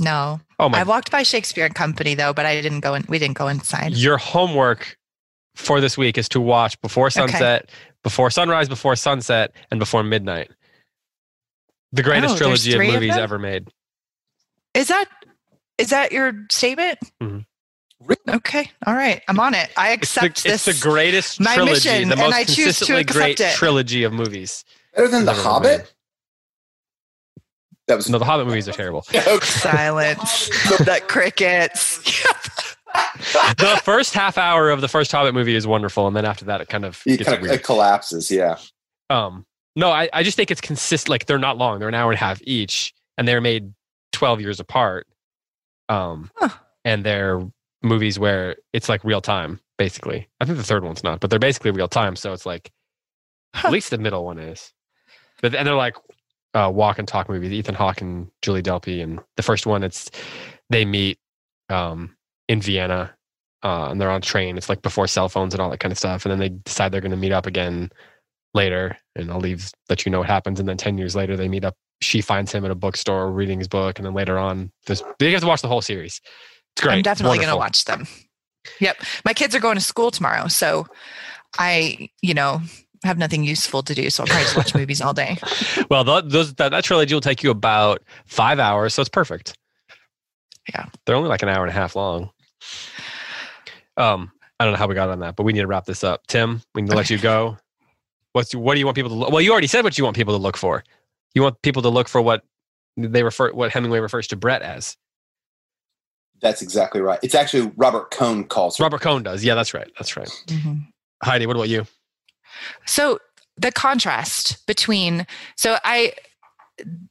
Sunset? 0.00 0.40
No. 0.40 0.40
Oh 0.58 0.68
my! 0.68 0.80
I 0.80 0.82
walked 0.82 1.10
by 1.10 1.22
Shakespeare 1.22 1.64
and 1.66 1.74
Company 1.74 2.14
though, 2.14 2.32
but 2.32 2.46
I 2.46 2.60
didn't 2.60 2.80
go 2.80 2.94
in. 2.94 3.04
We 3.08 3.18
didn't 3.18 3.36
go 3.36 3.48
inside. 3.48 3.94
Your 3.96 4.18
homework 4.18 4.96
for 5.54 5.80
this 5.80 5.96
week 5.98 6.18
is 6.18 6.28
to 6.30 6.40
watch 6.40 6.80
Before 6.80 7.10
Sunset, 7.10 7.70
Before 8.02 8.30
Sunrise, 8.30 8.68
Before 8.68 8.96
Sunset, 8.96 9.52
and 9.70 9.78
Before 9.80 10.02
Midnight. 10.02 10.50
The 11.92 12.02
greatest 12.02 12.34
Oh, 12.34 12.38
trilogy 12.38 12.70
of 12.72 12.76
three 12.76 12.88
of 12.88 12.94
movies 12.94 13.16
ever 13.16 13.38
made. 13.38 13.68
Is 14.74 14.88
that 14.88 15.06
is 15.78 15.90
that 15.90 16.12
your 16.12 16.32
statement? 16.50 16.98
Mhm. 17.22 17.44
Okay. 18.28 18.70
All 18.86 18.94
right. 18.94 19.20
I'm 19.28 19.38
on 19.40 19.54
it. 19.54 19.70
I 19.76 19.92
It's 19.92 20.14
the, 20.14 20.24
accept 20.26 20.46
it's 20.46 20.64
the 20.64 20.88
greatest 20.88 21.38
my 21.40 21.54
trilogy, 21.54 21.72
mission, 21.90 22.08
the 22.08 22.14
and 22.14 22.20
most 22.22 22.34
I 22.34 22.44
choose 22.44 22.56
to 22.56 22.62
consistently 22.62 23.04
great 23.04 23.32
accept 23.40 23.54
it. 23.54 23.58
trilogy 23.58 24.04
of 24.04 24.12
movies. 24.12 24.64
Better 24.94 25.08
than 25.08 25.24
The 25.26 25.32
Never 25.32 25.36
been 25.38 25.44
Hobbit? 25.44 25.94
That 27.90 27.96
was 27.96 28.08
No, 28.08 28.18
the 28.18 28.24
Hobbit 28.24 28.46
movies 28.46 28.68
are 28.68 28.72
terrible. 28.72 29.02
Silence. 29.42 30.48
the 30.78 31.02
crickets. 31.08 31.98
the 33.58 33.80
first 33.84 34.14
half 34.14 34.38
hour 34.38 34.70
of 34.70 34.80
the 34.80 34.88
first 34.88 35.10
Hobbit 35.12 35.34
movie 35.34 35.54
is 35.54 35.66
wonderful, 35.66 36.06
and 36.06 36.14
then 36.16 36.24
after 36.24 36.44
that, 36.46 36.60
it 36.60 36.68
kind 36.68 36.84
of 36.84 37.02
It 37.06 37.18
gets 37.18 37.24
kind 37.28 37.36
of 37.36 37.42
weird. 37.42 37.54
it 37.54 37.62
collapses. 37.64 38.30
Yeah. 38.30 38.58
Um, 39.10 39.44
no, 39.76 39.90
I, 39.90 40.08
I 40.12 40.22
just 40.22 40.36
think 40.36 40.50
it's 40.50 40.60
consistent. 40.60 41.08
Like 41.10 41.26
they're 41.26 41.38
not 41.38 41.58
long; 41.58 41.78
they're 41.80 41.88
an 41.88 41.94
hour 41.94 42.10
and 42.10 42.16
a 42.20 42.24
half 42.24 42.40
each, 42.44 42.94
and 43.18 43.26
they're 43.26 43.40
made 43.40 43.72
twelve 44.12 44.40
years 44.40 44.60
apart. 44.60 45.06
Um, 45.88 46.30
Huh. 46.36 46.48
and 46.84 47.04
they're 47.04 47.42
movies 47.82 48.18
where 48.18 48.56
it's 48.72 48.88
like 48.88 49.02
real 49.04 49.20
time, 49.20 49.58
basically. 49.78 50.28
I 50.40 50.44
think 50.44 50.58
the 50.58 50.64
third 50.64 50.84
one's 50.84 51.02
not, 51.02 51.18
but 51.20 51.30
they're 51.30 51.38
basically 51.38 51.72
real 51.72 51.88
time. 51.88 52.14
So 52.16 52.32
it's 52.32 52.46
like 52.46 52.70
Huh. 53.54 53.68
at 53.68 53.72
least 53.72 53.90
the 53.90 53.98
middle 53.98 54.24
one 54.24 54.38
is. 54.38 54.72
But 55.42 55.54
and 55.54 55.66
they're 55.66 55.74
like 55.74 55.96
uh, 56.54 56.70
walk 56.72 56.98
and 56.98 57.06
talk 57.06 57.28
movies. 57.28 57.52
Ethan 57.52 57.74
Hawke 57.74 58.00
and 58.00 58.30
Julie 58.42 58.62
Delpy, 58.62 59.02
and 59.02 59.20
the 59.36 59.42
first 59.42 59.66
one, 59.66 59.82
it's 59.82 60.10
they 60.68 60.84
meet 60.84 61.18
um, 61.68 62.16
in 62.48 62.60
Vienna, 62.60 63.14
uh, 63.62 63.88
and 63.90 64.00
they're 64.00 64.10
on 64.10 64.18
a 64.18 64.20
train. 64.20 64.56
It's 64.56 64.68
like 64.68 64.82
before 64.82 65.06
cell 65.06 65.28
phones 65.28 65.54
and 65.54 65.60
all 65.60 65.70
that 65.70 65.80
kind 65.80 65.92
of 65.92 65.98
stuff, 65.98 66.24
and 66.24 66.32
then 66.32 66.38
they 66.38 66.48
decide 66.48 66.92
they're 66.92 67.00
going 67.00 67.10
to 67.10 67.16
meet 67.16 67.32
up 67.32 67.46
again 67.46 67.90
later. 68.54 68.96
And 69.16 69.30
I'll 69.30 69.40
leave 69.40 69.70
let 69.88 70.04
you 70.04 70.10
know 70.10 70.18
what 70.18 70.28
happens. 70.28 70.58
And 70.58 70.68
then 70.68 70.76
ten 70.76 70.98
years 70.98 71.14
later, 71.14 71.36
they 71.36 71.48
meet 71.48 71.64
up. 71.64 71.74
She 72.02 72.20
finds 72.20 72.52
him 72.52 72.64
at 72.64 72.70
a 72.70 72.74
bookstore 72.74 73.30
reading 73.30 73.58
his 73.58 73.68
book, 73.68 73.98
and 73.98 74.06
then 74.06 74.14
later 74.14 74.38
on, 74.38 74.72
this 74.86 75.02
you 75.20 75.32
have 75.32 75.40
to 75.42 75.46
watch 75.46 75.62
the 75.62 75.68
whole 75.68 75.82
series. 75.82 76.20
It's 76.74 76.82
great. 76.82 76.94
I'm 76.94 77.02
definitely 77.02 77.38
going 77.38 77.50
to 77.50 77.56
watch 77.56 77.84
them. 77.84 78.06
Yep. 78.80 79.02
My 79.24 79.32
kids 79.32 79.54
are 79.54 79.60
going 79.60 79.76
to 79.76 79.82
school 79.82 80.10
tomorrow, 80.10 80.48
so 80.48 80.86
I, 81.58 82.10
you 82.22 82.34
know, 82.34 82.60
have 83.04 83.18
nothing 83.18 83.44
useful 83.44 83.82
to 83.84 83.94
do, 83.94 84.10
so 84.10 84.22
I'll 84.22 84.26
probably 84.26 84.44
just 84.44 84.56
watch 84.56 84.74
movies 84.74 85.00
all 85.00 85.14
day. 85.14 85.38
Well, 85.90 86.04
th- 86.04 86.24
those 86.26 86.54
that, 86.54 86.70
that 86.70 86.84
trilogy 86.84 87.14
will 87.14 87.20
take 87.20 87.42
you 87.42 87.50
about 87.50 88.02
five 88.26 88.58
hours, 88.60 88.94
so 88.94 89.00
it's 89.02 89.08
perfect. 89.08 89.56
Yeah. 90.72 90.86
they're 91.04 91.16
only 91.16 91.28
like 91.28 91.42
an 91.42 91.48
hour 91.48 91.62
and 91.64 91.70
a 91.70 91.74
half 91.74 91.96
long. 91.96 92.30
Um, 93.96 94.30
I 94.58 94.64
don't 94.64 94.72
know 94.74 94.78
how 94.78 94.86
we 94.86 94.94
got 94.94 95.08
on 95.08 95.20
that, 95.20 95.34
but 95.36 95.42
we 95.44 95.52
need 95.52 95.60
to 95.60 95.66
wrap 95.66 95.84
this 95.86 96.04
up. 96.04 96.26
Tim, 96.26 96.62
we 96.74 96.82
need 96.82 96.90
to 96.90 96.96
let 96.96 97.06
Okay. 97.06 97.14
you 97.14 97.20
go. 97.20 97.56
What's 98.34 98.54
what 98.54 98.74
do 98.74 98.78
you 98.80 98.86
want 98.86 98.94
people 98.94 99.08
to 99.10 99.16
look? 99.16 99.30
Well, 99.30 99.40
you 99.40 99.50
already 99.50 99.66
said 99.66 99.82
what 99.82 99.98
you 99.98 100.04
want 100.04 100.14
people 100.16 100.34
to 100.36 100.40
look 100.42 100.56
for. 100.56 100.84
You 101.34 101.42
want 101.42 101.60
people 101.62 101.82
to 101.82 101.88
look 101.88 102.06
for 102.08 102.20
what 102.22 102.44
they 102.96 103.22
refer 103.24 103.52
what 103.52 103.72
Hemingway 103.72 103.98
refers 103.98 104.28
to 104.28 104.36
Brett 104.36 104.62
as. 104.62 104.96
That's 106.40 106.62
exactly 106.62 107.00
right. 107.00 107.18
It's 107.22 107.34
actually 107.34 107.72
Robert 107.76 108.10
Cohn 108.12 108.44
calls 108.44 108.78
her. 108.78 108.84
Robert 108.84 109.00
Cohn 109.00 109.22
does. 109.24 109.42
Yeah, 109.44 109.54
that's 109.56 109.74
right. 109.74 109.90
That's 109.98 110.16
right. 110.16 110.28
Mhm. 110.46 110.86
Heidi, 111.24 111.46
what 111.46 111.56
about 111.56 111.68
you? 111.68 111.86
So 112.86 113.18
the 113.56 113.72
contrast 113.72 114.66
between 114.66 115.26
so 115.56 115.78
I 115.84 116.14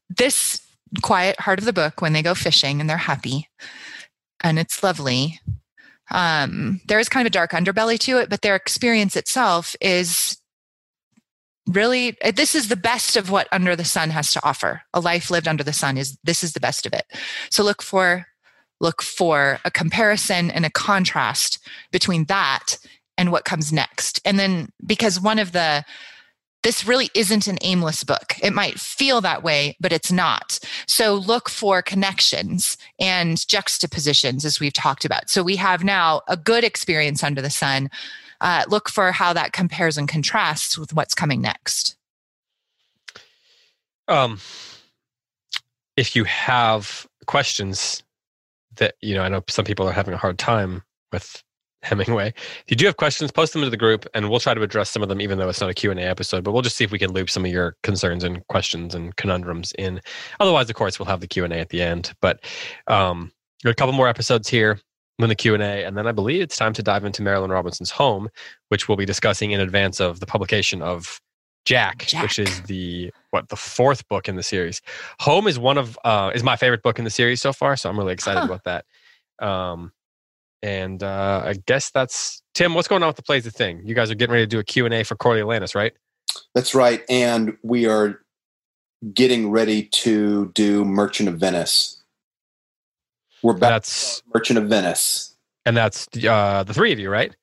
this 0.09 0.61
quiet 1.01 1.39
heart 1.39 1.59
of 1.59 1.65
the 1.65 1.73
book 1.73 2.01
when 2.01 2.13
they 2.13 2.23
go 2.23 2.33
fishing 2.33 2.81
and 2.81 2.89
they're 2.89 2.97
happy 2.97 3.47
and 4.41 4.57
it's 4.57 4.83
lovely. 4.83 5.39
Um, 6.11 6.81
there 6.87 6.99
is 6.99 7.09
kind 7.09 7.25
of 7.25 7.29
a 7.29 7.31
dark 7.31 7.51
underbelly 7.51 7.99
to 7.99 8.17
it, 8.17 8.29
but 8.29 8.41
their 8.41 8.55
experience 8.55 9.15
itself 9.15 9.75
is 9.79 10.37
really 11.67 12.17
this 12.33 12.55
is 12.55 12.67
the 12.67 12.75
best 12.75 13.15
of 13.15 13.29
what 13.29 13.47
under 13.51 13.75
the 13.75 13.85
sun 13.85 14.09
has 14.09 14.33
to 14.33 14.43
offer. 14.43 14.81
A 14.93 14.99
life 14.99 15.29
lived 15.29 15.47
under 15.47 15.63
the 15.63 15.73
sun 15.73 15.97
is 15.97 16.17
this 16.23 16.43
is 16.43 16.53
the 16.53 16.59
best 16.59 16.85
of 16.85 16.93
it. 16.93 17.05
So 17.51 17.63
look 17.63 17.81
for 17.81 18.25
look 18.81 19.01
for 19.01 19.59
a 19.65 19.71
comparison 19.71 20.49
and 20.49 20.65
a 20.65 20.69
contrast 20.71 21.59
between 21.91 22.25
that 22.25 22.77
and 23.19 23.33
what 23.33 23.43
comes 23.43 23.71
next. 23.73 24.21
And 24.23 24.39
then 24.39 24.71
because 24.83 25.19
one 25.19 25.37
of 25.37 25.51
the 25.51 25.83
this 26.63 26.85
really 26.85 27.09
isn't 27.13 27.47
an 27.47 27.57
aimless 27.61 28.03
book. 28.03 28.35
It 28.43 28.51
might 28.51 28.81
feel 28.81 29.21
that 29.21 29.43
way, 29.43 29.77
but 29.79 29.93
it's 29.93 30.11
not. 30.11 30.59
So 30.87 31.13
look 31.13 31.47
for 31.47 31.81
connections 31.81 32.75
and 32.99 33.47
juxtapositions, 33.47 34.43
as 34.43 34.59
we've 34.59 34.73
talked 34.73 35.05
about. 35.05 35.29
So 35.29 35.41
we 35.41 35.55
have 35.55 35.85
now 35.85 36.21
a 36.27 36.35
good 36.35 36.65
experience 36.65 37.23
under 37.23 37.41
the 37.41 37.49
sun. 37.49 37.89
Uh, 38.41 38.65
look 38.67 38.89
for 38.89 39.13
how 39.13 39.31
that 39.31 39.53
compares 39.53 39.97
and 39.97 40.09
contrasts 40.09 40.77
with 40.77 40.93
what's 40.93 41.13
coming 41.13 41.39
next. 41.41 41.95
Um, 44.09 44.41
if 45.95 46.13
you 46.13 46.25
have 46.25 47.07
questions 47.25 48.03
that 48.75 48.95
you 49.01 49.15
know, 49.15 49.23
I 49.23 49.29
know 49.29 49.43
some 49.47 49.63
people 49.63 49.87
are 49.87 49.93
having 49.93 50.13
a 50.13 50.17
hard 50.17 50.37
time 50.37 50.83
with 51.13 51.41
Hemingway. 51.81 52.27
If 52.29 52.65
you 52.67 52.75
do 52.75 52.85
have 52.85 52.97
questions, 52.97 53.31
post 53.31 53.53
them 53.53 53.61
into 53.61 53.69
the 53.69 53.77
group, 53.77 54.05
and 54.13 54.29
we'll 54.29 54.39
try 54.39 54.53
to 54.53 54.61
address 54.61 54.89
some 54.89 55.01
of 55.01 55.09
them, 55.09 55.21
even 55.21 55.37
though 55.37 55.49
it's 55.49 55.61
not 55.61 55.69
a 55.69 55.73
Q 55.73 55.91
and 55.91 55.99
A 55.99 56.03
episode. 56.03 56.43
But 56.43 56.51
we'll 56.51 56.61
just 56.61 56.75
see 56.75 56.83
if 56.83 56.91
we 56.91 56.99
can 56.99 57.11
loop 57.11 57.29
some 57.29 57.45
of 57.45 57.51
your 57.51 57.75
concerns 57.83 58.23
and 58.23 58.45
questions 58.47 58.95
and 58.95 59.15
conundrums 59.15 59.71
in. 59.73 60.01
Otherwise, 60.39 60.69
of 60.69 60.75
course, 60.75 60.99
we'll 60.99 61.05
have 61.07 61.21
the 61.21 61.27
Q 61.27 61.43
and 61.45 61.53
A 61.53 61.59
at 61.59 61.69
the 61.69 61.81
end. 61.81 62.13
But 62.21 62.41
um, 62.87 63.31
a 63.65 63.73
couple 63.73 63.93
more 63.93 64.07
episodes 64.07 64.47
here 64.47 64.79
in 65.19 65.29
the 65.29 65.35
Q 65.35 65.53
and 65.53 65.63
A, 65.63 65.85
and 65.85 65.97
then 65.97 66.07
I 66.07 66.11
believe 66.11 66.41
it's 66.41 66.57
time 66.57 66.73
to 66.73 66.83
dive 66.83 67.05
into 67.05 67.21
Marilynne 67.21 67.49
Robinson's 67.49 67.91
Home, 67.91 68.29
which 68.69 68.87
we'll 68.87 68.97
be 68.97 69.05
discussing 69.05 69.51
in 69.51 69.59
advance 69.59 69.99
of 69.99 70.19
the 70.19 70.25
publication 70.25 70.81
of 70.81 71.19
Jack, 71.65 72.05
Jack, 72.07 72.23
which 72.23 72.39
is 72.39 72.61
the 72.63 73.11
what 73.31 73.49
the 73.49 73.55
fourth 73.55 74.07
book 74.07 74.27
in 74.27 74.35
the 74.35 74.43
series. 74.43 74.81
Home 75.19 75.47
is 75.47 75.59
one 75.59 75.77
of 75.77 75.99
uh, 76.03 76.31
is 76.33 76.43
my 76.43 76.55
favorite 76.55 76.83
book 76.83 76.99
in 76.99 77.05
the 77.05 77.11
series 77.11 77.41
so 77.41 77.53
far, 77.53 77.75
so 77.75 77.89
I'm 77.89 77.97
really 77.97 78.13
excited 78.13 78.39
huh. 78.39 78.45
about 78.45 78.63
that. 78.63 78.85
Um, 79.45 79.91
and 80.61 81.03
uh, 81.03 81.43
I 81.45 81.55
guess 81.65 81.91
that's 81.91 82.41
Tim. 82.53 82.73
What's 82.73 82.87
going 82.87 83.03
on 83.03 83.07
with 83.07 83.15
the 83.15 83.23
plays 83.23 83.43
the 83.43 83.51
thing? 83.51 83.81
You 83.85 83.95
guys 83.95 84.11
are 84.11 84.15
getting 84.15 84.33
ready 84.33 84.43
to 84.43 84.47
do 84.47 84.59
a 84.59 84.63
Q 84.63 84.85
and 84.85 84.93
A 84.93 85.03
for 85.03 85.15
Coriolanus, 85.15 85.75
right? 85.75 85.93
That's 86.53 86.75
right, 86.75 87.03
and 87.09 87.57
we 87.63 87.85
are 87.85 88.21
getting 89.13 89.49
ready 89.49 89.83
to 89.83 90.51
do 90.53 90.83
Merchant 90.85 91.29
of 91.29 91.35
Venice. 91.35 92.01
We're 93.41 93.53
back. 93.53 93.69
That's 93.71 94.21
Merchant 94.33 94.59
of 94.59 94.65
Venice, 94.65 95.35
and 95.65 95.75
that's 95.75 96.07
uh, 96.27 96.63
the 96.63 96.73
three 96.73 96.91
of 96.91 96.99
you, 96.99 97.09
right? 97.09 97.35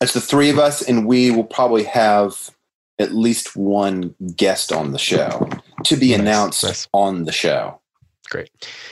It's 0.00 0.14
the 0.14 0.20
three 0.20 0.50
of 0.50 0.58
us, 0.58 0.82
and 0.82 1.06
we 1.06 1.30
will 1.30 1.44
probably 1.44 1.84
have 1.84 2.50
at 2.98 3.12
least 3.14 3.56
one 3.56 4.14
guest 4.36 4.72
on 4.72 4.92
the 4.92 4.98
show 4.98 5.48
to 5.84 5.96
be 5.96 6.10
nice, 6.10 6.20
announced 6.20 6.64
nice. 6.64 6.88
on 6.92 7.24
the 7.24 7.32
show. 7.32 7.80
Great. 8.28 8.50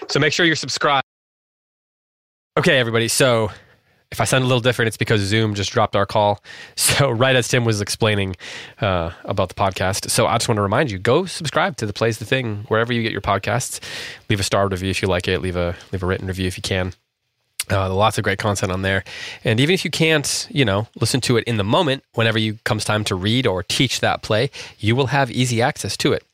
So 0.08 0.18
make 0.18 0.32
sure 0.32 0.46
you're 0.46 0.56
subscribed. 0.56 1.06
Okay, 2.58 2.80
everybody. 2.80 3.06
So 3.06 3.52
if 4.10 4.20
I 4.20 4.24
sound 4.24 4.42
a 4.42 4.48
little 4.48 4.60
different, 4.60 4.88
it's 4.88 4.96
because 4.96 5.20
Zoom 5.20 5.54
just 5.54 5.70
dropped 5.70 5.94
our 5.94 6.06
call. 6.06 6.42
So 6.74 7.08
right 7.08 7.36
as 7.36 7.46
Tim 7.46 7.64
was 7.64 7.80
explaining 7.80 8.34
uh, 8.80 9.12
about 9.24 9.48
the 9.50 9.54
podcast, 9.54 10.10
so 10.10 10.26
I 10.26 10.36
just 10.38 10.48
want 10.48 10.56
to 10.56 10.62
remind 10.62 10.90
you: 10.90 10.98
go 10.98 11.24
subscribe 11.26 11.76
to 11.76 11.86
the 11.86 11.92
Plays 11.92 12.18
the 12.18 12.24
Thing 12.24 12.64
wherever 12.66 12.92
you 12.92 13.04
get 13.04 13.12
your 13.12 13.20
podcasts. 13.20 13.78
Leave 14.28 14.40
a 14.40 14.42
star 14.42 14.66
review 14.66 14.90
if 14.90 15.00
you 15.00 15.06
like 15.06 15.28
it. 15.28 15.40
Leave 15.40 15.54
a 15.54 15.76
leave 15.92 16.02
a 16.02 16.06
written 16.06 16.26
review 16.26 16.48
if 16.48 16.56
you 16.56 16.62
can. 16.62 16.94
Uh, 17.70 17.94
lots 17.94 18.18
of 18.18 18.24
great 18.24 18.40
content 18.40 18.72
on 18.72 18.82
there. 18.82 19.04
And 19.44 19.60
even 19.60 19.72
if 19.72 19.84
you 19.84 19.92
can't, 19.92 20.48
you 20.50 20.64
know, 20.64 20.88
listen 21.00 21.20
to 21.20 21.36
it 21.36 21.44
in 21.44 21.58
the 21.58 21.64
moment, 21.64 22.02
whenever 22.14 22.40
you 22.40 22.58
comes 22.64 22.84
time 22.84 23.04
to 23.04 23.14
read 23.14 23.46
or 23.46 23.62
teach 23.62 24.00
that 24.00 24.22
play, 24.22 24.50
you 24.80 24.96
will 24.96 25.08
have 25.08 25.30
easy 25.30 25.62
access 25.62 25.96
to 25.98 26.12
it. 26.12 26.24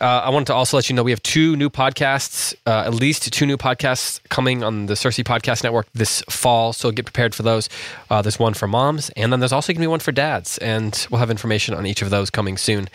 Uh, 0.00 0.22
I 0.24 0.30
wanted 0.30 0.46
to 0.46 0.54
also 0.54 0.76
let 0.78 0.88
you 0.88 0.96
know 0.96 1.02
we 1.02 1.10
have 1.10 1.22
two 1.22 1.56
new 1.56 1.68
podcasts, 1.68 2.54
uh, 2.66 2.84
at 2.86 2.94
least 2.94 3.30
two 3.32 3.44
new 3.44 3.58
podcasts 3.58 4.20
coming 4.30 4.64
on 4.64 4.86
the 4.86 4.94
CiRCE 4.94 5.24
Podcast 5.24 5.62
Network 5.62 5.88
this 5.92 6.22
fall. 6.30 6.72
So 6.72 6.90
get 6.90 7.04
prepared 7.04 7.34
for 7.34 7.42
those. 7.42 7.68
Uh, 8.08 8.22
there's 8.22 8.38
one 8.38 8.54
for 8.54 8.66
moms, 8.66 9.10
and 9.10 9.30
then 9.30 9.40
there's 9.40 9.52
also 9.52 9.72
going 9.72 9.80
to 9.80 9.84
be 9.84 9.86
one 9.88 10.00
for 10.00 10.12
dads. 10.12 10.56
And 10.58 11.06
we'll 11.10 11.18
have 11.18 11.30
information 11.30 11.74
on 11.74 11.86
each 11.86 12.00
of 12.00 12.08
those 12.08 12.30
coming 12.30 12.56
soon. 12.56 12.88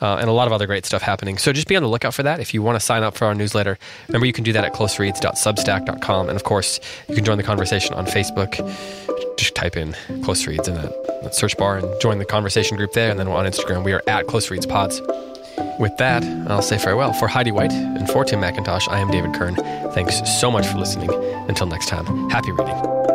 Uh, 0.00 0.16
and 0.16 0.28
a 0.28 0.32
lot 0.32 0.46
of 0.46 0.52
other 0.52 0.66
great 0.66 0.84
stuff 0.84 1.02
happening. 1.02 1.38
So 1.38 1.52
just 1.52 1.66
be 1.66 1.76
on 1.76 1.82
the 1.82 1.88
lookout 1.88 2.12
for 2.14 2.22
that. 2.24 2.38
If 2.38 2.52
you 2.52 2.62
want 2.62 2.76
to 2.76 2.80
sign 2.80 3.02
up 3.02 3.16
for 3.16 3.24
our 3.26 3.34
newsletter, 3.34 3.78
remember 4.08 4.26
you 4.26 4.32
can 4.32 4.44
do 4.44 4.52
that 4.52 4.64
at 4.64 4.74
closereads.substack.com. 4.74 6.28
And 6.28 6.36
of 6.36 6.44
course, 6.44 6.78
you 7.08 7.14
can 7.14 7.24
join 7.24 7.38
the 7.38 7.42
conversation 7.42 7.94
on 7.94 8.04
Facebook. 8.04 8.56
Just 9.38 9.54
type 9.54 9.76
in 9.76 9.96
Close 10.22 10.46
Reads 10.46 10.68
in 10.68 10.74
that, 10.74 11.22
that 11.22 11.34
search 11.34 11.56
bar 11.56 11.78
and 11.78 12.00
join 12.00 12.18
the 12.18 12.24
conversation 12.24 12.76
group 12.76 12.92
there. 12.92 13.10
And 13.10 13.18
then 13.18 13.28
on 13.28 13.46
Instagram, 13.46 13.82
we 13.82 13.92
are 13.92 14.02
at 14.06 14.26
Close 14.26 14.50
Reads 14.50 14.66
Pods. 14.66 15.00
With 15.78 15.96
that, 15.98 16.24
I'll 16.48 16.62
say 16.62 16.78
farewell. 16.78 17.12
For 17.12 17.28
Heidi 17.28 17.52
White 17.52 17.72
and 17.72 18.08
for 18.10 18.24
Tim 18.24 18.40
McIntosh, 18.40 18.88
I 18.88 19.00
am 19.00 19.10
David 19.10 19.34
Kern. 19.34 19.56
Thanks 19.92 20.20
so 20.40 20.50
much 20.50 20.66
for 20.66 20.78
listening. 20.78 21.12
Until 21.48 21.66
next 21.66 21.88
time, 21.88 22.30
happy 22.30 22.52
reading. 22.52 23.13